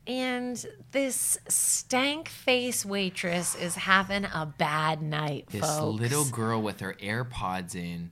and 0.06 0.66
this 0.92 1.38
stank 1.48 2.28
face 2.28 2.84
waitress 2.84 3.54
is 3.54 3.74
having 3.74 4.24
a 4.24 4.52
bad 4.58 5.02
night, 5.02 5.46
This 5.50 5.60
folks. 5.62 6.00
little 6.00 6.24
girl 6.26 6.60
with 6.62 6.80
her 6.80 6.94
AirPods 7.00 7.74
in, 7.74 8.10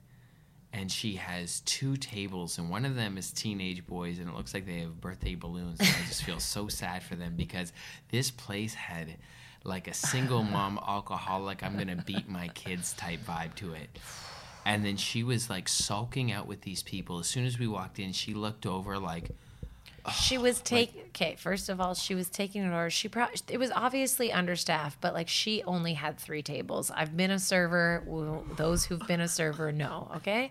and 0.73 0.91
she 0.91 1.15
has 1.17 1.61
two 1.61 1.97
tables, 1.97 2.59
and 2.59 2.71
one 2.71 2.85
of 2.85 2.95
them 2.95 3.19
is 3.19 3.31
teenage 3.31 3.87
boys, 3.87 4.19
and 4.19 4.29
it 4.29 4.35
looks 4.35 4.55
like 4.55 4.67
they 4.67 4.81
have 4.81 5.01
birthday 5.01 5.35
balloons. 5.35 5.81
And 5.81 5.89
I 5.89 6.07
just 6.07 6.23
feel 6.25 6.41
so 6.41 6.69
sad 6.69 7.03
for 7.03 7.15
them 7.15 7.35
because 7.37 7.73
this 8.11 8.31
place 8.31 8.75
had 8.75 9.17
like 9.65 9.89
a 9.89 9.95
single 9.95 10.43
mom 10.45 10.79
alcoholic, 10.89 11.63
I'm 11.63 11.77
gonna 11.77 11.97
beat 12.07 12.29
my 12.29 12.49
kids 12.49 12.93
type 12.95 13.21
vibe 13.27 13.55
to 13.57 13.75
it. 13.75 13.91
And 14.69 14.85
then 14.85 14.99
she 14.99 15.23
was 15.25 15.49
like 15.49 15.67
sulking 15.67 16.31
out 16.31 16.47
with 16.47 16.61
these 16.61 16.83
people. 16.83 17.21
As 17.21 17.27
soon 17.27 17.47
as 17.47 17.59
we 17.59 17.67
walked 17.67 17.99
in, 17.99 18.13
she 18.13 18.35
looked 18.35 18.67
over 18.67 18.99
like, 18.99 19.31
She 20.13 20.37
was 20.37 20.61
taking. 20.61 21.01
Okay, 21.09 21.37
first 21.39 21.71
of 21.71 21.81
all, 21.81 21.95
she 21.95 22.15
was 22.15 22.29
taking 22.29 22.63
an 22.63 22.75
order. 22.75 22.91
She 22.91 23.09
probably 23.09 23.37
it 23.49 23.57
was 23.57 23.71
obviously 23.71 24.31
understaffed, 24.31 25.01
but 25.01 25.15
like 25.15 25.27
she 25.27 25.63
only 25.63 25.95
had 25.95 26.19
three 26.19 26.43
tables. 26.43 26.91
I've 26.95 27.17
been 27.17 27.31
a 27.31 27.39
server. 27.39 28.03
Well, 28.07 28.45
those 28.57 28.85
who've 28.85 29.07
been 29.07 29.23
a 29.23 29.29
server 29.29 29.73
know. 29.73 30.11
Okay, 30.17 30.51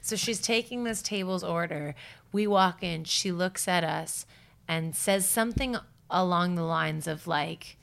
so 0.00 0.16
she's 0.16 0.40
taking 0.40 0.82
this 0.82 1.00
table's 1.00 1.44
order. 1.44 1.94
We 2.32 2.48
walk 2.48 2.82
in. 2.82 3.04
She 3.04 3.30
looks 3.30 3.68
at 3.68 3.84
us 3.84 4.26
and 4.66 4.96
says 4.96 5.28
something 5.28 5.76
along 6.10 6.56
the 6.56 6.64
lines 6.64 7.06
of 7.06 7.28
like, 7.28 7.76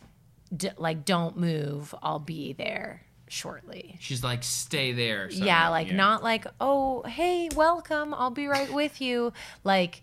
d- 0.53 0.71
like 0.77 1.05
don't 1.05 1.37
move. 1.37 1.95
I'll 2.03 2.19
be 2.19 2.51
there 2.51 3.03
shortly. 3.31 3.97
she's 3.99 4.23
like, 4.23 4.43
stay 4.43 4.91
there. 4.91 5.29
Yeah, 5.29 5.69
like 5.69 5.91
not 5.91 6.23
like, 6.23 6.45
oh, 6.59 7.03
hey, 7.03 7.49
welcome. 7.55 8.13
I'll 8.13 8.31
be 8.31 8.47
right 8.47 8.71
with 8.71 9.01
you. 9.01 9.33
Like, 9.63 10.01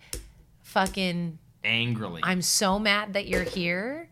fucking, 0.63 1.39
angrily. 1.65 2.21
I'm 2.25 2.43
so 2.43 2.79
mad 2.79 3.15
that 3.15 3.27
you're 3.27 3.43
here. 3.43 4.09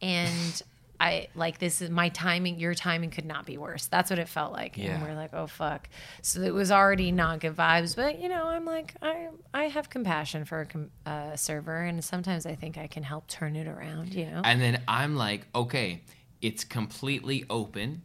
And 0.00 0.62
I 1.02 1.26
like 1.34 1.58
this 1.58 1.82
is 1.82 1.90
my 1.90 2.10
timing, 2.10 2.60
your 2.60 2.74
timing 2.74 3.10
could 3.10 3.24
not 3.24 3.44
be 3.44 3.58
worse. 3.58 3.86
That's 3.86 4.08
what 4.08 4.20
it 4.20 4.28
felt 4.28 4.52
like. 4.52 4.76
Yeah. 4.76 4.94
And 4.94 5.02
we're 5.02 5.14
like, 5.14 5.30
oh, 5.32 5.48
fuck. 5.48 5.88
So 6.22 6.40
it 6.42 6.54
was 6.54 6.70
already 6.70 7.10
not 7.10 7.40
good 7.40 7.56
vibes. 7.56 7.96
But, 7.96 8.20
you 8.20 8.28
know, 8.28 8.46
I'm 8.46 8.64
like, 8.64 8.94
I, 9.02 9.28
I 9.52 9.64
have 9.64 9.90
compassion 9.90 10.44
for 10.44 10.60
a 10.60 10.66
com- 10.66 10.90
uh, 11.04 11.34
server. 11.34 11.78
And 11.78 12.04
sometimes 12.04 12.46
I 12.46 12.54
think 12.54 12.78
I 12.78 12.86
can 12.86 13.02
help 13.02 13.26
turn 13.26 13.56
it 13.56 13.66
around, 13.66 14.14
you 14.14 14.26
know? 14.26 14.42
And 14.44 14.60
then 14.60 14.80
I'm 14.86 15.16
like, 15.16 15.46
okay, 15.54 16.02
it's 16.40 16.62
completely 16.62 17.44
open. 17.50 18.02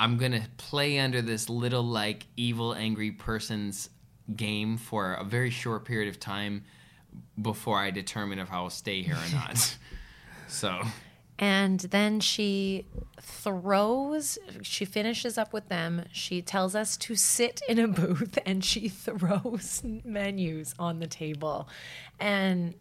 I'm 0.00 0.16
going 0.16 0.32
to 0.32 0.42
play 0.56 0.98
under 0.98 1.20
this 1.20 1.50
little, 1.50 1.82
like, 1.82 2.26
evil, 2.34 2.74
angry 2.74 3.10
person's 3.10 3.90
game 4.34 4.78
for 4.78 5.12
a 5.12 5.24
very 5.24 5.50
short 5.50 5.84
period 5.84 6.08
of 6.08 6.18
time 6.18 6.64
before 7.42 7.78
I 7.78 7.90
determine 7.90 8.38
if 8.38 8.50
I 8.50 8.62
will 8.62 8.70
stay 8.70 9.02
here 9.02 9.16
or 9.16 9.34
not. 9.34 9.76
so, 10.48 10.80
And 11.38 11.80
then 11.80 12.20
she 12.20 12.86
throws, 13.20 14.38
she 14.62 14.86
finishes 14.86 15.36
up 15.36 15.52
with 15.52 15.68
them. 15.68 16.06
She 16.12 16.40
tells 16.40 16.74
us 16.74 16.96
to 16.98 17.14
sit 17.14 17.60
in 17.68 17.78
a 17.78 17.86
booth 17.86 18.38
and 18.46 18.64
she 18.64 18.88
throws 19.04 19.82
menus 19.84 20.74
on 20.78 20.98
the 20.98 21.06
table. 21.06 21.68
And 22.18 22.74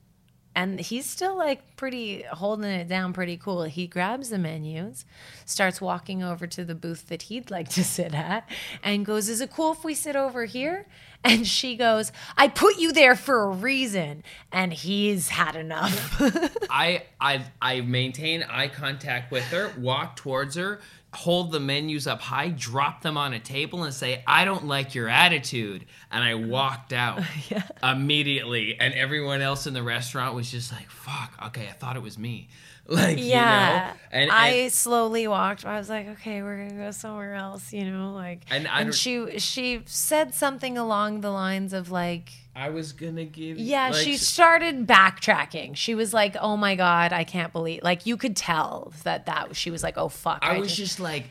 and 0.56 0.80
he's 0.80 1.06
still 1.06 1.38
like 1.38 1.76
pretty 1.76 2.24
holding 2.24 2.70
it 2.70 2.88
down 2.88 3.14
pretty 3.14 3.38
cool. 3.38 3.64
He 3.64 3.88
grabs 3.88 4.30
the 4.30 4.38
menus, 4.38 5.06
starts 5.46 5.80
walking 5.80 6.24
over 6.24 6.48
to 6.48 6.66
the 6.66 6.76
booth 6.76 7.08
that 7.08 7.24
he'd 7.24 7.52
like 7.52 7.70
to 7.70 7.84
sit 7.96 8.14
at, 8.14 8.48
and 8.84 9.06
goes, 9.06 9.30
Is 9.30 9.42
it 9.42 9.52
cool 9.52 9.74
if 9.74 9.84
we 9.84 9.94
sit 9.94 10.16
over 10.16 10.46
here? 10.46 10.86
And 11.22 11.46
she 11.46 11.76
goes, 11.76 12.14
I 12.38 12.48
put 12.48 12.78
you 12.78 12.94
there 12.94 13.16
for 13.16 13.44
a 13.44 13.50
reason. 13.50 14.24
And 14.54 14.72
he's 14.72 15.28
had 15.28 15.58
enough. 15.58 16.16
I 16.70 17.04
I 17.20 17.44
I 17.62 17.82
maintain 17.82 18.44
eye 18.44 18.70
contact 18.70 19.30
with 19.32 19.44
her, 19.46 19.74
walk 19.78 20.16
towards 20.16 20.56
her, 20.56 20.80
hold 21.14 21.52
the 21.52 21.60
menus 21.60 22.08
up 22.08 22.22
high, 22.22 22.50
drop 22.50 23.02
them 23.02 23.18
on 23.18 23.34
a 23.34 23.40
table, 23.40 23.84
and 23.84 23.94
say, 23.94 24.24
"I 24.28 24.46
don't 24.46 24.66
like 24.66 24.96
your 24.96 25.10
attitude," 25.10 25.86
and 26.12 26.24
I 26.24 26.36
walked 26.36 26.94
out 26.94 27.22
immediately. 27.84 28.80
And 28.80 28.94
everyone 28.94 29.42
else 29.42 29.68
in 29.68 29.74
the 29.74 29.84
restaurant 29.84 30.36
was 30.36 30.52
just 30.52 30.72
like, 30.72 30.90
"Fuck, 30.90 31.34
okay, 31.48 31.68
I 31.68 31.74
thought 31.74 31.96
it 31.96 32.04
was 32.04 32.18
me." 32.18 32.50
Like, 32.90 33.20
yeah. 33.20 33.22
you 33.22 33.94
know, 33.94 34.00
and, 34.14 34.32
I 34.32 34.48
and 34.48 34.74
slowly 34.74 35.28
walked. 35.28 35.64
I 35.64 35.78
was 35.78 35.90
like, 35.90 36.08
okay, 36.08 36.42
we're 36.42 36.58
gonna 36.58 36.86
go 36.86 36.90
somewhere 36.90 37.36
else, 37.36 37.72
you 37.72 37.86
know, 37.86 38.14
like. 38.14 38.42
And 38.50 38.68
and 38.68 38.96
she 38.96 39.38
she 39.38 39.84
said 39.86 40.34
something 40.34 40.76
along 40.76 41.22
the 41.22 41.30
lines 41.30 41.74
of 41.74 41.92
like, 41.92 42.32
I 42.60 42.70
was 42.70 42.92
gonna 42.92 43.24
give. 43.24 43.58
yeah, 43.58 43.90
like, 43.90 44.04
she 44.04 44.18
started 44.18 44.86
backtracking. 44.86 45.78
She 45.78 45.96
was 45.96 46.14
like, 46.14 46.36
oh 46.42 46.58
my 46.58 46.76
god, 46.76 47.14
I 47.14 47.24
can't 47.24 47.54
believe. 47.54 47.84
Like 47.84 48.06
you 48.06 48.18
could 48.18 48.36
tell 48.36 48.92
that 49.04 49.26
that 49.28 49.56
she 49.56 49.72
was 49.72 49.82
like, 49.82 49.98
oh 49.98 50.10
fuck. 50.10 50.40
I 50.42 50.60
was 50.60 50.76
just 50.76 51.00
like, 51.00 51.30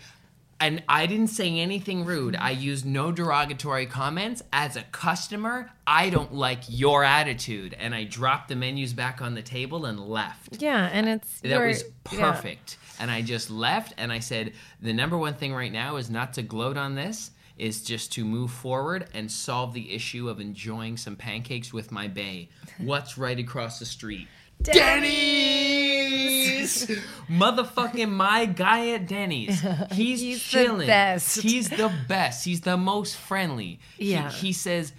and 0.59 0.83
I 0.89 1.05
didn't 1.05 1.29
say 1.29 1.59
anything 1.59 2.05
rude. 2.07 2.35
I 2.35 2.51
used 2.51 2.87
no 2.87 3.13
derogatory 3.13 3.87
comments. 3.87 4.43
As 4.53 4.77
a 4.77 4.83
customer, 4.85 5.71
I 5.87 6.09
don't 6.09 6.35
like 6.35 6.61
your 6.67 7.05
attitude. 7.05 7.77
And 7.79 7.95
I 7.95 8.05
dropped 8.05 8.49
the 8.49 8.57
menus 8.57 8.95
back 8.95 9.21
on 9.21 9.35
the 9.35 9.43
table 9.43 9.85
and 9.85 10.01
left. 10.01 10.61
yeah, 10.61 10.89
and 10.91 11.09
it's 11.09 11.41
That 11.41 11.61
was 11.61 11.85
yeah. 12.11 12.33
perfect. 12.33 12.79
And 12.99 13.11
I 13.11 13.23
just 13.23 13.51
left 13.51 13.93
and 13.99 14.11
I 14.11 14.19
said, 14.19 14.55
the 14.81 14.93
number 14.93 15.17
one 15.17 15.35
thing 15.35 15.53
right 15.53 15.73
now 15.73 15.97
is 15.97 16.11
not 16.11 16.33
to 16.35 16.43
gloat 16.43 16.77
on 16.77 16.95
this, 16.95 17.31
is 17.59 17.83
just 17.83 18.13
to 18.13 18.25
move 18.25 18.51
forward 18.51 19.07
and 19.15 19.31
solve 19.31 19.75
the 19.75 19.93
issue 19.93 20.29
of 20.29 20.41
enjoying 20.41 20.97
some 20.97 21.17
pancakes 21.17 21.73
with 21.73 21.91
my 21.93 22.07
bae. 22.09 22.49
What's 22.79 23.19
right 23.19 23.39
across 23.39 23.79
the 23.79 23.87
street? 23.87 24.29
Denny's! 25.59 26.87
Motherfucking 27.29 28.11
my 28.11 28.47
guy 28.47 28.91
at 28.91 29.07
Denny's. 29.07 29.61
He's, 29.93 30.21
He's 30.21 30.39
the 30.39 30.49
chilling. 30.51 30.87
best. 30.87 31.41
He's 31.41 31.69
the 31.69 31.93
best. 32.09 32.45
He's 32.45 32.61
the 32.63 32.77
most 32.77 33.17
friendly. 33.17 33.81
He- 33.97 34.13
Yeah. 34.13 34.31
he 34.31 34.53
says 34.53 34.93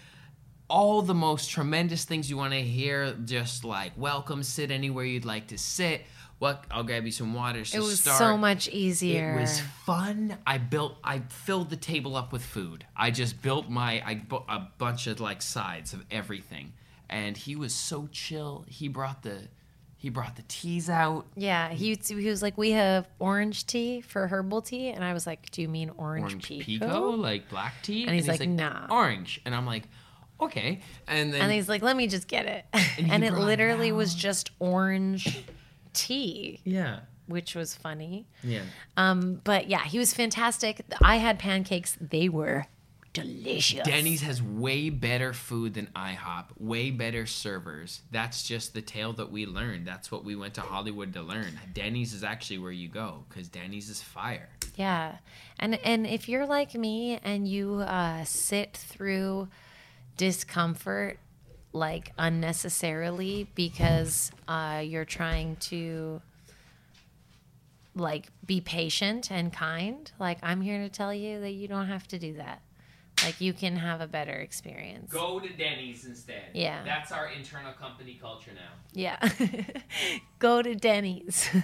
all 0.70 1.02
the 1.02 1.14
most 1.16 1.50
tremendous 1.50 2.06
things 2.06 2.30
you 2.30 2.38
want 2.38 2.54
to 2.54 2.62
hear, 2.62 3.14
just 3.26 3.64
like 3.64 3.92
welcome, 3.98 4.44
sit 4.44 4.70
anywhere 4.72 5.06
you'd 5.06 5.26
like 5.26 5.48
to 5.48 5.58
sit. 5.58 6.06
What 6.40 6.64
I'll 6.72 6.84
grab 6.84 7.06
you 7.06 7.12
some 7.12 7.34
water. 7.34 7.64
to 7.66 7.76
It 7.78 7.80
was 7.82 8.00
start. 8.00 8.18
so 8.18 8.38
much 8.38 8.70
easier. 8.70 9.36
It 9.38 9.42
was 9.42 9.60
fun. 9.86 10.38
I 10.48 10.58
built, 10.58 10.98
I 11.04 11.20
filled 11.28 11.70
the 11.70 11.76
table 11.76 12.16
up 12.16 12.32
with 12.32 12.44
food. 12.44 12.86
I 12.96 13.12
just 13.12 13.42
built 13.42 13.70
my, 13.70 14.02
I 14.06 14.16
bu- 14.16 14.46
a 14.48 14.68
bunch 14.78 15.08
of 15.08 15.20
like 15.20 15.42
sides 15.42 15.92
of 15.94 16.06
everything, 16.10 16.72
and 17.10 17.36
he 17.36 17.56
was 17.58 17.74
so 17.76 18.08
chill. 18.14 18.64
He 18.70 18.88
brought 18.88 19.22
the, 19.24 19.50
he 19.98 20.10
brought 20.10 20.38
the 20.38 20.44
teas 20.48 20.90
out. 20.90 21.26
Yeah, 21.36 21.70
he 21.72 22.00
he 22.08 22.30
was 22.30 22.42
like, 22.42 22.58
we 22.58 22.72
have 22.72 23.06
orange 23.20 23.66
tea 23.68 24.00
for 24.00 24.26
herbal 24.28 24.62
tea, 24.62 24.92
and 24.92 25.04
I 25.04 25.12
was 25.12 25.28
like, 25.28 25.52
do 25.52 25.62
you 25.62 25.68
mean 25.68 25.92
orange, 25.98 26.24
orange 26.24 26.48
pekoe? 26.48 26.80
pekoe, 26.80 27.18
like 27.18 27.50
black 27.50 27.74
tea, 27.84 28.06
And 28.06 28.16
he's 28.16 28.30
like, 28.30 28.48
"Nah." 28.48 28.88
orange, 28.90 29.42
and 29.46 29.54
I'm 29.54 29.66
like, 29.66 29.84
okay, 30.40 30.80
and 31.06 31.34
then 31.34 31.42
And 31.42 31.52
he's 31.52 31.68
like, 31.68 31.82
let 31.82 31.98
me 31.98 32.08
just 32.08 32.30
get 32.30 32.46
it, 32.46 32.64
he 32.96 33.04
and, 33.12 33.26
it 33.26 33.34
literally 33.34 33.92
was 33.92 34.16
just 34.16 34.52
orange 34.60 35.44
tea, 35.94 36.62
yeah, 36.64 37.02
which 37.28 37.56
was 37.56 37.76
funny. 37.76 38.28
yeah. 38.44 38.62
Um, 38.98 39.42
but 39.44 39.70
yeah, 39.70 39.84
he 39.84 40.00
was 40.00 40.14
fantastic. 40.14 40.82
I 41.02 41.18
had 41.18 41.40
pancakes; 41.40 41.98
they 42.00 42.30
were 42.30 42.68
delicious. 43.14 43.86
Denny's 43.86 44.22
has 44.22 44.42
way 44.42 44.90
better 44.90 45.34
food 45.34 45.74
than 45.74 45.88
IHOP, 45.96 46.46
way 46.58 46.92
better 46.92 47.26
servers. 47.26 48.02
That's 48.12 48.44
just 48.44 48.74
the 48.74 48.82
tale 48.82 49.14
that 49.14 49.32
we 49.32 49.46
learned. 49.46 49.88
That's 49.88 50.12
what 50.12 50.24
we 50.24 50.36
went 50.36 50.54
to 50.56 50.62
Hollywood 50.62 51.14
to 51.14 51.22
learn. 51.22 51.60
Denny's 51.74 52.14
is 52.14 52.24
actually 52.24 52.60
where 52.60 52.72
you 52.72 52.88
go 52.88 53.26
because 53.30 53.48
Denny's 53.48 53.90
is 53.90 54.02
fire. 54.02 54.50
Yeah, 54.76 55.18
and 55.60 55.76
and 55.84 56.06
if 56.08 56.30
you're 56.30 56.46
like 56.46 56.74
me 56.76 57.20
and 57.24 57.48
you 57.48 57.76
uh, 57.80 58.24
sit 58.24 58.78
through 58.78 59.50
discomfort 60.18 61.20
like 61.72 62.12
unnecessarily 62.18 63.48
because 63.56 64.32
uh, 64.48 64.82
you're 64.84 65.06
trying 65.06 65.56
to 65.58 66.22
like 67.96 68.28
be 68.46 68.62
patient 68.62 69.32
and 69.32 69.52
kind, 69.52 70.12
like 70.20 70.40
I'm 70.42 70.62
here 70.62 70.80
to 70.80 70.90
tell 70.90 71.14
you 71.14 71.42
that 71.42 71.52
you 71.52 71.68
don't 71.68 71.88
have 71.88 72.08
to 72.10 72.20
do 72.20 72.34
that. 72.34 72.62
Like 73.24 73.42
you 73.42 73.52
can 73.54 73.76
have 73.76 74.00
a 74.02 74.08
better 74.08 74.32
experience. 74.32 75.12
Go 75.12 75.40
to 75.40 75.50
Denny's 75.50 76.06
instead. 76.06 76.52
Yeah. 76.54 76.84
That's 76.86 77.12
our 77.12 77.28
internal 77.28 77.74
company 77.74 78.18
culture 78.22 78.52
now. 78.56 78.72
Yeah. 78.94 79.18
Go 80.40 80.62
to 80.62 80.76
Denny's. 80.76 81.50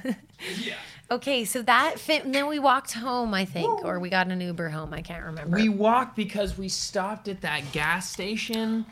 Yeah. 0.61 0.75
okay, 1.09 1.45
so 1.45 1.61
that 1.61 1.97
fit. 1.97 2.25
And 2.25 2.35
then 2.35 2.47
we 2.47 2.59
walked 2.59 2.91
home, 2.91 3.33
I 3.33 3.45
think, 3.45 3.85
or 3.85 3.99
we 3.99 4.09
got 4.09 4.27
an 4.27 4.41
Uber 4.41 4.67
home. 4.67 4.93
I 4.93 5.01
can't 5.01 5.23
remember. 5.23 5.55
We 5.55 5.69
walked 5.69 6.17
because 6.17 6.57
we 6.57 6.67
stopped 6.67 7.29
at 7.29 7.39
that 7.41 7.71
gas 7.71 8.11
station 8.11 8.85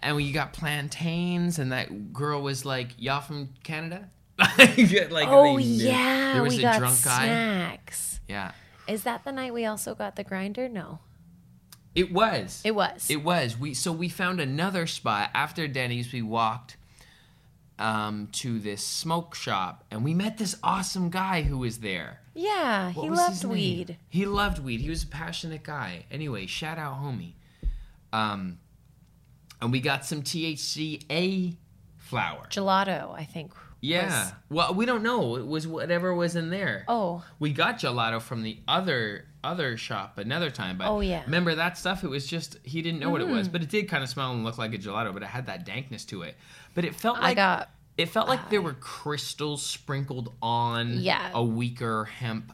and 0.00 0.16
we 0.16 0.32
got 0.32 0.52
plantains 0.52 1.58
and 1.58 1.72
that 1.72 2.12
girl 2.12 2.42
was 2.42 2.64
like, 2.64 2.90
Y'all 2.98 3.20
from 3.20 3.50
Canada? 3.62 4.08
like, 4.38 5.28
oh 5.28 5.56
yeah, 5.56 6.34
There 6.34 6.42
was 6.42 6.54
we 6.54 6.58
a 6.60 6.62
got 6.62 6.78
drunk 6.78 7.02
guy. 7.04 7.24
snacks. 7.24 8.20
Yeah. 8.28 8.52
Is 8.86 9.02
that 9.04 9.24
the 9.24 9.32
night 9.32 9.52
we 9.54 9.64
also 9.64 9.94
got 9.94 10.16
the 10.16 10.24
grinder? 10.24 10.68
No, 10.68 10.98
It 11.94 12.12
was. 12.12 12.60
it 12.64 12.74
was. 12.74 13.08
It 13.10 13.24
was. 13.24 13.58
We 13.58 13.72
so 13.74 13.90
we 13.92 14.08
found 14.08 14.40
another 14.40 14.86
spot 14.86 15.30
after 15.34 15.66
Denny's. 15.66 16.12
We 16.12 16.22
walked 16.22 16.76
um, 17.78 18.28
to 18.32 18.58
this 18.58 18.82
smoke 18.84 19.34
shop, 19.34 19.84
and 19.90 20.04
we 20.04 20.14
met 20.14 20.38
this 20.38 20.56
awesome 20.62 21.10
guy 21.10 21.42
who 21.42 21.58
was 21.58 21.78
there. 21.78 22.20
yeah, 22.34 22.92
What 22.92 23.02
he 23.04 23.10
loved 23.10 23.44
weed. 23.44 23.96
He 24.08 24.24
loved 24.26 24.58
weed. 24.62 24.80
He 24.80 24.88
was 24.90 25.02
a 25.02 25.06
passionate 25.08 25.62
guy. 25.62 26.04
Anyway, 26.10 26.46
shout 26.46 26.78
out, 26.78 27.02
homie. 27.02 27.32
Um, 28.12 28.58
and 29.66 29.72
we 29.72 29.80
got 29.80 30.04
some 30.04 30.22
THCA 30.22 31.56
flower. 31.96 32.46
Gelato, 32.50 33.12
I 33.14 33.24
think. 33.24 33.52
Yeah. 33.80 34.06
was- 34.24 34.32
Well, 34.48 34.74
we 34.74 34.86
don't 34.86 35.02
know. 35.02 35.36
It 35.36 35.46
was 35.46 35.66
whatever 35.66 36.14
was 36.14 36.36
in 36.36 36.50
there. 36.50 36.84
Oh, 36.88 37.24
We 37.38 37.52
got 37.52 37.78
gelato 37.78 38.20
from 38.22 38.42
the 38.42 38.58
other 38.66 39.26
other 39.44 39.76
shop 39.76 40.18
another 40.18 40.50
time, 40.50 40.76
but 40.78 40.88
Oh, 40.88 40.98
yeah. 41.00 41.22
Remember 41.24 41.54
that 41.54 41.78
stuff? 41.78 42.02
It 42.02 42.08
was 42.08 42.26
just 42.26 42.56
he 42.64 42.82
didn't 42.82 42.98
know 43.00 43.10
what 43.10 43.20
it 43.20 43.28
was, 43.28 43.48
mm. 43.48 43.52
but 43.52 43.62
it 43.62 43.68
did 43.68 43.88
kind 43.88 44.02
of 44.02 44.08
smell 44.10 44.32
and 44.32 44.42
look 44.44 44.58
like 44.58 44.74
a 44.74 44.78
gelato, 44.78 45.12
but 45.12 45.22
it 45.22 45.26
had 45.28 45.46
that 45.46 45.64
dankness 45.64 46.04
to 46.06 46.22
it. 46.22 46.36
But 46.74 46.84
it 46.84 46.94
felt 46.96 47.18
I 47.18 47.22
like 47.22 47.36
got. 47.36 47.70
it 47.96 48.06
felt 48.08 48.28
like 48.28 48.50
there 48.50 48.60
were 48.62 48.72
crystals 48.74 49.62
sprinkled 49.64 50.32
on 50.42 50.94
Yeah. 51.00 51.30
a 51.34 51.42
weaker 51.44 52.06
hemp 52.06 52.52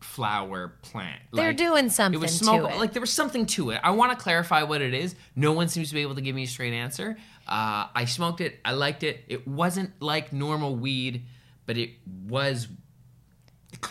flower 0.00 0.74
plant. 0.82 1.20
They're 1.32 1.48
Like, 1.48 1.56
doing 1.56 1.90
something 1.90 2.18
it 2.20 2.22
was 2.22 2.36
smoke. 2.38 2.76
Like 2.76 2.92
there 2.92 3.00
was 3.00 3.12
something 3.12 3.46
to 3.46 3.70
it. 3.70 3.80
I 3.82 3.90
want 3.90 4.16
to 4.16 4.22
clarify 4.22 4.62
what 4.62 4.80
it 4.80 4.94
is. 4.94 5.14
No 5.34 5.52
one 5.52 5.68
seems 5.68 5.88
to 5.88 5.94
be 5.94 6.02
able 6.02 6.14
to 6.14 6.20
give 6.20 6.34
me 6.34 6.44
a 6.44 6.46
straight 6.46 6.72
answer. 6.74 7.16
Uh, 7.46 7.86
I 7.94 8.04
smoked 8.06 8.40
it. 8.40 8.60
I 8.64 8.72
liked 8.72 9.02
it. 9.02 9.24
It 9.28 9.48
wasn't 9.48 10.00
like 10.00 10.32
normal 10.32 10.76
weed, 10.76 11.24
but 11.66 11.76
it 11.76 11.90
was 12.26 12.68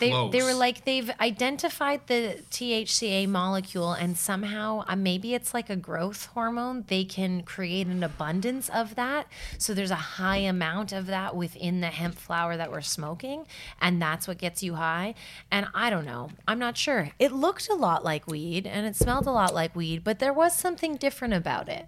They, 0.00 0.10
close. 0.10 0.32
they 0.32 0.42
were 0.42 0.54
like 0.54 0.84
they've 0.84 1.10
identified 1.20 2.06
the 2.08 2.42
THCA 2.50 3.28
molecule 3.28 3.92
and 3.92 4.18
somehow 4.18 4.84
uh, 4.86 4.96
maybe 4.96 5.34
it's 5.34 5.54
like 5.54 5.70
a 5.70 5.76
growth 5.76 6.26
hormone. 6.26 6.84
They 6.88 7.04
can 7.04 7.42
create 7.42 7.86
an 7.86 8.02
abundance 8.02 8.68
of 8.68 8.96
that. 8.96 9.28
So 9.56 9.74
there's 9.74 9.90
a 9.90 9.96
high 9.96 10.38
amount 10.38 10.92
of 10.92 11.06
that 11.06 11.34
within 11.34 11.80
the 11.80 11.86
hemp 11.88 12.16
flower 12.16 12.56
that 12.56 12.70
we're 12.70 12.80
smoking 12.80 13.46
and 13.80 14.02
that's 14.02 14.28
what 14.28 14.38
gets 14.38 14.62
you 14.62 14.74
high. 14.74 15.14
And 15.50 15.66
I 15.74 15.90
don't 15.90 16.04
know. 16.04 16.30
I'm 16.46 16.58
not 16.58 16.76
sure. 16.76 17.10
It 17.18 17.32
looked 17.32 17.68
a 17.68 17.74
lot 17.74 18.04
like 18.04 18.26
weed 18.26 18.66
and 18.66 18.86
it 18.86 18.96
smelled 18.96 19.26
a 19.26 19.32
lot 19.32 19.54
like 19.54 19.74
weed 19.74 20.02
but 20.04 20.18
there 20.18 20.32
was 20.32 20.54
something 20.56 20.96
different 20.96 21.34
about 21.34 21.68
it. 21.68 21.86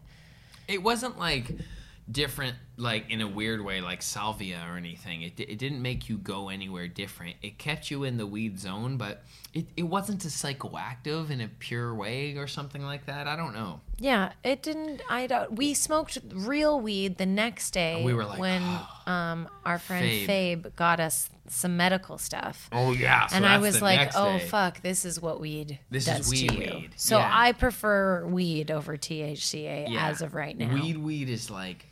It 0.68 0.82
wasn't 0.82 1.18
like 1.18 1.56
different 2.10 2.56
like 2.80 3.10
in 3.10 3.20
a 3.20 3.28
weird 3.28 3.62
way, 3.64 3.80
like 3.80 4.02
salvia 4.02 4.60
or 4.70 4.76
anything. 4.76 5.22
It, 5.22 5.38
it 5.38 5.58
didn't 5.58 5.82
make 5.82 6.08
you 6.08 6.16
go 6.16 6.48
anywhere 6.48 6.88
different. 6.88 7.36
It 7.42 7.58
kept 7.58 7.90
you 7.90 8.04
in 8.04 8.16
the 8.16 8.26
weed 8.26 8.58
zone, 8.58 8.96
but 8.96 9.22
it, 9.52 9.66
it 9.76 9.82
wasn't 9.82 10.24
a 10.24 10.28
psychoactive 10.28 11.30
in 11.30 11.40
a 11.40 11.48
pure 11.48 11.94
way 11.94 12.36
or 12.36 12.46
something 12.46 12.82
like 12.82 13.06
that. 13.06 13.26
I 13.26 13.36
don't 13.36 13.54
know. 13.54 13.80
Yeah, 13.98 14.32
it 14.42 14.62
didn't. 14.62 15.02
I 15.10 15.26
don't. 15.26 15.52
We 15.52 15.74
smoked 15.74 16.18
real 16.32 16.80
weed 16.80 17.18
the 17.18 17.26
next 17.26 17.72
day. 17.72 18.02
We 18.02 18.14
were 18.14 18.24
like, 18.24 18.38
when 18.38 18.62
um 19.06 19.48
our 19.64 19.78
friend 19.78 20.06
Fabe. 20.06 20.62
Fabe. 20.62 20.76
got 20.76 21.00
us 21.00 21.28
some 21.48 21.76
medical 21.76 22.16
stuff. 22.16 22.68
Oh 22.72 22.92
yeah, 22.92 23.28
and 23.32 23.44
I 23.44 23.58
was 23.58 23.82
like, 23.82 24.12
"Oh 24.14 24.38
fuck, 24.38 24.80
this 24.82 25.04
is 25.04 25.20
what 25.20 25.40
weed 25.40 25.78
This 25.90 26.08
is 26.08 26.16
does 26.16 26.30
weed 26.30 26.48
to 26.48 26.54
you." 26.54 26.74
weed. 26.76 26.90
So 26.96 27.18
Yeah. 27.18 27.30
I 27.32 27.52
prefer 27.52 28.24
weed 28.26 28.70
over 28.70 28.96
THCA 28.96 29.94
as 29.96 30.22
of 30.22 30.34
right 30.34 30.56
now. 30.56 30.72
Weed 30.72 30.96
weed 30.96 31.28
is 31.28 31.50
like 31.50 31.84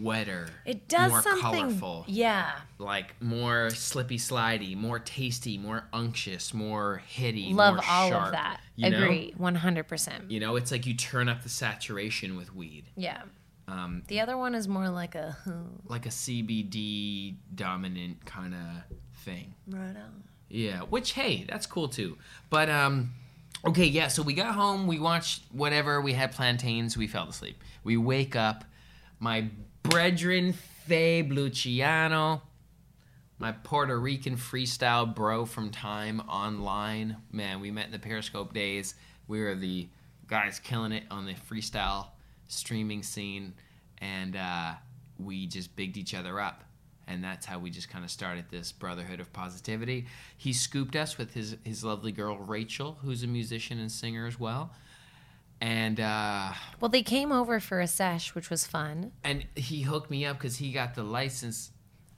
wetter. 0.00 0.48
it 0.64 0.88
does 0.88 1.10
more 1.10 1.22
something. 1.22 1.42
colorful. 1.42 2.04
Yeah, 2.08 2.50
Like 2.78 3.20
more 3.22 3.70
slippy 3.70 4.18
slidey, 4.18 4.76
more 4.76 4.98
tasty, 4.98 5.58
more 5.58 5.84
unctuous, 5.92 6.52
more 6.54 7.02
hitty. 7.06 7.52
love 7.52 7.76
more 7.76 7.84
all 7.88 8.08
sharp, 8.10 8.26
of 8.26 8.32
that. 8.32 8.60
Agree, 8.82 9.34
one 9.36 9.54
hundred 9.56 9.88
percent. 9.88 10.30
You 10.30 10.40
know, 10.40 10.56
it's 10.56 10.70
like 10.70 10.86
you 10.86 10.94
turn 10.94 11.28
up 11.28 11.42
the 11.42 11.48
saturation 11.48 12.36
with 12.36 12.54
weed. 12.54 12.84
Yeah. 12.96 13.22
Um, 13.68 14.02
The 14.08 14.20
other 14.20 14.36
one 14.36 14.54
is 14.54 14.66
more 14.66 14.88
like 14.88 15.14
a 15.14 15.36
like 15.86 16.06
a 16.06 16.10
CBD 16.10 17.36
dominant 17.54 18.24
kind 18.24 18.54
of 18.54 18.60
thing. 19.24 19.54
right 19.68 19.96
on. 19.96 20.24
Yeah, 20.48 20.80
which 20.80 21.12
hey, 21.12 21.44
that's 21.48 21.66
cool 21.66 21.88
too. 21.88 22.16
But 22.48 22.68
um 22.68 23.12
okay, 23.64 23.84
yeah, 23.84 24.08
so 24.08 24.22
we 24.22 24.32
got 24.34 24.54
home, 24.54 24.86
we 24.86 24.98
watched 24.98 25.42
whatever, 25.52 26.00
we 26.00 26.14
had 26.14 26.32
plantains, 26.32 26.96
we 26.96 27.06
fell 27.06 27.28
asleep. 27.28 27.62
We 27.84 27.96
wake 27.96 28.34
up, 28.34 28.64
my 29.20 29.48
brethren 29.82 30.54
Fabe 30.88 31.32
Luciano, 31.32 32.42
my 33.38 33.52
Puerto 33.52 33.98
Rican 33.98 34.36
freestyle 34.36 35.14
bro 35.14 35.44
from 35.44 35.70
time 35.70 36.20
online. 36.28 37.16
Man, 37.32 37.60
we 37.60 37.70
met 37.70 37.86
in 37.86 37.92
the 37.92 37.98
Periscope 37.98 38.52
days. 38.52 38.94
We 39.28 39.40
were 39.40 39.54
the 39.54 39.88
guys 40.26 40.58
killing 40.58 40.92
it 40.92 41.04
on 41.10 41.26
the 41.26 41.34
freestyle 41.34 42.08
streaming 42.48 43.02
scene 43.02 43.54
and 43.98 44.36
uh 44.36 44.72
we 45.18 45.46
just 45.46 45.74
bigged 45.76 45.96
each 45.96 46.14
other 46.14 46.40
up 46.40 46.64
and 47.10 47.22
that's 47.22 47.44
how 47.44 47.58
we 47.58 47.70
just 47.70 47.88
kind 47.90 48.04
of 48.04 48.10
started 48.10 48.44
this 48.50 48.70
brotherhood 48.70 49.18
of 49.18 49.32
positivity. 49.32 50.06
He 50.36 50.52
scooped 50.52 50.94
us 50.94 51.18
with 51.18 51.34
his 51.34 51.56
his 51.64 51.82
lovely 51.82 52.12
girl 52.12 52.38
Rachel, 52.38 52.98
who's 53.02 53.24
a 53.24 53.26
musician 53.26 53.80
and 53.80 53.90
singer 53.90 54.26
as 54.26 54.38
well, 54.38 54.72
and 55.60 56.00
uh, 56.00 56.52
Well, 56.80 56.88
they 56.88 57.02
came 57.02 57.32
over 57.32 57.60
for 57.60 57.80
a 57.80 57.86
sesh, 57.86 58.34
which 58.34 58.50
was 58.50 58.66
fun. 58.66 59.12
and 59.24 59.46
he 59.54 59.82
hooked 59.82 60.10
me 60.10 60.24
up 60.24 60.38
because 60.38 60.56
he 60.56 60.72
got 60.72 60.94
the 60.94 61.02
license. 61.02 61.70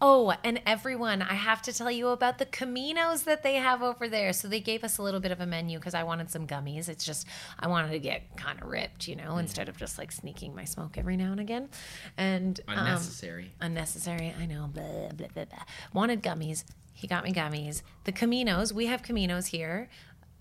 Oh, 0.04 0.34
and 0.42 0.60
everyone, 0.66 1.22
I 1.22 1.34
have 1.34 1.62
to 1.62 1.72
tell 1.72 1.88
you 1.88 2.08
about 2.08 2.38
the 2.38 2.46
Caminos 2.46 3.22
that 3.22 3.44
they 3.44 3.54
have 3.54 3.82
over 3.84 4.08
there. 4.08 4.32
So 4.32 4.48
they 4.48 4.58
gave 4.58 4.82
us 4.82 4.98
a 4.98 5.02
little 5.02 5.20
bit 5.20 5.30
of 5.30 5.40
a 5.40 5.46
menu 5.46 5.78
because 5.78 5.94
I 5.94 6.02
wanted 6.02 6.28
some 6.28 6.44
gummies. 6.44 6.88
It's 6.88 7.04
just, 7.04 7.24
I 7.60 7.68
wanted 7.68 7.92
to 7.92 8.00
get 8.00 8.36
kind 8.36 8.60
of 8.60 8.66
ripped, 8.68 9.06
you 9.06 9.14
know, 9.14 9.36
instead 9.38 9.68
of 9.68 9.76
just 9.76 9.98
like 9.98 10.10
sneaking 10.10 10.56
my 10.56 10.64
smoke 10.64 10.98
every 10.98 11.16
now 11.16 11.30
and 11.30 11.38
again. 11.38 11.68
And 12.16 12.58
um, 12.66 12.78
Unnecessary. 12.78 13.52
unnecessary, 13.60 14.34
I 14.40 14.46
know, 14.46 14.68
blah, 14.72 14.82
blah, 15.14 15.28
blah, 15.28 15.44
blah. 15.44 15.62
Wanted 15.94 16.20
gummies. 16.20 16.64
He 16.94 17.06
got 17.06 17.22
me 17.22 17.32
gummies. 17.32 17.82
The 18.02 18.12
Caminos, 18.12 18.72
we 18.72 18.86
have 18.86 19.02
Caminos 19.02 19.46
here. 19.46 19.88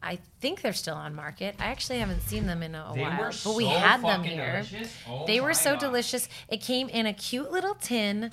I 0.04 0.18
think 0.40 0.62
they're 0.62 0.74
still 0.74 0.96
on 0.96 1.14
market. 1.14 1.56
I 1.60 1.66
actually 1.66 2.00
haven't 2.00 2.22
seen 2.22 2.48
them 2.48 2.64
in 2.64 2.74
a 2.74 2.92
They 2.96 3.02
while, 3.02 3.20
were 3.20 3.32
but 3.44 3.56
we 3.56 3.66
had 3.68 4.02
them 4.02 4.24
here. 4.24 4.64
Oh 5.08 5.26
they 5.28 5.40
were 5.40 5.54
so 5.54 5.72
God. 5.72 5.80
delicious. 5.80 6.28
It 6.50 6.62
came 6.62 6.90
in 6.90 7.06
a 7.06 7.14
cute 7.14 7.52
little 7.52 7.76
tin. 7.76 8.32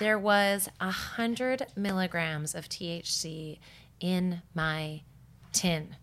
There 0.00 0.18
was 0.18 0.68
a 0.80 0.90
hundred 0.90 1.66
milligrams 1.76 2.54
of 2.54 2.68
THC 2.68 3.58
in 4.00 4.42
my 4.54 5.02
tin. 5.52 5.96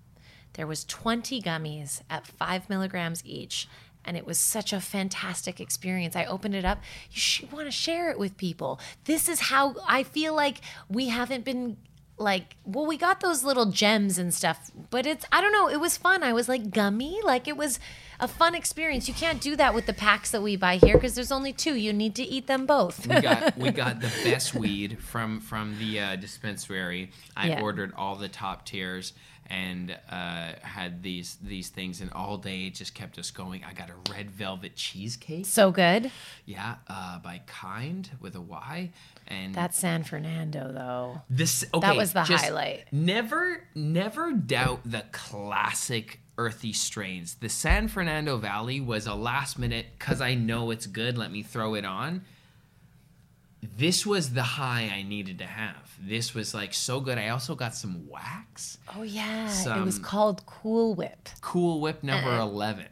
There 0.54 0.68
was 0.68 0.86
20 0.86 1.42
gummies 1.42 2.02
at 2.10 2.26
five 2.28 2.70
milligrams 2.70 3.24
each. 3.26 3.68
And 4.06 4.16
it 4.16 4.26
was 4.26 4.38
such 4.40 4.72
a 4.72 4.80
fantastic 4.80 5.60
experience. 5.60 6.16
I 6.16 6.24
opened 6.24 6.56
it 6.56 6.64
up. 6.64 6.80
You 7.12 7.48
want 7.52 7.66
to 7.66 7.72
share 7.72 8.10
it 8.10 8.18
with 8.18 8.38
people. 8.38 8.80
This 9.04 9.28
is 9.28 9.42
how 9.42 9.76
I 9.86 10.04
feel 10.04 10.34
like 10.34 10.62
we 10.88 11.10
haven't 11.10 11.44
been 11.44 11.76
like 12.18 12.56
well 12.66 12.86
we 12.86 12.98
got 12.98 13.20
those 13.22 13.44
little 13.44 13.68
gems 13.68 14.18
and 14.18 14.34
stuff 14.34 14.72
but 14.90 15.06
it's 15.06 15.24
i 15.32 15.40
don't 15.40 15.52
know 15.52 15.70
it 15.70 15.80
was 15.80 15.98
fun 15.98 16.24
i 16.24 16.34
was 16.34 16.50
like 16.50 16.72
gummy 16.72 17.20
like 17.24 17.48
it 17.48 17.56
was 17.56 17.80
a 18.20 18.28
fun 18.28 18.56
experience 18.56 19.08
you 19.08 19.14
can't 19.14 19.40
do 19.40 19.56
that 19.56 19.74
with 19.76 19.86
the 19.86 19.94
packs 19.94 20.32
that 20.32 20.42
we 20.42 20.56
buy 20.56 20.78
here 20.78 20.96
because 20.96 21.14
there's 21.14 21.32
only 21.32 21.54
two 21.54 21.76
you 21.76 21.94
need 21.94 22.16
to 22.16 22.24
eat 22.24 22.48
them 22.48 22.66
both 22.66 23.06
We 23.06 23.22
got 23.22 23.56
we 23.66 23.70
got 23.70 24.02
the 24.02 24.12
best 24.24 24.56
weed 24.56 24.98
from 25.00 25.40
from 25.42 25.78
the 25.78 26.00
uh, 26.00 26.16
dispensary. 26.16 27.12
I 27.36 27.50
Yeah. 27.50 27.62
ordered 27.62 27.94
all 27.96 28.16
the 28.16 28.28
top 28.30 28.66
tiers 28.66 29.14
and 29.46 29.92
uh, 30.10 30.54
had 30.62 31.04
these 31.04 31.38
these 31.42 31.70
things, 31.70 32.02
and 32.02 32.12
all 32.14 32.38
day 32.38 32.66
it 32.66 32.74
just 32.74 32.94
kept 32.96 33.18
us 33.20 33.30
going. 33.32 33.64
I 33.64 33.74
got 33.74 33.90
a 33.92 34.12
red 34.12 34.32
velvet 34.32 34.76
cheesecake. 34.76 35.46
so 35.46 35.72
good 35.72 36.12
Yeah, 36.46 36.76
uh, 36.88 37.20
by 37.20 37.42
Kind 37.46 38.10
with 38.20 38.36
a 38.36 38.42
Y, 38.42 38.92
and 39.28 39.54
that's 39.54 39.78
san 39.78 40.04
fernando 40.04 40.72
though 40.72 41.22
this 41.30 41.66
okay, 41.74 41.96
was 41.96 42.14
the 42.14 42.24
highlight. 42.24 42.86
Never, 42.92 43.64
never 43.76 44.32
doubt 44.32 44.82
the 44.86 45.04
classic 45.12 46.20
earthy 46.38 46.72
strains. 46.74 47.36
The 47.36 47.50
San 47.50 47.88
Fernando 47.88 48.38
Valley 48.38 48.80
was 48.80 49.08
a 49.08 49.16
last 49.16 49.58
minute 49.58 49.88
because 49.98 50.22
I 50.22 50.36
know 50.36 50.70
it's 50.72 50.86
good. 50.86 51.18
Let 51.18 51.32
me 51.32 51.42
throw 51.44 51.74
it 51.74 51.84
on. 51.86 52.22
This 53.78 54.06
was 54.06 54.34
the 54.34 54.44
high 54.44 54.92
I 54.94 55.02
needed 55.02 55.40
to 55.40 55.46
have. 55.48 55.96
This 56.00 56.34
was 56.36 56.54
like 56.54 56.74
so 56.74 57.00
good. 57.00 57.18
I 57.18 57.30
also 57.30 57.56
got 57.56 57.74
some 57.74 58.08
wax. 58.08 58.78
oh 58.96 59.02
yeah 59.04 59.52
it 59.78 59.84
was 59.84 59.98
called 60.00 60.46
cool 60.46 60.94
whip 60.94 61.30
Cool 61.42 61.82
Whip 61.82 62.04
number 62.04 62.30
Uh-uh. 62.30 62.44
eleven, 62.44 62.86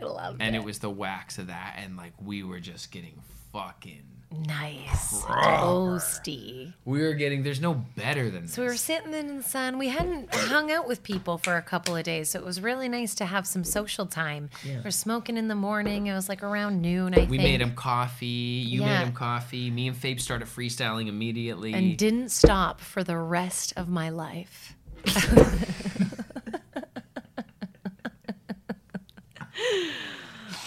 i 0.00 0.04
loved 0.04 0.42
and 0.42 0.56
it 0.56 0.58
it 0.60 0.64
was 0.64 0.80
the 0.80 0.90
wax 0.90 1.38
of 1.38 1.46
that, 1.46 1.76
and 1.78 1.96
like 1.96 2.12
we 2.20 2.42
were 2.42 2.60
just 2.60 2.90
getting 2.90 3.20
fucking. 3.52 4.02
Nice 4.46 5.22
toasty 5.22 6.72
We 6.84 7.00
were 7.02 7.14
getting. 7.14 7.42
There's 7.42 7.60
no 7.62 7.74
better 7.96 8.30
than 8.30 8.42
this. 8.42 8.52
so 8.52 8.62
we 8.62 8.68
were 8.68 8.76
sitting 8.76 9.14
in 9.14 9.38
the 9.38 9.42
sun 9.42 9.78
we 9.78 9.88
hadn't 9.88 10.34
hung 10.34 10.70
out 10.70 10.86
with 10.86 11.02
people 11.02 11.38
for 11.38 11.56
a 11.56 11.62
couple 11.62 11.96
of 11.96 12.04
days 12.04 12.28
so 12.30 12.38
it 12.38 12.44
was 12.44 12.60
really 12.60 12.88
nice 12.90 13.14
to 13.16 13.24
have 13.24 13.46
some 13.46 13.64
social 13.64 14.04
time 14.06 14.50
we're 14.84 14.90
smoking 14.90 15.36
in 15.38 15.48
the 15.48 15.54
morning 15.54 16.08
it 16.08 16.14
was 16.14 16.28
like 16.28 16.42
around 16.42 16.82
noon 16.82 17.14
i 17.14 17.20
We 17.20 17.38
think 17.38 17.42
made 17.42 17.60
him 17.62 17.74
coffee. 17.74 18.26
You 18.26 18.82
Yeah. 18.82 18.98
made 18.98 19.06
him 19.08 19.12
coffee. 19.14 19.70
Me 19.70 19.88
and 19.88 19.96
Fabe 19.96 20.20
started 20.20 20.46
freestyling 20.46 21.08
immediately. 21.08 21.72
and 21.72 21.96
didn't 21.96 22.28
stop 22.30 22.80
for 22.80 23.02
the 23.02 23.16
rest 23.16 23.72
of 23.76 23.88
my 23.88 24.10
life. 24.10 24.74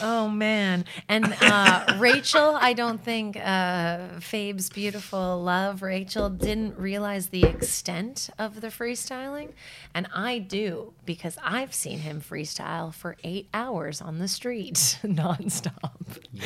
oh 0.01 0.27
man. 0.29 0.85
And 1.07 1.33
uh, 1.41 1.95
Rachel, 1.97 2.57
I 2.59 2.73
don't 2.73 3.03
think 3.03 3.37
uh, 3.37 4.19
Fabe's 4.19 4.69
beautiful 4.69 5.41
love, 5.41 5.81
Rachel 5.81 6.29
didn't 6.29 6.77
realize 6.77 7.27
the 7.27 7.43
extent 7.43 8.29
of 8.37 8.61
the 8.61 8.67
freestyling. 8.67 9.49
And 9.93 10.07
I 10.13 10.39
do 10.39 10.93
because 11.05 11.37
I've 11.43 11.73
seen 11.73 11.99
him 11.99 12.21
freestyle 12.21 12.93
for 12.93 13.17
eight 13.23 13.47
hours 13.53 14.01
on 14.01 14.19
the 14.19 14.27
street 14.27 14.75
nonstop. 15.03 15.91
yeah. 16.31 16.43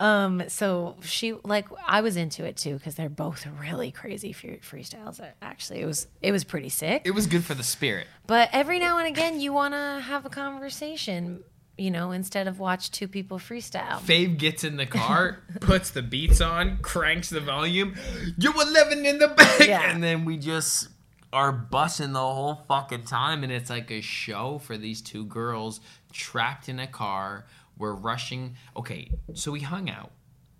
Um, 0.00 0.42
so 0.48 0.96
she 1.02 1.32
like 1.44 1.66
I 1.86 2.00
was 2.00 2.16
into 2.16 2.44
it 2.44 2.56
too 2.56 2.74
because 2.74 2.94
they're 2.94 3.08
both 3.08 3.46
really 3.60 3.90
crazy 3.90 4.32
free- 4.32 4.60
freestyles. 4.62 5.20
Actually, 5.40 5.80
it 5.80 5.86
was 5.86 6.06
it 6.20 6.32
was 6.32 6.44
pretty 6.44 6.68
sick. 6.68 7.02
It 7.04 7.12
was 7.12 7.26
good 7.26 7.44
for 7.44 7.54
the 7.54 7.62
spirit. 7.62 8.06
But 8.26 8.50
every 8.52 8.78
now 8.78 8.98
and 8.98 9.06
again, 9.08 9.40
you 9.40 9.52
want 9.52 9.74
to 9.74 10.02
have 10.04 10.24
a 10.24 10.30
conversation, 10.30 11.42
you 11.82 11.90
know, 11.90 12.12
instead 12.12 12.46
of 12.46 12.58
watch 12.60 12.90
two 12.92 13.08
people 13.08 13.38
freestyle. 13.38 13.98
Fabe 14.00 14.38
gets 14.38 14.62
in 14.62 14.76
the 14.76 14.86
car, 14.86 15.42
puts 15.60 15.90
the 15.90 16.02
beats 16.02 16.40
on, 16.40 16.78
cranks 16.78 17.28
the 17.30 17.40
volume. 17.40 17.94
You 18.38 18.52
were 18.52 18.64
living 18.64 19.04
in 19.04 19.18
the 19.18 19.28
back, 19.28 19.66
Yeah. 19.66 19.90
and 19.90 20.02
then 20.02 20.24
we 20.24 20.36
just 20.38 20.88
are 21.32 21.52
bussing 21.52 22.12
the 22.12 22.20
whole 22.20 22.62
fucking 22.68 23.02
time, 23.04 23.42
and 23.42 23.52
it's 23.52 23.68
like 23.70 23.90
a 23.90 24.00
show 24.00 24.58
for 24.58 24.76
these 24.76 25.00
two 25.00 25.24
girls 25.24 25.80
trapped 26.12 26.68
in 26.68 26.78
a 26.78 26.86
car. 26.86 27.46
We're 27.76 27.94
rushing. 27.94 28.54
Okay, 28.76 29.10
so 29.34 29.50
we 29.50 29.60
hung 29.60 29.90
out. 29.90 30.12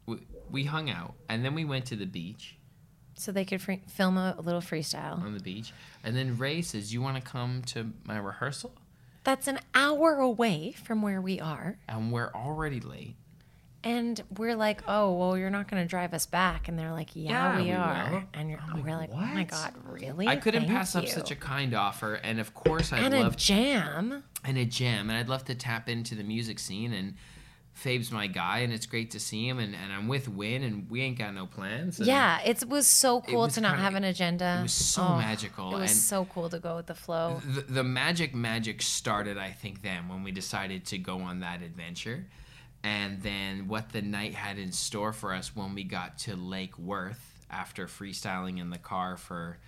We, 0.06 0.16
we 0.50 0.64
hung 0.64 0.90
out, 0.90 1.14
and 1.28 1.44
then 1.44 1.54
we 1.54 1.64
went 1.64 1.84
to 1.86 1.96
the 1.96 2.06
beach. 2.06 2.56
So 3.14 3.30
they 3.30 3.44
could 3.44 3.60
free- 3.60 3.82
film 3.86 4.16
a 4.16 4.34
little 4.42 4.62
freestyle. 4.62 5.22
On 5.22 5.34
the 5.34 5.40
beach, 5.40 5.72
and 6.02 6.16
then 6.16 6.36
Ray 6.38 6.62
says, 6.62 6.92
"You 6.92 7.00
want 7.02 7.16
to 7.16 7.22
come 7.22 7.62
to 7.66 7.92
my 8.04 8.16
rehearsal?" 8.18 8.72
That's 9.24 9.46
an 9.46 9.58
hour 9.74 10.14
away 10.16 10.72
from 10.72 11.02
where 11.02 11.20
we 11.20 11.38
are. 11.40 11.78
And 11.88 12.10
we're 12.12 12.30
already 12.34 12.80
late. 12.80 13.16
And 13.84 14.22
we're 14.36 14.54
like, 14.54 14.82
oh, 14.86 15.12
well, 15.12 15.36
you're 15.36 15.50
not 15.50 15.68
going 15.68 15.82
to 15.82 15.88
drive 15.88 16.14
us 16.14 16.24
back. 16.24 16.68
And 16.68 16.78
they're 16.78 16.92
like, 16.92 17.10
yeah, 17.14 17.58
Yeah, 17.58 17.62
we, 17.62 17.72
are. 17.72 18.10
will. 18.12 18.22
And 18.32 18.50
like, 18.50 18.84
we're 18.84 18.96
like, 18.96 19.10
oh 19.12 19.16
my 19.16 19.42
God, 19.44 19.74
really? 19.84 20.28
I 20.28 20.36
couldn't 20.36 20.62
Thank 20.62 20.72
pass 20.72 20.94
up 20.94 21.08
such 21.08 21.30
a 21.32 21.36
kind 21.36 21.74
offer, 21.74 22.14
and 22.14 22.38
of 22.38 22.54
course, 22.54 22.92
I'd 22.92 23.02
and 23.04 23.14
love 23.14 23.32
a 23.34 23.36
jam. 23.36 24.22
and 24.44 24.56
a 24.58 24.64
jam, 24.64 25.10
and 25.10 25.18
I'd 25.18 25.28
love 25.28 25.44
to 25.46 25.54
tap 25.56 25.88
into 25.88 26.14
the 26.14 26.22
music 26.22 26.60
scene. 26.60 26.92
And 26.92 27.14
Fabe's 27.74 28.12
my 28.12 28.26
guy, 28.26 28.58
and 28.58 28.72
it's 28.72 28.86
great 28.86 29.10
to 29.12 29.20
see 29.20 29.48
him. 29.48 29.58
And, 29.58 29.74
and 29.74 29.92
I'm 29.92 30.06
with 30.06 30.28
Win, 30.28 30.62
and 30.62 30.88
we 30.90 31.00
ain't 31.02 31.18
got 31.18 31.34
no 31.34 31.46
plans. 31.46 31.98
Yeah, 31.98 32.40
it 32.44 32.68
was 32.68 32.86
so 32.86 33.22
cool 33.22 33.40
was 33.42 33.54
to 33.54 33.60
not 33.62 33.70
kinda- 33.72 33.82
have 33.82 33.94
an 33.94 34.04
agenda. 34.04 34.58
it 34.60 34.62
was 34.64 34.72
so 34.74 35.02
Oh, 35.02 35.16
magical, 35.16 35.74
It 35.76 35.80
was 35.80 35.90
and- 35.90 36.00
so 36.00 36.24
cool 36.26 36.50
to 36.50 36.58
go 36.58 36.76
with 36.76 36.86
the 36.86 36.94
flow. 36.94 37.40
The, 37.44 37.62
the 37.62 37.84
magic 37.84 38.34
magic 38.34 38.82
started, 38.82 39.38
I 39.38 39.50
think, 39.52 39.82
then 39.82 40.08
when 40.08 40.22
we 40.22 40.32
decided 40.32 40.84
to 40.86 40.98
go 40.98 41.20
on 41.20 41.40
that 41.40 41.62
adventure. 41.62 42.26
And 42.84 43.22
then 43.22 43.68
what 43.68 43.90
the 43.90 44.02
night 44.02 44.34
had 44.34 44.58
in 44.58 44.72
store 44.72 45.12
for 45.12 45.32
us 45.32 45.54
when 45.56 45.74
we 45.74 45.84
got 45.84 46.18
to 46.18 46.36
Lake 46.36 46.76
Worth 46.78 47.46
after 47.50 47.86
freestyling 47.86 48.58
in 48.60 48.70
the 48.70 48.78
car 48.78 49.16
for 49.16 49.58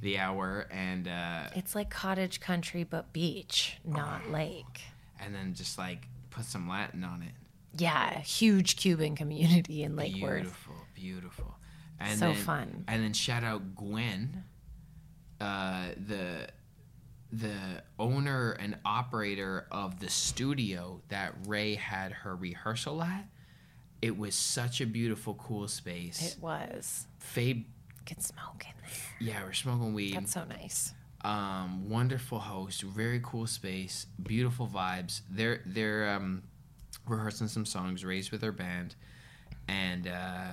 the 0.00 0.18
hour 0.18 0.66
and 0.70 1.06
uh, 1.06 1.44
It's 1.54 1.74
like 1.74 1.90
cottage 1.90 2.40
country 2.40 2.82
but 2.82 3.12
beach, 3.12 3.76
not 3.84 4.22
Oh. 4.26 4.30
lake. 4.32 4.80
and 5.20 5.34
then 5.34 5.54
just 5.54 5.76
like 5.78 6.08
put 6.30 6.44
some 6.44 6.66
Latin 6.68 7.04
on 7.04 7.22
it. 7.22 7.32
Yeah, 7.78 8.20
huge 8.20 8.76
Cuban 8.76 9.16
community 9.16 9.82
in 9.82 9.96
Lake 9.96 10.20
Worth. 10.22 10.42
beautiful, 10.42 10.74
beautiful. 10.94 11.54
And 11.98 12.18
So 12.18 12.26
then, 12.32 12.36
fun. 12.36 12.84
And 12.88 13.02
then 13.02 13.12
shout 13.12 13.44
out 13.44 13.74
Gwen, 13.74 14.44
uh, 15.40 15.86
the 16.06 16.48
the 17.34 17.82
owner 17.98 18.52
and 18.52 18.76
operator 18.84 19.66
of 19.70 20.00
the 20.00 20.10
studio 20.10 21.00
that 21.08 21.34
Ray 21.46 21.74
had 21.76 22.12
her 22.12 22.36
rehearsal 22.36 23.02
at. 23.02 23.24
It 24.02 24.18
was 24.18 24.34
such 24.34 24.80
a 24.82 24.86
beautiful, 24.86 25.34
cool 25.34 25.66
space. 25.68 26.34
It 26.36 26.42
was. 26.42 27.06
Fabe, 27.34 27.64
Could 28.04 28.22
smoke 28.22 28.64
in 28.68 28.74
there. 28.82 28.90
yeah, 29.34 29.44
we're 29.44 29.52
smoking 29.54 29.94
weed. 29.94 30.14
That's 30.14 30.32
so 30.32 30.44
nice. 30.44 30.92
um, 31.24 31.88
wonderful 31.88 32.40
host, 32.40 32.82
very 32.82 33.20
cool 33.22 33.46
space, 33.46 34.06
beautiful 34.22 34.66
vibes. 34.68 35.22
They're 35.30 35.62
they're 35.64 36.10
um, 36.10 36.42
rehearsing 37.06 37.48
some 37.48 37.66
songs, 37.66 38.04
raised 38.04 38.32
with 38.32 38.42
her 38.42 38.52
band, 38.52 38.94
and 39.68 40.06
uh, 40.06 40.52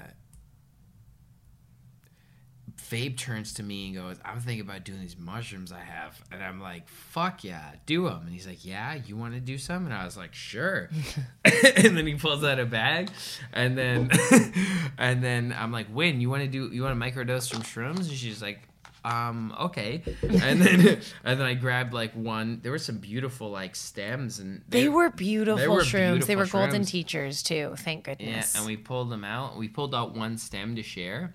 Fabe 2.78 3.18
turns 3.18 3.54
to 3.56 3.64
me 3.64 3.88
and 3.88 3.96
goes, 3.96 4.18
"I'm 4.24 4.40
thinking 4.40 4.62
about 4.62 4.84
doing 4.84 5.02
these 5.02 5.18
mushrooms 5.18 5.72
I 5.72 5.82
have," 5.82 6.22
and 6.32 6.44
I'm 6.44 6.60
like, 6.60 6.88
"Fuck 6.88 7.44
yeah, 7.44 7.74
do 7.86 8.06
them!" 8.06 8.22
And 8.24 8.30
he's 8.32 8.48
like, 8.48 8.66
"Yeah, 8.66 8.96
you 8.96 9.16
want 9.16 9.34
to 9.34 9.40
do 9.40 9.58
some?" 9.58 9.86
And 9.86 9.94
I 9.94 10.06
was 10.06 10.18
like, 10.18 10.34
"Sure." 10.34 10.90
and 11.46 11.98
then 11.98 12.08
he 12.08 12.16
pulls 12.16 12.44
out 12.44 12.60
a 12.60 12.66
bag, 12.66 13.10
and 13.54 13.78
then 13.78 14.10
and 14.98 15.24
then 15.24 15.56
I'm 15.58 15.72
like, 15.72 15.88
"Win, 15.92 16.22
you 16.22 16.30
want 16.30 16.44
to 16.44 16.48
do? 16.48 16.74
You 16.74 16.84
want 16.84 17.00
to 17.00 17.06
microdose 17.06 17.44
some 17.52 17.62
shrooms?" 17.62 18.10
And 18.10 18.12
she's 18.12 18.42
like, 18.42 18.62
um 19.06 19.54
okay 19.60 20.04
and 20.22 20.62
then 20.62 20.80
and 21.24 21.40
then 21.40 21.42
i 21.42 21.54
grabbed 21.54 21.94
like 21.94 22.12
one 22.14 22.60
there 22.64 22.72
were 22.72 22.78
some 22.78 22.98
beautiful 22.98 23.50
like 23.50 23.76
stems 23.76 24.40
and 24.40 24.62
They 24.68 24.90
were 24.90 25.10
beautiful 25.10 25.58
they 25.58 25.68
were 25.68 25.82
shrooms. 25.84 26.26
they 26.26 26.36
were 26.36 26.44
beautiful 26.44 26.60
golden 26.62 26.82
shrooms. 26.82 26.88
teachers 26.90 27.44
too. 27.44 27.74
Thank 27.78 28.04
goodness. 28.06 28.54
yeah 28.54 28.60
and 28.60 28.68
we 28.68 28.76
pulled 28.76 29.10
them 29.10 29.24
out 29.24 29.58
we 29.58 29.68
pulled 29.70 29.96
out 29.96 30.16
one 30.16 30.38
stem 30.38 30.76
to 30.76 30.84
share 30.84 31.34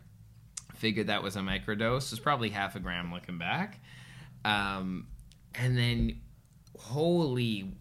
figured 0.75 1.07
that 1.07 1.23
was 1.23 1.37
a 1.37 1.41
microdose 1.41 2.07
it 2.07 2.11
was 2.11 2.21
probably 2.21 2.51
half 2.51 2.77
a 2.77 2.81
gram 2.81 3.13
looking 3.13 3.39
back 3.39 3.81
um 4.45 5.07
and 5.55 5.79
then 5.79 6.21
holy 6.79 7.73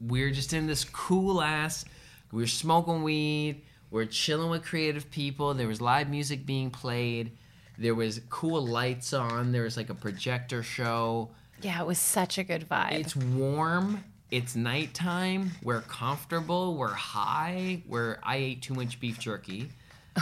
we're 0.00 0.30
just 0.30 0.52
in 0.52 0.66
this 0.66 0.84
cool 0.84 1.42
ass 1.42 1.84
we 2.32 2.38
we're 2.42 2.46
smoking 2.46 3.02
weed 3.02 3.62
we're 3.90 4.04
chilling 4.06 4.48
with 4.50 4.62
creative 4.64 5.10
people 5.10 5.52
there 5.54 5.66
was 5.68 5.80
live 5.80 6.08
music 6.08 6.46
being 6.46 6.70
played 6.70 7.36
there 7.78 7.94
was 7.94 8.20
cool 8.28 8.66
lights 8.66 9.12
on 9.12 9.52
there 9.52 9.62
was 9.62 9.76
like 9.76 9.90
a 9.90 9.94
projector 9.94 10.62
show 10.62 11.28
yeah, 11.60 11.80
it 11.80 11.86
was 11.86 11.98
such 11.98 12.38
a 12.38 12.44
good 12.44 12.68
vibe. 12.68 12.92
it's 12.92 13.16
warm 13.16 14.04
it's 14.30 14.54
nighttime 14.54 15.52
we're 15.62 15.80
comfortable 15.82 16.74
we're 16.76 16.88
high 16.88 17.82
where 17.86 18.18
i 18.22 18.36
ate 18.36 18.62
too 18.62 18.74
much 18.74 19.00
beef 19.00 19.18
jerky 19.18 19.68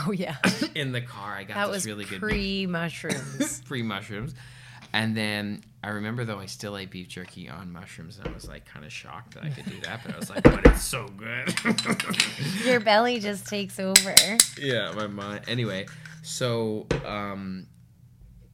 oh 0.05 0.11
yeah, 0.11 0.37
in 0.75 0.91
the 0.91 1.01
car 1.01 1.33
i 1.33 1.43
got 1.43 1.55
that 1.55 1.67
this 1.67 1.75
was 1.75 1.85
really 1.87 2.05
good 2.05 2.19
pre 2.19 2.65
mushrooms. 2.65 3.61
free 3.61 3.81
mushrooms. 3.83 4.33
And 4.93 5.15
then 5.15 5.63
I 5.83 5.89
remember 5.89 6.23
though 6.23 6.39
I 6.39 6.45
still 6.45 6.77
ate 6.77 6.89
beef 6.89 7.07
jerky 7.09 7.49
on 7.49 7.71
mushrooms 7.71 8.17
and 8.17 8.27
I 8.27 8.31
was 8.31 8.47
like 8.47 8.65
kind 8.65 8.85
of 8.85 8.91
shocked 8.91 9.33
that 9.33 9.43
I 9.43 9.49
could 9.49 9.65
do 9.65 9.79
that, 9.81 10.01
but 10.03 10.15
I 10.15 10.17
was 10.17 10.29
like, 10.29 10.43
but 10.43 10.65
it's 10.65 10.83
so 10.83 11.07
good. 11.09 11.53
Your 12.65 12.79
belly 12.79 13.19
just 13.19 13.47
takes 13.47 13.79
over. 13.79 14.15
yeah, 14.59 14.91
my 14.93 15.07
mind. 15.07 15.41
Anyway, 15.47 15.87
so 16.27 16.85
um 17.05 17.67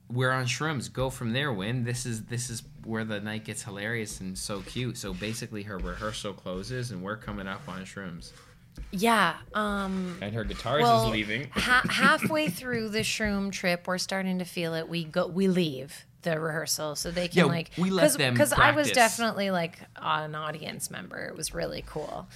we're 0.09 0.31
on 0.31 0.45
shrooms. 0.45 0.91
Go 0.93 1.09
from 1.09 1.33
there, 1.33 1.51
Win. 1.51 1.83
This 1.83 2.05
is 2.05 2.25
this 2.25 2.49
is 2.49 2.61
where 2.85 3.03
the 3.03 3.19
night 3.19 3.45
gets 3.45 3.63
hilarious 3.63 4.19
and 4.19 4.37
so 4.37 4.61
cute. 4.61 4.97
So 4.97 5.13
basically 5.13 5.63
her 5.63 5.77
rehearsal 5.79 6.33
closes 6.33 6.91
and 6.91 7.01
we're 7.01 7.17
coming 7.17 7.47
up 7.47 7.61
on 7.67 7.83
shrooms. 7.83 8.31
Yeah. 8.91 9.35
Um. 9.53 10.17
And 10.21 10.33
her 10.35 10.45
guitarist 10.45 10.81
Well, 10.81 11.05
is 11.05 11.11
leaving. 11.11 11.47
ha- 11.51 11.83
halfway 11.89 12.49
through 12.49 12.89
the 12.89 12.99
shroom 12.99 13.51
trip, 13.51 13.87
we're 13.87 13.97
starting 13.97 14.39
to 14.39 14.45
feel 14.45 14.73
it. 14.75 14.87
We 14.87 15.03
go, 15.05 15.27
we 15.27 15.47
leave 15.47 16.05
the 16.23 16.39
rehearsal 16.39 16.95
so 16.95 17.11
they 17.11 17.27
can 17.27 17.37
Yeah, 17.39 17.43
like 17.45 17.71
we 17.77 17.89
let 17.89 18.13
them 18.17 18.33
because 18.33 18.53
I 18.53 18.71
was 18.71 18.91
definitely 18.91 19.51
like 19.51 19.77
an 19.95 20.35
audience 20.35 20.89
member. 20.91 21.25
It 21.25 21.35
was 21.35 21.53
really 21.53 21.83
cool. 21.87 22.27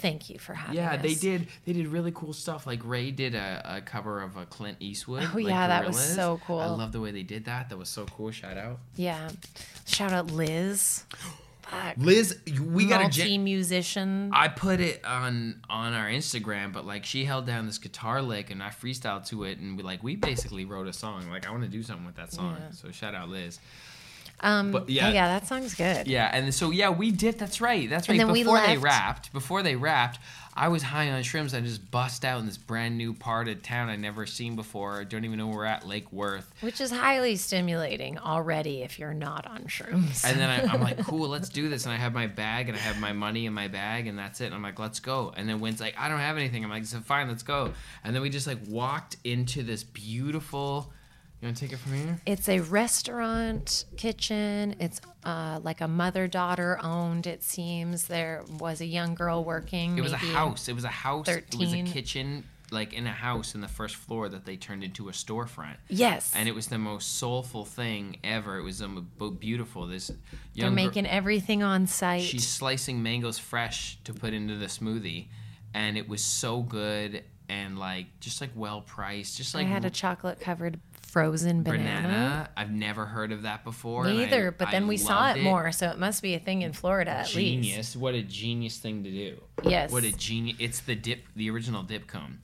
Thank 0.00 0.30
you 0.30 0.38
for 0.38 0.54
having 0.54 0.76
Yeah, 0.76 0.88
us. 0.88 0.96
Yeah, 0.96 1.02
they 1.02 1.14
did. 1.14 1.48
They 1.66 1.72
did 1.72 1.86
really 1.88 2.12
cool 2.12 2.32
stuff. 2.32 2.66
Like 2.66 2.80
Ray 2.84 3.10
did 3.10 3.34
a, 3.34 3.76
a 3.76 3.80
cover 3.82 4.20
of 4.22 4.36
a 4.36 4.46
Clint 4.46 4.78
Eastwood. 4.80 5.22
Oh, 5.22 5.30
like 5.36 5.46
yeah, 5.46 5.66
that 5.68 5.86
was 5.86 5.98
so 5.98 6.40
cool. 6.46 6.58
I 6.60 6.66
love 6.66 6.92
the 6.92 7.00
way 7.00 7.10
they 7.10 7.22
did 7.22 7.44
that. 7.46 7.68
That 7.68 7.78
was 7.78 7.88
so 7.88 8.06
cool. 8.06 8.30
Shout 8.30 8.56
out, 8.56 8.78
Yeah. 8.96 9.30
Shout 9.86 10.12
out 10.12 10.30
Liz. 10.30 11.04
Fuck. 11.62 11.94
Liz. 11.98 12.36
We 12.60 12.86
got 12.86 12.98
a. 13.00 13.02
Multi 13.04 13.22
Gen- 13.34 13.44
musician. 13.44 14.30
I 14.34 14.48
put 14.48 14.80
it 14.80 15.04
on 15.04 15.60
on 15.70 15.92
our 15.92 16.08
Instagram, 16.08 16.72
but 16.72 16.84
like 16.84 17.04
she 17.04 17.24
held 17.24 17.46
down 17.46 17.66
this 17.66 17.78
guitar 17.78 18.20
lick 18.22 18.50
and 18.50 18.60
I 18.60 18.70
freestyled 18.70 19.26
to 19.28 19.44
it, 19.44 19.58
and 19.58 19.76
we 19.76 19.84
like 19.84 20.02
we 20.02 20.16
basically 20.16 20.64
wrote 20.64 20.88
a 20.88 20.92
song. 20.92 21.30
Like 21.30 21.46
I 21.46 21.50
want 21.52 21.62
to 21.62 21.68
do 21.68 21.82
something 21.84 22.06
with 22.06 22.16
that 22.16 22.32
song. 22.32 22.56
Yeah. 22.58 22.70
So 22.72 22.90
shout 22.90 23.14
out 23.14 23.28
Liz. 23.28 23.60
Um, 24.40 24.72
but 24.72 24.88
yeah. 24.88 25.08
yeah. 25.08 25.14
yeah, 25.14 25.28
that 25.38 25.46
song's 25.46 25.74
good. 25.74 26.06
Yeah, 26.06 26.30
and 26.32 26.52
so 26.54 26.70
yeah, 26.70 26.90
we 26.90 27.10
did. 27.10 27.38
That's 27.38 27.60
right. 27.60 27.88
That's 27.88 28.08
right. 28.08 28.18
And 28.18 28.28
then 28.28 28.32
we 28.32 28.42
before 28.42 28.60
they 28.60 28.76
left. 28.76 28.82
rapped, 28.82 29.32
before 29.32 29.62
they 29.62 29.76
rapped, 29.76 30.18
I 30.54 30.68
was 30.68 30.82
high 30.82 31.10
on 31.10 31.22
shrooms. 31.22 31.56
I 31.56 31.60
just 31.60 31.90
bust 31.90 32.24
out 32.24 32.40
in 32.40 32.46
this 32.46 32.56
brand 32.56 32.98
new 32.98 33.14
part 33.14 33.48
of 33.48 33.62
town 33.62 33.88
I'd 33.88 34.00
never 34.00 34.26
seen 34.26 34.56
before. 34.56 35.00
I 35.00 35.04
don't 35.04 35.24
even 35.24 35.38
know 35.38 35.46
where 35.46 35.58
we're 35.58 35.64
at, 35.64 35.86
Lake 35.86 36.12
Worth. 36.12 36.52
Which 36.60 36.80
is 36.80 36.90
highly 36.90 37.36
stimulating 37.36 38.18
already 38.18 38.82
if 38.82 38.98
you're 38.98 39.14
not 39.14 39.46
on 39.46 39.64
shrooms. 39.64 40.24
And 40.24 40.38
then 40.38 40.50
I, 40.50 40.72
I'm 40.72 40.80
like, 40.80 40.98
cool, 41.06 41.28
let's 41.28 41.48
do 41.48 41.68
this. 41.68 41.84
And 41.84 41.92
I 41.94 41.96
have 41.96 42.12
my 42.12 42.26
bag 42.26 42.68
and 42.68 42.76
I 42.76 42.80
have 42.80 42.98
my 42.98 43.12
money 43.12 43.46
in 43.46 43.52
my 43.52 43.68
bag 43.68 44.06
and 44.06 44.18
that's 44.18 44.40
it. 44.40 44.46
And 44.46 44.54
I'm 44.54 44.62
like, 44.62 44.78
let's 44.78 45.00
go. 45.00 45.32
And 45.36 45.48
then 45.48 45.60
Win's 45.60 45.80
like, 45.80 45.94
I 45.96 46.08
don't 46.08 46.18
have 46.18 46.36
anything. 46.36 46.64
I'm 46.64 46.70
like, 46.70 46.84
so 46.84 46.98
fine, 47.00 47.28
let's 47.28 47.44
go. 47.44 47.72
And 48.02 48.14
then 48.14 48.22
we 48.22 48.28
just 48.28 48.46
like 48.46 48.58
walked 48.68 49.16
into 49.22 49.62
this 49.62 49.84
beautiful. 49.84 50.92
You 51.40 51.46
want 51.46 51.56
to 51.56 51.64
take 51.64 51.72
it 51.72 51.78
from 51.78 51.94
here? 51.94 52.20
It's 52.26 52.50
a 52.50 52.60
restaurant 52.60 53.86
kitchen. 53.96 54.76
It's 54.78 55.00
uh, 55.24 55.60
like 55.62 55.80
a 55.80 55.88
mother 55.88 56.28
daughter 56.28 56.78
owned. 56.82 57.26
It 57.26 57.42
seems 57.42 58.08
there 58.08 58.44
was 58.58 58.82
a 58.82 58.86
young 58.86 59.14
girl 59.14 59.42
working. 59.42 59.96
It 59.96 60.02
was 60.02 60.12
a 60.12 60.18
house. 60.18 60.68
It 60.68 60.74
was 60.74 60.84
a 60.84 60.88
house. 60.88 61.28
It 61.28 61.54
was 61.58 61.72
a 61.72 61.82
kitchen, 61.84 62.44
like 62.70 62.92
in 62.92 63.06
a 63.06 63.12
house 63.12 63.54
in 63.54 63.62
the 63.62 63.68
first 63.68 63.96
floor 63.96 64.28
that 64.28 64.44
they 64.44 64.56
turned 64.56 64.84
into 64.84 65.08
a 65.08 65.12
storefront. 65.12 65.76
Yes, 65.88 66.30
And 66.36 66.46
it 66.46 66.54
was 66.54 66.66
the 66.66 66.78
most 66.78 67.16
soulful 67.16 67.64
thing 67.64 68.18
ever. 68.22 68.58
It 68.58 68.62
was 68.62 68.82
beautiful. 69.38 69.86
This 69.86 70.10
they're 70.54 70.70
making 70.70 71.06
everything 71.06 71.62
on 71.62 71.86
site. 71.86 72.22
she's 72.22 72.46
slicing 72.46 73.02
mangoes 73.02 73.38
fresh 73.38 73.98
to 74.04 74.12
put 74.12 74.34
into 74.34 74.56
the 74.56 74.66
smoothie, 74.66 75.28
and 75.72 75.96
it 75.96 76.06
was 76.06 76.22
so 76.22 76.60
good 76.60 77.24
and 77.50 77.78
like 77.78 78.06
just 78.20 78.40
like 78.40 78.50
well 78.54 78.80
priced. 78.82 79.36
Just 79.36 79.54
like 79.54 79.66
I 79.66 79.68
had 79.68 79.84
a 79.84 79.90
chocolate 79.90 80.38
covered 80.38 80.78
frozen 81.10 81.62
banana. 81.62 82.02
banana. 82.02 82.50
I've 82.56 82.70
never 82.70 83.06
heard 83.06 83.32
of 83.32 83.42
that 83.42 83.64
before. 83.64 84.06
Neither, 84.06 84.50
but 84.52 84.70
then 84.70 84.84
I 84.84 84.88
we 84.88 84.96
saw 84.96 85.16
loved 85.16 85.38
it 85.38 85.42
more, 85.42 85.72
so 85.72 85.90
it 85.90 85.98
must 85.98 86.22
be 86.22 86.34
a 86.34 86.38
thing 86.38 86.62
in 86.62 86.72
Florida 86.72 87.10
at 87.10 87.34
least. 87.34 87.64
Genius! 87.68 87.96
What 87.96 88.14
a 88.14 88.22
genius 88.22 88.78
thing 88.78 89.04
to 89.04 89.10
do. 89.10 89.40
Yes. 89.64 89.90
What 89.90 90.04
a 90.04 90.12
genius! 90.12 90.56
It's 90.60 90.80
the 90.80 90.94
dip, 90.94 91.24
the 91.34 91.50
original 91.50 91.82
dip 91.82 92.06
cone. 92.06 92.38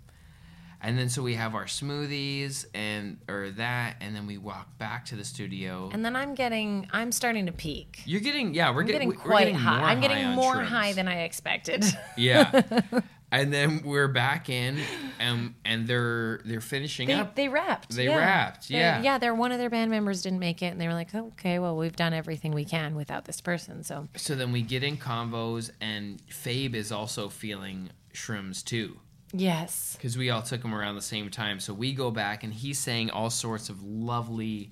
And 0.83 0.99
then 0.99 1.09
so 1.09 1.23
we 1.23 1.35
have 1.35 1.55
our 1.55 1.65
smoothies 1.65 2.67
and 2.75 3.19
or 3.29 3.51
that, 3.53 3.97
and 4.01 4.15
then 4.15 4.27
we 4.27 4.37
walk 4.39 4.77
back 4.79 5.07
to 5.07 5.17
the 5.17 5.25
studio. 5.25 5.91
And 5.93 6.05
then 6.05 6.15
I'm 6.15 6.35
getting, 6.35 6.87
I'm 6.93 7.13
starting 7.13 7.47
to 7.47 7.53
peak. 7.53 8.03
You're 8.05 8.21
getting, 8.21 8.55
yeah, 8.55 8.75
we're 8.75 8.83
getting 8.83 9.09
we're 9.09 9.15
quite 9.15 9.41
getting 9.41 9.55
high. 9.55 9.79
More 9.79 9.89
I'm 9.89 10.01
getting 10.01 10.19
high 10.19 10.25
on 10.25 10.37
more 10.37 10.57
shrooms. 10.57 10.67
high 10.67 10.93
than 10.93 11.09
I 11.09 11.23
expected. 11.23 11.85
Yeah. 12.17 12.63
and 13.41 13.53
then 13.53 13.83
we're 13.85 14.09
back 14.09 14.49
in, 14.49 14.79
and 15.21 15.55
and 15.65 15.87
they're 15.87 16.41
they're 16.45 16.61
finishing 16.61 17.09
they, 17.09 17.15
up. 17.15 17.35
they 17.35 17.49
rapped. 17.49 17.91
They 17.95 18.07
yeah. 18.07 18.17
rapped, 18.17 18.69
They're- 18.69 18.79
yeah. 18.81 19.03
yeah, 19.03 19.19
they're 19.19 19.35
one 19.35 19.53
of 19.53 19.59
their 19.59 19.71
band 19.71 19.91
members 19.91 20.23
didn't 20.23 20.39
make 20.41 20.63
it, 20.63 20.67
and 20.67 20.81
they 20.81 20.87
were 20.89 20.95
like, 20.95 21.15
okay, 21.15 21.59
well, 21.59 21.77
we've 21.77 21.97
done 21.97 22.13
everything 22.13 22.53
we 22.53 22.65
can 22.65 22.95
without 22.95 23.25
this 23.25 23.41
person. 23.41 23.83
So 23.85 24.09
so 24.17 24.35
then 24.35 24.53
we 24.53 24.63
get 24.63 24.83
in 24.83 24.97
convos, 24.97 25.71
and 25.81 26.21
Fabe 26.29 26.75
is 26.75 26.91
also 26.93 27.29
feeling 27.29 27.91
shrooms 28.15 28.65
too. 28.65 28.99
yes, 29.33 29.95
because 29.97 30.17
we 30.17 30.31
all 30.31 30.43
took 30.43 30.63
him 30.65 30.75
around 30.75 30.95
the 30.95 31.03
same 31.03 31.29
time. 31.31 31.61
So 31.61 31.75
we 31.75 31.93
go 31.93 32.11
back, 32.11 32.43
and 32.45 32.53
he's 32.53 32.79
saying 32.79 33.11
all 33.11 33.29
sorts 33.31 33.69
of 33.69 33.83
lovely, 33.83 34.71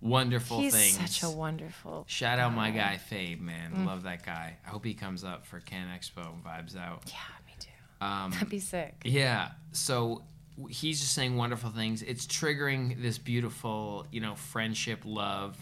wonderful 0.00 0.58
he's 0.60 0.74
things. 0.74 0.96
such 0.98 1.22
a 1.22 1.30
wonderful. 1.34 2.04
Shout 2.08 2.38
out 2.38 2.52
my 2.54 2.70
guy 2.70 2.98
Fabe, 3.10 3.40
man. 3.40 3.72
Mm. 3.74 3.86
Love 3.86 4.02
that 4.02 4.24
guy. 4.26 4.58
I 4.66 4.68
hope 4.68 4.84
he 4.84 4.94
comes 4.94 5.24
up 5.24 5.46
for 5.46 5.60
CannExpo 5.60 6.34
and 6.34 6.44
vibes 6.44 6.76
out. 6.76 7.04
Yeah, 7.06 7.14
Um, 8.02 8.30
That'd 8.32 8.48
be 8.48 8.58
sick. 8.58 8.94
yeah. 9.04 9.50
So 9.72 10.22
he's 10.68 11.00
just 11.00 11.12
saying 11.14 11.36
wonderful 11.36 11.70
things. 11.70 12.02
It's 12.02 12.26
triggering 12.26 13.00
this 13.00 13.18
beautiful, 13.18 14.06
you 14.10 14.20
know, 14.20 14.34
friendship, 14.34 15.00
love. 15.04 15.56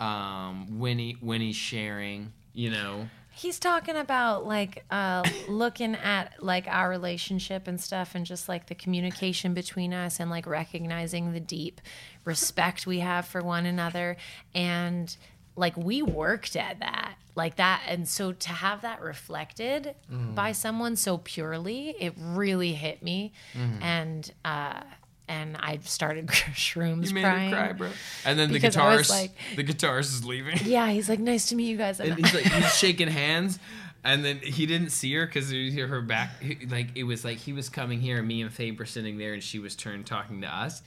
Um, 0.00 0.78
Winny, 0.78 1.16
Winny 1.20 1.52
sharing, 1.52 2.32
you 2.52 2.70
know. 2.70 3.08
He's 3.30 3.58
talking 3.60 3.96
about 3.96 4.46
like 4.46 4.84
uh, 4.90 5.22
looking 5.48 5.94
at 5.94 6.42
like 6.42 6.66
our 6.68 6.88
relationship 6.90 7.68
and 7.68 7.80
stuff, 7.80 8.14
and 8.14 8.26
just 8.26 8.48
like 8.48 8.66
the 8.66 8.74
communication 8.74 9.54
between 9.54 9.94
us, 9.94 10.18
and 10.18 10.30
like 10.30 10.46
recognizing 10.46 11.32
the 11.32 11.40
deep 11.40 11.80
respect 12.24 12.86
we 12.86 12.98
have 12.98 13.26
for 13.26 13.40
one 13.40 13.64
another, 13.66 14.16
and 14.54 15.16
like 15.54 15.76
we 15.76 16.02
worked 16.02 16.56
at 16.56 16.80
that, 16.80 17.14
like 17.38 17.56
that, 17.56 17.82
and 17.88 18.06
so 18.06 18.32
to 18.32 18.48
have 18.50 18.82
that 18.82 19.00
reflected 19.00 19.94
by 20.10 20.52
someone 20.52 20.96
so 20.96 21.16
purely, 21.16 21.94
it 21.98 22.12
really 22.18 22.72
hit 22.74 23.02
me, 23.02 23.32
and 23.80 24.30
uh, 24.44 24.80
and 25.28 25.56
I 25.58 25.78
started 25.82 26.26
shrooms 26.54 27.08
You 27.08 27.14
made 27.14 27.22
crying. 27.22 27.50
cry, 27.52 27.72
bro. 27.72 27.88
And 28.26 28.38
then 28.38 28.52
the 28.52 28.60
guitarist, 28.60 29.08
like- 29.10 29.32
the 29.56 29.64
guitarist 29.64 30.12
is 30.12 30.24
leaving. 30.24 30.58
Yeah, 30.64 30.90
he's 30.90 31.08
like, 31.08 31.20
"Nice 31.20 31.48
to 31.50 31.54
meet 31.54 31.68
you 31.70 31.76
guys." 31.78 32.00
and 32.00 32.10
And 32.10 32.18
he's 32.24 32.34
like 32.34 32.44
he's 32.44 32.76
shaking 32.76 33.08
hands 33.08 33.58
and 34.04 34.24
then 34.24 34.38
he 34.38 34.64
didn't 34.66 34.90
see 34.90 35.12
her 35.14 35.26
because 35.26 35.48
he 35.50 35.70
hear 35.72 35.88
her 35.88 36.00
back 36.00 36.30
like 36.68 36.86
it 36.94 37.02
was 37.02 37.24
like 37.24 37.36
he 37.38 37.52
was 37.52 37.68
coming 37.68 38.00
here 38.00 38.18
and 38.18 38.28
me 38.28 38.40
and 38.42 38.50
Fabe 38.52 38.78
were 38.78 38.86
sitting 38.86 39.18
there 39.18 39.32
and 39.34 39.42
she 39.42 39.58
was 39.58 39.74
turned 39.74 40.06
talking 40.06 40.40
to 40.42 40.46
us 40.46 40.82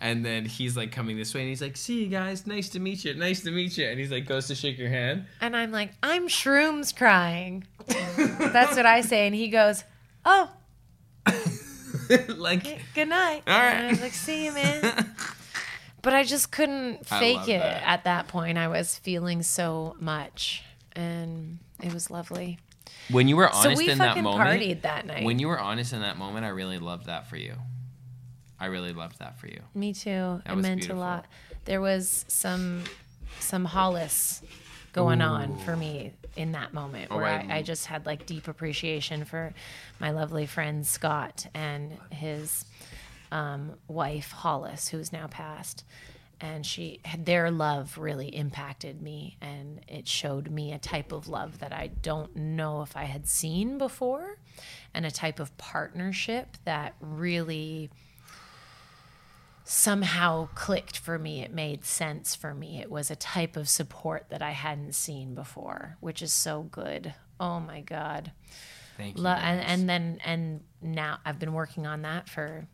and 0.00 0.24
then 0.24 0.44
he's 0.44 0.76
like 0.76 0.92
coming 0.92 1.16
this 1.16 1.32
way 1.34 1.40
and 1.40 1.48
he's 1.48 1.62
like 1.62 1.76
see 1.76 2.02
you 2.04 2.08
guys 2.08 2.46
nice 2.46 2.68
to 2.70 2.78
meet 2.80 3.04
you 3.04 3.14
nice 3.14 3.40
to 3.42 3.50
meet 3.50 3.76
you 3.78 3.86
and 3.86 3.98
he's 3.98 4.10
like 4.10 4.26
goes 4.26 4.46
to 4.48 4.54
shake 4.54 4.78
your 4.78 4.88
hand 4.88 5.24
And 5.40 5.56
I'm 5.56 5.72
like, 5.72 5.90
I'm 6.02 6.28
shrooms 6.28 6.94
crying. 6.94 7.64
That's 7.86 8.76
what 8.76 8.86
I 8.86 9.00
say. 9.02 9.26
And 9.26 9.34
he 9.34 9.48
goes, 9.48 9.84
Oh, 10.24 10.50
like 12.36 12.80
good 12.94 13.08
night. 13.08 13.42
All 13.46 13.58
right. 13.58 13.72
And 13.74 13.86
I 13.86 13.90
was 13.90 14.00
like, 14.00 14.12
See 14.12 14.46
you, 14.46 14.52
man. 14.52 15.14
But 16.02 16.14
I 16.14 16.22
just 16.22 16.52
couldn't 16.52 17.00
I 17.10 17.18
fake 17.18 17.36
love 17.38 17.48
it 17.48 17.58
that. 17.58 17.82
at 17.84 18.04
that 18.04 18.28
point. 18.28 18.58
I 18.58 18.68
was 18.68 18.96
feeling 18.96 19.42
so 19.42 19.96
much. 19.98 20.62
And 20.92 21.58
it 21.82 21.92
was 21.92 22.12
lovely. 22.12 22.60
when 23.10 23.26
you 23.26 23.34
were 23.36 23.48
So 23.52 23.58
honest 23.70 23.78
we 23.82 23.90
in 23.90 23.98
that 23.98 24.08
fucking 24.10 24.22
moment 24.22 24.60
partied 24.62 24.82
that 24.82 25.04
night. 25.04 25.24
when 25.24 25.40
you 25.40 25.48
were 25.48 25.58
honest 25.58 25.92
in 25.92 26.02
that 26.02 26.16
moment 26.16 26.44
I 26.46 26.50
really 26.50 26.78
loved 26.78 27.06
that 27.06 27.28
for 27.28 27.36
you 27.36 27.54
I 28.58 28.66
really 28.66 28.92
loved 28.92 29.18
that 29.18 29.38
for 29.38 29.46
you 29.48 29.60
Me 29.74 29.92
too. 29.92 30.40
That 30.44 30.52
it 30.52 30.56
meant 30.56 30.80
beautiful. 30.80 30.98
a 31.02 31.04
lot. 31.04 31.26
There 31.64 31.80
was 31.80 32.24
some 32.28 32.84
some 33.40 33.64
Hollis 33.64 34.42
going 34.92 35.20
on 35.20 35.58
for 35.58 35.76
me 35.76 36.12
in 36.36 36.52
that 36.52 36.72
moment 36.72 37.08
Oh, 37.10 37.16
where 37.16 37.26
I- 37.26 37.46
I, 37.50 37.56
I 37.58 37.62
just 37.62 37.86
had 37.86 38.06
like 38.06 38.24
deep 38.24 38.48
appreciation 38.48 39.24
for 39.26 39.52
my 40.00 40.10
lovely 40.10 40.46
friend 40.46 40.86
Scott 40.86 41.46
and 41.54 41.98
his 42.10 42.64
um, 43.30 43.72
wife 43.88 44.30
Hollis, 44.32 44.88
who's 44.88 45.12
now 45.12 45.26
passed. 45.26 45.84
And 46.40 46.64
she 46.66 47.00
their 47.18 47.50
love 47.50 47.96
really 47.98 48.28
impacted 48.28 49.00
me 49.00 49.36
and 49.40 49.80
it 49.88 50.06
showed 50.06 50.50
me 50.50 50.72
a 50.72 50.78
type 50.78 51.10
of 51.12 51.28
love 51.28 51.58
that 51.60 51.72
I 51.72 51.86
don't 52.02 52.36
know 52.36 52.82
if 52.82 52.94
I 52.96 53.04
had 53.04 53.26
seen 53.26 53.78
before 53.78 54.36
and 54.92 55.06
a 55.06 55.10
type 55.10 55.40
of 55.40 55.56
partnership 55.56 56.56
that 56.64 56.94
really 57.00 57.90
somehow 59.68 60.48
clicked 60.54 60.96
for 60.96 61.18
me. 61.18 61.42
It 61.42 61.52
made 61.52 61.84
sense 61.84 62.36
for 62.36 62.54
me. 62.54 62.80
It 62.80 62.88
was 62.88 63.10
a 63.10 63.16
type 63.16 63.56
of 63.56 63.68
support 63.68 64.26
that 64.28 64.40
I 64.40 64.52
hadn't 64.52 64.94
seen 64.94 65.34
before, 65.34 65.96
which 65.98 66.22
is 66.22 66.32
so 66.32 66.62
good. 66.62 67.14
Oh 67.40 67.58
my 67.58 67.80
God. 67.80 68.30
thank 68.96 69.16
you 69.16 69.24
Lo- 69.24 69.30
and, 69.32 69.60
and 69.60 69.88
then, 69.88 70.20
and 70.24 70.60
now 70.80 71.18
I've 71.24 71.40
been 71.40 71.52
working 71.52 71.84
on 71.84 72.02
that 72.02 72.28
for, 72.28 72.68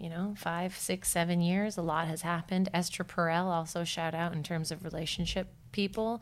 you 0.00 0.10
know, 0.10 0.34
five, 0.36 0.76
six, 0.76 1.08
seven 1.08 1.40
years. 1.40 1.76
A 1.76 1.82
lot 1.82 2.08
has 2.08 2.22
happened. 2.22 2.68
Esther 2.74 3.04
Perel, 3.04 3.44
also 3.44 3.84
shout 3.84 4.12
out 4.12 4.32
in 4.32 4.42
terms 4.42 4.72
of 4.72 4.82
relationship 4.82 5.46
people. 5.70 6.20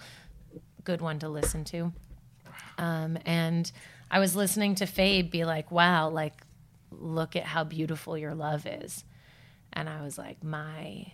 Good 0.84 1.00
one 1.00 1.20
to 1.20 1.28
listen 1.30 1.64
to. 1.64 1.90
Um, 2.76 3.16
and 3.24 3.72
I 4.10 4.18
was 4.18 4.36
listening 4.36 4.74
to 4.74 4.84
Fabe 4.84 5.30
be 5.30 5.46
like, 5.46 5.70
wow, 5.70 6.10
like, 6.10 6.34
look 6.90 7.34
at 7.34 7.44
how 7.44 7.64
beautiful 7.64 8.18
your 8.18 8.34
love 8.34 8.66
is. 8.66 9.04
And 9.72 9.88
I 9.88 10.02
was 10.02 10.18
like, 10.18 10.42
my 10.44 11.12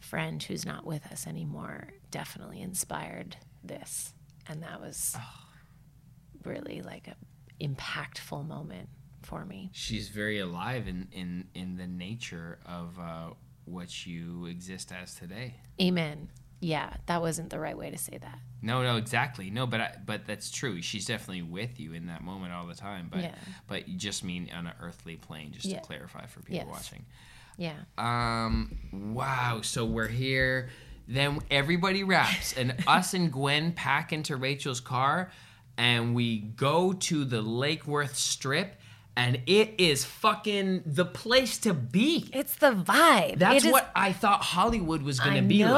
friend 0.00 0.42
who's 0.42 0.66
not 0.66 0.84
with 0.84 1.06
us 1.12 1.26
anymore 1.26 1.88
definitely 2.10 2.60
inspired 2.60 3.36
this. 3.62 4.12
And 4.48 4.62
that 4.62 4.80
was 4.80 5.16
really 6.44 6.82
like 6.82 7.08
a 7.08 7.14
impactful 7.64 8.46
moment 8.46 8.88
for 9.22 9.44
me. 9.44 9.70
she's 9.72 10.08
very 10.08 10.40
alive 10.40 10.88
in 10.88 11.06
in 11.12 11.46
in 11.54 11.76
the 11.76 11.86
nature 11.86 12.58
of 12.66 12.98
uh, 12.98 13.30
what 13.66 14.04
you 14.04 14.46
exist 14.46 14.90
as 14.92 15.14
today. 15.14 15.54
Amen. 15.80 16.28
Yeah, 16.58 16.94
that 17.06 17.20
wasn't 17.20 17.50
the 17.50 17.58
right 17.60 17.76
way 17.76 17.90
to 17.90 17.98
say 17.98 18.18
that. 18.18 18.38
No, 18.62 18.82
no, 18.82 18.96
exactly. 18.96 19.50
No, 19.50 19.66
but 19.66 19.80
I, 19.80 19.96
but 20.04 20.26
that's 20.26 20.50
true. 20.50 20.80
She's 20.82 21.06
definitely 21.06 21.42
with 21.42 21.78
you 21.80 21.92
in 21.92 22.06
that 22.06 22.22
moment 22.22 22.52
all 22.52 22.66
the 22.66 22.74
time. 22.74 23.08
But 23.10 23.20
Yeah. 23.22 23.34
but 23.68 23.88
you 23.88 23.96
just 23.96 24.24
mean 24.24 24.50
on 24.52 24.66
an 24.66 24.74
earthly 24.80 25.16
plane, 25.16 25.52
just 25.52 25.66
Yeah. 25.66 25.78
to 25.80 25.86
clarify 25.86 26.26
for 26.26 26.40
people 26.40 26.56
Yes. 26.56 26.66
watching. 26.68 27.04
Yeah. 27.62 27.74
Um. 27.98 28.76
Wow. 29.14 29.60
So 29.62 29.84
we're 29.84 30.08
here. 30.08 30.68
Then 31.08 31.40
everybody 31.50 32.04
wraps, 32.04 32.54
and 32.56 32.74
us 32.86 33.14
and 33.14 33.30
Gwen 33.32 33.72
pack 33.72 34.12
into 34.12 34.36
Rachel's 34.36 34.80
car, 34.80 35.30
and 35.76 36.14
we 36.14 36.38
go 36.38 36.92
to 36.92 37.24
the 37.24 37.42
Lake 37.42 37.86
Worth 37.86 38.16
Strip, 38.16 38.76
and 39.16 39.40
it 39.46 39.74
is 39.78 40.04
fucking 40.04 40.82
the 40.86 41.04
place 41.04 41.58
to 41.58 41.74
be. 41.74 42.30
It's 42.32 42.54
the 42.56 42.72
vibe. 42.72 43.38
That's 43.38 43.64
It 43.64 43.66
is- 43.68 43.72
what 43.72 43.90
I 43.94 44.12
thought 44.12 44.42
Hollywood 44.42 45.02
was 45.02 45.20
going 45.20 45.36
I 45.36 45.40
to 45.40 45.46
be 45.46 45.62
know. 45.62 45.72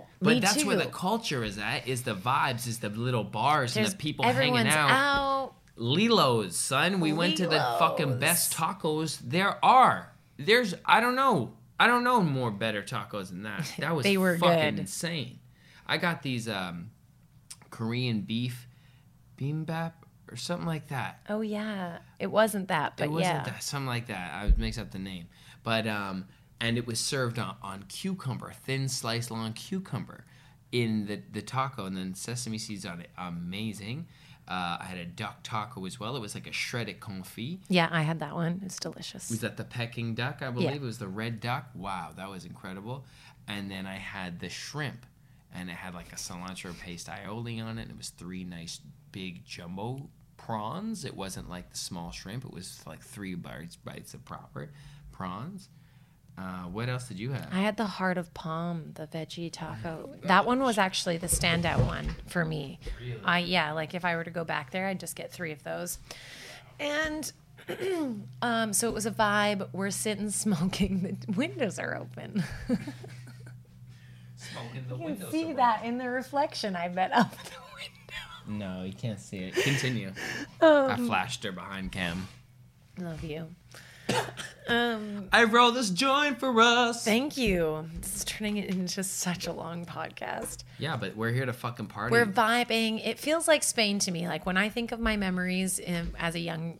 like. 0.00 0.06
But 0.22 0.34
Me 0.34 0.40
that's 0.40 0.64
where 0.66 0.76
the 0.76 0.84
culture 0.86 1.42
is 1.44 1.56
at. 1.56 1.88
Is 1.88 2.02
the 2.02 2.14
vibes, 2.14 2.66
is 2.66 2.80
the 2.80 2.90
little 2.90 3.24
bars 3.24 3.72
there's 3.74 3.86
and 3.88 3.94
the 3.94 3.98
people 3.98 4.24
hanging 4.26 4.38
everyone's 4.38 4.74
out. 4.74 4.90
out. 4.90 5.54
Lilo's, 5.76 6.56
son. 6.56 7.00
We 7.00 7.12
went 7.14 7.38
to 7.38 7.46
the 7.46 7.58
fucking 7.78 8.18
best 8.18 8.52
tacos 8.54 9.18
there 9.24 9.62
are. 9.64 10.12
There's 10.44 10.74
I 10.84 11.00
don't 11.00 11.14
know. 11.16 11.54
I 11.78 11.86
don't 11.86 12.04
know 12.04 12.20
more 12.20 12.50
better 12.50 12.82
tacos 12.82 13.28
than 13.28 13.44
that. 13.44 13.72
That 13.78 13.94
was 13.94 14.04
They 14.04 14.16
were 14.16 14.36
fucking 14.38 14.74
good. 14.76 14.80
insane. 14.80 15.38
I 15.86 15.96
got 15.96 16.22
these 16.22 16.48
um 16.48 16.90
Korean 17.70 18.20
beef 18.22 18.66
bimbap 19.38 19.92
or 20.30 20.36
something 20.36 20.66
like 20.66 20.88
that. 20.88 21.20
Oh 21.28 21.40
yeah, 21.40 21.98
it 22.18 22.28
wasn't 22.30 22.68
that, 22.68 22.96
but 22.96 23.04
it 23.04 23.10
wasn't 23.10 23.34
yeah, 23.34 23.44
that 23.44 23.62
something 23.62 23.86
like 23.86 24.06
that. 24.08 24.32
I 24.34 24.44
would 24.46 24.58
mix 24.58 24.78
up 24.78 24.90
the 24.90 24.98
name, 24.98 25.26
but 25.62 25.86
um, 25.86 26.26
and 26.60 26.76
it 26.78 26.86
was 26.86 27.00
served 27.00 27.38
on, 27.38 27.56
on 27.62 27.84
cucumber, 27.88 28.52
thin 28.64 28.88
sliced 28.88 29.30
long 29.30 29.52
cucumber, 29.52 30.24
in 30.72 31.06
the 31.06 31.20
the 31.32 31.42
taco, 31.42 31.86
and 31.86 31.96
then 31.96 32.14
sesame 32.14 32.58
seeds 32.58 32.86
on 32.86 33.00
it. 33.00 33.10
Amazing. 33.18 34.06
Uh, 34.50 34.78
I 34.80 34.84
had 34.84 34.98
a 34.98 35.04
duck 35.06 35.44
taco 35.44 35.86
as 35.86 36.00
well. 36.00 36.16
It 36.16 36.20
was 36.20 36.34
like 36.34 36.48
a 36.48 36.52
shredded 36.52 36.98
confit. 36.98 37.60
yeah. 37.68 37.88
I 37.92 38.02
had 38.02 38.18
that 38.18 38.34
one. 38.34 38.60
It's 38.64 38.80
delicious. 38.80 39.30
Was 39.30 39.40
that 39.42 39.56
the 39.56 39.62
Peking 39.64 40.14
duck? 40.16 40.42
I 40.42 40.50
believe 40.50 40.70
Yeah. 40.70 40.74
it 40.76 40.80
was 40.82 40.98
the 40.98 41.06
red 41.06 41.38
duck. 41.40 41.70
Wow, 41.74 42.10
that 42.16 42.28
was 42.28 42.44
incredible. 42.44 43.04
And 43.46 43.70
then 43.70 43.86
I 43.86 43.94
had 43.94 44.40
the 44.40 44.48
shrimp, 44.48 45.06
and 45.54 45.70
it 45.70 45.76
had 45.76 45.94
like 45.94 46.12
a 46.12 46.16
cilantro 46.16 46.76
paste 46.80 47.06
aioli 47.06 47.62
on 47.64 47.78
it. 47.78 47.82
And 47.82 47.90
it 47.92 47.96
was 47.96 48.08
three 48.08 48.42
nice 48.42 48.80
big 49.12 49.44
jumbo 49.44 50.08
prawns. 50.36 51.04
It 51.04 51.14
wasn't 51.16 51.48
like 51.48 51.70
the 51.70 51.78
small 51.78 52.10
shrimp. 52.10 52.44
It 52.44 52.52
was 52.52 52.80
like 52.86 53.02
three 53.02 53.36
bites 53.36 53.76
bites 53.76 54.14
of 54.14 54.24
proper 54.24 54.70
prawns. 55.12 55.68
Uh, 56.40 56.62
what 56.68 56.88
else 56.88 57.06
did 57.06 57.18
you 57.18 57.32
have? 57.32 57.48
I 57.52 57.58
had 57.60 57.76
the 57.76 57.84
heart 57.84 58.16
of 58.16 58.32
palm, 58.32 58.92
the 58.94 59.06
veggie 59.06 59.52
taco. 59.52 60.14
That 60.22 60.46
one 60.46 60.60
was 60.60 60.78
actually 60.78 61.18
the 61.18 61.26
standout 61.26 61.84
one 61.86 62.16
for 62.28 62.46
me. 62.46 62.78
I 63.24 63.40
yeah, 63.40 63.72
like 63.72 63.94
if 63.94 64.06
I 64.06 64.16
were 64.16 64.24
to 64.24 64.30
go 64.30 64.44
back 64.44 64.70
there, 64.70 64.86
I'd 64.86 65.00
just 65.00 65.16
get 65.16 65.30
three 65.30 65.52
of 65.52 65.62
those. 65.64 65.98
And 66.78 67.30
um, 68.42 68.72
so 68.72 68.88
it 68.88 68.94
was 68.94 69.04
a 69.04 69.10
vibe. 69.10 69.68
We're 69.72 69.90
sitting 69.90 70.30
smoking. 70.30 71.18
The 71.26 71.32
windows 71.32 71.78
are 71.78 71.96
open. 71.96 72.42
Smoking 74.36 74.86
the 74.88 74.96
you 74.96 75.16
can 75.16 75.30
see 75.30 75.52
that 75.52 75.84
in 75.84 75.98
the 75.98 76.08
reflection. 76.08 76.74
I 76.74 76.88
bet 76.88 77.12
up 77.12 77.30
the 77.44 77.50
window. 77.76 78.64
No, 78.64 78.84
you 78.84 78.94
can't 78.94 79.20
see 79.20 79.40
it. 79.40 79.54
Continue. 79.54 80.12
Um, 80.62 80.90
I 80.90 80.96
flashed 80.96 81.44
her 81.44 81.52
behind 81.52 81.92
cam. 81.92 82.26
Love 82.98 83.22
you. 83.22 83.48
Um, 84.68 85.28
I 85.32 85.44
roll 85.44 85.72
this 85.72 85.90
joint 85.90 86.38
for 86.38 86.60
us. 86.60 87.04
thank 87.04 87.36
you. 87.36 87.88
This 88.00 88.14
is 88.18 88.24
turning 88.24 88.56
it 88.56 88.70
into 88.70 89.02
such 89.02 89.48
a 89.48 89.52
long 89.52 89.84
podcast. 89.84 90.58
yeah, 90.78 90.96
but 90.96 91.16
we're 91.16 91.32
here 91.32 91.44
to 91.44 91.52
fucking 91.52 91.86
party. 91.86 92.12
We're 92.12 92.24
vibing. 92.24 93.04
It 93.04 93.18
feels 93.18 93.48
like 93.48 93.64
Spain 93.64 93.98
to 94.00 94.12
me. 94.12 94.28
Like 94.28 94.46
when 94.46 94.56
I 94.56 94.68
think 94.68 94.92
of 94.92 95.00
my 95.00 95.16
memories 95.16 95.80
in, 95.80 96.12
as 96.20 96.36
a 96.36 96.38
young 96.38 96.78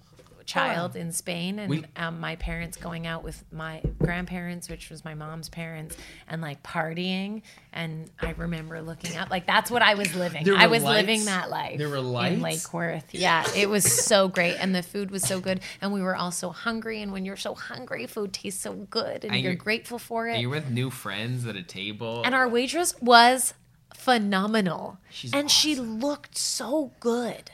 child 0.52 0.96
in 0.96 1.12
Spain, 1.12 1.58
and 1.58 1.70
We- 1.70 1.84
um, 1.96 2.20
my 2.20 2.36
parents 2.36 2.76
going 2.76 3.06
out 3.06 3.22
with 3.22 3.44
my 3.52 3.80
grandparents, 3.98 4.68
which 4.68 4.90
was 4.90 5.04
my 5.04 5.14
mom's 5.14 5.48
parents, 5.48 5.96
and 6.28 6.42
like 6.42 6.62
partying. 6.62 7.42
And 7.72 8.10
I 8.20 8.32
remember 8.32 8.82
looking 8.82 9.16
up, 9.16 9.30
like 9.30 9.46
that's 9.46 9.70
what 9.70 9.82
I 9.82 9.94
was 9.94 10.14
living. 10.14 10.48
I 10.50 10.66
was 10.66 10.82
lights? 10.82 10.96
living 11.06 11.24
that 11.26 11.50
life. 11.50 11.78
There 11.78 11.88
were 11.88 12.00
lights 12.00 12.34
in 12.34 12.40
lights? 12.40 12.64
Lake 12.66 12.74
Worth. 12.74 13.14
Yeah, 13.14 13.46
it 13.54 13.68
was 13.68 13.84
so 14.04 14.28
great, 14.28 14.56
and 14.58 14.74
the 14.74 14.82
food 14.82 15.10
was 15.10 15.22
so 15.22 15.40
good, 15.40 15.60
and 15.80 15.92
we 15.92 16.02
were 16.02 16.16
all 16.16 16.32
so 16.32 16.50
hungry. 16.50 17.00
And 17.02 17.12
when 17.12 17.24
you're 17.24 17.36
so 17.36 17.54
hungry, 17.54 18.06
food 18.06 18.32
tastes 18.32 18.60
so 18.62 18.72
good, 18.72 19.24
and, 19.24 19.32
And 19.32 19.34
you're 19.42 19.52
you're- 19.52 19.56
grateful 19.56 19.98
for 19.98 20.28
it. 20.28 20.40
You're 20.40 20.50
with 20.50 20.70
new 20.70 20.90
friends 20.90 21.46
at 21.46 21.56
a 21.56 21.62
table. 21.62 22.22
And 22.24 22.34
our 22.34 22.48
waitress 22.48 22.94
was 23.00 23.54
phenomenal. 23.94 24.98
She's 25.10 25.32
and 25.32 25.50
she 25.50 25.74
looked 25.76 26.36
so 26.36 26.92
good. 27.00 27.50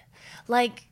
Like 0.48 0.86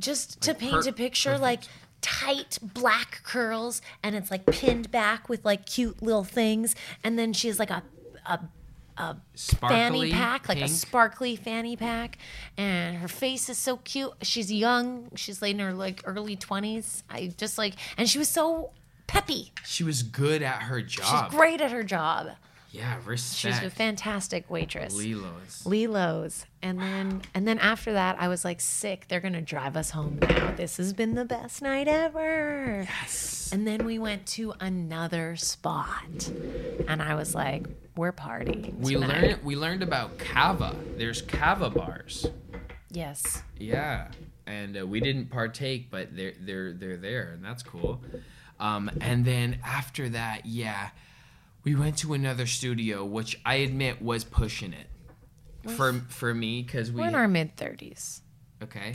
just 0.00 0.40
to 0.42 0.50
Like, 0.50 0.58
paint 0.58 0.84
per- 0.84 0.88
a 0.90 0.92
picture 0.92 1.30
perfect. 1.30 1.42
like 1.42 1.60
tight 2.00 2.58
black 2.62 3.20
curls 3.24 3.82
and 4.02 4.16
it's 4.16 4.30
like 4.30 4.46
pinned 4.46 4.90
back 4.90 5.28
with 5.28 5.44
like 5.44 5.66
cute 5.66 6.02
little 6.02 6.24
things 6.24 6.74
and 7.04 7.18
then 7.18 7.32
she 7.32 7.46
has 7.48 7.58
like 7.58 7.70
a 7.70 7.82
a 8.26 9.16
Sparkly 9.34 9.76
fanny 10.10 10.12
pack, 10.12 10.46
like 10.48 10.60
a 10.60 10.68
sparkly 10.68 11.34
fanny 11.34 11.74
pack, 11.74 12.18
and 12.58 12.98
her 12.98 13.08
face 13.08 13.48
is 13.48 13.56
so 13.56 13.78
cute. 13.78 14.12
She's 14.20 14.52
young. 14.52 15.10
She's 15.16 15.40
like 15.40 15.52
in 15.52 15.58
her 15.60 15.72
like 15.72 16.02
early 16.04 16.36
twenties. 16.36 17.02
I 17.08 17.32
just 17.38 17.56
like, 17.56 17.76
and 17.96 18.06
she 18.10 18.18
was 18.18 18.28
so 18.28 18.72
peppy. 19.06 19.52
She 19.64 19.84
was 19.84 20.02
good 20.02 20.42
at 20.42 20.64
her 20.64 20.82
job. 20.82 21.30
She's 21.30 21.38
great 21.38 21.62
at 21.62 21.72
her 21.72 21.82
job. 21.82 22.32
Yeah, 22.72 22.98
respect. 23.04 23.56
She's 23.56 23.66
a 23.66 23.70
fantastic 23.70 24.48
waitress. 24.48 24.94
Lilo's. 24.94 25.66
Lilo's. 25.66 26.46
And 26.62 26.78
then 26.80 27.22
and 27.34 27.46
then 27.46 27.58
after 27.58 27.92
that 27.94 28.16
I 28.20 28.28
was 28.28 28.44
like 28.44 28.60
sick. 28.60 29.06
They're 29.08 29.20
gonna 29.20 29.42
drive 29.42 29.76
us 29.76 29.90
home 29.90 30.18
now. 30.20 30.52
This 30.52 30.76
has 30.76 30.92
been 30.92 31.14
the 31.14 31.24
best 31.24 31.62
night 31.62 31.88
ever. 31.88 32.86
Yes. 33.00 33.50
And 33.52 33.66
then 33.66 33.84
we 33.84 33.98
went 33.98 34.26
to 34.28 34.54
another 34.60 35.34
spot. 35.36 36.30
And 36.86 37.02
I 37.02 37.16
was 37.16 37.34
like, 37.34 37.66
we're 37.96 38.12
partying. 38.12 38.78
We 38.78 38.94
tonight. 38.94 39.22
learned 39.22 39.44
we 39.44 39.56
learned 39.56 39.82
about 39.82 40.18
kava. 40.18 40.76
There's 40.96 41.22
kava 41.22 41.70
bars. 41.70 42.26
Yes. 42.92 43.42
Yeah, 43.58 44.08
and 44.46 44.78
uh, 44.78 44.86
we 44.86 45.00
didn't 45.00 45.30
partake, 45.30 45.90
but 45.90 46.14
they're 46.16 46.34
they're 46.40 46.72
they're 46.72 46.96
there, 46.96 47.32
and 47.34 47.44
that's 47.44 47.62
cool. 47.62 48.00
Um, 48.58 48.90
and 49.00 49.24
then 49.24 49.58
after 49.64 50.08
that, 50.10 50.44
yeah, 50.44 50.90
we 51.64 51.74
went 51.74 51.98
to 51.98 52.14
another 52.14 52.46
studio, 52.46 53.04
which 53.04 53.38
I 53.44 53.56
admit 53.56 54.00
was 54.02 54.24
pushing 54.24 54.72
it 54.72 54.86
for 55.76 55.92
for 56.08 56.34
me 56.34 56.62
because 56.62 56.90
we 56.90 57.00
We're 57.02 57.08
in 57.08 57.14
our 57.14 57.28
mid 57.28 57.56
thirties. 57.56 58.22
okay. 58.62 58.94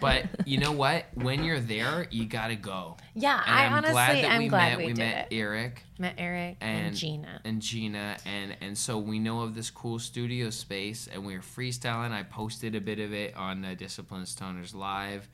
But 0.00 0.24
you 0.46 0.58
know 0.58 0.72
what? 0.72 1.06
When 1.14 1.44
you're 1.44 1.60
there, 1.60 2.06
you 2.10 2.24
gotta 2.26 2.56
go. 2.56 2.96
Yeah, 3.14 3.40
And 3.46 3.54
I 3.54 3.64
I'm 3.66 3.72
honestly 3.74 3.92
glad 3.92 4.24
that 4.24 4.30
I'm 4.32 4.38
we 4.42 4.48
glad 4.48 4.68
met. 4.70 4.78
we, 4.78 4.86
we 4.86 4.92
met 4.94 5.26
it. 5.30 5.34
Eric 5.36 5.82
Met 5.98 6.14
Eric 6.18 6.56
and, 6.60 6.86
and 6.88 6.96
Gina. 6.96 7.40
and 7.44 7.62
Gina 7.62 8.16
and 8.26 8.56
and 8.60 8.76
so 8.78 8.98
we 8.98 9.18
know 9.18 9.40
of 9.42 9.54
this 9.54 9.70
cool 9.70 9.98
studio 9.98 10.50
space 10.50 11.08
and 11.12 11.24
we 11.26 11.34
were 11.34 11.42
freestyling. 11.42 12.12
I 12.12 12.22
posted 12.22 12.74
a 12.74 12.80
bit 12.80 12.98
of 12.98 13.12
it 13.12 13.34
on 13.36 13.64
uh, 13.64 13.74
Disciplined 13.74 14.26
Stoners 14.26 14.74
Live. 14.74 15.28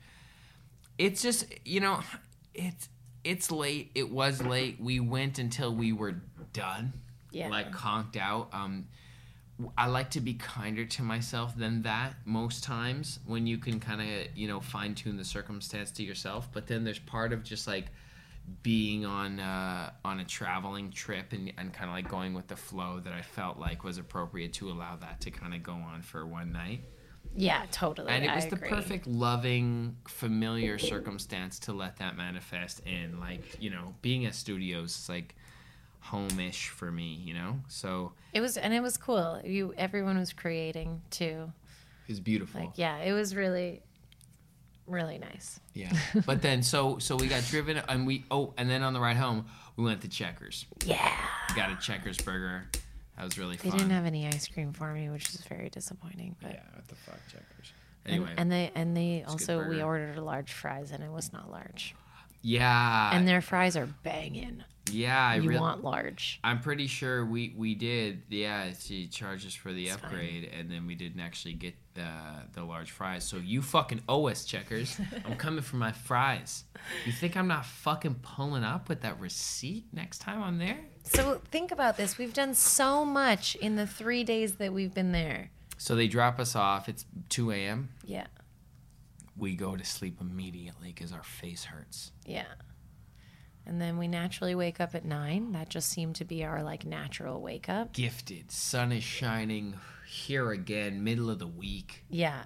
It's 0.97 1.21
just 1.21 1.45
you 1.65 1.79
know, 1.79 2.01
it's 2.53 2.89
it's 3.23 3.51
late. 3.51 3.91
It 3.95 4.11
was 4.11 4.41
late. 4.41 4.79
We 4.81 4.99
went 4.99 5.39
until 5.39 5.73
we 5.73 5.93
were 5.93 6.21
done. 6.53 6.93
Yeah. 7.31 7.49
Like 7.49 7.71
conked 7.71 8.15
out. 8.17 8.49
Um, 8.53 8.87
I 9.77 9.87
like 9.87 10.09
to 10.11 10.21
be 10.21 10.33
kinder 10.33 10.85
to 10.85 11.03
myself 11.03 11.55
than 11.55 11.83
that 11.83 12.15
most 12.25 12.63
times 12.63 13.19
when 13.25 13.45
you 13.45 13.57
can 13.57 13.79
kind 13.79 14.01
of 14.01 14.35
you 14.35 14.47
know 14.47 14.59
fine 14.59 14.95
tune 14.95 15.17
the 15.17 15.23
circumstance 15.23 15.91
to 15.91 16.03
yourself. 16.03 16.49
But 16.51 16.67
then 16.67 16.83
there's 16.83 16.99
part 16.99 17.33
of 17.33 17.43
just 17.43 17.67
like 17.67 17.87
being 18.61 19.05
on 19.05 19.39
uh, 19.39 19.91
on 20.03 20.19
a 20.19 20.25
traveling 20.25 20.91
trip 20.91 21.33
and, 21.33 21.51
and 21.57 21.73
kind 21.73 21.89
of 21.89 21.95
like 21.95 22.07
going 22.09 22.33
with 22.33 22.47
the 22.47 22.55
flow 22.55 22.99
that 22.99 23.13
I 23.13 23.21
felt 23.21 23.57
like 23.59 23.83
was 23.83 23.97
appropriate 23.97 24.53
to 24.53 24.69
allow 24.71 24.95
that 24.97 25.21
to 25.21 25.31
kind 25.31 25.53
of 25.53 25.63
go 25.63 25.73
on 25.73 26.01
for 26.01 26.25
one 26.25 26.51
night. 26.51 26.81
yeah, 27.35 27.65
totally. 27.71 28.09
And 28.11 28.25
it 28.25 28.29
I 28.31 28.35
was 28.35 28.47
the 28.47 28.55
agree. 28.57 28.69
perfect, 28.69 29.07
loving, 29.07 29.97
familiar 30.07 30.77
circumstance 30.77 31.59
to 31.59 31.73
let 31.73 31.97
that 31.97 32.17
manifest 32.17 32.81
in. 32.85 33.19
Like 33.19 33.43
you 33.59 33.69
know, 33.69 33.95
being 34.01 34.25
at 34.25 34.35
studios 34.35 34.97
is 34.97 35.09
like 35.09 35.35
home-ish 36.03 36.69
for 36.69 36.91
me. 36.91 37.21
You 37.23 37.33
know, 37.33 37.59
so 37.67 38.13
It 38.33 38.41
was 38.41 38.57
and 38.57 38.73
it 38.73 38.81
was 38.81 38.97
cool. 38.97 39.41
You 39.43 39.73
everyone 39.77 40.17
was 40.17 40.33
creating 40.33 41.01
too. 41.09 41.51
It 42.07 42.11
was 42.11 42.19
beautiful. 42.19 42.61
Like 42.61 42.71
yeah, 42.77 42.97
it 42.97 43.13
was 43.13 43.35
really 43.35 43.81
really 44.85 45.17
nice. 45.17 45.59
Yeah. 45.73 45.93
but 46.25 46.41
then 46.41 46.61
so 46.63 46.97
so 46.99 47.15
we 47.15 47.27
got 47.27 47.43
driven 47.45 47.81
and 47.87 48.05
we 48.05 48.25
oh 48.29 48.53
and 48.57 48.69
then 48.69 48.83
on 48.83 48.93
the 48.93 48.99
ride 48.99 49.15
home 49.17 49.45
we 49.77 49.83
went 49.85 50.01
to 50.01 50.07
Checkers. 50.09 50.65
Yeah. 50.85 51.11
Got 51.55 51.71
a 51.71 51.75
Checkers 51.77 52.17
burger. 52.19 52.65
That 53.17 53.25
was 53.25 53.37
really 53.37 53.55
They 53.55 53.69
fun. 53.69 53.77
didn't 53.79 53.91
have 53.91 54.05
any 54.05 54.27
ice 54.27 54.47
cream 54.47 54.73
for 54.73 54.91
me, 54.91 55.09
which 55.09 55.29
is 55.29 55.41
very 55.47 55.69
disappointing. 55.69 56.35
But 56.41 56.51
yeah, 56.53 56.61
what 56.73 56.87
the 56.87 56.95
fuck 56.95 57.19
Checkers. 57.27 57.71
and, 58.05 58.15
Anyway. 58.15 58.31
and 58.37 58.51
they 58.51 58.71
and 58.75 58.97
they 58.97 59.23
also 59.27 59.67
we 59.67 59.81
ordered 59.81 60.17
a 60.17 60.23
large 60.23 60.51
fries 60.51 60.91
and 60.91 61.03
it 61.03 61.11
was 61.11 61.31
not 61.31 61.49
large. 61.49 61.95
yeah. 62.41 63.15
and 63.15 63.25
their 63.27 63.39
fries 63.41 63.77
are 63.77 63.85
banging. 64.03 64.63
Yeah, 64.91 65.19
I 65.27 65.35
you 65.35 65.49
really 65.49 65.59
want 65.61 65.83
large. 65.83 66.39
I'm 66.43 66.59
pretty 66.59 66.87
sure 66.87 67.25
we 67.25 67.53
we 67.55 67.73
did. 67.75 68.23
Yeah, 68.29 68.71
she 68.77 69.07
charged 69.07 69.47
us 69.47 69.53
for 69.53 69.71
the 69.71 69.87
It's 69.87 69.95
fine. 69.95 70.05
upgrade, 70.05 70.51
and 70.57 70.69
then 70.69 70.85
we 70.85 70.95
didn't 70.95 71.21
actually 71.21 71.53
get 71.53 71.75
the 71.93 72.09
the 72.53 72.63
large 72.63 72.91
fries. 72.91 73.23
So 73.23 73.37
you 73.37 73.61
fucking 73.61 74.01
owe 74.09 74.27
us, 74.27 74.43
checkers. 74.45 74.99
I'm 75.25 75.35
coming 75.35 75.61
for 75.61 75.77
my 75.77 75.91
fries. 75.91 76.65
You 77.05 77.11
think 77.13 77.37
I'm 77.37 77.47
not 77.47 77.65
fucking 77.65 78.15
pulling 78.21 78.63
up 78.63 78.89
with 78.89 79.01
that 79.01 79.19
receipt 79.19 79.85
next 79.93 80.19
time 80.19 80.43
I'm 80.43 80.57
there? 80.57 80.79
So 81.03 81.41
think 81.51 81.71
about 81.71 81.95
this. 81.97 82.17
We've 82.17 82.33
done 82.33 82.53
so 82.53 83.05
much 83.05 83.55
in 83.55 83.75
the 83.75 83.87
three 83.87 84.23
days 84.23 84.55
that 84.55 84.73
we've 84.73 84.93
been 84.93 85.11
there. 85.13 85.49
So 85.77 85.95
they 85.95 86.07
drop 86.07 86.39
us 86.39 86.55
off. 86.55 86.87
It's 86.89 87.05
2 87.29 87.51
a.m. 87.51 87.89
Yeah. 88.05 88.27
We 89.37 89.55
go 89.55 89.75
to 89.75 89.83
sleep 89.83 90.19
immediately 90.21 90.93
because 90.93 91.11
our 91.11 91.23
face 91.23 91.65
hurts. 91.65 92.11
Yeah. 92.25 92.45
And 93.65 93.79
then 93.79 93.97
we 93.97 94.07
naturally 94.07 94.55
wake 94.55 94.81
up 94.81 94.93
at 94.93 95.05
nine. 95.05 95.53
That 95.53 95.69
just 95.69 95.89
seemed 95.89 96.15
to 96.17 96.25
be 96.25 96.43
our 96.43 96.63
like 96.63 96.85
natural 96.85 97.41
wake 97.41 97.69
up. 97.69 97.93
Gifted, 97.93 98.51
sun 98.51 98.91
is 98.91 99.03
shining. 99.03 99.75
Here 100.07 100.51
again, 100.51 101.03
middle 101.03 101.29
of 101.29 101.39
the 101.39 101.47
week. 101.47 102.03
Yeah. 102.09 102.43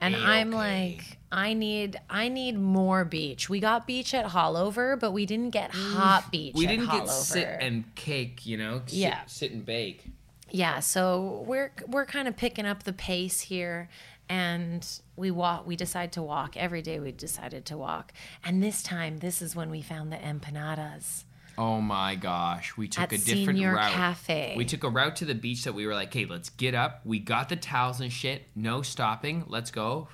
And 0.00 0.16
I'm 0.16 0.50
like, 0.50 1.18
I 1.30 1.52
need 1.52 2.00
I 2.08 2.28
need 2.28 2.58
more 2.58 3.04
beach. 3.04 3.48
We 3.48 3.60
got 3.60 3.86
beach 3.86 4.14
at 4.14 4.26
Haulover, 4.26 4.98
but 4.98 5.10
we 5.10 5.26
didn't 5.26 5.50
get 5.50 5.72
mm. 5.72 5.92
hot 5.92 6.30
beach 6.30 6.54
We 6.54 6.66
didn't 6.66 6.90
get 6.90 7.08
sit 7.08 7.48
and 7.60 7.94
cake, 7.94 8.46
you 8.46 8.56
know. 8.56 8.82
Sit, 8.86 8.98
Yeah. 8.98 9.20
sit 9.26 9.52
and 9.52 9.64
bake. 9.64 10.04
yeah, 10.50 10.80
so 10.80 11.44
we're 11.46 11.72
we're 11.86 12.06
kind 12.06 12.28
of 12.28 12.36
picking 12.36 12.64
up 12.64 12.84
the 12.84 12.92
pace 12.92 13.42
here 13.42 13.88
and 14.30 14.86
we 15.16 15.30
walk 15.30 15.66
we 15.66 15.76
decide 15.76 16.12
to 16.12 16.22
walk 16.22 16.56
every 16.56 16.80
day 16.80 16.98
we 17.00 17.12
decided 17.12 17.66
to 17.66 17.76
walk. 17.76 18.12
And 18.42 18.62
this 18.62 18.82
time 18.82 19.18
this 19.18 19.42
is 19.42 19.54
when 19.54 19.68
we 19.70 19.82
found 19.82 20.10
the 20.10 20.16
empanadas. 20.16 21.24
Oh 21.58 21.80
my 21.80 22.14
gosh, 22.14 22.74
we 22.76 22.88
took 22.88 23.02
At 23.02 23.12
a 23.12 23.18
different 23.18 23.58
Senor 23.58 23.74
route. 23.74 23.90
Cafe. 23.90 24.54
We 24.56 24.64
took 24.64 24.84
a 24.84 24.88
route 24.88 25.16
to 25.16 25.26
the 25.26 25.34
beach 25.34 25.64
that 25.64 25.74
we 25.74 25.86
were 25.86 25.94
like, 25.94 26.14
hey, 26.14 26.24
let's 26.24 26.48
get 26.48 26.74
up. 26.74 27.04
We 27.04 27.18
got 27.18 27.50
the 27.50 27.56
towels 27.56 28.00
and 28.00 28.10
shit. 28.10 28.44
No 28.54 28.80
stopping. 28.80 29.44
Let's 29.46 29.70
go. 29.70 30.08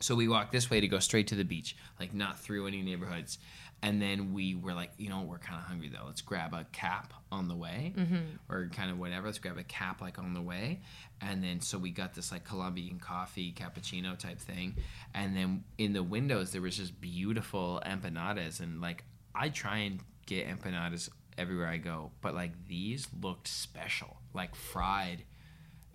So 0.00 0.14
we 0.14 0.28
walked 0.28 0.52
this 0.52 0.68
way 0.68 0.80
to 0.80 0.88
go 0.88 0.98
straight 0.98 1.28
to 1.28 1.34
the 1.36 1.44
beach, 1.44 1.76
like 1.98 2.12
not 2.12 2.38
through 2.38 2.66
any 2.66 2.82
neighborhoods. 2.82 3.38
And 3.80 4.02
then 4.02 4.32
we 4.32 4.56
were 4.56 4.74
like, 4.74 4.90
you 4.98 5.08
know, 5.08 5.22
we're 5.22 5.38
kind 5.38 5.58
of 5.58 5.64
hungry 5.64 5.88
though. 5.88 6.04
Let's 6.06 6.20
grab 6.20 6.52
a 6.52 6.66
cap 6.72 7.14
on 7.30 7.46
the 7.46 7.54
way, 7.54 7.94
mm-hmm. 7.96 8.16
or 8.48 8.68
kind 8.72 8.90
of 8.90 8.98
whatever. 8.98 9.26
Let's 9.26 9.38
grab 9.38 9.56
a 9.56 9.62
cap 9.62 10.00
like 10.00 10.18
on 10.18 10.34
the 10.34 10.42
way. 10.42 10.80
And 11.20 11.42
then 11.44 11.60
so 11.60 11.78
we 11.78 11.90
got 11.90 12.14
this 12.14 12.32
like 12.32 12.44
Colombian 12.44 12.98
coffee 12.98 13.52
cappuccino 13.52 14.18
type 14.18 14.40
thing. 14.40 14.74
And 15.14 15.36
then 15.36 15.64
in 15.78 15.92
the 15.92 16.02
windows 16.02 16.50
there 16.50 16.60
was 16.60 16.76
just 16.76 17.00
beautiful 17.00 17.80
empanadas, 17.86 18.60
and 18.60 18.80
like 18.80 19.04
I 19.34 19.48
try 19.48 19.78
and 19.78 20.00
get 20.26 20.48
empanadas 20.48 21.08
everywhere 21.38 21.68
I 21.68 21.76
go, 21.76 22.10
but 22.20 22.34
like 22.34 22.52
these 22.66 23.06
looked 23.22 23.46
special, 23.46 24.16
like 24.34 24.54
fried. 24.56 25.22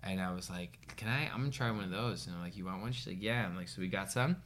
And 0.02 0.20
I 0.20 0.34
was 0.34 0.50
like, 0.50 0.94
"Can 0.96 1.08
I? 1.08 1.28
I'm 1.32 1.40
gonna 1.40 1.50
try 1.50 1.70
one 1.70 1.84
of 1.84 1.90
those." 1.90 2.26
And 2.26 2.36
I'm 2.36 2.42
like, 2.42 2.56
"You 2.56 2.66
want 2.66 2.82
one?" 2.82 2.92
She's 2.92 3.06
like, 3.06 3.22
"Yeah." 3.22 3.46
I'm 3.46 3.56
like, 3.56 3.68
"So 3.68 3.80
we 3.80 3.88
got 3.88 4.10
some," 4.12 4.36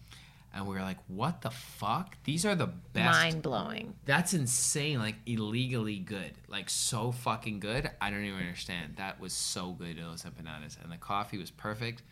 and 0.59 0.67
we 0.67 0.75
were 0.75 0.83
like, 0.83 0.99
"What 1.07 1.41
the 1.41 1.51
fuck? 1.51 2.17
These 2.25 2.45
are 2.45 2.57
the 2.57 2.67
best." 2.67 3.13
Mind 3.13 3.43
blowing. 3.43 3.95
That's 4.05 4.35
insane. 4.35 4.99
Like 4.99 5.15
illegally 5.25 6.01
good. 6.01 6.33
Like 6.49 6.69
so 6.69 7.13
fucking 7.13 7.61
good. 7.61 7.89
I 8.01 8.11
don't 8.11 8.25
even 8.25 8.41
understand. 8.41 8.97
That 8.97 9.21
was 9.21 9.33
so 9.33 9.71
good. 9.71 9.99
Those 9.99 10.25
empanadas 10.25 10.83
and 10.83 10.91
the 10.91 10.97
coffee 10.97 11.39
was 11.39 11.53
perfect. 11.53 12.03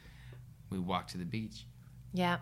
We 0.71 0.79
walked 0.79 1.11
to 1.11 1.19
the 1.19 1.25
beach. 1.25 1.67
Yeah. 2.13 2.39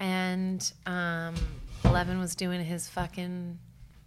And 0.00 0.72
um, 0.84 1.36
Ellevan 1.84 2.18
was 2.18 2.34
doing 2.34 2.64
his 2.64 2.88
fucking 2.88 3.60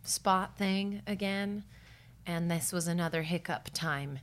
spot 0.04 0.58
thing 0.58 1.04
again. 1.08 1.64
And 2.26 2.52
this 2.52 2.74
was 2.74 2.88
another 2.88 3.22
hiccup 3.22 3.70
time. 3.74 4.20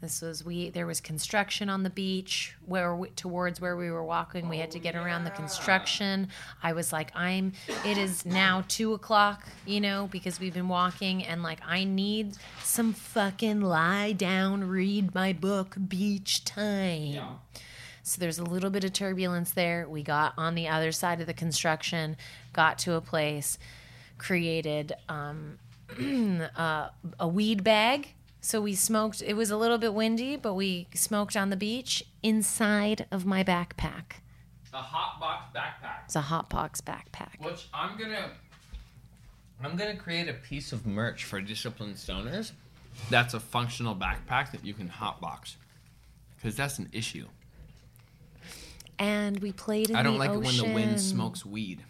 This 0.00 0.22
was 0.22 0.44
we. 0.44 0.70
There 0.70 0.86
was 0.86 1.00
construction 1.00 1.68
on 1.68 1.82
the 1.82 1.90
beach 1.90 2.54
where 2.64 2.96
we, 2.96 3.08
towards 3.10 3.60
where 3.60 3.76
we 3.76 3.90
were 3.90 4.02
walking. 4.02 4.48
We 4.48 4.56
had 4.56 4.70
to 4.70 4.78
get 4.78 4.96
around 4.96 5.24
the 5.24 5.30
construction. 5.30 6.28
I 6.62 6.72
was 6.72 6.90
like, 6.90 7.14
I'm. 7.14 7.52
It 7.84 7.98
is 7.98 8.24
now 8.24 8.64
two 8.66 8.94
o'clock, 8.94 9.46
you 9.66 9.80
know, 9.80 10.08
because 10.10 10.40
we've 10.40 10.54
been 10.54 10.68
walking, 10.68 11.22
and 11.24 11.42
like 11.42 11.60
I 11.66 11.84
need 11.84 12.36
some 12.62 12.94
fucking 12.94 13.60
lie 13.60 14.12
down, 14.12 14.64
read 14.64 15.14
my 15.14 15.34
book, 15.34 15.76
beach 15.88 16.46
time. 16.46 17.20
So 18.02 18.18
there's 18.20 18.38
a 18.38 18.44
little 18.44 18.70
bit 18.70 18.84
of 18.84 18.94
turbulence 18.94 19.52
there. 19.52 19.86
We 19.86 20.02
got 20.02 20.32
on 20.38 20.54
the 20.54 20.68
other 20.68 20.92
side 20.92 21.20
of 21.20 21.26
the 21.26 21.34
construction, 21.34 22.16
got 22.54 22.78
to 22.80 22.94
a 22.94 23.02
place, 23.02 23.58
created 24.16 24.94
um, 25.10 25.58
uh, 26.56 26.88
a 27.18 27.28
weed 27.28 27.62
bag. 27.62 28.14
So 28.40 28.60
we 28.60 28.74
smoked. 28.74 29.22
It 29.22 29.34
was 29.34 29.50
a 29.50 29.56
little 29.56 29.78
bit 29.78 29.94
windy, 29.94 30.36
but 30.36 30.54
we 30.54 30.88
smoked 30.94 31.36
on 31.36 31.50
the 31.50 31.56
beach 31.56 32.04
inside 32.22 33.06
of 33.10 33.26
my 33.26 33.44
backpack. 33.44 34.20
A 34.72 34.78
hot 34.78 35.18
box 35.20 35.44
backpack. 35.54 36.04
It's 36.04 36.16
a 36.16 36.20
hot 36.20 36.48
box 36.48 36.80
backpack. 36.80 37.40
Which 37.40 37.66
I'm 37.74 37.98
gonna 37.98 38.30
I'm 39.62 39.76
gonna 39.76 39.96
create 39.96 40.28
a 40.28 40.34
piece 40.34 40.72
of 40.72 40.86
merch 40.86 41.24
for 41.24 41.40
disciplined 41.40 41.96
stoners. 41.96 42.52
That's 43.10 43.34
a 43.34 43.40
functional 43.40 43.94
backpack 43.94 44.52
that 44.52 44.64
you 44.64 44.74
can 44.74 44.88
hot 44.88 45.20
box, 45.20 45.56
Because 46.36 46.56
that's 46.56 46.78
an 46.78 46.88
issue. 46.92 47.26
And 48.98 49.38
we 49.40 49.52
played 49.52 49.90
in 49.90 49.96
I 49.96 50.02
don't 50.02 50.18
like 50.18 50.30
it 50.30 50.38
when 50.38 50.56
the 50.56 50.72
wind 50.74 51.00
smokes 51.00 51.44
weed. 51.44 51.82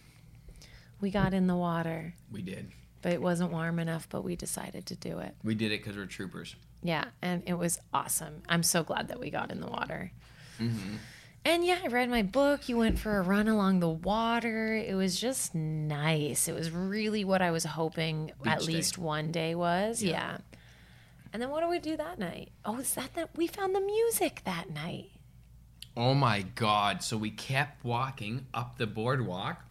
We 1.01 1.11
got 1.11 1.35
in 1.35 1.47
the 1.47 1.57
water, 1.57 2.15
We 2.31 2.43
did. 2.43 2.71
But 3.03 3.13
it 3.13 3.23
wasn't 3.23 3.53
warm 3.53 3.79
enough. 3.79 4.09
But 4.09 4.23
we 4.23 4.37
decided 4.37 4.87
to 4.87 4.97
do 4.97 5.19
it. 5.19 5.35
We 5.43 5.55
did 5.55 5.73
it 5.73 5.83
because 5.83 5.97
we're 5.97 6.07
troopers. 6.07 6.57
Yeah, 6.83 7.05
and 7.21 7.43
it 7.47 7.55
was 7.55 7.79
awesome. 7.93 8.43
I'm 8.49 8.63
so 8.63 8.83
glad 8.83 9.09
that 9.09 9.21
we 9.21 9.31
got 9.31 9.51
in 9.51 9.61
the 9.61 9.67
water. 9.67 10.13
Mm-hmm. 10.59 10.97
And 11.45 11.65
yeah, 11.65 11.79
I 11.83 11.87
read 11.89 12.11
my 12.11 12.23
book. 12.23 12.69
You 12.69 12.77
went 12.77 12.99
for 12.99 13.19
a 13.19 13.23
run 13.23 13.49
along 13.49 13.81
the 13.81 13.89
water. 13.89 14.75
It 14.75 14.95
was 14.95 15.19
just 15.19 15.55
nice. 15.55 16.49
It 16.49 16.55
was 16.55 16.71
really 16.71 17.25
what 17.25 17.41
I 17.41 17.51
was 17.51 17.65
hoping 17.65 18.33
at 18.45 18.61
day. 18.61 18.67
least 18.67 18.99
one 18.99 19.33
day 19.33 19.55
was. 19.55 20.03
Yeah. 20.03 20.39
And 21.33 21.41
then 21.41 21.49
what 21.49 21.61
did 21.61 21.71
we 21.71 21.79
do 21.79 21.97
that 21.97 22.19
night? 22.19 22.51
Oh, 22.65 22.79
is 22.79 22.95
that 22.95 23.15
that 23.15 23.31
we 23.37 23.47
found 23.47 23.75
the 23.75 23.81
music 23.81 24.43
that 24.45 24.71
night? 24.71 25.13
Oh 25.97 26.13
my 26.13 26.43
god. 26.43 27.03
So 27.03 27.17
we 27.17 27.31
kept 27.31 27.85
walking 27.85 28.47
up 28.53 28.77
the 28.77 28.87
boardwalk, 28.87 29.65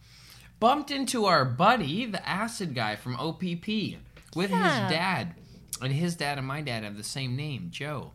bumped 0.60 0.90
into 0.90 1.24
our 1.24 1.44
buddy, 1.44 2.06
the 2.06 2.26
acid 2.28 2.74
guy 2.74 2.94
from 2.96 3.16
OPP, 3.16 3.98
with 4.36 4.50
Yeah. 4.50 4.82
his 4.82 4.90
dad. 4.92 5.34
And 5.82 5.92
his 5.92 6.14
dad 6.14 6.36
and 6.38 6.46
my 6.46 6.60
dad 6.60 6.84
have 6.84 6.96
the 6.96 7.02
same 7.02 7.34
name, 7.34 7.70
Joe. 7.70 8.12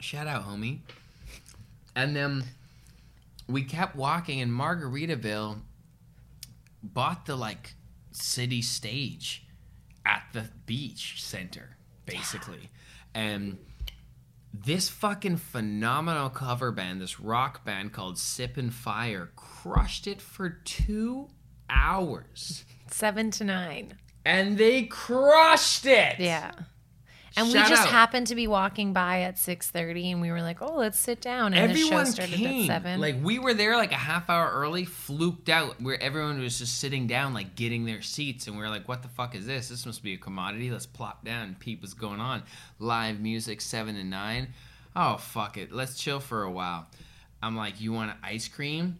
Shout 0.00 0.26
out, 0.26 0.46
homie. 0.46 0.80
And 1.96 2.14
then 2.14 2.44
we 3.46 3.64
kept 3.64 3.96
walking, 3.96 4.40
and 4.40 4.52
Margaritaville 4.52 5.60
bought 6.82 7.26
the 7.26 7.36
like 7.36 7.74
city 8.12 8.60
stage 8.60 9.46
at 10.04 10.24
the 10.32 10.50
beach 10.66 11.22
center, 11.24 11.76
basically. 12.04 12.68
And 13.14 13.58
this 14.52 14.88
fucking 14.88 15.38
phenomenal 15.38 16.30
cover 16.30 16.72
band, 16.72 17.00
this 17.00 17.18
rock 17.18 17.64
band 17.64 17.92
called 17.92 18.18
Sip 18.18 18.56
and 18.56 18.72
Fire, 18.72 19.30
crushed 19.36 20.06
it 20.06 20.20
for 20.20 20.50
two 20.64 21.28
hours. 21.70 22.64
Seven 22.90 23.30
to 23.32 23.44
nine. 23.44 23.94
And 24.24 24.58
they 24.58 24.84
crushed 24.84 25.86
it. 25.86 26.16
Yeah. 26.18 26.52
And 27.36 27.48
we 27.48 27.54
just 27.54 27.72
out. 27.82 27.88
happened 27.88 28.26
to 28.28 28.34
be 28.34 28.46
walking 28.46 28.92
by 28.92 29.22
at 29.22 29.38
six 29.38 29.70
thirty, 29.70 30.10
and 30.10 30.20
we 30.20 30.30
were 30.30 30.42
like, 30.42 30.60
"Oh, 30.60 30.76
let's 30.76 30.98
sit 30.98 31.20
down." 31.20 31.54
And 31.54 31.70
the 31.70 31.76
show 31.76 31.84
Everyone 31.86 32.06
started 32.06 32.34
came. 32.34 32.62
at 32.62 32.66
seven. 32.66 33.00
Like 33.00 33.16
we 33.22 33.38
were 33.38 33.54
there 33.54 33.76
like 33.76 33.92
a 33.92 33.96
half 33.96 34.28
hour 34.28 34.50
early, 34.52 34.84
fluked 34.84 35.48
out, 35.48 35.80
where 35.80 36.00
everyone 36.02 36.40
was 36.40 36.58
just 36.58 36.78
sitting 36.78 37.06
down, 37.06 37.34
like 37.34 37.54
getting 37.54 37.84
their 37.84 38.02
seats, 38.02 38.46
and 38.46 38.56
we 38.56 38.62
were 38.62 38.68
like, 38.68 38.88
"What 38.88 39.02
the 39.02 39.08
fuck 39.08 39.34
is 39.34 39.46
this? 39.46 39.68
This 39.68 39.86
must 39.86 40.02
be 40.02 40.14
a 40.14 40.18
commodity. 40.18 40.70
Let's 40.70 40.86
plop 40.86 41.24
down 41.24 41.56
peep 41.58 41.82
what's 41.82 41.94
going 41.94 42.20
on." 42.20 42.42
Live 42.78 43.20
music, 43.20 43.60
seven 43.60 43.96
and 43.96 44.10
nine. 44.10 44.48
Oh 44.94 45.16
fuck 45.16 45.56
it, 45.56 45.72
let's 45.72 45.98
chill 45.98 46.20
for 46.20 46.42
a 46.42 46.50
while. 46.50 46.86
I'm 47.42 47.56
like, 47.56 47.80
"You 47.80 47.92
want 47.92 48.10
an 48.10 48.16
ice 48.22 48.48
cream?" 48.48 48.98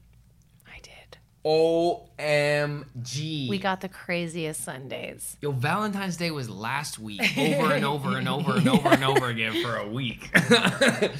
OMG. 1.44 3.48
We 3.48 3.58
got 3.58 3.80
the 3.80 3.88
craziest 3.88 4.62
sundaes. 4.62 5.36
Yo, 5.40 5.50
Valentine's 5.50 6.16
Day 6.16 6.30
was 6.30 6.48
last 6.48 7.00
week, 7.00 7.20
over 7.38 7.74
and 7.74 7.84
over 7.84 8.16
and 8.16 8.28
over 8.28 8.56
and 8.56 8.68
over 8.68 8.88
and 8.88 9.04
over 9.04 9.26
again 9.26 9.60
for 9.62 9.76
a 9.76 9.88
week. 9.88 10.30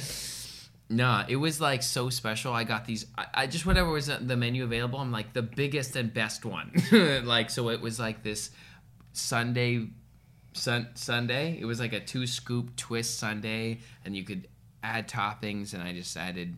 nah, 0.89 1.25
it 1.27 1.35
was 1.35 1.59
like 1.59 1.83
so 1.83 2.09
special. 2.09 2.53
I 2.53 2.63
got 2.63 2.85
these. 2.85 3.05
I, 3.17 3.25
I 3.33 3.47
just 3.47 3.65
whatever 3.65 3.89
was 3.89 4.07
the 4.07 4.37
menu 4.37 4.63
available. 4.63 4.99
I'm 4.99 5.11
like 5.11 5.33
the 5.33 5.41
biggest 5.41 5.97
and 5.97 6.13
best 6.13 6.45
one. 6.45 6.71
like 7.25 7.49
so, 7.49 7.69
it 7.69 7.81
was 7.81 7.99
like 7.99 8.23
this 8.23 8.51
sundae, 9.11 9.87
sun, 10.53 10.87
sundae. 10.93 11.57
It 11.59 11.65
was 11.65 11.81
like 11.81 11.91
a 11.91 11.99
two 11.99 12.27
scoop 12.27 12.77
twist 12.77 13.19
sundae, 13.19 13.79
and 14.05 14.15
you 14.15 14.23
could 14.23 14.47
add 14.81 15.09
toppings. 15.09 15.73
And 15.73 15.83
I 15.83 15.91
just 15.91 16.15
added 16.15 16.55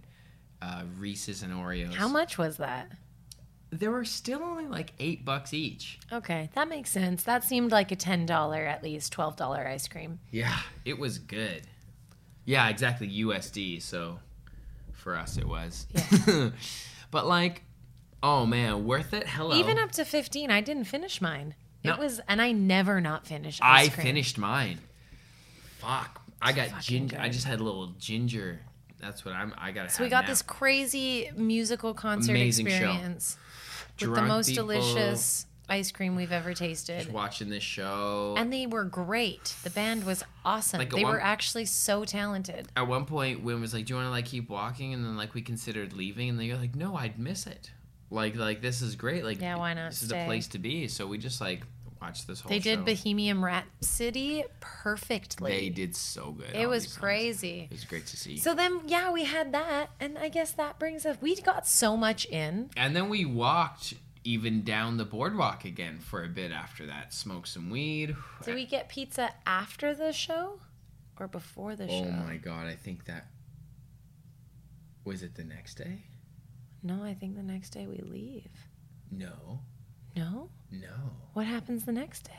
uh, 0.62 0.84
Reese's 1.00 1.42
and 1.42 1.52
Oreos. 1.52 1.96
How 1.96 2.08
much 2.08 2.38
was 2.38 2.58
that? 2.58 2.92
There 3.80 3.92
were 3.92 4.06
still 4.06 4.42
only 4.42 4.68
like 4.68 4.94
eight 5.00 5.26
bucks 5.26 5.54
each. 5.54 6.00
Okay, 6.12 6.50
that 6.54 6.70
makes 6.70 6.90
sense. 6.90 7.24
That 7.24 7.44
seemed 7.44 7.72
like 7.72 7.92
a 7.92 7.96
ten 7.96 8.26
dollar, 8.26 8.66
at 8.66 8.84
least 8.84 9.12
twelve 9.12 9.36
dollar 9.36 9.68
ice 9.68 9.88
cream. 9.88 10.20
Yeah, 10.32 10.58
it 10.86 10.98
was 10.98 11.20
good. 11.20 11.64
Yeah, 12.46 12.70
exactly 12.70 13.10
USD. 13.10 13.82
So 13.82 14.20
for 14.94 15.16
us, 15.16 15.38
it 15.38 15.48
was. 15.48 15.88
but 17.12 17.26
like, 17.26 17.64
oh 18.24 18.46
man, 18.46 18.86
worth 18.86 19.14
it. 19.14 19.28
Hello. 19.28 19.56
Even 19.56 19.78
up 19.78 19.92
to 19.94 20.06
fifteen, 20.06 20.50
I 20.50 20.62
didn't 20.62 20.86
finish 20.86 21.22
mine. 21.22 21.56
It 21.84 22.00
was, 22.00 22.20
and 22.28 22.42
I 22.42 22.52
never 22.52 23.00
not 23.00 23.28
finish. 23.28 23.60
I 23.62 23.82
Ice 23.82 23.90
cream. 23.94 24.00
I 24.00 24.04
finished 24.10 24.38
mine. 24.38 24.80
Fuck, 25.78 26.22
I 26.42 26.52
got 26.52 26.82
ginger. 26.82 27.18
I 27.20 27.30
just 27.30 27.46
had 27.46 27.60
a 27.60 27.64
little 27.64 27.94
ginger. 28.00 28.60
That's 29.00 29.24
what 29.24 29.36
I'm. 29.36 29.54
I 29.58 29.72
gotta. 29.72 29.90
So 29.90 30.04
we 30.04 30.10
got 30.10 30.24
now. 30.24 30.32
this 30.32 30.42
crazy 30.42 31.30
musical 31.36 31.94
concert 31.94 32.32
Amazing 32.32 32.68
show. 32.68 32.98
With 34.02 34.16
the 34.16 34.22
most 34.22 34.50
people 34.50 34.68
delicious 34.68 35.46
ice 35.68 35.92
cream 35.92 36.16
we've 36.16 36.32
ever 36.32 36.54
tasted. 36.54 37.00
just 37.00 37.12
watching 37.12 37.50
this 37.50 37.64
show. 37.64 38.36
And 38.38 38.54
they 38.54 38.68
were 38.68 38.84
great. 38.84 39.56
The 39.64 39.72
band 39.72 40.04
was 40.04 40.24
awesome. 40.44 40.78
Like, 40.80 40.92
they 40.92 41.04
one- 41.04 41.14
were 41.14 41.20
actually 41.22 41.66
so 41.66 42.06
talented. 42.06 42.68
At 42.76 42.88
one 42.88 43.06
point, 43.06 43.44
Wim 43.44 43.62
was 43.62 43.74
like, 43.74 43.86
"Do 43.86 43.94
you 43.94 43.96
want 43.98 44.08
to 44.08 44.12
like 44.12 44.26
keep 44.26 44.48
walking?" 44.50 44.94
And 44.94 45.04
then 45.04 45.18
like 45.18 45.34
we 45.34 45.42
considered 45.42 45.94
leaving, 45.94 46.30
and 46.30 46.40
they 46.40 46.48
go 46.50 46.56
like, 46.58 46.76
"No, 46.76 46.96
I'd 46.96 47.18
miss 47.18 47.48
it. 47.48 47.72
Like 48.12 48.36
like 48.36 48.62
this 48.62 48.82
is 48.84 48.96
great. 48.96 49.24
Like 49.24 49.42
Yeah, 49.42 49.56
why 49.56 49.74
not 49.74 49.90
This 49.92 50.04
is 50.04 50.10
stay? 50.10 50.20
the 50.20 50.26
place 50.26 50.48
to 50.50 50.60
be." 50.60 50.88
So 50.88 51.08
we 51.08 51.18
just 51.18 51.42
like 51.42 51.64
watched 52.02 52.28
this 52.28 52.42
whole. 52.42 52.50
They 52.50 52.60
did 52.60 52.80
show. 52.80 52.86
Bohemian 52.86 53.42
Rhapsody 53.42 54.44
perfectly. 54.60 55.52
They 55.52 55.70
did 55.70 55.96
so 55.96 56.32
good. 56.32 56.54
It 56.54 56.68
was 56.68 56.84
these 56.84 56.92
songs. 56.94 57.02
crazy. 57.02 57.60
It 57.70 57.74
was 57.74 57.86
great 57.86 58.06
to 58.08 58.18
see. 58.18 58.38
So 58.38 58.54
then, 58.54 58.82
yeah, 58.88 59.12
we 59.12 59.24
had 59.26 59.54
that, 59.54 59.88
and 60.00 60.18
I 60.18 60.30
guess 60.30 60.52
that 60.54 60.80
brings 60.80 61.06
us. 61.06 61.18
We 61.22 61.36
got 61.42 61.68
so 61.68 61.96
much 61.98 62.26
in. 62.26 62.70
and 62.78 62.96
then 62.96 63.10
we 63.10 63.26
walked 63.26 63.94
even 64.24 64.64
down 64.64 64.98
the 64.98 65.06
boardwalk 65.06 65.66
again 65.66 66.00
for 66.00 66.24
a 66.24 66.28
bit 66.28 66.52
after 66.52 66.86
that. 66.88 67.14
Smoked 67.14 67.48
some 67.48 67.70
weed. 67.70 68.16
Did 68.44 68.56
we 68.56 68.66
get 68.66 68.90
pizza 68.90 69.30
after 69.46 69.94
the 69.94 70.12
show, 70.12 70.60
or 71.20 71.28
before 71.28 71.76
the 71.76 71.86
Oh 71.86 71.88
show? 72.04 72.08
Oh 72.10 72.12
my 72.28 72.38
god! 72.38 72.68
I 72.68 72.76
think 72.76 73.06
that 73.06 73.28
was 75.04 75.22
it. 75.24 75.36
The 75.36 75.44
next 75.44 75.76
day? 75.76 76.00
No, 76.84 77.04
I 77.04 77.14
think 77.16 77.36
the 77.36 77.44
next 77.44 77.70
day 77.72 77.88
we 77.88 77.98
leave. 77.98 78.52
No, 79.12 79.60
No, 80.16 80.50
no. 80.82 81.12
what 81.34 81.46
happens 81.46 81.86
the 81.86 81.92
next 81.92 82.24
day? 82.24 82.32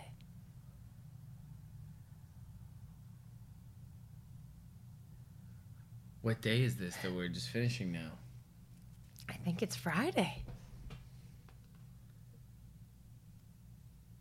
What 6.22 6.40
day 6.40 6.62
is 6.62 6.76
this 6.76 6.96
that 6.96 7.12
we're 7.14 7.28
just 7.28 7.50
finishing 7.50 7.92
now? 7.92 8.10
I 9.28 9.34
think 9.34 9.62
it's 9.62 9.76
Friday. 9.76 10.42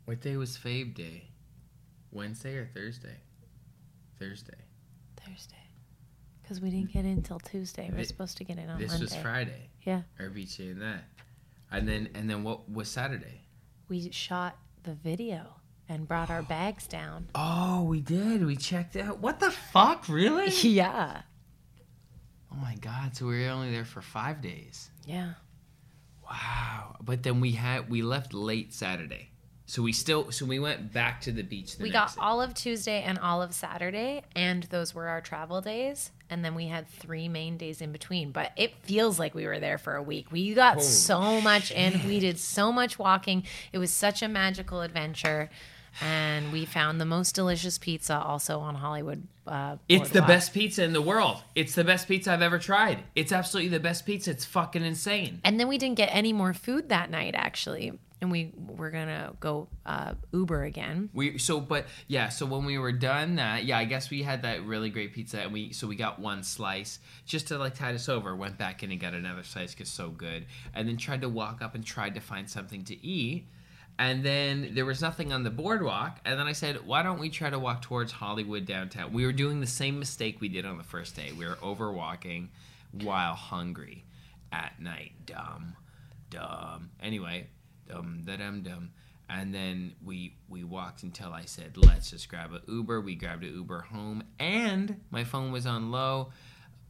What 0.06 0.22
day 0.22 0.38
was 0.38 0.56
Fabe 0.58 0.94
Day? 0.94 1.30
Wednesday 2.12 2.56
or 2.58 2.70
Thursday? 2.74 3.18
Thursday. 4.20 4.54
Thursday, 5.18 5.56
because 6.42 6.62
we 6.62 6.70
didn't 6.70 6.94
get 6.94 7.04
in 7.06 7.14
until 7.14 7.40
Tuesday. 7.40 7.90
We're 7.92 8.00
Thi- 8.00 8.06
supposed 8.06 8.38
to 8.38 8.44
get 8.44 8.60
in 8.60 8.70
on 8.70 8.80
this 8.80 8.92
Monday. 8.92 9.06
was 9.06 9.16
Friday. 9.16 9.70
Yeah. 9.84 10.04
Or 10.20 10.30
and 10.70 10.82
that. 10.82 11.06
And 11.72 11.88
then 11.88 12.10
and 12.14 12.30
then 12.30 12.44
what 12.44 12.70
was 12.70 12.88
Saturday? 12.88 13.42
We 13.88 14.10
shot 14.12 14.58
the 14.84 14.94
video 14.94 15.46
and 15.88 16.08
brought 16.08 16.30
our 16.30 16.42
bags 16.58 16.88
down. 16.88 17.28
Oh, 17.36 17.84
we 17.84 18.02
did. 18.02 18.46
We 18.46 18.56
checked 18.56 18.96
out. 18.96 19.20
What 19.20 19.40
the 19.40 19.52
fuck? 19.52 20.08
Really? 20.10 20.50
yeah. 20.62 21.22
Oh 22.52 22.58
my 22.58 22.76
god! 22.76 23.16
So 23.16 23.26
we 23.28 23.44
were 23.44 23.50
only 23.50 23.72
there 23.72 23.86
for 23.86 24.02
five 24.02 24.42
days. 24.42 24.90
Yeah. 25.06 25.34
Wow! 26.24 26.96
But 27.02 27.24
then 27.24 27.40
we 27.42 27.52
had 27.52 27.90
we 27.90 28.02
left 28.02 28.34
late 28.34 28.74
Saturday. 28.74 29.30
So 29.68 29.82
we 29.82 29.94
still 29.94 30.32
so 30.32 30.46
we 30.46 30.60
went 30.60 30.94
back 30.94 31.22
to 31.22 31.32
the 31.32 31.44
beach. 31.44 31.78
The 31.78 31.84
we 31.84 31.90
got 31.90 32.10
day. 32.10 32.22
all 32.22 32.42
of 32.42 32.54
Tuesday 32.54 33.02
and 33.02 33.18
all 33.20 33.42
of 33.42 33.54
Saturday, 33.54 34.24
and 34.36 34.64
those 34.64 34.94
were 34.94 35.08
our 35.08 35.22
travel 35.22 35.60
days. 35.62 36.12
And 36.30 36.44
then 36.44 36.56
we 36.56 36.68
had 36.68 36.88
three 36.88 37.28
main 37.30 37.58
days 37.58 37.82
in 37.82 37.92
between. 37.92 38.32
But 38.32 38.52
it 38.56 38.74
feels 38.84 39.20
like 39.20 39.36
we 39.36 39.46
were 39.46 39.60
there 39.60 39.78
for 39.78 39.96
a 39.96 40.04
week. 40.04 40.32
We 40.32 40.54
got 40.54 40.76
Holy 40.76 40.86
so 40.86 41.42
much 41.42 41.72
in. 41.72 42.08
We 42.08 42.20
did 42.20 42.40
so 42.40 42.72
much 42.72 42.98
walking. 42.98 43.44
It 43.72 43.78
was 43.78 43.92
such 43.92 44.22
a 44.22 44.28
magical 44.28 44.82
adventure. 44.82 45.50
And 46.02 46.52
we 46.52 46.66
found 46.66 47.00
the 47.00 47.06
most 47.06 47.36
delicious 47.36 47.78
pizza 47.78 48.18
also 48.18 48.60
on 48.60 48.76
Hollywood. 48.76 49.28
Uh, 49.48 49.78
It's 49.88 50.10
the 50.10 50.22
best 50.24 50.54
pizza 50.54 50.84
in 50.84 50.92
the 50.92 51.02
world. 51.02 51.42
It's 51.56 51.74
the 51.74 51.86
best 51.86 52.08
pizza 52.08 52.34
I've 52.34 52.42
ever 52.42 52.60
tried. 52.60 53.00
It's 53.16 53.32
absolutely 53.32 53.70
the 53.70 53.80
best 53.80 54.06
pizza. 54.06 54.32
It's 54.32 54.44
fucking 54.44 54.84
insane. 54.84 55.40
And 55.46 55.58
then 55.58 55.70
we 55.70 55.78
didn't 55.78 55.96
get 55.96 56.10
any 56.12 56.34
more 56.34 56.54
food 56.54 56.90
that 56.90 57.10
night, 57.10 57.34
actually. 57.38 57.98
And 58.22 58.32
we 58.32 58.54
were 58.56 58.92
gonna 58.92 59.34
go 59.40 59.68
uh, 59.86 60.14
Uber 60.32 60.64
again. 60.64 61.10
We 61.14 61.38
so 61.38 61.60
but 61.60 61.86
yeah, 62.08 62.30
so 62.30 62.46
when 62.46 62.66
we 62.66 62.78
were 62.78 62.94
done 62.94 63.36
that, 63.36 63.66
yeah, 63.66 63.78
I 63.78 63.86
guess 63.86 64.10
we 64.10 64.24
had 64.24 64.44
that 64.44 64.66
really 64.66 64.90
great 64.90 65.14
pizza 65.14 65.42
and 65.42 65.52
we 65.52 65.74
so 65.74 65.86
we 65.86 65.96
got 65.96 66.20
one 66.20 66.42
slice 66.42 67.00
just 67.26 67.48
to 67.50 67.58
like 67.58 67.76
tide 67.76 67.94
us 67.94 68.08
over. 68.08 68.36
Went 68.36 68.58
back 68.58 68.84
in 68.84 68.92
and 68.92 69.00
got 69.00 69.14
another 69.14 69.44
slice 69.44 69.76
cuz 69.76 69.90
so 69.90 70.10
good. 70.10 70.46
And 70.74 70.88
then 70.88 70.98
tried 70.98 71.22
to 71.22 71.30
walk 71.30 71.62
up 71.62 71.76
and 71.76 71.86
tried 71.86 72.16
to 72.16 72.22
find 72.22 72.50
something 72.50 72.84
to 72.86 73.06
eat. 73.06 73.48
And 73.98 74.24
then 74.24 74.72
there 74.74 74.86
was 74.86 75.02
nothing 75.02 75.32
on 75.32 75.44
the 75.44 75.50
boardwalk. 75.50 76.20
And 76.26 76.38
then 76.40 76.48
I 76.48 76.52
said, 76.52 76.86
why 76.86 77.02
don't 77.02 77.20
we 77.20 77.30
try 77.30 77.50
to 77.50 77.60
walk 77.60 77.82
towards 77.82 78.12
Hollywood 78.12 78.66
downtown? 78.66 79.14
We 79.14 79.26
were 79.26 79.32
doing 79.32 79.62
the 79.62 79.68
same 79.68 80.00
mistake 80.00 80.42
we 80.42 80.50
did 80.50 80.66
on 80.66 80.78
the 80.78 80.84
first 80.84 81.16
day. 81.16 81.32
We 81.38 81.46
were 81.46 81.56
overwalking 81.56 82.50
while 82.92 83.36
hungry 83.36 84.04
at 84.52 84.82
night. 84.82 85.14
Dumb. 85.26 85.76
Dumb. 86.30 86.90
Anyway, 87.02 87.48
dum 87.88 88.22
da 88.26 88.38
dum 88.38 88.62
dum. 88.62 88.92
And 89.28 89.54
then 89.54 89.96
we 90.04 90.36
we 90.50 90.64
walked 90.64 91.04
until 91.04 91.34
I 91.34 91.46
said, 91.46 91.78
let's 91.78 92.12
just 92.12 92.30
grab 92.30 92.52
a 92.54 92.62
Uber. 92.72 93.02
We 93.02 93.16
grabbed 93.16 93.44
an 93.44 93.54
Uber 93.54 93.82
home 93.82 94.24
and 94.40 95.02
my 95.10 95.24
phone 95.24 95.52
was 95.52 95.66
on 95.66 95.92
low 95.92 96.32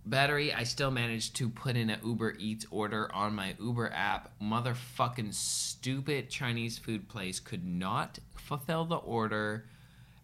battery, 0.06 0.54
I 0.54 0.64
still 0.64 0.92
managed 0.92 1.36
to 1.38 1.50
put 1.50 1.76
in 1.76 1.90
an 1.90 2.00
Uber 2.06 2.36
Eats 2.40 2.66
order 2.70 3.10
on 3.14 3.36
my 3.36 3.56
Uber 3.60 3.92
app. 3.94 4.32
Motherfucking 4.42 5.34
stupid 5.34 6.30
Chinese 6.30 6.78
food 6.78 7.10
place 7.10 7.40
could 7.40 7.66
not 7.66 8.20
fulfill 8.36 8.86
the 8.86 8.98
order. 8.98 9.66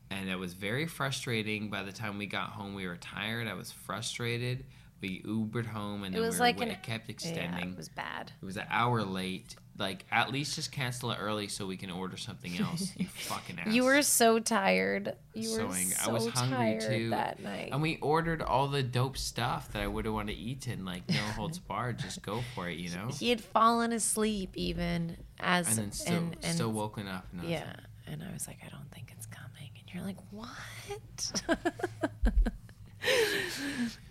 And 0.10 0.30
it 0.30 0.38
was 0.38 0.54
very 0.54 0.86
frustrating. 0.88 1.70
By 1.70 1.84
the 1.84 1.92
time 1.92 2.18
we 2.18 2.26
got 2.26 2.50
home, 2.50 2.76
we 2.76 2.86
were 2.88 2.98
tired. 2.98 3.48
I 3.48 3.54
was 3.54 3.72
frustrated. 3.72 4.66
We 5.02 5.24
Ubered 5.24 5.66
home 5.66 6.04
and 6.04 6.14
It 6.14 6.20
then 6.20 6.28
was 6.28 6.36
we 6.36 6.40
were, 6.42 6.46
like 6.46 6.62
an 6.62 6.70
it 6.70 6.84
kept 6.84 7.08
Yeah, 7.08 7.14
extending. 7.14 7.72
it 7.72 7.78
was 7.78 7.90
bad. 7.90 8.32
It 8.42 8.46
was 8.46 8.58
an 8.58 8.68
hour 8.70 9.02
late. 9.04 9.56
Like, 9.82 10.06
at 10.12 10.32
least 10.32 10.56
just 10.56 10.72
cancel 10.72 11.12
it 11.12 11.18
early 11.20 11.48
so 11.48 11.66
we 11.66 11.76
can 11.76 11.90
order 11.90 12.16
something 12.16 12.58
else. 12.60 12.94
You 12.96 13.08
fucking 13.14 13.60
ass. 13.60 13.74
You 13.74 13.84
were 13.84 14.02
so 14.04 14.40
tired. 14.40 15.16
You 15.34 15.44
So 15.44 15.66
were 15.68 15.74
angry. 15.74 15.96
I 16.06 16.10
was 16.10 16.28
hungry, 16.28 16.56
tired 16.58 16.82
too. 16.82 17.10
that 17.10 17.42
night. 17.42 17.70
And 17.72 17.82
we 17.82 17.98
ordered 17.98 18.42
all 18.42 18.68
the 18.68 18.84
dope 18.84 19.18
stuff 19.18 19.74
that 19.74 19.82
I 19.82 19.88
would 19.88 20.06
have 20.06 20.14
wanted 20.14 20.34
to 20.36 20.40
eat 20.40 20.68
and 20.68 20.86
like 20.86 21.10
no 21.10 21.16
holds 21.36 21.58
barred, 21.70 21.98
just 22.00 22.22
go 22.22 22.42
for 22.56 22.70
it, 22.70 22.78
you 22.78 22.90
know. 22.92 23.08
he 23.10 23.30
had 23.30 23.42
fallen 23.42 23.92
asleep 23.92 24.52
even 24.56 25.18
as 25.40 25.68
And 25.70 25.78
then 25.78 25.92
still 25.92 26.16
and, 26.16 26.36
and 26.44 26.54
still 26.56 26.72
woken 26.72 27.08
up. 27.08 27.26
And 27.34 27.50
yeah. 27.50 27.60
like, 27.66 27.76
And 28.08 28.24
I 28.24 28.32
was 28.32 28.48
like, 28.48 28.60
I 28.66 28.70
don't 28.70 28.90
think 28.92 29.12
it's 29.18 29.26
coming. 29.26 29.72
And 29.80 29.94
you're 29.94 30.04
like, 30.04 30.18
what? 30.30 30.52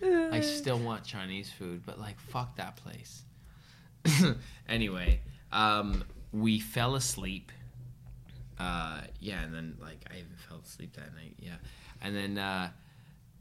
I 0.33 0.41
still 0.41 0.79
want 0.79 1.03
Chinese 1.05 1.49
food, 1.49 1.83
but 1.85 1.99
like 1.99 2.19
fuck 2.19 2.57
that 2.57 2.75
place. 2.77 3.23
anyway, 4.67 5.21
um, 5.51 6.03
we 6.31 6.59
fell 6.59 6.95
asleep. 6.95 7.51
Uh, 8.59 9.01
yeah, 9.19 9.41
and 9.43 9.53
then 9.53 9.77
like 9.81 10.05
I 10.11 10.17
even 10.17 10.35
fell 10.47 10.59
asleep 10.63 10.95
that 10.95 11.13
night. 11.15 11.35
Yeah, 11.39 11.55
and 12.01 12.15
then 12.15 12.37
uh, 12.37 12.69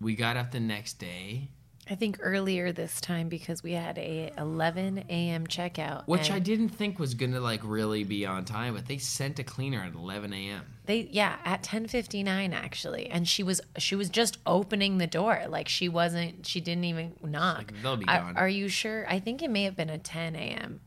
we 0.00 0.14
got 0.14 0.36
up 0.36 0.50
the 0.50 0.60
next 0.60 0.94
day, 0.94 1.48
I 1.90 1.94
think 1.96 2.18
earlier 2.22 2.72
this 2.72 3.00
time 3.00 3.28
because 3.28 3.62
we 3.62 3.72
had 3.72 3.98
a 3.98 4.32
11 4.38 5.04
a.m. 5.10 5.46
checkout, 5.46 6.04
which 6.06 6.30
I 6.30 6.38
didn't 6.38 6.68
think 6.70 6.98
was 6.98 7.14
gonna 7.14 7.40
like 7.40 7.60
really 7.64 8.04
be 8.04 8.24
on 8.24 8.44
time, 8.44 8.74
but 8.74 8.86
they 8.86 8.96
sent 8.98 9.38
a 9.40 9.44
cleaner 9.44 9.82
at 9.82 9.94
11 9.94 10.32
a.m. 10.32 10.62
They 10.86 11.08
yeah 11.10 11.36
at 11.44 11.62
10:59 11.64 12.54
actually, 12.54 13.06
and 13.08 13.26
she 13.28 13.42
was 13.42 13.60
she 13.76 13.94
was 13.96 14.08
just 14.08 14.38
opening 14.46 14.98
the 14.98 15.06
door 15.06 15.42
like 15.48 15.68
she 15.68 15.88
wasn't 15.88 16.46
she 16.46 16.60
didn't 16.60 16.84
even 16.84 17.14
knock. 17.22 17.58
like, 17.58 17.82
they'll 17.82 17.96
be 17.96 18.06
I- 18.08 18.20
gone. 18.20 18.36
are 18.36 18.48
you 18.48 18.68
sure? 18.68 19.04
I 19.08 19.18
think 19.18 19.42
it 19.42 19.50
may 19.50 19.64
have 19.64 19.76
been 19.76 19.90
a 19.90 19.98
10 19.98 20.34
a.m. 20.36 20.80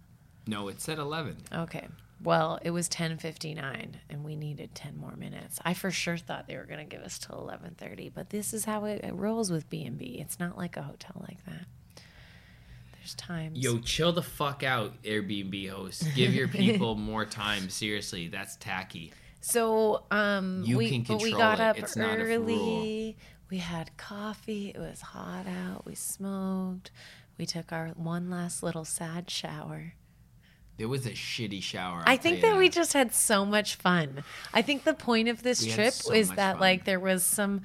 No, 0.48 0.68
it 0.68 0.82
said 0.82 1.00
11. 1.00 1.38
Okay. 1.54 1.88
Well, 2.22 2.58
it 2.62 2.72
was 2.72 2.88
10:59 2.88 3.96
and 4.10 4.24
we 4.24 4.36
needed 4.38 4.74
10 4.76 4.98
more 4.98 5.16
minutes. 5.16 5.60
I 5.66 5.74
for 5.74 5.92
sure 5.92 6.18
thought 6.18 6.48
they 6.48 6.56
were 6.56 6.66
going 6.66 6.80
to 6.80 6.86
give 6.86 7.04
us 7.06 7.20
till 7.20 7.36
11:30, 7.36 8.14
but 8.14 8.30
this 8.30 8.54
is 8.54 8.64
how 8.66 8.86
it, 8.86 9.04
it 9.04 9.14
rolls 9.14 9.52
with 9.52 9.70
B&B. 9.70 10.18
It's 10.22 10.40
not 10.40 10.58
like 10.58 10.78
a 10.78 10.84
hotel 10.84 11.22
like 11.28 11.44
that. 11.46 11.66
There's 12.98 13.16
times. 13.16 13.60
Yo, 13.60 13.80
chill 13.80 14.14
the 14.14 14.24
fuck 14.24 14.64
out, 14.64 15.02
Airbnb 15.04 15.70
hosts. 15.70 16.04
Give 16.16 16.34
your 16.34 16.48
people 16.64 16.96
more 16.96 17.26
time. 17.26 17.70
Seriously, 17.70 18.30
that's 18.30 18.56
tacky. 18.56 19.12
So, 19.42 20.06
um 20.10 20.64
You 20.66 20.78
we 20.78 20.90
can 20.90 21.04
but 21.04 21.22
we 21.22 21.32
control 21.32 21.42
got 21.42 21.60
it. 21.60 21.64
up 21.64 21.78
It's 21.80 21.98
not 21.98 22.18
a 22.20 22.22
early. 22.22 23.18
We 23.50 23.58
had 23.58 23.96
coffee. 23.98 24.70
It 24.74 24.80
was 24.80 25.02
hot 25.02 25.46
out. 25.46 25.86
We 25.86 25.96
smoked. 25.96 26.92
We 27.38 27.46
took 27.46 27.74
our 27.74 27.90
one 27.90 28.30
last 28.30 28.64
little 28.64 28.86
sad 28.86 29.30
shower. 29.30 29.96
It 30.78 30.88
was 30.88 31.06
a 31.06 31.12
shitty 31.12 31.62
shower. 31.62 32.04
I'll 32.06 32.14
I 32.14 32.18
think 32.18 32.38
you 32.38 32.42
that 32.44 32.58
we 32.58 32.68
just 32.70 32.94
had 32.94 33.14
so 33.14 33.46
much 33.46 33.76
fun. 33.76 34.24
I 34.54 34.62
think 34.62 34.84
the 34.84 34.94
point 34.94 35.28
of 35.30 35.44
this 35.44 35.64
We 35.64 35.72
trip 35.72 35.94
so 35.94 36.14
is 36.14 36.30
that 36.32 36.54
fun. 36.54 36.62
like 36.62 36.86
there 36.86 37.00
was 37.00 37.24
some 37.24 37.62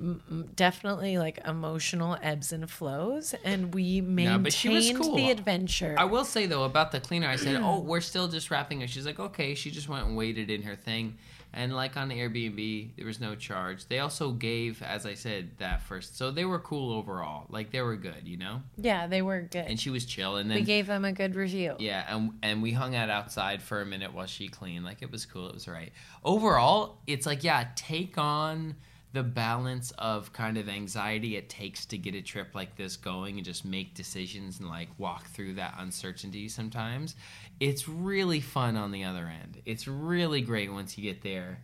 mm, 0.00 0.20
definitely 0.56 1.16
like 1.16 1.38
emotional 1.46 2.18
ebbs 2.22 2.52
and 2.52 2.70
flows 2.70 3.34
and 3.44 3.74
we 3.74 4.02
maintained 4.02 4.74
was 4.74 4.92
cool. 4.92 5.16
the 5.16 5.30
adventure. 5.30 5.94
I 5.98 6.04
will 6.04 6.24
say 6.24 6.44
though 6.46 6.64
about 6.64 6.92
the 6.92 7.00
cleaner, 7.00 7.28
I 7.28 7.36
said, 7.36 7.56
"Oh, 7.62 7.80
we're 7.80 8.02
still 8.02 8.28
just 8.28 8.50
wrapping 8.50 8.82
it." 8.82 8.90
She's 8.90 9.06
like, 9.06 9.18
"Okay." 9.18 9.54
She 9.54 9.70
just 9.70 9.88
went 9.88 10.06
and 10.06 10.16
waited 10.16 10.50
in 10.50 10.62
her 10.62 10.76
thing, 10.76 11.16
and 11.52 11.74
like 11.74 11.96
on 11.96 12.10
Airbnb, 12.10 12.90
there 12.96 13.06
was 13.06 13.20
no 13.20 13.34
charge. 13.34 13.86
They 13.86 13.98
also 13.98 14.32
gave, 14.32 14.82
as 14.82 15.04
I 15.06 15.14
said, 15.14 15.50
that 15.58 15.82
first, 15.82 16.16
so 16.16 16.30
they 16.30 16.44
were 16.44 16.60
cool 16.60 16.92
overall. 16.92 17.46
Like 17.48 17.70
they 17.70 17.82
were 17.82 17.96
good, 17.96 18.22
you 18.26 18.36
know. 18.36 18.62
yeah, 18.76 19.06
they 19.06 19.22
were 19.22 19.42
good. 19.42 19.66
And 19.66 19.78
she 19.78 19.90
was 19.90 20.04
chill, 20.04 20.36
and 20.36 20.50
then 20.50 20.58
we 20.58 20.62
gave 20.64 20.86
them 20.86 21.04
a 21.04 21.12
good 21.12 21.34
review. 21.34 21.74
yeah, 21.78 22.04
and 22.14 22.32
and 22.42 22.62
we 22.62 22.72
hung 22.72 22.94
out 22.94 23.10
outside 23.10 23.62
for 23.62 23.80
a 23.80 23.86
minute 23.86 24.14
while 24.14 24.26
she 24.26 24.48
cleaned. 24.48 24.84
Like 24.84 25.02
it 25.02 25.10
was 25.10 25.26
cool. 25.26 25.48
It 25.48 25.54
was 25.54 25.66
right. 25.66 25.92
Overall, 26.24 26.98
it's 27.06 27.26
like 27.26 27.42
yeah, 27.42 27.68
take 27.74 28.16
on 28.18 28.76
the 29.12 29.22
balance 29.24 29.90
of 29.98 30.32
kind 30.32 30.56
of 30.56 30.68
anxiety 30.68 31.36
it 31.36 31.48
takes 31.48 31.84
to 31.84 31.98
get 31.98 32.14
a 32.14 32.22
trip 32.22 32.54
like 32.54 32.76
this 32.76 32.96
going 32.96 33.36
and 33.36 33.44
just 33.44 33.64
make 33.64 33.92
decisions 33.92 34.60
and 34.60 34.68
like 34.68 34.88
walk 34.98 35.26
through 35.30 35.52
that 35.54 35.74
uncertainty 35.78 36.48
sometimes. 36.48 37.16
It's 37.60 37.86
really 37.88 38.40
fun 38.40 38.76
on 38.76 38.90
the 38.90 39.04
other 39.04 39.26
end. 39.42 39.60
It's 39.66 39.86
really 39.86 40.40
great 40.40 40.72
once 40.72 40.96
you 40.98 41.04
get 41.04 41.22
there. 41.22 41.60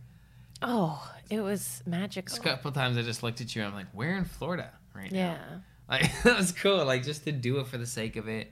Oh, 0.61 1.11
it 1.29 1.41
was 1.41 1.81
magical. 1.85 2.37
A 2.37 2.39
couple 2.39 2.71
times 2.71 2.97
I 2.97 3.01
just 3.01 3.23
looked 3.23 3.41
at 3.41 3.55
you 3.55 3.61
and 3.63 3.69
I'm 3.69 3.75
like, 3.75 3.87
we're 3.93 4.15
in 4.15 4.25
Florida 4.25 4.71
right 4.95 5.11
now. 5.11 5.17
Yeah. 5.19 5.37
Like 5.89 6.11
that 6.23 6.37
was 6.37 6.51
cool. 6.51 6.83
Like 6.83 7.03
just 7.05 7.23
to 7.23 7.31
do 7.31 7.59
it 7.59 7.67
for 7.67 7.77
the 7.77 7.85
sake 7.85 8.17
of 8.17 8.27
it. 8.27 8.51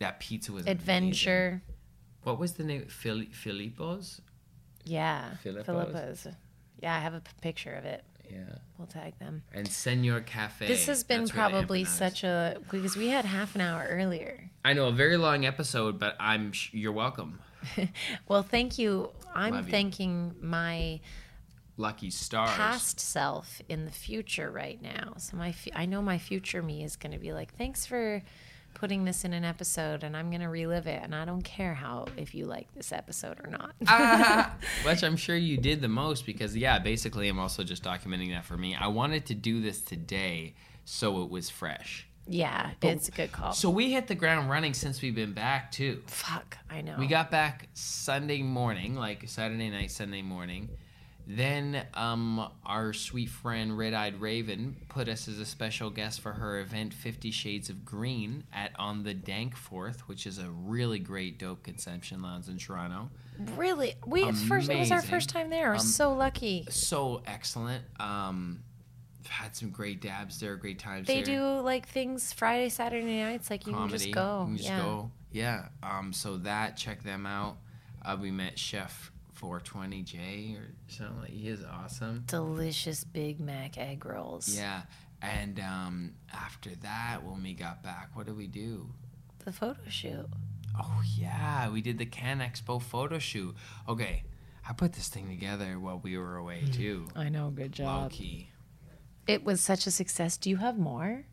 That 0.00 0.18
pizza 0.18 0.50
was 0.50 0.62
amazing. 0.64 0.76
Adventure. 0.80 1.62
What 2.24 2.40
was 2.40 2.54
the 2.54 2.64
name? 2.64 2.86
Fili- 2.88 3.30
Filippo's? 3.32 4.20
Yeah. 4.84 5.36
Philippo's? 5.44 5.66
Philippo's. 5.66 6.26
Yeah, 6.82 6.96
I 6.96 6.98
have 6.98 7.14
a 7.14 7.20
p- 7.20 7.30
picture 7.42 7.72
of 7.74 7.84
it. 7.84 8.02
Yeah. 8.30 8.56
We'll 8.78 8.86
tag 8.86 9.18
them. 9.18 9.42
And 9.52 9.66
Senor 9.66 10.20
Cafe. 10.20 10.66
This 10.66 10.86
has 10.86 11.02
been 11.04 11.20
That's 11.20 11.30
probably 11.32 11.84
such 11.84 12.24
a 12.24 12.58
because 12.70 12.96
we 12.96 13.08
had 13.08 13.24
half 13.24 13.54
an 13.54 13.60
hour 13.60 13.86
earlier. 13.88 14.50
I 14.64 14.72
know 14.74 14.88
a 14.88 14.92
very 14.92 15.16
long 15.16 15.44
episode, 15.46 15.98
but 15.98 16.16
I'm 16.20 16.52
sh- 16.52 16.70
you're 16.74 16.92
welcome. 16.92 17.40
Well, 18.28 18.42
thank 18.42 18.78
you. 18.78 19.10
I'm 19.34 19.54
Love 19.54 19.66
you. 19.66 19.70
thanking 19.72 20.34
my 20.40 21.00
Lucky 21.76 22.10
stars. 22.10 22.50
past 22.50 23.00
self 23.00 23.60
in 23.68 23.84
the 23.84 23.90
future 23.90 24.50
right 24.50 24.80
now. 24.80 25.14
So 25.18 25.36
my 25.36 25.54
I 25.74 25.86
know 25.86 26.00
my 26.00 26.18
future 26.18 26.62
me 26.62 26.84
is 26.84 26.96
going 26.96 27.12
to 27.12 27.18
be 27.18 27.32
like, 27.32 27.54
"Thanks 27.56 27.84
for 27.84 28.22
putting 28.76 29.04
this 29.04 29.24
in 29.24 29.32
an 29.32 29.44
episode 29.44 30.04
and 30.04 30.16
I'm 30.16 30.28
going 30.30 30.42
to 30.42 30.48
relive 30.48 30.86
it 30.86 31.00
and 31.02 31.14
I 31.14 31.24
don't 31.24 31.42
care 31.42 31.74
how 31.74 32.06
if 32.16 32.34
you 32.34 32.44
like 32.44 32.72
this 32.74 32.92
episode 32.92 33.38
or 33.42 33.50
not." 33.50 33.72
Ah, 33.88 34.54
which 34.84 35.02
I'm 35.02 35.16
sure 35.16 35.36
you 35.36 35.56
did 35.56 35.80
the 35.80 35.88
most 35.88 36.26
because 36.26 36.56
yeah, 36.56 36.78
basically 36.78 37.28
I'm 37.28 37.38
also 37.38 37.64
just 37.64 37.82
documenting 37.82 38.30
that 38.32 38.44
for 38.44 38.56
me. 38.56 38.76
I 38.76 38.86
wanted 38.88 39.26
to 39.26 39.34
do 39.34 39.60
this 39.60 39.80
today 39.80 40.54
so 40.84 41.22
it 41.22 41.30
was 41.30 41.50
fresh. 41.50 42.06
yeah, 42.28 42.70
it's 42.82 43.08
a 43.08 43.12
good 43.12 43.32
call. 43.32 43.52
So 43.52 43.70
we 43.70 43.92
hit 43.92 44.06
the 44.08 44.14
ground 44.14 44.50
running 44.50 44.74
since 44.74 45.00
we've 45.00 45.14
been 45.14 45.32
back 45.32 45.70
too. 45.72 46.02
Fuck, 46.06 46.58
I 46.70 46.80
know. 46.80 46.96
We 46.98 47.06
got 47.06 47.30
back 47.30 47.68
Sunday 47.74 48.42
morning, 48.42 48.94
like 48.94 49.28
Saturday 49.28 49.70
night, 49.70 49.90
Sunday 49.90 50.22
morning, 50.22 50.68
then 51.26 51.84
um, 51.94 52.48
our 52.64 52.92
sweet 52.92 53.28
friend 53.28 53.76
Red 53.76 53.94
Eyed 53.94 54.20
Raven 54.20 54.76
put 54.88 55.08
us 55.08 55.26
as 55.26 55.40
a 55.40 55.44
special 55.44 55.90
guest 55.90 56.20
for 56.20 56.32
her 56.32 56.60
event 56.60 56.94
Fifty 56.94 57.30
Shades 57.30 57.68
of 57.68 57.84
Green 57.84 58.44
at 58.52 58.70
on 58.78 59.02
the 59.02 59.12
Dank 59.14 59.54
Dankforth, 59.56 60.00
which 60.00 60.26
is 60.26 60.38
a 60.38 60.48
really 60.48 60.98
great 61.00 61.38
dope 61.38 61.62
consumption 61.64 62.22
lounge 62.22 62.48
in 62.48 62.58
Toronto. 62.58 63.10
Really, 63.56 63.94
we 64.06 64.22
first 64.32 64.70
it 64.70 64.78
was 64.78 64.90
our 64.90 64.98
Amazing. 64.98 65.10
first 65.10 65.28
time 65.28 65.50
there. 65.50 65.68
We're 65.70 65.74
Um, 65.74 65.80
so 65.80 66.12
lucky. 66.14 66.66
So 66.70 67.22
excellent. 67.26 67.84
Um, 68.00 68.62
had 69.28 69.56
some 69.56 69.70
great 69.70 70.00
dabs 70.00 70.38
there, 70.38 70.56
great 70.56 70.78
times 70.78 71.08
They 71.08 71.22
there. 71.22 71.36
do 71.38 71.60
like 71.60 71.88
things 71.88 72.32
Friday, 72.32 72.68
Saturday 72.68 73.22
nights. 73.22 73.50
Like 73.50 73.66
you 73.66 73.72
can 73.72 73.88
just 73.88 74.10
go. 74.12 74.42
You 74.42 74.46
can 74.46 74.56
just 74.58 74.68
yeah. 74.68 74.78
go. 74.80 75.10
Yeah. 75.32 75.68
Um. 75.82 76.12
So 76.12 76.36
that 76.38 76.76
check 76.76 77.02
them 77.02 77.26
out. 77.26 77.58
Uh, 78.04 78.16
we 78.20 78.30
met 78.30 78.56
Chef 78.58 79.10
420 79.36 80.02
J 80.02 80.56
or 80.58 80.74
something. 80.88 81.20
Like, 81.20 81.30
he 81.30 81.48
is 81.48 81.62
awesome. 81.64 82.24
Delicious 82.26 83.04
Big 83.04 83.38
Mac 83.38 83.78
egg 83.78 84.04
rolls. 84.04 84.48
Yeah. 84.56 84.82
And 85.22 85.60
um, 85.60 86.14
after 86.32 86.70
that, 86.82 87.20
when 87.24 87.42
we 87.42 87.54
got 87.54 87.82
back, 87.82 88.10
what 88.14 88.26
did 88.26 88.36
we 88.36 88.46
do? 88.46 88.88
The 89.44 89.52
photo 89.52 89.80
shoot. 89.88 90.26
Oh 90.78 91.02
yeah, 91.16 91.70
we 91.70 91.80
did 91.80 91.98
the 91.98 92.06
CannExpo 92.06 92.82
photo 92.82 93.18
shoot. 93.18 93.54
Okay, 93.88 94.24
I 94.68 94.72
put 94.72 94.92
this 94.92 95.08
thing 95.08 95.28
together 95.28 95.78
while 95.78 96.00
we 96.02 96.18
were 96.18 96.36
away 96.36 96.64
too. 96.72 97.08
I 97.14 97.28
know. 97.28 97.50
Good 97.50 97.78
Low 97.78 98.08
key. 98.10 98.50
It 99.26 99.44
was 99.44 99.60
such 99.60 99.86
a 99.86 99.90
success. 99.90 100.36
Do 100.36 100.50
you 100.50 100.56
have 100.56 100.78
more? 100.78 101.24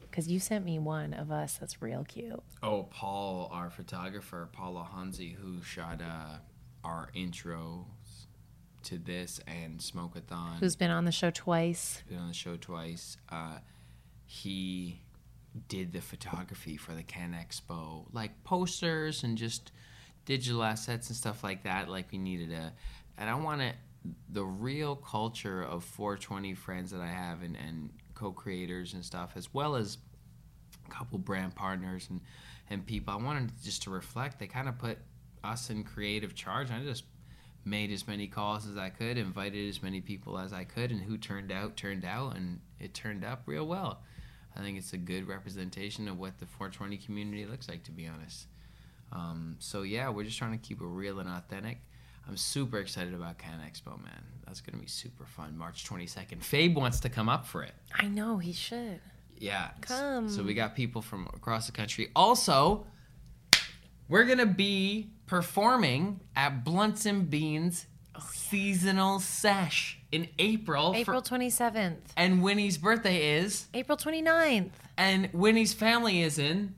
Because 0.00 0.28
you 0.28 0.38
sent 0.38 0.64
me 0.64 0.78
one 0.78 1.12
of 1.14 1.32
us 1.32 1.56
that's 1.56 1.82
real 1.82 2.04
cute. 2.04 2.40
Oh, 2.62 2.84
Paul, 2.84 3.50
our 3.52 3.70
photographer, 3.70 4.48
Paula 4.52 4.86
Hansi, 4.94 5.32
who 5.32 5.60
shot 5.62 6.00
uh, 6.00 6.36
our 6.84 7.10
intros 7.16 7.84
to 8.84 8.98
this 8.98 9.40
and 9.46 9.78
Smokeathon. 9.80 10.58
Who's 10.60 10.76
been 10.76 10.90
on 10.90 11.04
the 11.04 11.12
show 11.12 11.30
twice? 11.30 12.02
been 12.08 12.18
on 12.18 12.28
the 12.28 12.34
show 12.34 12.56
twice. 12.56 13.16
Uh, 13.30 13.58
he 14.26 15.00
did 15.68 15.92
the 15.92 16.00
photography 16.00 16.76
for 16.76 16.92
the 16.92 17.02
CannExpo, 17.02 18.06
like 18.12 18.44
posters 18.44 19.22
and 19.22 19.38
just 19.38 19.72
digital 20.24 20.62
assets 20.62 21.08
and 21.08 21.16
stuff 21.16 21.42
like 21.42 21.62
that. 21.64 21.88
Like 21.88 22.10
we 22.12 22.18
needed 22.18 22.52
a, 22.52 22.72
and 23.18 23.30
I 23.30 23.34
want 23.34 23.60
to 23.60 23.72
the 24.28 24.44
real 24.44 24.96
culture 24.96 25.62
of 25.62 25.82
420 25.82 26.52
friends 26.54 26.90
that 26.90 27.00
I 27.00 27.06
have 27.06 27.42
and, 27.42 27.56
and 27.56 27.90
co-creators 28.14 28.92
and 28.92 29.02
stuff, 29.02 29.32
as 29.34 29.52
well 29.54 29.76
as 29.76 29.96
a 30.86 30.90
couple 30.90 31.18
brand 31.18 31.54
partners 31.54 32.08
and 32.10 32.20
and 32.70 32.84
people. 32.84 33.12
I 33.12 33.16
wanted 33.16 33.52
just 33.62 33.82
to 33.84 33.90
reflect. 33.90 34.38
They 34.38 34.46
kind 34.46 34.68
of 34.68 34.78
put 34.78 34.98
us 35.44 35.70
in 35.70 35.84
creative 35.84 36.34
charge. 36.34 36.70
I 36.70 36.80
just 36.80 37.04
made 37.64 37.90
as 37.90 38.06
many 38.06 38.26
calls 38.26 38.66
as 38.66 38.76
I 38.76 38.90
could, 38.90 39.16
invited 39.16 39.68
as 39.68 39.82
many 39.82 40.00
people 40.00 40.38
as 40.38 40.52
I 40.52 40.64
could, 40.64 40.90
and 40.90 41.00
who 41.00 41.16
turned 41.16 41.52
out 41.52 41.76
turned 41.76 42.04
out, 42.04 42.36
and 42.36 42.60
it 42.80 42.94
turned 42.94 43.24
up 43.24 43.42
real 43.46 43.66
well. 43.66 44.02
I 44.56 44.60
think 44.60 44.78
it's 44.78 44.92
a 44.92 44.98
good 44.98 45.26
representation 45.26 46.08
of 46.08 46.18
what 46.18 46.38
the 46.38 46.46
420 46.46 46.96
community 46.98 47.44
looks 47.44 47.68
like, 47.68 47.82
to 47.84 47.92
be 47.92 48.06
honest. 48.06 48.46
Um, 49.12 49.56
so 49.58 49.82
yeah, 49.82 50.08
we're 50.10 50.24
just 50.24 50.38
trying 50.38 50.52
to 50.52 50.58
keep 50.58 50.80
it 50.80 50.86
real 50.86 51.20
and 51.20 51.28
authentic. 51.28 51.78
I'm 52.26 52.36
super 52.36 52.78
excited 52.78 53.14
about 53.14 53.38
CannExpo, 53.38 54.02
man. 54.02 54.24
That's 54.46 54.60
gonna 54.60 54.78
be 54.78 54.88
super 54.88 55.24
fun. 55.24 55.56
March 55.58 55.88
22nd. 55.88 56.40
Fabe 56.40 56.74
wants 56.74 57.00
to 57.00 57.08
come 57.08 57.28
up 57.28 57.46
for 57.46 57.62
it. 57.62 57.74
I 57.94 58.06
know 58.06 58.38
he 58.38 58.52
should. 58.52 59.00
Yeah. 59.36 59.70
Come. 59.80 60.28
So 60.28 60.42
we 60.42 60.54
got 60.54 60.74
people 60.74 61.02
from 61.02 61.28
across 61.34 61.66
the 61.66 61.72
country. 61.72 62.10
Also, 62.16 62.86
we're 64.08 64.24
gonna 64.24 64.46
be 64.46 65.10
performing 65.26 66.20
at 66.36 66.64
Blunts 66.64 67.06
and 67.06 67.28
Beans 67.30 67.86
oh, 68.14 68.28
seasonal 68.32 69.20
sesh 69.20 69.98
in 70.12 70.28
April. 70.38 70.92
for- 70.92 70.98
April 70.98 71.22
27th. 71.22 71.96
and 72.16 72.42
Winny's 72.42 72.78
birthday 72.78 73.36
is, 73.38 73.66
April 73.74 73.96
29th. 73.98 74.70
and 74.96 75.28
Winny's 75.32 75.72
family 75.74 76.20
is 76.22 76.38
in, 76.38 76.74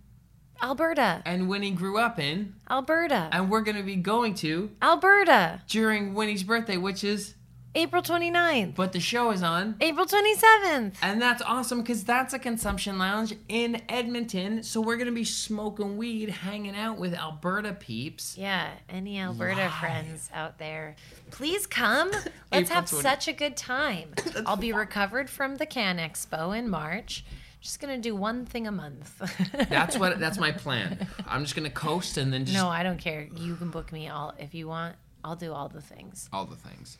Alberta. 0.63 1.23
and 1.27 1.49
Winny 1.49 1.71
grew 1.73 1.99
up 1.99 2.19
in, 2.19 2.55
Alberta. 2.71 3.29
and 3.33 3.51
we're 3.51 3.61
gonna 3.61 3.83
be 3.83 3.97
going 3.97 4.35
to 4.37 4.71
Alberta. 4.81 5.61
during 5.69 6.15
Winny's 6.15 6.43
birthday, 6.45 6.77
which 6.77 7.05
is, 7.05 7.35
April 7.77 8.03
29th. 8.03 8.75
but 8.75 8.93
the 8.93 9.01
show 9.01 9.31
is 9.31 9.43
on. 9.43 9.77
April 9.83 10.07
27th. 10.07 10.95
And 11.03 11.21
that's 11.21 11.43
awesome 11.43 11.83
because 11.83 12.05
that's 12.05 12.33
a 12.33 12.39
consumption 12.39 12.99
lounge 12.99 13.35
in 13.49 13.83
Edmonton. 13.91 14.63
So 14.63 14.81
we're 14.81 14.97
going 14.97 15.07
to 15.09 15.13
be 15.15 15.25
smoking 15.25 15.99
weed, 15.99 16.31
hanging 16.31 16.75
out 16.75 16.97
with 16.97 17.13
Alberta 17.15 17.75
peeps. 17.75 18.37
Yeah, 18.39 18.71
any 18.89 19.21
Alberta 19.21 19.57
Live. 19.61 19.75
friends 19.75 20.31
out 20.33 20.59
there, 20.59 20.97
please 21.31 21.67
come. 21.67 22.11
Let's 22.53 22.71
have 22.71 22.89
20 22.89 23.03
such 23.03 23.29
a 23.29 23.33
good 23.35 23.57
time. 23.59 24.15
I'll 24.47 24.57
be 24.57 24.73
recovered 24.73 25.29
from 25.29 25.57
the 25.57 25.67
CannExpo 25.67 26.57
in 26.59 26.71
March. 26.71 27.25
Just 27.61 27.81
gonna 27.81 27.99
do 27.99 28.15
one 28.17 28.47
thing 28.47 28.67
a 28.67 28.73
month. 28.73 29.21
That's 29.69 29.99
what 29.99 30.21
that's 30.21 30.39
my 30.39 30.53
plan. 30.53 31.09
I'm 31.27 31.43
just 31.43 31.57
going 31.57 31.69
to 31.69 31.75
coast 31.75 32.17
and 32.17 32.33
then 32.33 32.45
just 32.45 32.57
no, 32.57 32.69
I 32.69 32.85
don't 32.85 32.99
care. 32.99 33.29
You 33.35 33.57
can 33.57 33.71
book 33.71 33.91
me 33.93 34.09
all 34.09 34.35
if 34.39 34.55
you 34.55 34.69
want. 34.69 34.95
I'll 35.25 35.35
do 35.35 35.53
all 35.53 35.69
the 35.69 35.81
things. 35.81 36.29
all 36.33 36.45
the 36.45 36.55
things. 36.55 36.97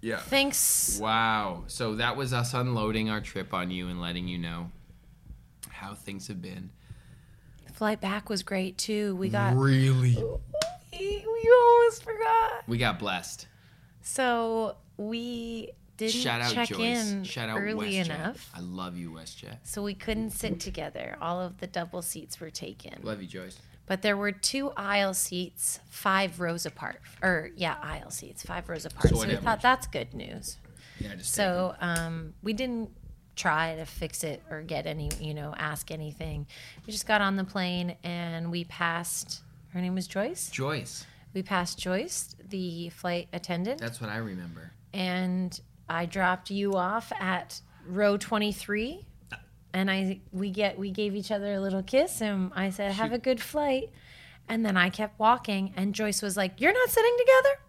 Yeah. 0.00 0.18
Thanks. 0.18 0.98
Wow. 1.00 1.64
So 1.66 1.96
that 1.96 2.16
was 2.16 2.32
us 2.32 2.54
unloading 2.54 3.10
our 3.10 3.20
trip 3.20 3.52
on 3.52 3.70
you 3.70 3.88
and 3.88 4.00
letting 4.00 4.28
you 4.28 4.38
know 4.38 4.70
how 5.70 5.94
things 5.94 6.28
have 6.28 6.40
been. 6.40 6.70
The 7.66 7.72
flight 7.72 8.00
back 8.00 8.28
was 8.28 8.42
great 8.42 8.78
too. 8.78 9.16
We 9.16 9.28
got. 9.28 9.56
Really? 9.56 10.16
We 10.92 11.24
we 11.26 11.52
almost 11.52 12.02
forgot. 12.02 12.62
We 12.66 12.78
got 12.78 12.98
blessed. 12.98 13.46
So 14.02 14.76
we 14.96 15.72
didn't 15.96 16.12
Shout 16.14 16.40
out 16.40 16.52
check 16.52 16.68
Joyce. 16.68 17.10
in 17.10 17.24
Shout 17.24 17.48
out 17.48 17.58
early 17.60 17.94
WestJet. 17.94 18.04
enough. 18.06 18.50
I 18.54 18.60
love 18.60 18.96
you, 18.96 19.10
WestJet. 19.10 19.58
So 19.64 19.82
we 19.82 19.94
couldn't 19.94 20.30
sit 20.30 20.60
together. 20.60 21.16
All 21.20 21.40
of 21.40 21.58
the 21.58 21.66
double 21.66 22.02
seats 22.02 22.40
were 22.40 22.50
taken. 22.50 23.00
Love 23.02 23.20
you, 23.20 23.28
Joyce. 23.28 23.58
But 23.88 24.02
there 24.02 24.16
were 24.16 24.32
two 24.32 24.70
aisle 24.76 25.14
seats, 25.14 25.80
five 25.88 26.40
rows 26.40 26.66
apart. 26.66 27.00
Or 27.22 27.50
yeah, 27.56 27.76
aisle 27.82 28.10
seats, 28.10 28.42
five 28.42 28.68
rows 28.68 28.84
apart. 28.84 29.08
So 29.08 29.16
So, 29.16 29.26
we 29.26 29.36
thought 29.36 29.62
that's 29.62 29.86
good 29.86 30.12
news. 30.14 30.58
Yeah, 31.00 31.14
just 31.14 31.32
So 31.32 31.74
um, 31.80 32.34
we 32.42 32.52
didn't 32.52 32.90
try 33.34 33.76
to 33.76 33.86
fix 33.86 34.24
it 34.24 34.42
or 34.50 34.62
get 34.62 34.86
any, 34.86 35.08
you 35.20 35.32
know, 35.32 35.54
ask 35.56 35.90
anything. 35.90 36.46
We 36.86 36.92
just 36.92 37.06
got 37.06 37.20
on 37.20 37.36
the 37.36 37.44
plane 37.44 37.96
and 38.04 38.50
we 38.50 38.64
passed. 38.64 39.42
Her 39.72 39.80
name 39.80 39.94
was 39.94 40.06
Joyce. 40.06 40.50
Joyce. 40.50 41.06
We 41.34 41.42
passed 41.42 41.78
Joyce, 41.78 42.34
the 42.48 42.88
flight 42.90 43.28
attendant, 43.32 43.80
That's 43.80 44.00
what 44.00 44.10
I 44.10 44.16
remember. 44.16 44.72
and 44.92 45.58
I 45.88 46.04
dropped 46.06 46.50
you 46.50 46.74
off 46.74 47.12
at 47.18 47.60
row 47.86 48.16
23 48.16 49.06
and 49.72 49.90
I 49.90 50.20
we 50.32 50.50
get 50.50 50.78
we 50.78 50.90
gave 50.90 51.14
each 51.14 51.30
other 51.30 51.54
a 51.54 51.60
little 51.60 51.82
kiss 51.82 52.20
and 52.20 52.50
I 52.54 52.70
said 52.70 52.92
have 52.92 53.12
a 53.12 53.18
good 53.18 53.40
flight. 53.40 53.90
And 54.48 54.64
then 54.64 54.76
I 54.76 54.88
kept 54.88 55.18
walking 55.18 55.74
and 55.76 55.94
Joyce 55.94 56.22
was 56.22 56.36
like 56.36 56.60
you're 56.60 56.72
not 56.72 56.88
sitting 56.88 57.16
together? 57.18 57.60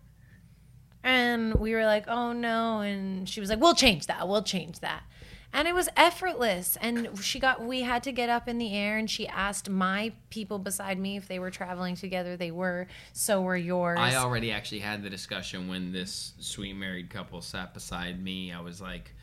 And 1.03 1.55
we 1.55 1.73
were 1.73 1.85
like 1.85 2.07
oh 2.07 2.33
no. 2.33 2.79
And 2.79 3.27
she 3.27 3.39
was 3.39 3.49
like 3.49 3.59
we'll 3.59 3.75
change 3.75 4.07
that. 4.07 4.27
We'll 4.27 4.43
change 4.43 4.79
that. 4.79 5.03
And 5.51 5.67
it 5.67 5.73
was 5.73 5.89
effortless. 5.97 6.77
And 6.79 7.09
she 7.21 7.39
got 7.39 7.63
we 7.63 7.81
had 7.81 8.03
to 8.03 8.11
get 8.11 8.29
up 8.29 8.47
in 8.47 8.59
the 8.59 8.73
air 8.73 8.97
and 8.97 9.09
she 9.09 9.27
asked 9.27 9.69
my 9.69 10.13
people 10.29 10.59
beside 10.59 10.99
me 10.99 11.17
if 11.17 11.27
they 11.27 11.39
were 11.39 11.51
traveling 11.51 11.95
together. 11.95 12.37
They 12.37 12.51
were. 12.51 12.87
So 13.13 13.41
were 13.41 13.57
yours. 13.57 13.99
I 13.99 14.15
already 14.15 14.51
actually 14.51 14.79
had 14.79 15.03
the 15.03 15.09
discussion 15.09 15.67
when 15.67 15.91
this 15.91 16.33
sweet 16.39 16.73
married 16.73 17.09
couple 17.09 17.41
sat 17.41 17.73
beside 17.73 18.23
me. 18.23 18.53
I 18.53 18.61
was 18.61 18.79
like, 18.79 19.13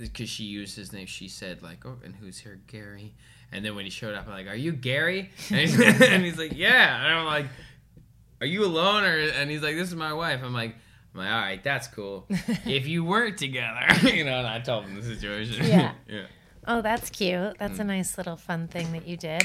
because 0.00 0.28
she 0.28 0.44
used 0.44 0.76
his 0.76 0.92
name, 0.92 1.06
she 1.06 1.28
said 1.28 1.62
like, 1.62 1.84
"Oh, 1.86 1.96
and 2.04 2.14
who's 2.14 2.38
here, 2.38 2.60
Gary?" 2.66 3.14
And 3.50 3.64
then 3.64 3.74
when 3.74 3.84
he 3.84 3.90
showed 3.90 4.14
up, 4.14 4.26
I'm 4.26 4.32
like, 4.32 4.46
"Are 4.46 4.54
you 4.54 4.72
Gary?" 4.72 5.30
And 5.50 5.60
he's, 5.60 5.80
and 5.80 6.24
he's 6.24 6.38
like, 6.38 6.52
"Yeah." 6.54 7.04
And 7.04 7.14
I'm 7.14 7.26
like, 7.26 7.46
"Are 8.40 8.46
you 8.46 8.64
alone?" 8.64 9.04
Or 9.04 9.16
and 9.18 9.50
he's 9.50 9.62
like, 9.62 9.76
"This 9.76 9.88
is 9.88 9.94
my 9.96 10.12
wife." 10.12 10.40
I'm 10.42 10.52
like. 10.52 10.74
I'm 11.14 11.20
like, 11.20 11.30
all 11.32 11.40
right, 11.40 11.64
that's 11.64 11.88
cool. 11.88 12.26
if 12.66 12.86
you 12.86 13.02
weren't 13.02 13.38
together, 13.38 13.80
you 14.14 14.24
know, 14.24 14.38
and 14.38 14.46
I 14.46 14.60
told 14.60 14.84
him 14.84 14.94
the 14.94 15.02
situation. 15.02 15.66
Yeah. 15.66 15.92
yeah. 16.06 16.26
Oh, 16.66 16.82
that's 16.82 17.08
cute. 17.08 17.56
That's 17.58 17.78
Mm. 17.78 17.80
a 17.80 17.84
nice 17.84 18.18
little 18.18 18.36
fun 18.36 18.68
thing 18.68 18.92
that 18.92 19.08
you 19.08 19.16
did. 19.16 19.42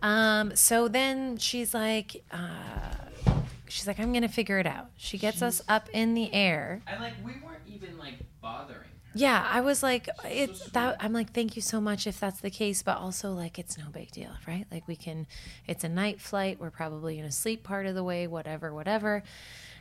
Um, 0.00 0.56
so 0.56 0.88
then 0.88 1.36
she's 1.36 1.74
like, 1.74 2.24
uh, 2.32 3.34
she's 3.68 3.86
like, 3.86 4.00
I'm 4.00 4.10
gonna 4.14 4.26
figure 4.26 4.58
it 4.58 4.66
out. 4.66 4.90
She 4.96 5.18
gets 5.18 5.42
us 5.42 5.60
up 5.68 5.90
in 5.92 6.14
the 6.14 6.32
air. 6.32 6.80
And 6.86 6.98
like, 6.98 7.12
we 7.22 7.32
weren't 7.44 7.60
even 7.68 7.98
like 7.98 8.14
bothering. 8.40 8.85
Yeah, 9.16 9.46
I 9.50 9.60
was 9.62 9.82
like, 9.82 10.08
it's 10.24 10.68
that. 10.70 10.96
I'm 11.00 11.12
like, 11.12 11.32
thank 11.32 11.56
you 11.56 11.62
so 11.62 11.80
much 11.80 12.06
if 12.06 12.20
that's 12.20 12.40
the 12.40 12.50
case, 12.50 12.82
but 12.82 12.98
also 12.98 13.32
like, 13.32 13.58
it's 13.58 13.78
no 13.78 13.86
big 13.92 14.10
deal, 14.10 14.30
right? 14.46 14.66
Like 14.70 14.86
we 14.86 14.96
can, 14.96 15.26
it's 15.66 15.84
a 15.84 15.88
night 15.88 16.20
flight. 16.20 16.58
We're 16.60 16.70
probably 16.70 17.16
gonna 17.16 17.32
sleep 17.32 17.62
part 17.62 17.86
of 17.86 17.94
the 17.94 18.04
way, 18.04 18.26
whatever, 18.26 18.72
whatever. 18.74 19.22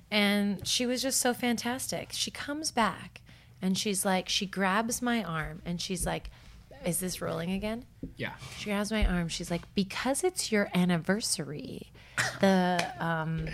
And 0.09 0.65
she 0.67 0.85
was 0.85 1.01
just 1.01 1.19
so 1.19 1.33
fantastic. 1.33 2.09
She 2.11 2.31
comes 2.31 2.71
back 2.71 3.21
and 3.61 3.77
she's 3.77 4.05
like, 4.05 4.29
she 4.29 4.45
grabs 4.45 5.01
my 5.01 5.23
arm 5.23 5.61
and 5.65 5.81
she's 5.81 6.05
like, 6.05 6.29
is 6.85 6.99
this 6.99 7.21
rolling 7.21 7.51
again? 7.51 7.85
Yeah. 8.15 8.33
She 8.57 8.69
grabs 8.69 8.91
my 8.91 9.05
arm. 9.05 9.27
She's 9.27 9.49
like, 9.49 9.63
because 9.73 10.23
it's 10.23 10.51
your 10.51 10.69
anniversary, 10.73 11.91
the 12.39 12.85
um, 12.99 13.47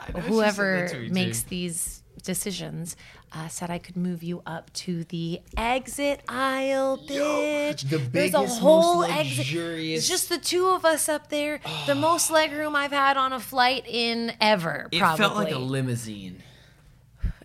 I 0.00 0.12
know 0.12 0.20
she 0.20 0.22
said 0.22 0.22
whoever 0.22 1.06
makes 1.10 1.42
these 1.42 2.02
decisions, 2.22 2.96
uh, 3.32 3.48
said 3.48 3.70
I 3.70 3.78
could 3.78 3.96
move 3.96 4.22
you 4.22 4.42
up 4.46 4.72
to 4.74 5.04
the 5.04 5.40
exit 5.56 6.20
aisle, 6.28 6.98
bitch. 6.98 7.88
the 7.88 7.98
There's 7.98 8.34
a 8.34 8.46
whole 8.46 9.04
exit. 9.04 9.46
It's 9.50 10.08
just 10.08 10.28
the 10.28 10.38
two 10.38 10.66
of 10.68 10.84
us 10.84 11.08
up 11.08 11.28
there. 11.28 11.60
the 11.86 11.94
most 11.94 12.30
legroom 12.30 12.74
I've 12.74 12.92
had 12.92 13.16
on 13.16 13.32
a 13.32 13.40
flight 13.40 13.84
in 13.86 14.32
ever. 14.40 14.88
It 14.90 14.98
probably. 15.00 15.18
felt 15.24 15.36
like 15.36 15.52
a 15.52 15.58
limousine. 15.58 16.42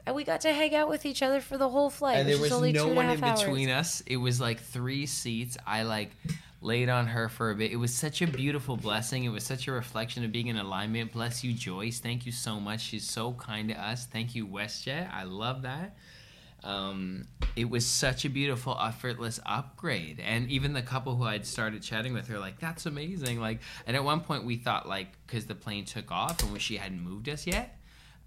and 0.06 0.16
we 0.16 0.24
got 0.24 0.42
to 0.42 0.54
hang 0.54 0.76
out 0.76 0.90
with 0.90 1.06
each 1.06 1.22
other 1.22 1.42
for 1.42 1.58
the 1.58 1.70
whole 1.70 1.90
flight. 1.90 2.18
and 2.18 2.30
there 2.30 2.40
was 2.40 2.52
only 2.52 2.72
no 2.72 2.86
two 2.86 2.90
and 2.92 3.00
a 3.00 3.04
one 3.04 3.10
in 3.10 3.20
between 3.38 3.70
hours. 3.70 3.80
us. 3.80 4.04
It 4.08 4.18
was 4.18 4.40
like 4.40 4.60
three 4.60 5.06
seats. 5.06 5.58
I 5.66 5.84
like 5.84 6.12
laid 6.64 6.90
on 6.90 7.08
her 7.08 7.28
for 7.30 7.52
a 7.52 7.56
bit. 7.56 7.72
It 7.72 7.76
was 7.76 7.94
such 7.94 8.22
a 8.22 8.28
beautiful 8.28 8.78
blessing. 8.78 9.26
It 9.26 9.30
was 9.30 9.44
such 9.44 9.68
a 9.68 9.72
reflection 9.72 10.24
of 10.24 10.32
being 10.32 10.48
in 10.48 10.58
alignment. 10.58 11.12
Bless 11.12 11.44
you, 11.44 11.54
Joyce. 11.54 12.00
Thank 12.00 12.26
you 12.26 12.32
so 12.32 12.60
much. 12.60 12.82
She's 12.82 13.08
so 13.10 13.34
kind 13.34 13.70
to 13.70 13.76
us. 13.80 14.06
Thank 14.06 14.34
you, 14.34 14.48
WestJet. 14.48 15.14
I 15.14 15.24
love 15.24 15.64
that. 15.64 15.98
Um, 16.64 17.28
it 17.58 17.70
was 17.70 17.86
such 17.86 18.24
a 18.24 18.30
beautiful, 18.30 18.78
effortless 18.82 19.40
upgrade. 19.46 20.22
And 20.22 20.50
even 20.50 20.72
the 20.72 20.82
couple 20.82 21.16
who 21.18 21.26
I'd 21.26 21.46
started 21.46 21.84
chatting 21.84 22.14
with, 22.14 22.28
her 22.30 22.40
like, 22.40 22.60
"That's 22.60 22.86
amazing!" 22.86 23.42
Like, 23.42 23.60
and 23.86 23.98
at 23.98 24.04
one 24.04 24.22
point 24.22 24.46
we 24.46 24.56
thought 24.56 24.88
like, 24.88 25.10
because 25.28 25.46
the 25.46 25.56
plane 25.56 25.84
took 25.84 26.10
off 26.10 26.42
and 26.42 26.62
she 26.62 26.78
hadn't 26.78 27.02
moved 27.02 27.28
us 27.28 27.46
yet, 27.46 27.78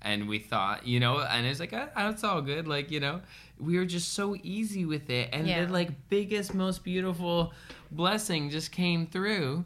and 0.03 0.29
we 0.29 0.39
thought, 0.39 0.87
you 0.87 1.01
know, 1.01 1.21
and 1.21 1.47
it's 1.47 1.61
like, 1.61 1.73
uh, 1.73 1.87
uh, 1.97 2.11
it's 2.13 2.25
all 2.25 2.43
good. 2.43 2.69
Like, 2.69 2.91
you 2.91 3.01
know, 3.01 3.23
we 3.59 3.79
were 3.79 3.87
just 3.87 4.13
so 4.13 4.37
easy 4.43 4.85
with 4.85 5.09
it, 5.09 5.31
and 5.33 5.47
Yeah. 5.47 5.65
the 5.65 5.73
like 5.73 6.11
biggest, 6.11 6.53
most 6.53 6.85
beautiful 6.85 7.55
blessing 7.91 8.51
just 8.51 8.73
came 8.73 9.07
through. 9.07 9.65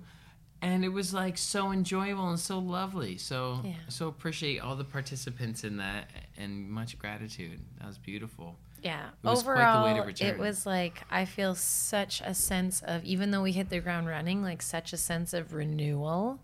And 0.62 0.84
it 0.84 0.88
was 0.90 1.14
like 1.14 1.38
so 1.38 1.72
enjoyable 1.72 2.28
and 2.28 2.38
so 2.38 2.58
lovely. 2.58 3.16
So 3.16 3.60
Yeah. 3.64 3.72
so 3.88 4.08
appreciate 4.08 4.58
all 4.60 4.76
the 4.76 4.84
participants 4.84 5.64
in 5.64 5.78
that 5.78 6.10
and 6.36 6.68
much 6.70 6.98
gratitude. 6.98 7.60
That 7.78 7.86
was 7.86 7.96
beautiful. 7.96 8.56
Yeah. 8.82 9.08
was 9.22 9.44
way 9.44 9.54
to 9.54 9.60
Overall, 9.60 10.08
it 10.20 10.38
was 10.38 10.66
like 10.66 11.02
I 11.10 11.24
feel 11.24 11.54
such 11.54 12.20
a 12.20 12.34
sense 12.34 12.82
of 12.82 13.04
even 13.04 13.30
though 13.30 13.42
we 13.42 13.52
hit 13.52 13.70
the 13.70 13.80
ground 13.80 14.06
running, 14.06 14.42
like 14.42 14.60
such 14.60 14.92
a 14.92 14.96
sense 14.98 15.32
of 15.32 15.54
renewal. 15.54 16.40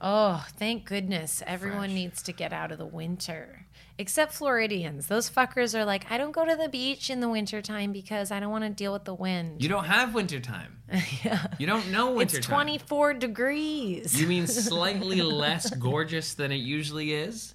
Oh, 0.00 0.44
thank 0.56 0.84
goodness. 0.84 1.42
Everyone 1.46 1.78
Fresh. 1.88 1.92
needs 1.94 2.22
to 2.24 2.32
get 2.32 2.52
out 2.52 2.70
of 2.72 2.78
the 2.78 2.86
winter. 2.86 3.63
Except 3.96 4.32
Floridians. 4.32 5.06
Those 5.06 5.30
fuckers 5.30 5.72
are 5.78 5.84
like, 5.84 6.10
I 6.10 6.18
don't 6.18 6.32
go 6.32 6.44
to 6.44 6.56
the 6.56 6.68
beach 6.68 7.10
in 7.10 7.20
the 7.20 7.28
wintertime 7.28 7.92
because 7.92 8.32
I 8.32 8.40
don't 8.40 8.50
want 8.50 8.64
to 8.64 8.70
deal 8.70 8.92
with 8.92 9.04
the 9.04 9.14
wind. 9.14 9.62
You 9.62 9.68
don't 9.68 9.84
have 9.84 10.14
wintertime. 10.14 10.80
yeah. 11.24 11.46
You 11.58 11.66
don't 11.68 11.92
know 11.92 12.10
wintertime. 12.10 12.38
It's 12.38 12.46
24 12.46 13.14
degrees. 13.14 14.20
You 14.20 14.26
mean 14.26 14.46
slightly 14.48 15.22
less 15.22 15.70
gorgeous 15.70 16.34
than 16.34 16.50
it 16.50 16.56
usually 16.56 17.12
is, 17.12 17.54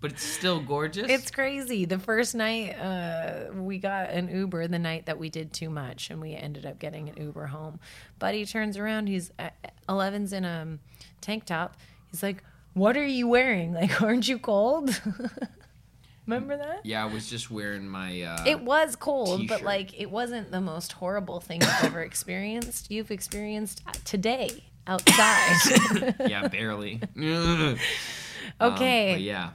but 0.00 0.12
it's 0.12 0.22
still 0.22 0.58
gorgeous. 0.58 1.10
It's 1.10 1.30
crazy. 1.30 1.84
The 1.84 1.98
first 1.98 2.34
night, 2.34 2.78
uh, 2.78 3.52
we 3.52 3.76
got 3.78 4.08
an 4.08 4.34
Uber 4.34 4.68
the 4.68 4.78
night 4.78 5.04
that 5.04 5.18
we 5.18 5.28
did 5.28 5.52
too 5.52 5.68
much, 5.68 6.08
and 6.08 6.18
we 6.18 6.34
ended 6.34 6.64
up 6.64 6.78
getting 6.78 7.10
an 7.10 7.18
Uber 7.18 7.46
home. 7.46 7.78
Buddy 8.18 8.46
turns 8.46 8.78
around. 8.78 9.08
He's 9.08 9.32
uh, 9.38 9.50
Ellevan's 9.86 10.32
in 10.32 10.46
a 10.46 10.78
tank 11.20 11.44
top. 11.44 11.76
He's 12.10 12.22
like, 12.22 12.42
"What 12.72 12.96
are 12.96 13.06
you 13.06 13.28
wearing? 13.28 13.74
Like, 13.74 14.00
aren't 14.00 14.28
you 14.28 14.38
cold?" 14.38 14.98
Remember 16.26 16.56
that? 16.56 16.80
yeah. 16.84 17.02
I 17.04 17.06
was 17.12 17.28
just 17.28 17.50
wearing 17.50 17.88
my. 17.88 18.22
Uh, 18.22 18.44
It 18.46 18.60
was 18.62 18.96
cold, 18.96 19.46
but 19.48 19.56
T-shirt. 19.56 19.66
like, 19.66 20.00
it 20.00 20.10
wasn't 20.10 20.50
the 20.50 20.60
most 20.60 20.92
horrible 20.92 21.40
thing 21.40 21.60
you've 21.60 21.84
ever 21.84 22.00
experienced. 22.02 22.90
You've 22.90 23.10
experienced 23.10 23.82
uh, 23.86 23.92
today 24.04 24.64
outside. 24.86 26.14
yeah, 26.26 26.48
barely. 26.48 27.00
Um, 28.60 28.74
okay, 28.74 29.14
but 29.14 29.22
yeah. 29.22 29.50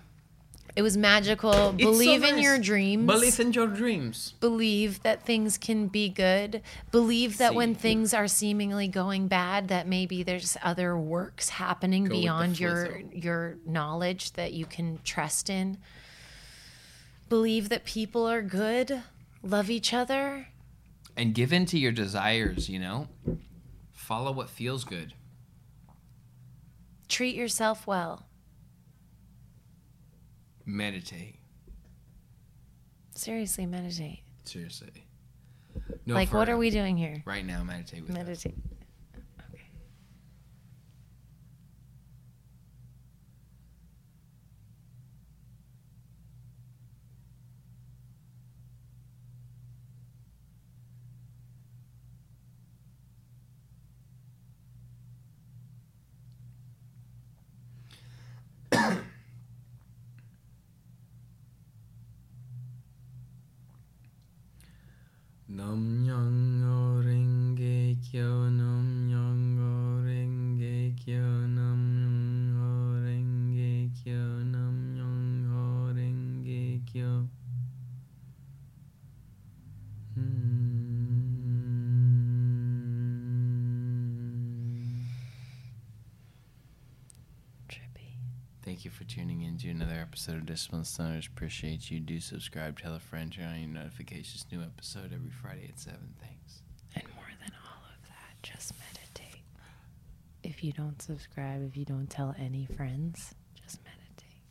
it 0.75 0.81
was 0.81 0.97
magical. 0.97 1.53
so 1.53 1.71
Believe 1.73 2.23
in 2.23 2.35
nice. 2.35 2.43
your 2.43 2.57
dreams. 2.57 3.05
Believe 3.05 3.39
in 3.39 3.53
your 3.53 3.67
dreams. 3.67 4.33
believe 4.39 5.03
that 5.03 5.23
things 5.25 5.57
can 5.59 5.87
be 5.87 6.09
good 6.09 6.61
believe 6.91 7.37
that 7.37 7.53
when 7.53 7.75
See. 7.75 7.81
things 7.81 8.13
are 8.15 8.27
seemingly 8.27 8.87
going 8.87 9.27
bad 9.27 9.67
that 9.67 9.87
maybe 9.87 10.23
there's 10.23 10.57
other 10.63 10.97
works 10.97 11.49
happening 11.49 12.05
Go 12.05 12.15
beyond 12.15 12.59
your 12.59 12.99
your 13.13 13.57
knowledge 13.65 14.33
that 14.33 14.53
you 14.53 14.65
can 14.65 14.97
trust 15.03 15.49
in 15.51 15.77
believe 17.29 17.69
that 17.69 17.85
people 17.85 18.27
are 18.27 18.41
good 18.41 19.03
love 19.43 19.69
each 19.69 19.93
other 19.93 20.47
And 21.15 21.33
give 21.33 21.53
in 21.53 21.65
to 21.67 21.77
your 21.77 21.91
desires. 21.91 22.69
You 22.69 22.79
know, 22.79 23.07
follow 23.91 24.31
what 24.31 24.49
feels 24.49 24.83
good. 24.83 25.13
treat 27.07 27.35
yourself 27.35 27.87
well 27.87 28.25
Meditate. 30.65 31.39
seriously 33.15 33.65
meditate 33.65 34.21
Seriously. 34.43 35.05
No, 36.05 36.15
like 36.15 36.33
what 36.33 36.49
are 36.49 36.57
we 36.57 36.69
doing 36.71 36.97
here 36.97 37.21
right 37.25 37.45
now? 37.45 37.63
Meditate 37.63 38.01
with 38.01 38.11
us. 38.11 38.17
meditate 38.17 38.55
okay 38.73 38.78
another 90.49 90.57
episode 90.57 90.73
of 90.73 90.85
Disciplined 90.85 90.85
Stoners. 90.85 91.27
Appreciate 91.27 91.91
you. 91.91 91.99
Do 91.99 92.19
subscribe, 92.19 92.79
tell 92.79 92.95
a 92.95 92.99
friend, 92.99 93.31
turn 93.31 93.45
on 93.45 93.59
your 93.59 93.69
notifications. 93.69 94.45
New 94.51 94.61
episode 94.61 95.11
every 95.13 95.29
Friday 95.29 95.69
at 95.69 95.79
7. 95.79 95.99
Thanks. 96.21 96.61
And 96.95 97.03
more 97.15 97.25
than 97.41 97.51
all 97.65 97.83
of 97.95 98.07
that, 98.07 98.41
just 98.43 98.73
meditate. 98.79 99.41
If 100.43 100.63
you 100.63 100.71
don't 100.73 101.01
subscribe, 101.01 101.63
if 101.67 101.77
you 101.77 101.85
don't 101.85 102.09
tell 102.09 102.35
any 102.39 102.65
friends, 102.65 103.35
just 103.61 103.79
meditate. 103.83 104.41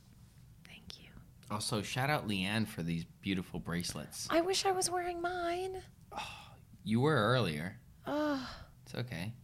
Thank 0.66 1.00
you. 1.00 1.08
Also, 1.50 1.82
shout 1.82 2.10
out 2.10 2.28
Leanne 2.28 2.66
for 2.66 2.82
these 2.82 3.04
beautiful 3.22 3.58
bracelets. 3.60 4.28
I 4.30 4.40
wish 4.40 4.64
I 4.66 4.72
was 4.72 4.90
wearing 4.90 5.20
mine. 5.20 5.82
Oh, 6.12 6.18
You 6.84 7.00
were 7.00 7.16
earlier. 7.16 7.76
Oh, 8.06 8.48
It's 8.86 8.94
okay. 8.94 9.34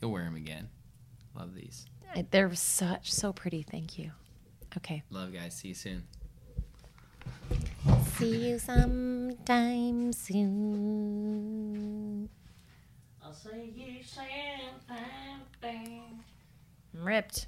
You'll 0.00 0.12
wear 0.12 0.22
them 0.24 0.36
again. 0.36 0.68
Love 1.36 1.54
these. 1.54 1.86
They're 2.30 2.54
such 2.54 3.12
so 3.12 3.32
pretty. 3.32 3.62
Thank 3.62 3.98
you. 3.98 4.12
Okay. 4.76 5.02
Love, 5.10 5.32
guys. 5.32 5.54
See 5.56 5.68
you 5.68 5.74
soon. 5.74 6.02
See 8.16 8.48
you 8.48 8.58
sometime 8.58 10.12
soon. 10.12 11.48
I'll 13.22 13.32
see 13.32 13.72
you 13.76 14.02
sometime. 14.02 15.42
I'm 15.62 17.04
ripped. 17.04 17.46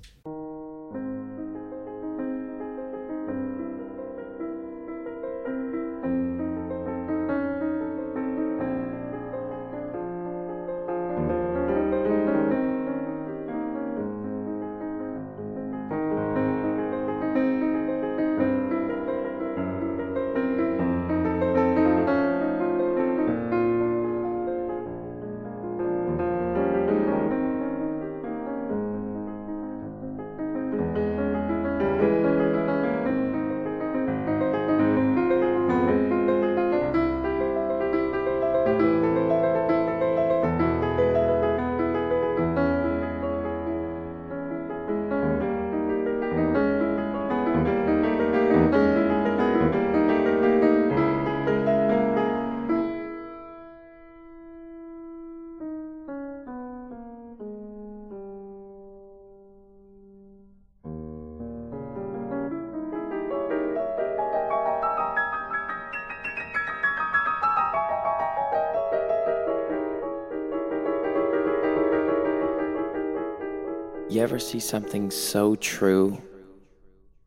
Ever 74.26 74.40
see 74.40 74.58
something 74.58 75.08
so 75.08 75.54
true 75.54 76.20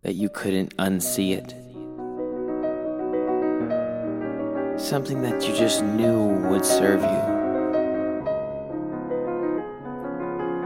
that 0.02 0.16
you 0.16 0.28
couldn't 0.28 0.76
unsee 0.76 1.32
it? 1.32 1.52
Something 4.78 5.22
that 5.22 5.48
you 5.48 5.56
just 5.56 5.82
knew 5.82 6.28
would 6.50 6.66
serve 6.66 7.02
you. 7.02 7.22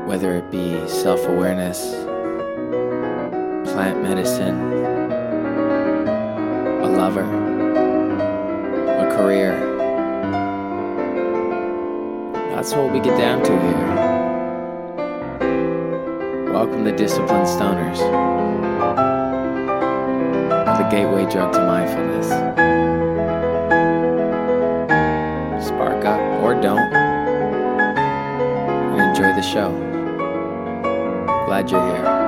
Whether 0.07 0.38
it 0.38 0.49
be 0.49 0.88
self 0.88 1.23
awareness, 1.27 1.91
plant 3.72 4.01
medicine, 4.01 4.60
a 6.81 6.89
lover, 6.97 7.30
a 9.05 9.15
career. 9.15 9.53
That's 12.55 12.73
what 12.73 12.91
we 12.91 12.99
get 12.99 13.19
down 13.19 13.43
to 13.43 13.51
here. 13.51 14.12
Welcome 16.64 16.85
to 16.85 16.95
Disciplined 16.95 17.45
Stoners, 17.45 17.99
the 20.77 20.88
gateway 20.90 21.30
drug 21.30 21.52
to 21.52 21.60
mindfulness. 21.60 22.27
Spark 25.68 26.06
up 26.06 26.22
or 26.41 26.53
don't, 26.61 26.80
and 28.94 29.02
enjoy 29.10 29.35
the 29.35 29.41
show. 29.41 29.73
Glad 31.48 31.69
you're 31.69 31.85
here. 31.85 32.22